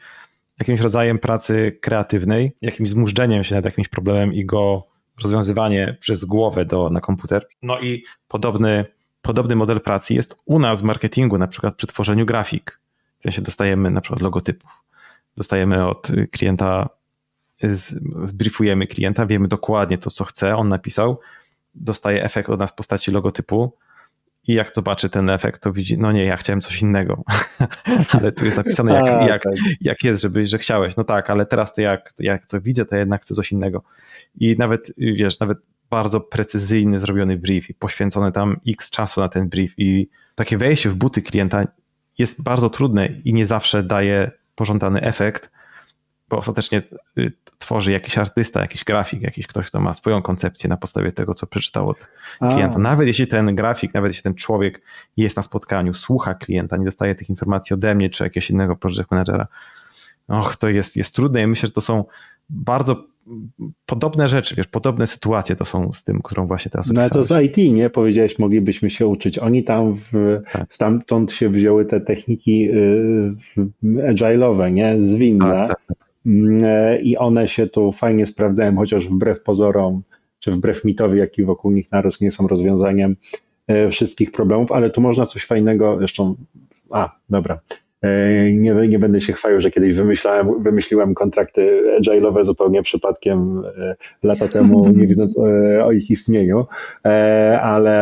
jakimś 0.59 0.81
rodzajem 0.81 1.19
pracy 1.19 1.77
kreatywnej, 1.81 2.51
jakimś 2.61 2.89
zmużdżeniem 2.89 3.43
się 3.43 3.55
nad 3.55 3.65
jakimś 3.65 3.87
problemem 3.87 4.33
i 4.33 4.45
go 4.45 4.87
rozwiązywanie 5.23 5.97
przez 5.99 6.25
głowę 6.25 6.65
do, 6.65 6.89
na 6.89 7.01
komputer. 7.01 7.47
No 7.61 7.79
i 7.79 8.03
podobny, 8.27 8.85
podobny 9.21 9.55
model 9.55 9.81
pracy 9.81 10.13
jest 10.13 10.39
u 10.45 10.59
nas 10.59 10.81
w 10.81 10.83
marketingu, 10.83 11.37
na 11.37 11.47
przykład 11.47 11.75
przy 11.75 11.87
tworzeniu 11.87 12.25
grafik. 12.25 12.79
W 13.19 13.23
sensie 13.23 13.41
dostajemy 13.41 13.91
na 13.91 14.01
przykład 14.01 14.21
logotypów. 14.21 14.71
Dostajemy 15.37 15.87
od 15.87 16.07
klienta, 16.31 16.89
zbriefujemy 18.23 18.87
klienta, 18.87 19.25
wiemy 19.25 19.47
dokładnie 19.47 19.97
to, 19.97 20.09
co 20.09 20.23
chce, 20.23 20.55
on 20.55 20.69
napisał, 20.69 21.19
dostaje 21.75 22.23
efekt 22.23 22.49
od 22.49 22.59
nas 22.59 22.71
w 22.71 22.75
postaci 22.75 23.11
logotypu 23.11 23.73
i 24.47 24.53
jak 24.53 24.71
zobaczy 24.75 25.09
ten 25.09 25.29
efekt, 25.29 25.61
to 25.61 25.71
widzi, 25.71 25.97
no 25.97 26.11
nie, 26.11 26.25
ja 26.25 26.37
chciałem 26.37 26.61
coś 26.61 26.81
innego, 26.81 27.23
ale 28.19 28.31
tu 28.31 28.45
jest 28.45 28.57
napisane 28.57 28.93
jak, 28.93 29.07
A, 29.09 29.27
jak, 29.27 29.43
tak. 29.43 29.53
jak 29.81 30.03
jest, 30.03 30.23
żeby, 30.23 30.45
że 30.45 30.57
chciałeś, 30.57 30.95
no 30.95 31.03
tak, 31.03 31.29
ale 31.29 31.45
teraz 31.45 31.73
to 31.73 31.81
jak, 31.81 32.13
jak 32.19 32.47
to 32.47 32.61
widzę, 32.61 32.85
to 32.85 32.95
jednak 32.95 33.21
chcę 33.21 33.33
coś 33.33 33.51
innego. 33.51 33.83
I 34.39 34.55
nawet, 34.59 34.93
wiesz, 34.97 35.39
nawet 35.39 35.57
bardzo 35.89 36.19
precyzyjny 36.19 36.99
zrobiony 36.99 37.37
brief 37.37 37.69
i 37.69 37.73
poświęcone 37.73 38.31
tam 38.31 38.59
x 38.67 38.89
czasu 38.89 39.21
na 39.21 39.29
ten 39.29 39.49
brief 39.49 39.73
i 39.77 40.09
takie 40.35 40.57
wejście 40.57 40.89
w 40.89 40.95
buty 40.95 41.21
klienta 41.21 41.67
jest 42.17 42.43
bardzo 42.43 42.69
trudne 42.69 43.07
i 43.07 43.33
nie 43.33 43.47
zawsze 43.47 43.83
daje 43.83 44.31
pożądany 44.55 45.01
efekt, 45.01 45.51
bo 46.29 46.37
ostatecznie 46.37 46.81
y, 47.17 47.31
tworzy 47.57 47.91
jakiś 47.91 48.17
artysta, 48.17 48.61
jakiś 48.61 48.83
grafik, 48.83 49.21
jakiś 49.21 49.47
ktoś, 49.47 49.67
kto 49.67 49.79
ma 49.79 49.93
swoją 49.93 50.21
koncepcję 50.21 50.69
na 50.69 50.77
podstawie 50.77 51.11
tego, 51.11 51.33
co 51.33 51.47
przeczytał 51.47 51.89
od 51.89 52.07
klienta. 52.39 52.75
A. 52.75 52.79
Nawet 52.79 53.07
jeśli 53.07 53.27
ten 53.27 53.55
grafik, 53.55 53.93
nawet 53.93 54.09
jeśli 54.09 54.23
ten 54.23 54.35
człowiek 54.35 54.81
jest 55.17 55.37
na 55.37 55.43
spotkaniu, 55.43 55.93
słucha 55.93 56.33
klienta, 56.33 56.77
nie 56.77 56.85
dostaje 56.85 57.15
tych 57.15 57.29
informacji 57.29 57.73
ode 57.73 57.95
mnie 57.95 58.09
czy 58.09 58.23
jakiegoś 58.23 58.49
innego 58.49 58.75
project 58.75 59.11
managera, 59.11 59.47
och, 60.27 60.55
to 60.55 60.69
jest, 60.69 60.97
jest 60.97 61.15
trudne 61.15 61.41
i 61.41 61.47
myślę, 61.47 61.67
że 61.67 61.73
to 61.73 61.81
są 61.81 62.03
bardzo 62.49 63.03
podobne 63.85 64.27
rzeczy, 64.27 64.55
wiesz, 64.55 64.67
podobne 64.67 65.07
sytuacje 65.07 65.55
to 65.55 65.65
są 65.65 65.93
z 65.93 66.03
tym, 66.03 66.21
którą 66.21 66.47
właśnie 66.47 66.71
teraz 66.71 66.91
No 66.91 67.01
ale 67.01 67.09
to 67.09 67.23
z 67.23 67.45
IT, 67.45 67.73
nie? 67.73 67.89
Powiedziałeś, 67.89 68.39
moglibyśmy 68.39 68.89
się 68.89 69.07
uczyć. 69.07 69.39
Oni 69.39 69.63
tam 69.63 69.93
w, 69.93 70.41
tak. 70.51 70.73
stamtąd 70.73 71.31
się 71.31 71.49
wzięły 71.49 71.85
te 71.85 72.01
techniki 72.01 72.69
y, 72.71 73.35
agile'owe, 73.83 74.73
nie? 74.73 75.01
Zwinne. 75.01 75.67
Tak, 75.67 75.67
tak, 75.67 75.87
tak. 75.87 76.04
I 77.03 77.17
one 77.17 77.47
się 77.47 77.67
tu 77.67 77.91
fajnie 77.91 78.25
sprawdzają, 78.25 78.75
chociaż 78.75 79.07
wbrew 79.07 79.43
pozorom, 79.43 80.01
czy 80.39 80.51
wbrew 80.51 80.85
mitowi, 80.85 81.19
jaki 81.19 81.43
wokół 81.43 81.71
nich 81.71 81.91
narósł, 81.91 82.23
nie 82.23 82.31
są 82.31 82.47
rozwiązaniem 82.47 83.15
e, 83.67 83.89
wszystkich 83.89 84.31
problemów, 84.31 84.71
ale 84.71 84.89
tu 84.89 85.01
można 85.01 85.25
coś 85.25 85.45
fajnego, 85.45 85.97
zresztą, 85.99 86.35
a, 86.91 87.15
dobra, 87.29 87.59
E, 88.05 88.51
nie, 88.51 88.73
nie 88.87 88.99
będę 88.99 89.21
się 89.21 89.33
chwalił, 89.33 89.61
że 89.61 89.71
kiedyś 89.71 89.95
wymyślałem, 89.95 90.63
wymyśliłem 90.63 91.13
kontrakty 91.13 91.83
agile'owe 92.01 92.45
zupełnie 92.45 92.83
przypadkiem 92.83 93.63
e, 93.77 93.95
lata 94.23 94.47
temu, 94.47 94.87
nie 94.97 95.07
wiedząc 95.07 95.39
o, 95.83 95.91
ich 95.91 96.09
istnieniu, 96.11 96.65
e, 97.05 97.61
ale 97.61 97.95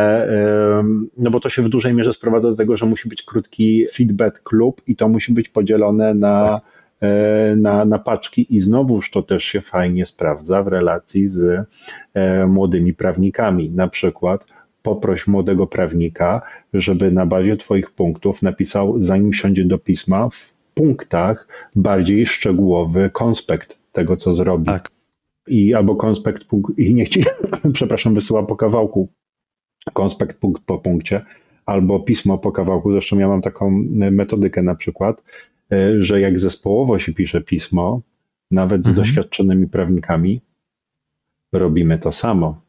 no 1.16 1.30
bo 1.30 1.40
to 1.40 1.48
się 1.48 1.62
w 1.62 1.68
dużej 1.68 1.94
mierze 1.94 2.12
sprowadza 2.12 2.50
do 2.50 2.56
tego, 2.56 2.76
że 2.76 2.86
musi 2.86 3.08
być 3.08 3.22
krótki 3.22 3.86
feedback 3.92 4.42
klub 4.42 4.82
i 4.86 4.96
to 4.96 5.08
musi 5.08 5.32
być 5.32 5.48
podzielone 5.48 6.14
na 6.14 6.60
na, 7.56 7.84
na 7.84 7.98
paczki 7.98 8.56
i 8.56 8.60
znowuż 8.60 9.10
to 9.10 9.22
też 9.22 9.44
się 9.44 9.60
fajnie 9.60 10.06
sprawdza 10.06 10.62
w 10.62 10.68
relacji 10.68 11.28
z 11.28 11.66
młodymi 12.48 12.94
prawnikami. 12.94 13.70
Na 13.70 13.88
przykład 13.88 14.46
poproś 14.82 15.26
młodego 15.26 15.66
prawnika, 15.66 16.42
żeby 16.74 17.12
na 17.12 17.26
bazie 17.26 17.56
Twoich 17.56 17.90
punktów 17.90 18.42
napisał, 18.42 19.00
zanim 19.00 19.32
siądzie 19.32 19.64
do 19.64 19.78
pisma, 19.78 20.28
w 20.28 20.54
punktach 20.74 21.48
bardziej 21.76 22.26
szczegółowy 22.26 23.10
konspekt 23.12 23.78
tego, 23.92 24.16
co 24.16 24.34
zrobi. 24.34 24.66
Tak. 24.66 24.90
I 25.46 25.74
albo 25.74 25.96
konspekt, 25.96 26.44
i 26.76 26.94
niech 26.94 27.08
ci, 27.08 27.24
przepraszam, 27.74 28.14
wysyła 28.14 28.42
po 28.42 28.56
kawałku 28.56 29.08
konspekt 29.92 30.38
punkt 30.38 30.62
po 30.66 30.78
punkcie, 30.78 31.24
albo 31.66 32.00
pismo 32.00 32.38
po 32.38 32.52
kawałku. 32.52 32.92
Zresztą 32.92 33.18
ja 33.18 33.28
mam 33.28 33.42
taką 33.42 33.70
metodykę 33.90 34.62
na 34.62 34.74
przykład, 34.74 35.22
e, 35.22 35.22
że 36.00 36.20
jak 36.20 36.38
zespołowo 36.38 36.98
się 36.98 37.12
pisze 37.12 37.40
pismo, 37.40 38.00
nawet 38.50 38.84
z 38.84 38.88
mhm. 38.88 38.96
doświadczonymi 38.96 39.68
prawnikami, 39.68 40.40
robimy 41.52 41.98
to 41.98 42.12
samo 42.12 42.64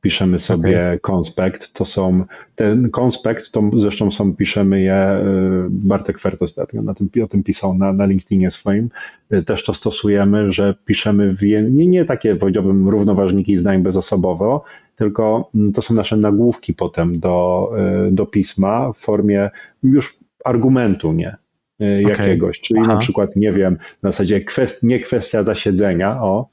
piszemy 0.00 0.38
sobie 0.38 0.86
okay. 0.86 0.98
konspekt, 0.98 1.72
to 1.72 1.84
są, 1.84 2.24
ten 2.54 2.90
konspekt, 2.90 3.50
to 3.50 3.70
zresztą 3.76 4.10
są, 4.10 4.36
piszemy 4.36 4.80
je, 4.80 5.18
y, 5.18 5.70
Bartek 5.70 6.18
Fert 6.18 6.42
ostatnio 6.42 6.82
na 6.82 6.94
tym, 6.94 7.10
o 7.24 7.26
tym 7.26 7.42
pisał 7.42 7.74
na, 7.74 7.92
na 7.92 8.06
LinkedInie 8.06 8.50
swoim, 8.50 8.90
y, 9.32 9.42
też 9.42 9.64
to 9.64 9.74
stosujemy, 9.74 10.52
że 10.52 10.74
piszemy 10.84 11.34
w, 11.34 11.42
nie, 11.70 11.86
nie 11.86 12.04
takie 12.04 12.36
powiedziałbym 12.36 12.88
równoważniki 12.88 13.56
zdań 13.56 13.82
bezosobowo, 13.82 14.64
tylko 14.96 15.50
mm, 15.54 15.72
to 15.72 15.82
są 15.82 15.94
nasze 15.94 16.16
nagłówki 16.16 16.74
potem 16.74 17.20
do, 17.20 17.70
do 18.10 18.26
pisma 18.26 18.92
w 18.92 18.96
formie 18.96 19.50
już 19.82 20.18
argumentu, 20.44 21.12
nie? 21.12 21.36
Jakiegoś, 21.80 22.58
okay. 22.58 22.66
czyli 22.66 22.80
Aha. 22.80 22.94
na 22.94 23.00
przykład, 23.00 23.36
nie 23.36 23.52
wiem, 23.52 23.76
na 24.02 24.12
zasadzie 24.12 24.40
kwest, 24.40 24.82
nie 24.82 25.00
kwestia 25.00 25.42
zasiedzenia, 25.42 26.22
o, 26.22 26.48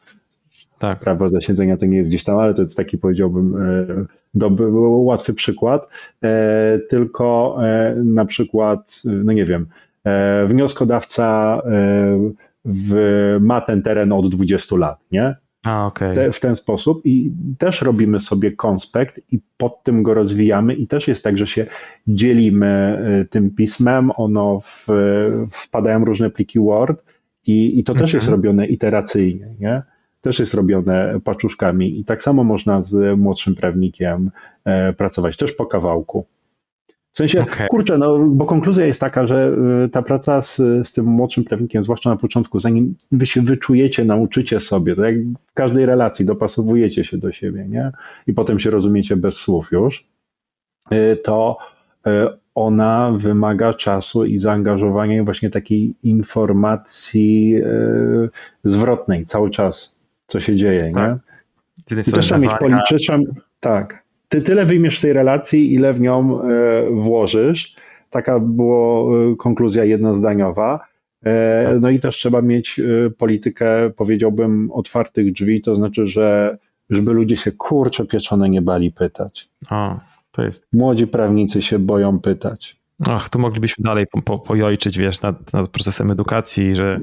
tak. 0.80 1.00
Prawo 1.00 1.30
zasiedzenia 1.30 1.78
to 1.78 1.86
nie 1.86 1.98
jest 1.98 2.10
gdzieś 2.10 2.24
tam, 2.24 2.38
ale 2.38 2.54
to 2.54 2.62
jest 2.62 2.78
taki 2.78 2.98
powiedziałbym 2.98 3.56
e, 3.56 4.06
dobry, 4.34 4.68
łatwy 4.72 5.34
przykład. 5.34 5.90
E, 6.24 6.80
tylko 6.90 7.58
e, 7.64 7.96
na 7.96 8.26
przykład, 8.26 9.02
no 9.06 9.34
nie 9.34 9.46
wiem, 9.46 9.66
wnioskodawca 10.48 11.62
w, 12.66 13.38
ma 13.42 13.62
ten 13.62 13.82
teren 13.82 14.12
od 14.12 14.30
20 14.30 14.76
lat, 14.76 15.00
nie? 15.12 15.36
A, 15.68 15.88
okay. 15.88 16.16
Te, 16.16 16.32
w 16.32 16.40
ten 16.40 16.56
sposób 16.56 17.02
i 17.06 17.32
też 17.58 17.82
robimy 17.82 18.22
sobie 18.22 18.52
konspekt 18.52 19.22
i 19.32 19.40
pod 19.58 19.84
tym 19.84 20.04
go 20.04 20.14
rozwijamy 20.14 20.74
i 20.74 20.88
też 20.88 21.08
jest 21.08 21.24
tak, 21.24 21.38
że 21.38 21.48
się 21.48 21.66
dzielimy 22.08 22.98
tym 23.30 23.52
pismem, 23.52 24.12
ono 24.16 24.60
w, 24.60 24.88
wpadają 25.52 26.06
różne 26.06 26.30
pliki 26.30 26.60
Word 26.60 27.04
i, 27.48 27.80
i 27.80 27.84
to 27.84 27.94
też 27.94 28.14
jest 28.14 28.28
mhm. 28.28 28.42
robione 28.42 28.68
iteracyjnie, 28.68 29.48
nie? 29.60 29.82
też 30.22 30.40
jest 30.40 30.54
robione 30.54 31.20
paczuszkami 31.24 32.00
i 32.00 32.06
tak 32.06 32.24
samo 32.24 32.44
można 32.44 32.82
z 32.82 33.20
młodszym 33.20 33.56
prawnikiem 33.56 34.32
e, 34.66 34.94
pracować, 34.94 35.38
też 35.38 35.52
po 35.52 35.66
kawałku. 35.66 36.26
W 37.18 37.20
sensie, 37.20 37.42
okay. 37.42 37.68
kurczę, 37.68 37.98
no, 37.98 38.20
bo 38.20 38.46
konkluzja 38.46 38.86
jest 38.86 39.02
taka, 39.02 39.28
że 39.28 39.56
e, 39.86 39.90
ta 39.90 40.02
praca 40.02 40.42
z, 40.42 40.56
z 40.58 40.94
tym 40.94 41.06
młodszym 41.06 41.44
prawnikiem, 41.44 41.84
zwłaszcza 41.84 42.10
na 42.10 42.16
początku, 42.16 42.60
zanim 42.60 42.96
wy 43.12 43.26
się 43.26 43.42
wyczujecie, 43.42 44.06
nauczycie 44.06 44.60
sobie, 44.60 44.96
to 44.96 45.06
jak 45.06 45.16
w 45.48 45.54
każdej 45.54 45.86
relacji 45.86 46.26
dopasowujecie 46.26 47.04
się 47.04 47.18
do 47.18 47.32
siebie, 47.32 47.66
nie? 47.70 47.92
I 48.28 48.34
potem 48.34 48.60
się 48.60 48.70
rozumiecie 48.70 49.16
bez 49.16 49.36
słów 49.36 49.72
już, 49.72 50.08
e, 50.92 51.16
to 51.16 51.58
ona 52.56 53.12
wymaga 53.16 53.74
czasu 53.74 54.26
i 54.26 54.40
zaangażowania 54.40 55.18
i 55.18 55.26
właśnie 55.26 55.50
takiej 55.50 55.94
informacji 56.04 57.62
zwrotnej 58.64 59.26
cały 59.26 59.50
czas 59.50 60.00
co 60.28 60.40
się 60.40 60.56
dzieje, 60.56 60.92
tak. 60.94 60.96
nie? 60.96 61.18
I 62.08 62.12
też 62.12 62.26
trzeba 62.26 62.40
mieć 62.40 62.52
policzyczą, 62.60 63.24
tak. 63.60 64.07
Ty 64.30 64.42
tyle 64.42 64.66
wyjmiesz 64.66 65.00
z 65.00 65.02
tej 65.02 65.14
relacji, 65.14 65.74
ile 65.74 65.94
w 65.94 66.00
nią 66.00 66.42
e, 66.42 66.90
włożysz. 66.92 67.76
Taka 68.10 68.40
była 68.40 69.16
e, 69.16 69.36
konkluzja 69.36 69.84
jednozdaniowa. 69.84 70.80
E, 71.24 71.66
tak. 71.66 71.82
No 71.82 71.90
i 71.90 72.00
też 72.00 72.16
trzeba 72.16 72.42
mieć 72.42 72.82
politykę, 73.18 73.90
powiedziałbym, 73.90 74.72
otwartych 74.72 75.32
drzwi, 75.32 75.62
to 75.62 75.76
znaczy, 75.76 76.08
że 76.08 76.58
żeby 76.90 77.14
ludzie 77.14 77.38
się 77.38 77.52
kurcze 77.52 78.06
pieczone 78.06 78.50
nie 78.50 78.62
bali 78.62 78.92
pytać. 78.92 79.50
A, 79.70 80.00
to 80.32 80.44
jest. 80.44 80.68
Młodzi 80.74 81.08
prawnicy 81.08 81.62
się 81.62 81.80
boją 81.80 82.20
pytać. 82.20 82.78
Ach, 83.08 83.30
tu 83.30 83.40
moglibyśmy 83.40 83.84
dalej 83.84 84.06
po, 84.12 84.22
po, 84.22 84.40
pojojczyć, 84.40 84.98
wiesz, 84.98 85.22
nad, 85.22 85.54
nad 85.54 85.70
procesem 85.70 86.12
edukacji, 86.12 86.76
że 86.76 87.00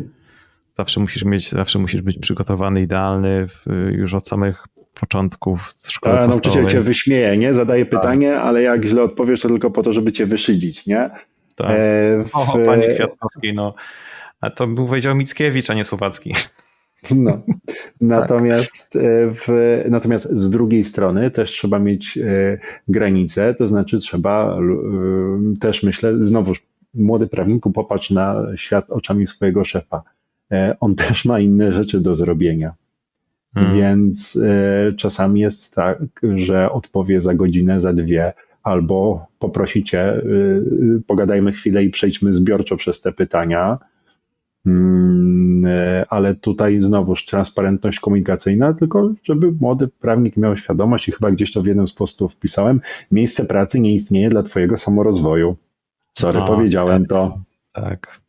zawsze 0.73 1.01
musisz 1.01 1.25
mieć, 1.25 1.51
zawsze 1.51 1.79
musisz 1.79 2.03
być 2.03 2.19
przygotowany, 2.19 2.83
idealny 2.83 3.49
w, 3.49 3.65
już 3.93 4.15
od 4.15 4.29
samych 4.29 4.65
początków 4.95 5.73
szkoły 5.89 6.17
nauczyciel 6.29 6.67
cię 6.67 6.81
wyśmieje, 6.81 7.37
nie? 7.37 7.55
Zadaje 7.55 7.87
tak. 7.87 8.01
pytanie, 8.01 8.37
ale 8.37 8.63
jak 8.63 8.85
źle 8.85 9.03
odpowiesz, 9.03 9.41
to 9.41 9.49
tylko 9.49 9.71
po 9.71 9.83
to, 9.83 9.93
żeby 9.93 10.13
cię 10.13 10.27
wyszydzić, 10.27 10.87
nie? 10.87 11.11
Tak. 11.55 11.71
E, 11.71 12.25
w... 12.25 12.37
O, 12.37 12.59
panie 12.67 12.89
Kwiatkowski, 12.89 13.55
no. 13.55 13.75
A 14.41 14.51
to 14.51 14.67
był 14.67 14.87
powiedział 14.87 15.17
Mickiewicz, 15.17 15.71
a 15.71 15.75
nie 15.75 15.85
Słowacki. 15.85 16.35
No. 17.11 17.33
Tak. 17.45 17.57
Natomiast, 18.01 18.93
tak. 18.93 19.03
w, 19.33 19.49
natomiast 19.89 20.31
z 20.31 20.51
drugiej 20.51 20.85
strony 20.85 21.31
też 21.31 21.51
trzeba 21.51 21.79
mieć 21.79 22.19
e, 22.19 22.59
granice, 22.89 23.55
to 23.55 23.69
znaczy 23.69 23.99
trzeba 23.99 24.59
e, 24.59 25.59
też 25.61 25.83
myślę, 25.83 26.13
znowuż 26.21 26.63
młody 26.95 27.27
prawniku 27.27 27.73
popatrz 27.73 28.11
na 28.11 28.47
świat 28.57 28.91
oczami 28.91 29.27
swojego 29.27 29.65
szefa 29.65 30.03
on 30.81 30.95
też 30.95 31.25
ma 31.25 31.41
inne 31.41 31.73
rzeczy 31.73 32.01
do 32.01 32.15
zrobienia. 32.15 32.75
Hmm. 33.55 33.77
Więc 33.77 34.37
e, 34.37 34.93
czasami 34.93 35.41
jest 35.41 35.75
tak, 35.75 35.99
że 36.35 36.73
odpowie 36.73 37.21
za 37.21 37.35
godzinę, 37.35 37.81
za 37.81 37.93
dwie, 37.93 38.33
albo 38.63 39.27
poprosicie, 39.39 40.01
e, 40.01 40.23
pogadajmy 41.07 41.53
chwilę 41.53 41.85
i 41.85 41.91
przejdźmy 41.91 42.35
zbiorczo 42.35 42.77
przez 42.77 43.01
te 43.01 43.13
pytania. 43.13 43.79
Mm, 44.67 45.67
ale 46.09 46.35
tutaj 46.35 46.81
znowuż 46.81 47.27
transparentność 47.27 48.01
komunikacyjna, 48.01 48.73
tylko 48.73 49.13
żeby 49.23 49.53
młody 49.61 49.89
prawnik 49.89 50.37
miał 50.37 50.57
świadomość 50.57 51.09
i 51.09 51.13
chyba 51.13 51.31
gdzieś 51.31 51.53
to 51.53 51.63
w 51.63 51.67
jednym 51.67 51.87
z 51.87 51.93
postów 51.93 52.33
wpisałem, 52.33 52.81
miejsce 53.13 53.45
pracy 53.45 53.81
nie 53.81 53.95
istnieje 53.95 54.31
dla 54.31 54.43
Twojego 54.43 54.77
samorozwoju. 54.77 55.57
Sorry, 56.19 56.41
powiedziałem 56.47 57.03
tak, 57.03 57.09
to. 57.09 57.39
Tak. 57.73 58.24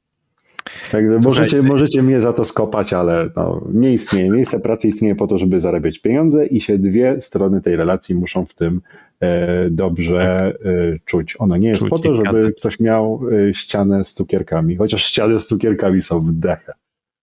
Także 0.92 1.20
możecie, 1.24 1.62
możecie 1.62 2.04
mnie 2.04 2.22
za 2.22 2.34
to 2.34 2.46
skopać, 2.46 2.94
ale 2.94 3.30
no, 3.36 3.62
nie 3.74 3.94
istnieje. 3.94 4.30
Miejsce 4.30 4.60
pracy 4.60 4.88
istnieje 4.88 5.16
po 5.16 5.28
to, 5.28 5.38
żeby 5.38 5.62
zarabiać 5.62 6.00
pieniądze 6.00 6.46
i 6.46 6.62
się 6.62 6.78
dwie 6.78 7.22
strony 7.22 7.62
tej 7.62 7.76
relacji 7.76 8.16
muszą 8.16 8.46
w 8.46 8.54
tym 8.54 8.82
e, 9.20 9.70
dobrze 9.70 10.38
tak. 10.40 10.66
e, 10.66 11.00
czuć. 11.06 11.36
Ono 11.40 11.58
nie 11.58 11.68
jest 11.68 11.80
czuć 11.80 11.90
po 11.90 12.00
to, 12.00 12.16
żeby 12.16 12.54
ktoś 12.54 12.80
miał 12.80 13.22
e, 13.50 13.54
ścianę 13.54 14.04
z 14.04 14.14
cukierkami, 14.14 14.76
chociaż 14.76 15.04
ściany 15.04 15.40
z 15.40 15.48
cukierkami 15.48 16.02
są 16.02 16.20
w 16.20 16.32
dechę. 16.32 16.74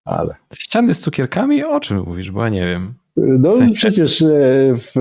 Ale. 0.04 0.34
Ściany 0.54 0.94
z 0.94 1.00
cukierkami? 1.00 1.64
O 1.64 1.80
czym 1.80 1.98
mówisz? 1.98 2.30
Bo 2.30 2.44
ja 2.44 2.48
nie 2.48 2.66
wiem. 2.66 2.94
No 3.16 3.50
w 3.50 3.54
sensie... 3.54 3.74
przecież 3.74 4.22
e, 4.22 4.26
w, 4.76 4.94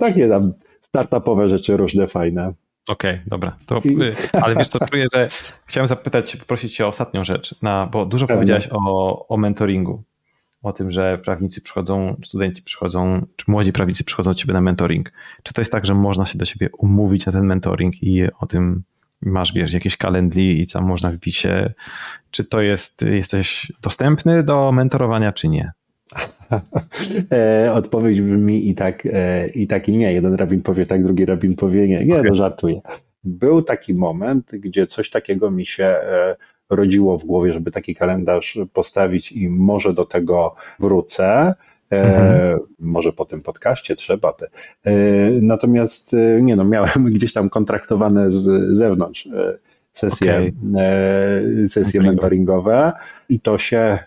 takie 0.00 0.28
tam 0.28 0.52
startupowe 0.82 1.48
rzeczy 1.48 1.76
różne 1.76 2.08
fajne. 2.08 2.52
Okej, 2.86 3.14
okay, 3.14 3.24
dobra. 3.26 3.56
To, 3.66 3.78
y, 3.78 4.14
ale 4.42 4.56
wiesz 4.56 4.68
co, 4.68 4.86
czuję, 4.86 5.06
że 5.12 5.28
chciałem 5.66 5.86
zapytać, 5.88 6.36
poprosić 6.36 6.76
cię 6.76 6.86
o 6.86 6.88
ostatnią 6.88 7.24
rzecz, 7.24 7.54
na, 7.62 7.86
bo 7.86 8.06
dużo 8.06 8.26
Pewnie. 8.26 8.38
powiedziałeś 8.38 8.68
o, 8.70 9.28
o 9.28 9.36
mentoringu. 9.36 10.02
o 10.62 10.72
tym, 10.72 10.90
że 10.90 11.18
prawnicy 11.18 11.60
przychodzą, 11.62 12.16
studenci 12.24 12.62
przychodzą, 12.62 13.26
czy 13.36 13.50
młodzi 13.50 13.72
prawnicy 13.72 14.04
przychodzą 14.04 14.30
do 14.30 14.34
ciebie 14.34 14.54
na 14.54 14.60
mentoring. 14.60 15.12
Czy 15.42 15.54
to 15.54 15.60
jest 15.60 15.72
tak, 15.72 15.86
że 15.86 15.94
można 15.94 16.26
się 16.26 16.38
do 16.38 16.44
siebie 16.44 16.70
umówić 16.78 17.26
na 17.26 17.32
ten 17.32 17.44
mentoring 17.44 18.02
i 18.02 18.22
o 18.40 18.46
tym 18.46 18.82
masz, 19.22 19.52
wiesz, 19.52 19.72
jakieś 19.72 19.96
kalendli 19.96 20.60
i 20.60 20.66
tam 20.66 20.84
można 20.84 21.10
wbić 21.10 21.36
się, 21.36 21.72
czy 22.30 22.44
to 22.44 22.60
jest, 22.60 23.02
jesteś 23.02 23.72
dostępny 23.82 24.42
do 24.42 24.72
mentorowania, 24.72 25.32
czy 25.32 25.48
nie? 25.48 25.72
E, 27.32 27.72
odpowiedź 27.72 28.20
brzmi 28.20 28.68
i 28.68 28.74
tak, 28.74 29.06
e, 29.12 29.48
i 29.48 29.66
tak 29.66 29.88
i 29.88 29.96
nie. 29.96 30.12
Jeden 30.12 30.34
rabin 30.34 30.62
powie 30.62 30.86
tak, 30.86 31.04
drugi 31.04 31.24
rabin 31.24 31.56
powie 31.56 31.88
nie. 31.88 32.04
Nie, 32.04 32.14
okay. 32.14 32.30
no 32.30 32.34
żartuję. 32.34 32.80
Był 33.24 33.62
taki 33.62 33.94
moment, 33.94 34.50
gdzie 34.52 34.86
coś 34.86 35.10
takiego 35.10 35.50
mi 35.50 35.66
się 35.66 35.84
e, 35.84 36.36
rodziło 36.70 37.18
w 37.18 37.24
głowie, 37.24 37.52
żeby 37.52 37.70
taki 37.70 37.94
kalendarz 37.94 38.58
postawić 38.72 39.32
i 39.32 39.48
może 39.48 39.94
do 39.94 40.04
tego 40.04 40.54
wrócę. 40.80 41.54
Mhm. 41.90 42.58
Może 42.78 43.12
po 43.12 43.24
tym 43.24 43.40
podcaście 43.42 43.96
trzeba. 43.96 44.32
Te. 44.32 44.48
Natomiast 45.40 46.16
nie 46.40 46.56
no, 46.56 46.64
miałem 46.64 47.04
gdzieś 47.14 47.32
tam 47.32 47.50
kontraktowane 47.50 48.30
z 48.30 48.76
zewnątrz 48.76 49.28
sesje, 49.92 50.52
okay. 50.72 51.68
sesje 51.68 52.00
mentoringowe 52.00 52.92
i 53.28 53.40
to 53.40 53.58
się 53.58 53.98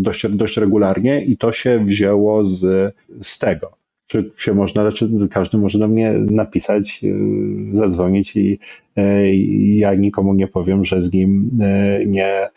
dość, 0.00 0.26
dość 0.28 0.56
regularnie 0.56 1.24
i 1.24 1.36
to 1.36 1.52
się 1.52 1.84
wzięło 1.84 2.44
z, 2.44 2.94
z 3.22 3.38
tego. 3.38 3.72
Czy 4.06 4.30
się 4.36 4.54
można, 4.54 4.92
czy 4.92 5.08
każdy 5.30 5.58
może 5.58 5.78
do 5.78 5.88
mnie 5.88 6.12
napisać, 6.12 7.00
y, 7.04 7.14
zadzwonić 7.70 8.36
i, 8.36 8.58
y, 8.98 9.32
i 9.34 9.76
ja 9.76 9.94
nikomu 9.94 10.34
nie 10.34 10.48
powiem, 10.48 10.84
że 10.84 11.02
z 11.02 11.12
nim 11.12 11.50
y, 11.62 12.06
nie, 12.06 12.48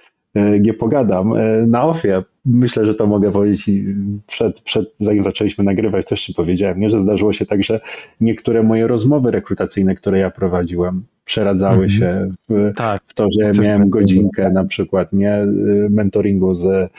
nie 0.60 0.74
pogadam 0.74 1.34
na 1.68 1.84
ofie. 1.84 2.24
Myślę, 2.46 2.86
że 2.86 2.96
to 2.96 3.08
mogę 3.08 3.32
powiedzieć 3.32 3.70
przed, 4.28 4.62
przed, 4.62 4.86
zanim 5.00 5.24
zaczęliśmy 5.24 5.64
nagrywać, 5.64 6.08
też 6.08 6.22
ci 6.22 6.34
powiedziałem, 6.34 6.80
nie? 6.80 6.90
że 6.90 7.00
zdarzyło 7.00 7.34
się 7.34 7.46
tak, 7.46 7.64
że 7.64 7.80
niektóre 8.22 8.64
moje 8.64 8.88
rozmowy 8.88 9.32
rekrutacyjne, 9.32 9.96
które 9.96 10.20
ja 10.20 10.32
prowadziłem, 10.32 11.04
przeradzały 11.26 11.88
-hmm. 11.88 12.00
się 12.00 12.30
w, 12.50 12.72
tak. 12.76 13.04
w, 13.08 13.14
to, 13.14 13.28
że 13.40 13.62
miałem 13.64 13.90
godzinkę 13.90 14.52
na 14.52 14.66
przykład 14.66 15.14
nie 15.14 15.46
mentoringu 15.90 16.56
z 16.56 16.66
e, 16.66 16.90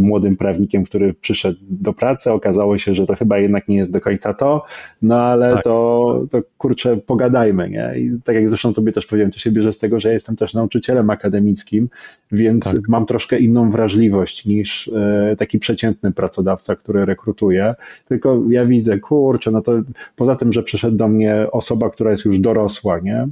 młodym 0.00 0.36
prawnikiem, 0.36 0.84
który 0.84 1.14
przyszedł 1.14 1.58
do 1.70 1.92
pracy. 1.92 2.32
Okazało 2.32 2.78
się, 2.78 2.94
że 2.94 3.06
to 3.06 3.16
chyba 3.16 3.38
jednak 3.38 3.68
nie 3.68 3.76
jest 3.76 3.92
do 3.92 4.00
końca 4.00 4.34
to, 4.34 4.64
no 5.02 5.22
ale 5.22 5.50
tak. 5.50 5.64
to, 5.64 6.24
to 6.30 6.42
kurczę, 6.58 6.96
pogadajmy. 6.96 7.70
Nie? 7.70 7.94
I 7.98 8.10
tak 8.24 8.34
jak 8.34 8.48
zresztą 8.48 8.74
tobie 8.74 8.92
też 8.92 9.06
powiedziałem, 9.06 9.32
to 9.32 9.38
się 9.38 9.50
bierze 9.50 9.72
z 9.72 9.78
tego, 9.78 10.00
że 10.00 10.08
ja 10.08 10.14
jestem 10.14 10.36
też 10.36 10.54
nauczycielem 10.54 11.10
akademickim, 11.10 11.88
więc 12.32 12.64
tak. 12.64 12.88
mam 12.88 13.06
troszkę 13.06 13.38
inną 13.38 13.70
wrażliwość 13.70 14.46
niż 14.46 14.88
e, 14.88 15.36
taki 15.38 15.58
przeciętny 15.58 16.12
pracodawca, 16.12 16.76
który 16.76 17.04
rekrutuje. 17.04 17.74
Tylko 18.08 18.42
ja 18.48 18.66
widzę, 18.66 18.98
kurczę, 18.98 19.50
no 19.50 19.62
to 19.62 19.72
poza 20.16 20.36
tym, 20.36 20.52
że 20.52 20.62
przyszedł 20.62 20.96
do 20.96 21.08
mnie 21.08 21.46
osoba, 21.52 21.90
która 21.90 22.10
jest 22.10 22.24
już 22.24 22.38
dorosła, 22.38 22.98
nie? 22.98 23.28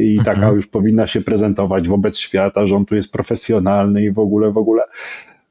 i 0.00 0.18
taka 0.24 0.38
mhm. 0.38 0.56
już 0.56 0.66
powinna 0.66 1.06
się 1.06 1.20
prezentować 1.20 1.88
wobec 1.88 2.18
świata, 2.18 2.66
że 2.66 2.76
on 2.76 2.86
tu 2.86 2.94
jest 2.94 3.12
profesjonalny 3.12 4.04
i 4.04 4.10
w 4.10 4.18
ogóle, 4.18 4.52
w 4.52 4.58
ogóle. 4.58 4.82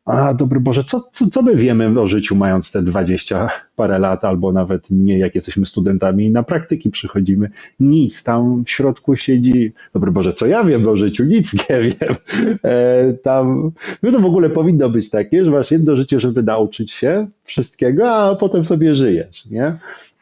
A 0.05 0.33
dobry 0.33 0.59
Boże, 0.59 0.83
co, 0.83 1.01
co, 1.11 1.29
co 1.29 1.41
my 1.41 1.55
wiemy 1.55 2.01
o 2.01 2.07
życiu, 2.07 2.35
mając 2.35 2.71
te 2.71 2.81
20 2.81 3.49
parę 3.75 3.99
lat, 3.99 4.25
albo 4.25 4.51
nawet 4.51 4.91
mniej, 4.91 5.19
jak 5.19 5.35
jesteśmy 5.35 5.65
studentami 5.65 6.25
i 6.25 6.31
na 6.31 6.43
praktyki 6.43 6.89
przychodzimy? 6.89 7.49
Nic, 7.79 8.23
tam 8.23 8.63
w 8.65 8.69
środku 8.71 9.15
siedzi, 9.15 9.73
dobry 9.93 10.11
Boże, 10.11 10.33
co 10.33 10.45
ja 10.45 10.63
wiem 10.63 10.87
o 10.87 10.97
życiu? 10.97 11.23
Nic 11.23 11.69
nie 11.69 11.81
wiem. 11.89 12.15
E, 12.63 13.13
tam, 13.13 13.71
no 14.03 14.11
to 14.11 14.19
w 14.19 14.25
ogóle 14.25 14.49
powinno 14.49 14.89
być 14.89 15.09
takie, 15.09 15.45
że 15.45 15.51
masz 15.51 15.71
jedno 15.71 15.95
życie, 15.95 16.19
żeby 16.19 16.43
nauczyć 16.43 16.91
się 16.91 17.27
wszystkiego, 17.43 18.11
a 18.11 18.35
potem 18.35 18.65
sobie 18.65 18.95
żyjesz, 18.95 19.45
nie? 19.45 19.77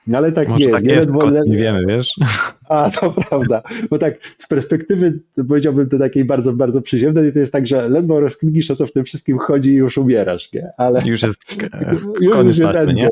No 0.07 0.17
ale 0.17 0.31
tak 0.31 0.47
Może 0.47 0.63
jest. 0.65 0.75
Tak 0.75 0.85
jest, 0.85 1.09
ledwo, 1.09 1.27
nie 1.45 1.57
wiemy, 1.57 1.85
wiesz? 1.87 2.15
A, 2.69 2.91
to 2.91 3.11
prawda. 3.11 3.61
Bo 3.89 3.97
tak 3.97 4.13
z 4.37 4.47
perspektywy, 4.47 5.19
powiedziałbym 5.47 5.89
to 5.89 5.99
takiej 5.99 6.25
bardzo, 6.25 6.53
bardzo 6.53 6.81
przyziemnej, 6.81 7.33
to 7.33 7.39
jest 7.39 7.53
tak, 7.53 7.67
że 7.67 7.89
ledwo 7.89 8.19
rozkminisz 8.19 8.71
o 8.71 8.75
co 8.75 8.85
w 8.85 8.91
tym 8.91 9.05
wszystkim 9.05 9.37
chodzi 9.37 9.69
i 9.69 9.73
już 9.73 9.97
umierasz, 9.97 10.53
nie? 10.53 10.69
Ale 10.77 11.01
już 11.05 11.23
jest 11.23 11.45
koniec 12.33 12.57
już 12.57 12.73
jest 12.75 12.93
nie? 12.93 13.09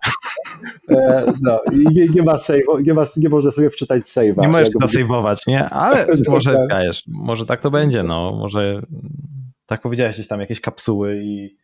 E, 0.89 1.33
no 1.41 1.61
nie, 1.91 2.07
nie 2.07 2.23
ma 2.23 2.37
save, 2.37 2.61
nie, 2.83 2.93
ma, 2.93 3.03
nie 3.17 3.29
można 3.29 3.51
sobie 3.51 3.69
wczytać 3.69 4.03
save'a. 4.03 4.41
Nie 4.41 4.47
możesz 4.47 4.69
zasejwować, 4.81 5.47
nie? 5.47 5.69
Ale 5.69 6.07
może, 6.29 6.67
wiesz, 6.69 7.03
może 7.07 7.45
tak 7.45 7.61
to 7.61 7.71
będzie, 7.71 8.03
no. 8.03 8.31
Może 8.39 8.81
tak 9.65 9.81
powiedziałeś, 9.81 10.15
gdzieś 10.15 10.27
tam 10.27 10.39
jakieś 10.39 10.61
kapsuły 10.61 11.21
i, 11.23 11.57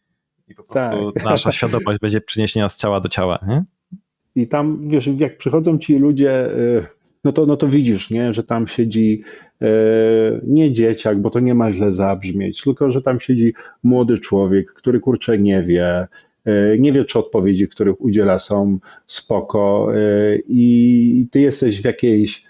i 0.48 0.56
po 0.56 0.64
prostu 0.64 1.12
tak. 1.12 1.26
nasza 1.26 1.52
świadomość 1.52 2.00
będzie 2.00 2.22
przyniesiona 2.22 2.70
z 2.70 2.78
ciała 2.78 3.00
do 3.00 3.10
ciała, 3.10 3.40
nie? 3.48 3.66
I 4.38 4.48
tam, 4.48 4.90
wiesz, 4.90 5.10
jak 5.18 5.38
przychodzą 5.38 5.78
ci 5.80 5.98
ludzie, 5.98 6.52
y, 6.58 6.86
no 7.24 7.32
to, 7.32 7.46
no 7.46 7.58
to 7.58 7.68
widzisz, 7.68 8.10
nie, 8.10 8.34
że 8.34 8.44
tam 8.44 8.68
siedzi 8.68 9.24
y, 9.62 9.66
nie 10.44 10.74
dzieciak, 10.74 11.22
bo 11.22 11.30
to 11.30 11.40
nie 11.40 11.56
ma 11.56 11.72
źle 11.72 11.94
zabrzmieć, 11.94 12.62
tylko 12.62 12.92
że 12.92 13.02
tam 13.02 13.20
siedzi 13.20 13.54
młody 13.84 14.20
człowiek, 14.20 14.74
który 14.74 15.00
kurczę 15.00 15.38
nie 15.38 15.64
wie, 15.64 16.08
y, 16.48 16.78
nie 16.80 16.92
wie, 16.92 17.06
czy 17.06 17.20
odpowiedzi, 17.20 17.68
których 17.68 18.02
udziela 18.02 18.40
są 18.40 18.80
spoko 19.08 19.88
i 20.48 21.28
ty 21.32 21.42
jesteś 21.42 21.82
w 21.82 21.86
jakiejś 21.86 22.46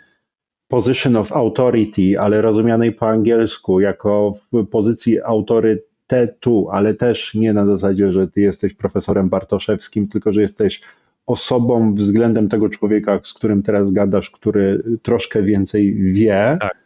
position 0.68 1.16
of 1.16 1.32
authority, 1.32 2.20
ale 2.20 2.42
rozumianej 2.42 2.92
po 2.92 3.08
angielsku 3.08 3.80
jako 3.80 4.34
w 4.54 4.66
pozycji 4.66 5.22
autorytetu, 5.22 6.70
ale 6.72 6.94
też 6.94 7.34
nie 7.34 7.54
na 7.54 7.66
zasadzie, 7.66 8.12
że 8.12 8.28
ty 8.28 8.42
jesteś 8.42 8.74
profesorem 8.74 9.30
Bartoszewskim, 9.30 10.08
tylko 10.08 10.34
że 10.34 10.42
jesteś 10.42 10.82
osobą 11.28 11.94
względem 11.94 12.50
tego 12.50 12.70
człowieka, 12.70 13.20
z 13.24 13.34
którym 13.34 13.64
teraz 13.64 13.92
gadasz, 13.92 14.30
który 14.30 14.84
troszkę 15.02 15.44
więcej 15.44 15.94
wie. 15.94 16.58
Tak. 16.62 16.78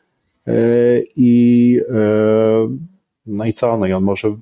E, 0.48 0.54
I 1.16 1.80
e, 1.90 2.78
no 3.26 3.46
i 3.46 3.54
co? 3.54 3.78
No 3.78 3.86
i 3.86 3.94
on 3.94 4.04
może 4.04 4.36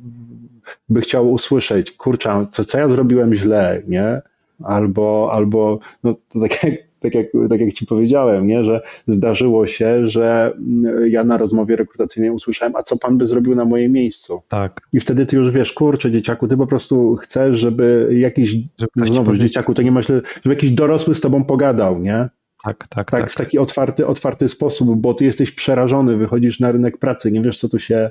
by 0.89 1.01
chciał 1.01 1.31
usłyszeć, 1.31 1.91
kurczę, 1.91 2.45
co, 2.51 2.65
co 2.65 2.77
ja 2.77 2.89
zrobiłem 2.89 3.35
źle, 3.35 3.81
nie? 3.88 4.21
Albo, 4.63 5.30
albo 5.34 5.80
no 6.03 6.15
to 6.30 6.39
tak 6.39 6.63
jak 6.63 6.88
tak 6.99 7.15
jak, 7.15 7.27
tak 7.49 7.61
jak 7.61 7.73
ci 7.73 7.85
powiedziałem, 7.85 8.47
nie, 8.47 8.65
że 8.65 8.81
zdarzyło 9.07 9.67
się, 9.67 10.07
że 10.07 10.53
mm, 10.57 11.09
ja 11.11 11.23
na 11.23 11.38
rozmowie 11.38 11.76
rekrutacyjnej 11.76 12.31
usłyszałem, 12.31 12.76
a 12.76 12.84
co 12.84 12.97
pan 12.97 13.17
by 13.17 13.27
zrobił 13.27 13.55
na 13.55 13.65
moje 13.65 13.89
miejscu? 13.89 14.41
Tak. 14.47 14.81
I 14.93 14.99
wtedy 14.99 15.26
ty 15.26 15.35
już 15.35 15.51
wiesz, 15.51 15.73
kurczę, 15.73 16.11
dzieciaku, 16.11 16.47
ty 16.47 16.57
po 16.57 16.67
prostu 16.67 17.15
chcesz, 17.15 17.59
żeby 17.59 18.09
jakiś, 18.11 18.55
żeby 18.77 19.07
znowu, 19.07 19.35
dzieciaku, 19.35 19.73
to 19.73 19.81
nie 19.81 19.91
masz, 19.91 20.07
żeby 20.07 20.55
jakiś 20.55 20.71
dorosły 20.71 21.15
z 21.15 21.21
tobą 21.21 21.43
pogadał, 21.43 21.99
nie? 21.99 22.30
Tak, 22.64 22.88
tak, 22.88 23.11
tak. 23.11 23.22
Tak, 23.22 23.31
w 23.31 23.36
taki 23.36 23.60
otwarty, 23.60 24.07
otwarty 24.07 24.49
sposób, 24.49 24.95
bo 24.95 25.14
ty 25.14 25.26
jesteś 25.26 25.52
przerażony, 25.52 26.18
wychodzisz 26.18 26.60
na 26.60 26.72
rynek 26.72 26.98
pracy, 26.98 27.31
nie 27.31 27.41
wiesz, 27.41 27.60
co 27.60 27.69
tu 27.69 27.80
się, 27.80 28.10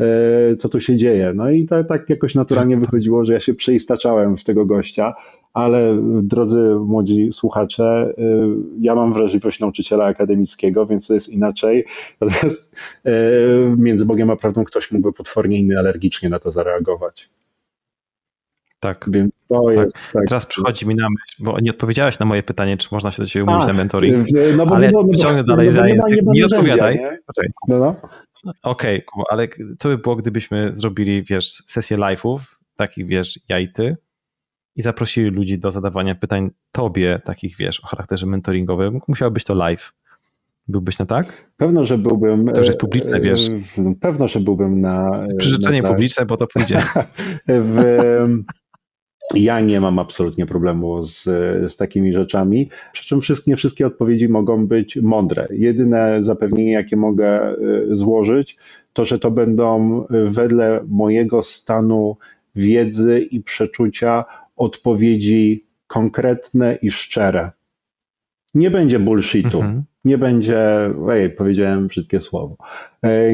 e, 0.00 0.56
co 0.56 0.68
tu 0.68 0.80
się 0.80 0.96
dzieje. 0.96 1.32
No 1.34 1.50
i 1.50 1.66
tak, 1.66 1.88
tak 1.88 2.10
jakoś 2.10 2.34
naturalnie 2.34 2.76
wychodziło, 2.76 3.24
że 3.24 3.32
ja 3.32 3.40
się 3.40 3.54
przeistaczałem 3.54 4.36
w 4.36 4.44
tego 4.44 4.66
gościa, 4.66 5.14
ale 5.52 5.98
drodzy 6.22 6.74
młodzi 6.80 7.28
słuchacze, 7.32 8.14
y, 8.18 8.22
ja 8.80 8.94
mam 8.94 9.12
wrażliwość 9.12 9.60
nauczyciela 9.60 10.04
akademickiego, 10.04 10.86
więc 10.86 11.06
to 11.06 11.14
jest 11.14 11.28
inaczej. 11.28 11.84
Natomiast 12.20 12.74
między 13.76 14.06
Bogiem 14.06 14.30
a 14.30 14.36
prawdą 14.36 14.64
ktoś 14.64 14.92
mógłby 14.92 15.12
potwornie 15.12 15.58
inny 15.58 15.78
alergicznie 15.78 16.28
na 16.28 16.38
to 16.38 16.50
zareagować. 16.50 17.30
Tak. 18.80 19.06
Więc 19.08 19.32
to 19.48 19.64
tak. 19.66 19.78
jest. 19.78 19.96
Tak. 20.12 20.24
Teraz 20.28 20.46
przychodzi 20.46 20.86
mi 20.86 20.94
na 20.94 21.06
myśl, 21.10 21.44
bo 21.44 21.60
nie 21.60 21.70
odpowiedziałeś 21.70 22.18
na 22.18 22.26
moje 22.26 22.42
pytanie, 22.42 22.76
czy 22.76 22.88
można 22.92 23.12
się 23.12 23.22
do 23.22 23.28
ciebie 23.28 23.44
umówić 23.44 23.66
na 23.66 23.72
mentoring. 23.72 24.26
No 24.56 24.66
bo, 24.66 24.76
ale 24.76 24.90
no, 24.90 25.02
no, 25.02 25.14
ciągnę 25.14 25.44
dalej. 25.44 25.68
No, 25.74 25.86
nie, 25.86 25.94
ma, 25.94 26.08
nie, 26.08 26.22
nie 26.22 26.46
odpowiadaj. 26.46 26.94
Nie? 26.96 27.18
No, 27.68 27.78
no. 27.78 27.94
Okej, 28.62 29.06
okay, 29.06 29.24
ale 29.30 29.48
co 29.78 29.88
by 29.88 29.98
było, 29.98 30.16
gdybyśmy 30.16 30.70
zrobili, 30.72 31.22
wiesz, 31.22 31.62
sesję 31.66 31.96
live'ów, 31.96 32.38
takich, 32.76 33.06
wiesz, 33.06 33.40
ja 33.48 33.58
i 33.58 33.68
ty, 33.72 33.96
i 34.76 34.82
zaprosili 34.82 35.30
ludzi 35.30 35.58
do 35.58 35.72
zadawania 35.72 36.14
pytań 36.14 36.50
tobie, 36.72 37.20
takich 37.24 37.56
wiesz, 37.56 37.80
o 37.80 37.86
charakterze 37.86 38.26
mentoringowym, 38.26 39.00
musiał 39.08 39.30
być 39.30 39.44
to 39.44 39.54
live. 39.54 39.92
Byłbyś 40.68 40.98
na 40.98 41.06
tak? 41.06 41.50
Pewno, 41.56 41.84
że 41.84 41.98
byłbym. 41.98 42.46
To 42.46 42.60
już 42.60 42.66
jest 42.66 42.80
publiczne, 42.80 43.20
wiesz. 43.20 43.48
Pewno, 44.00 44.28
że 44.28 44.40
byłbym 44.40 44.80
na. 44.80 45.24
Przyrzeczenie 45.38 45.82
na 45.82 45.88
publiczne, 45.88 46.26
bo 46.26 46.36
to 46.36 46.46
pójdzie. 46.46 46.82
w, 47.48 47.82
ja 49.34 49.60
nie 49.60 49.80
mam 49.80 49.98
absolutnie 49.98 50.46
problemu 50.46 51.02
z, 51.02 51.22
z 51.72 51.76
takimi 51.76 52.12
rzeczami. 52.12 52.70
Przy 52.92 53.06
czym 53.06 53.20
wszystkie, 53.20 53.56
wszystkie 53.56 53.86
odpowiedzi 53.86 54.28
mogą 54.28 54.66
być 54.66 54.96
mądre. 54.96 55.48
Jedyne 55.50 56.18
zapewnienie, 56.24 56.72
jakie 56.72 56.96
mogę 56.96 57.52
y, 57.52 57.96
złożyć, 57.96 58.56
to 58.92 59.04
że 59.04 59.18
to 59.18 59.30
będą 59.30 60.04
wedle 60.10 60.80
mojego 60.88 61.42
stanu 61.42 62.16
wiedzy 62.56 63.20
i 63.20 63.42
przeczucia 63.42 64.24
odpowiedzi 64.56 65.66
konkretne 65.86 66.78
i 66.82 66.90
szczere. 66.90 67.50
Nie 68.54 68.70
będzie 68.70 68.98
bullshitu. 68.98 69.56
Mhm. 69.56 69.84
nie 70.04 70.18
będzie, 70.18 70.90
ej, 71.10 71.30
powiedziałem 71.30 71.86
brzydkie 71.86 72.20
słowo, 72.20 72.56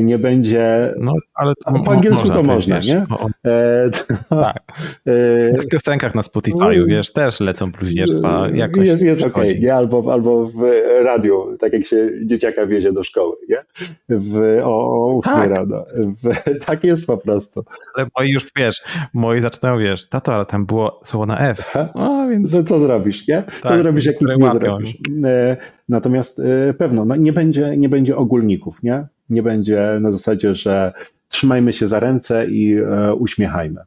nie 0.02 0.18
będzie, 0.18 0.94
no, 0.98 1.12
ale 1.34 1.52
po 1.84 1.92
angielsku 1.92 2.30
to 2.30 2.42
można, 2.42 2.78
nie? 2.78 3.06
O, 3.10 3.28
e, 3.46 3.90
tak. 4.30 4.62
E, 5.06 5.58
w 5.58 5.68
piosenkach 5.68 6.14
na 6.14 6.22
Spotify'u, 6.22 6.86
wiesz, 6.86 7.12
też 7.12 7.40
lecą 7.40 7.72
bluźnierstwa 7.72 8.48
jakoś 8.54 8.86
Jest, 8.86 9.02
jest 9.02 9.22
okej, 9.22 9.50
okay, 9.50 9.60
nie? 9.60 9.74
Albo, 9.74 10.12
albo 10.12 10.46
w 10.46 10.82
radiu, 11.04 11.56
tak 11.60 11.72
jak 11.72 11.86
się 11.86 12.10
dzieciaka 12.24 12.66
wiezie 12.66 12.92
do 12.92 13.04
szkoły, 13.04 13.36
nie? 13.48 13.64
W, 14.08 14.60
o, 14.64 14.66
o 14.66 15.18
8 15.18 15.32
tak. 15.32 15.50
rano. 15.50 15.84
W, 15.94 16.34
tak 16.66 16.84
jest 16.84 17.06
po 17.06 17.16
prostu. 17.16 17.64
Ale 17.94 18.06
moi 18.18 18.30
już, 18.30 18.46
wiesz, 18.56 18.82
moi 19.14 19.40
zaczynają, 19.40 19.78
wiesz, 19.78 20.08
tato, 20.08 20.34
ale 20.34 20.46
tam 20.46 20.66
było 20.66 21.00
słowo 21.04 21.26
na 21.26 21.38
F, 21.38 21.74
no, 21.94 22.28
więc... 22.30 22.54
No, 22.54 22.64
co 22.64 22.78
zrobisz, 22.78 23.28
nie? 23.28 23.42
Co 23.62 23.68
tak, 23.68 23.82
zrobisz, 23.82 24.04
jak 24.04 24.20
nic 24.20 24.36
nie 24.38 24.50
zrobisz? 24.50 24.94
E, 25.24 25.56
natomiast 25.88 26.40
e, 26.40 26.74
pewno, 26.74 27.04
no, 27.04 27.16
nie, 27.16 27.32
będzie, 27.32 27.76
nie 27.76 27.88
będzie 27.88 28.16
ogólników, 28.16 28.82
nie? 28.82 29.06
Nie 29.30 29.42
będzie 29.42 29.98
na 30.00 30.12
zasadzie, 30.12 30.54
że 30.54 30.92
trzymajmy 31.28 31.72
się 31.72 31.88
za 31.88 32.00
ręce 32.00 32.46
i 32.46 32.76
e, 32.78 33.14
uśmiechajmy. 33.14 33.80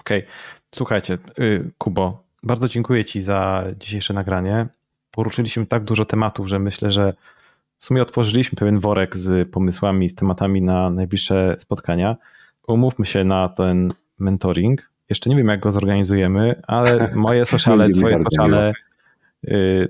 Okej, 0.00 0.18
okay. 0.18 0.30
słuchajcie, 0.74 1.18
y, 1.38 1.70
Kubo, 1.78 2.22
bardzo 2.42 2.68
dziękuję 2.68 3.04
Ci 3.04 3.22
za 3.22 3.64
dzisiejsze 3.78 4.14
nagranie. 4.14 4.66
Poruszyliśmy 5.10 5.66
tak 5.66 5.84
dużo 5.84 6.04
tematów, 6.04 6.48
że 6.48 6.58
myślę, 6.58 6.92
że 6.92 7.14
w 7.78 7.84
sumie 7.84 8.02
otworzyliśmy 8.02 8.56
pewien 8.56 8.78
worek 8.78 9.16
z 9.16 9.50
pomysłami, 9.50 10.10
z 10.10 10.14
tematami 10.14 10.62
na 10.62 10.90
najbliższe 10.90 11.56
spotkania. 11.58 12.16
Umówmy 12.66 13.06
się 13.06 13.24
na 13.24 13.48
ten 13.48 13.88
mentoring. 14.18 14.90
Jeszcze 15.10 15.30
nie 15.30 15.36
wiem, 15.36 15.48
jak 15.48 15.60
go 15.60 15.72
zorganizujemy, 15.72 16.62
ale 16.66 17.10
moje 17.14 17.44
sociale, 17.54 17.90
twoje 17.90 18.18
sociale, 18.24 18.70
y, 18.70 18.74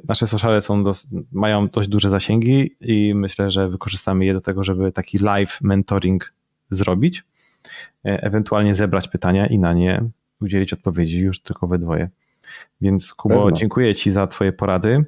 nasze 0.09 0.27
sociale 0.27 0.61
są 0.61 0.85
dos, 0.85 1.09
mają 1.33 1.69
dość 1.69 1.89
duże 1.89 2.09
zasięgi 2.09 2.77
i 2.81 3.15
myślę, 3.15 3.51
że 3.51 3.69
wykorzystamy 3.69 4.25
je 4.25 4.35
do 4.35 4.41
tego, 4.41 4.65
żeby 4.65 4.93
taki 4.93 5.19
live 5.19 5.59
mentoring 5.63 6.33
zrobić, 6.71 7.25
e, 8.05 8.23
ewentualnie 8.23 8.75
zebrać 8.75 9.09
pytania 9.09 9.47
i 9.47 9.59
na 9.59 9.73
nie 9.73 10.05
udzielić 10.41 10.73
odpowiedzi 10.73 11.21
już 11.21 11.43
tylko 11.43 11.67
we 11.67 11.79
dwoje. 11.79 12.09
Więc 12.81 13.15
Kubo, 13.15 13.35
Pewno. 13.35 13.53
dziękuję 13.53 13.95
Ci 13.95 14.11
za 14.11 14.27
Twoje 14.27 14.53
porady 14.53 15.05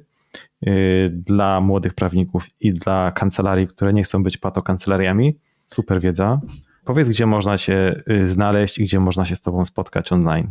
y, 0.67 1.09
dla 1.13 1.61
młodych 1.61 1.93
prawników 1.93 2.45
i 2.59 2.73
dla 2.73 3.11
kancelarii, 3.11 3.67
które 3.67 3.93
nie 3.93 4.03
chcą 4.03 4.23
być 4.23 4.37
patokancelariami. 4.37 5.35
Super 5.65 6.01
wiedza. 6.01 6.41
Powiedz, 6.85 7.09
gdzie 7.09 7.25
można 7.25 7.57
się 7.57 8.03
y, 8.09 8.27
znaleźć 8.27 8.77
i 8.77 8.83
gdzie 8.83 8.99
można 8.99 9.25
się 9.25 9.35
z 9.35 9.41
Tobą 9.41 9.65
spotkać 9.65 10.11
online. 10.11 10.47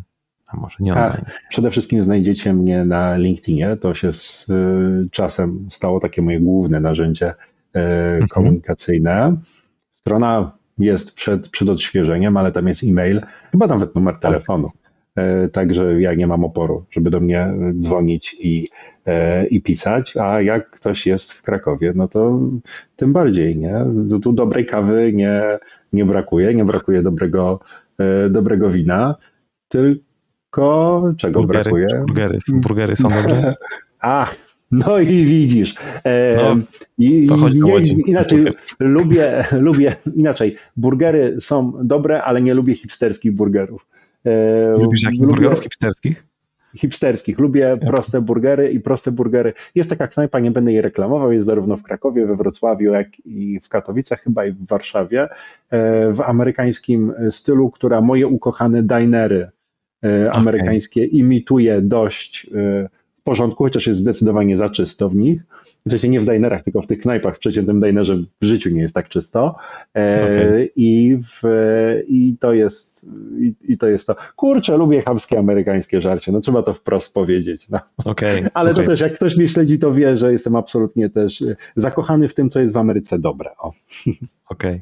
A 0.53 0.57
może 0.57 0.77
nie 0.81 0.93
online. 0.93 1.24
A, 1.27 1.49
przede 1.49 1.70
wszystkim 1.70 2.05
znajdziecie 2.05 2.55
mnie 2.55 2.85
na 2.85 3.16
LinkedInie. 3.16 3.77
To 3.77 3.95
się 3.95 4.12
z 4.12 4.51
y, 4.51 5.09
czasem 5.11 5.66
stało 5.70 6.01
takie 6.01 6.23
moje 6.23 6.41
główne 6.41 6.81
narzędzie 6.81 7.35
mhm. 7.74 8.29
komunikacyjne. 8.29 9.37
Strona 9.95 10.53
jest 10.79 11.15
przed, 11.15 11.49
przed 11.49 11.69
odświeżeniem, 11.69 12.37
ale 12.37 12.53
tam 12.53 12.69
jest 12.69 12.85
e-mail, 12.85 13.23
chyba 13.53 13.66
nawet 13.66 13.95
numer 13.95 14.15
tak. 14.15 14.23
telefonu. 14.23 14.70
E, 15.16 15.49
także 15.49 16.01
ja 16.01 16.15
nie 16.15 16.27
mam 16.27 16.45
oporu, 16.45 16.85
żeby 16.91 17.11
do 17.11 17.20
mnie 17.20 17.55
dzwonić 17.79 18.37
i, 18.41 18.69
i 19.51 19.62
pisać, 19.62 20.16
a 20.16 20.43
jak 20.43 20.70
ktoś 20.70 21.07
jest 21.07 21.33
w 21.33 21.43
Krakowie, 21.43 21.93
no 21.97 22.09
to 22.09 22.41
tym 22.97 23.12
bardziej, 23.12 23.57
nie? 23.57 23.74
Tu 24.23 24.33
dobrej 24.33 24.66
kawy 24.66 25.12
nie, 25.15 25.43
nie 25.93 26.05
brakuje, 26.05 26.55
nie 26.55 26.65
brakuje 26.65 27.03
dobrego, 27.03 27.61
dobrego 28.31 28.70
wina, 28.70 29.15
tylko 29.69 30.11
czego 31.16 31.41
burgery, 31.41 31.65
brakuje? 31.65 31.87
Burgery, 32.07 32.39
burgery 32.49 32.97
są 32.97 33.09
dobre? 33.09 33.55
Ach, 34.01 34.37
no 34.73 34.99
i 34.99 35.24
widzisz. 35.24 35.74
no, 36.37 36.57
i, 36.99 37.27
to 37.27 37.37
chodzi 37.37 37.61
nie, 37.61 37.81
inaczej, 38.07 38.45
lubię, 38.81 39.45
lubię, 39.69 39.97
inaczej, 40.15 40.57
burgery 40.77 41.37
są 41.41 41.73
dobre, 41.85 42.23
ale 42.23 42.43
nie 42.43 42.55
lubię 42.55 42.74
hipsterskich 42.74 43.33
burgerów. 43.33 43.87
E, 44.24 44.77
Lubisz 44.83 45.03
jakich 45.03 45.27
burgerów 45.27 45.61
hipsterskich? 45.61 46.27
Hipsterskich. 46.77 47.39
Lubię 47.39 47.79
proste 47.87 48.20
burgery 48.20 48.70
i 48.70 48.81
proste 48.81 49.12
burgery. 49.12 49.53
Jest 49.74 49.91
taka 49.91 50.09
knajpa, 50.09 50.39
nie 50.39 50.51
będę 50.51 50.73
jej 50.73 50.83
reklamował, 50.83 51.33
jest 51.33 51.47
zarówno 51.47 51.77
w 51.77 51.83
Krakowie, 51.83 52.27
we 52.27 52.37
Wrocławiu, 52.37 52.93
jak 52.93 53.27
i 53.27 53.61
w 53.61 53.69
Katowicach, 53.69 54.20
chyba 54.20 54.47
i 54.47 54.53
w 54.53 54.66
Warszawie, 54.66 55.29
e, 55.70 56.12
w 56.12 56.20
amerykańskim 56.20 57.12
stylu, 57.31 57.70
która 57.70 58.01
moje 58.01 58.27
ukochane 58.27 58.83
dinery 58.83 59.41
e, 59.41 59.61
amerykańskie 60.33 61.01
okay. 61.01 61.19
imituje 61.19 61.83
dość 61.83 62.51
w 63.23 63.24
porządku, 63.24 63.65
chociaż 63.65 63.87
jest 63.87 64.01
zdecydowanie 64.01 64.57
za 64.57 64.70
czysto 64.70 65.09
w 65.09 65.16
nich. 65.16 65.43
W 65.87 65.91
sensie 65.91 66.09
nie 66.09 66.20
w 66.20 66.24
dinerach, 66.24 66.62
tylko 66.62 66.83
w 66.83 66.87
tych 66.87 67.01
knajpach 67.01 67.37
w 67.37 67.39
przeciętnym 67.39 67.81
dinerze 67.81 68.16
w 68.41 68.45
życiu 68.45 68.70
nie 68.70 68.81
jest 68.81 68.95
tak 68.95 69.09
czysto. 69.09 69.57
E, 69.97 70.24
okay. 70.24 70.70
i, 70.77 71.19
w, 71.23 71.43
i, 72.09 72.37
to 72.41 72.53
jest, 72.53 73.11
i, 73.39 73.55
i, 73.69 73.79
to 73.79 73.89
jest 73.89 74.07
to. 74.07 74.16
Kurczę, 74.37 74.77
lubię 74.77 75.03
chamskie 75.03 75.39
amerykańskie 75.39 76.01
żarcie, 76.01 76.33
no 76.33 76.41
trzeba 76.41 76.62
to 76.62 76.74
wprost 76.74 77.15
powiedzieć. 77.15 77.69
No. 77.69 77.79
Okay, 78.05 78.49
Ale 78.55 78.74
to 78.74 78.83
też, 78.83 79.01
jak 79.01 79.15
ktoś 79.15 79.37
mnie 79.37 79.49
śledzi, 79.49 79.79
to 79.79 79.93
wie, 79.93 80.16
że 80.16 80.33
jestem 80.33 80.57
absolutnie 80.57 81.09
też 81.09 81.45
zakochany 81.77 82.29
w 82.29 82.35
tym, 82.35 82.51
co 82.51 82.61
jest 82.61 82.74
w 82.74 82.77
Ameryce 82.77 83.19
dobre. 83.19 83.51
Okej. 84.49 84.81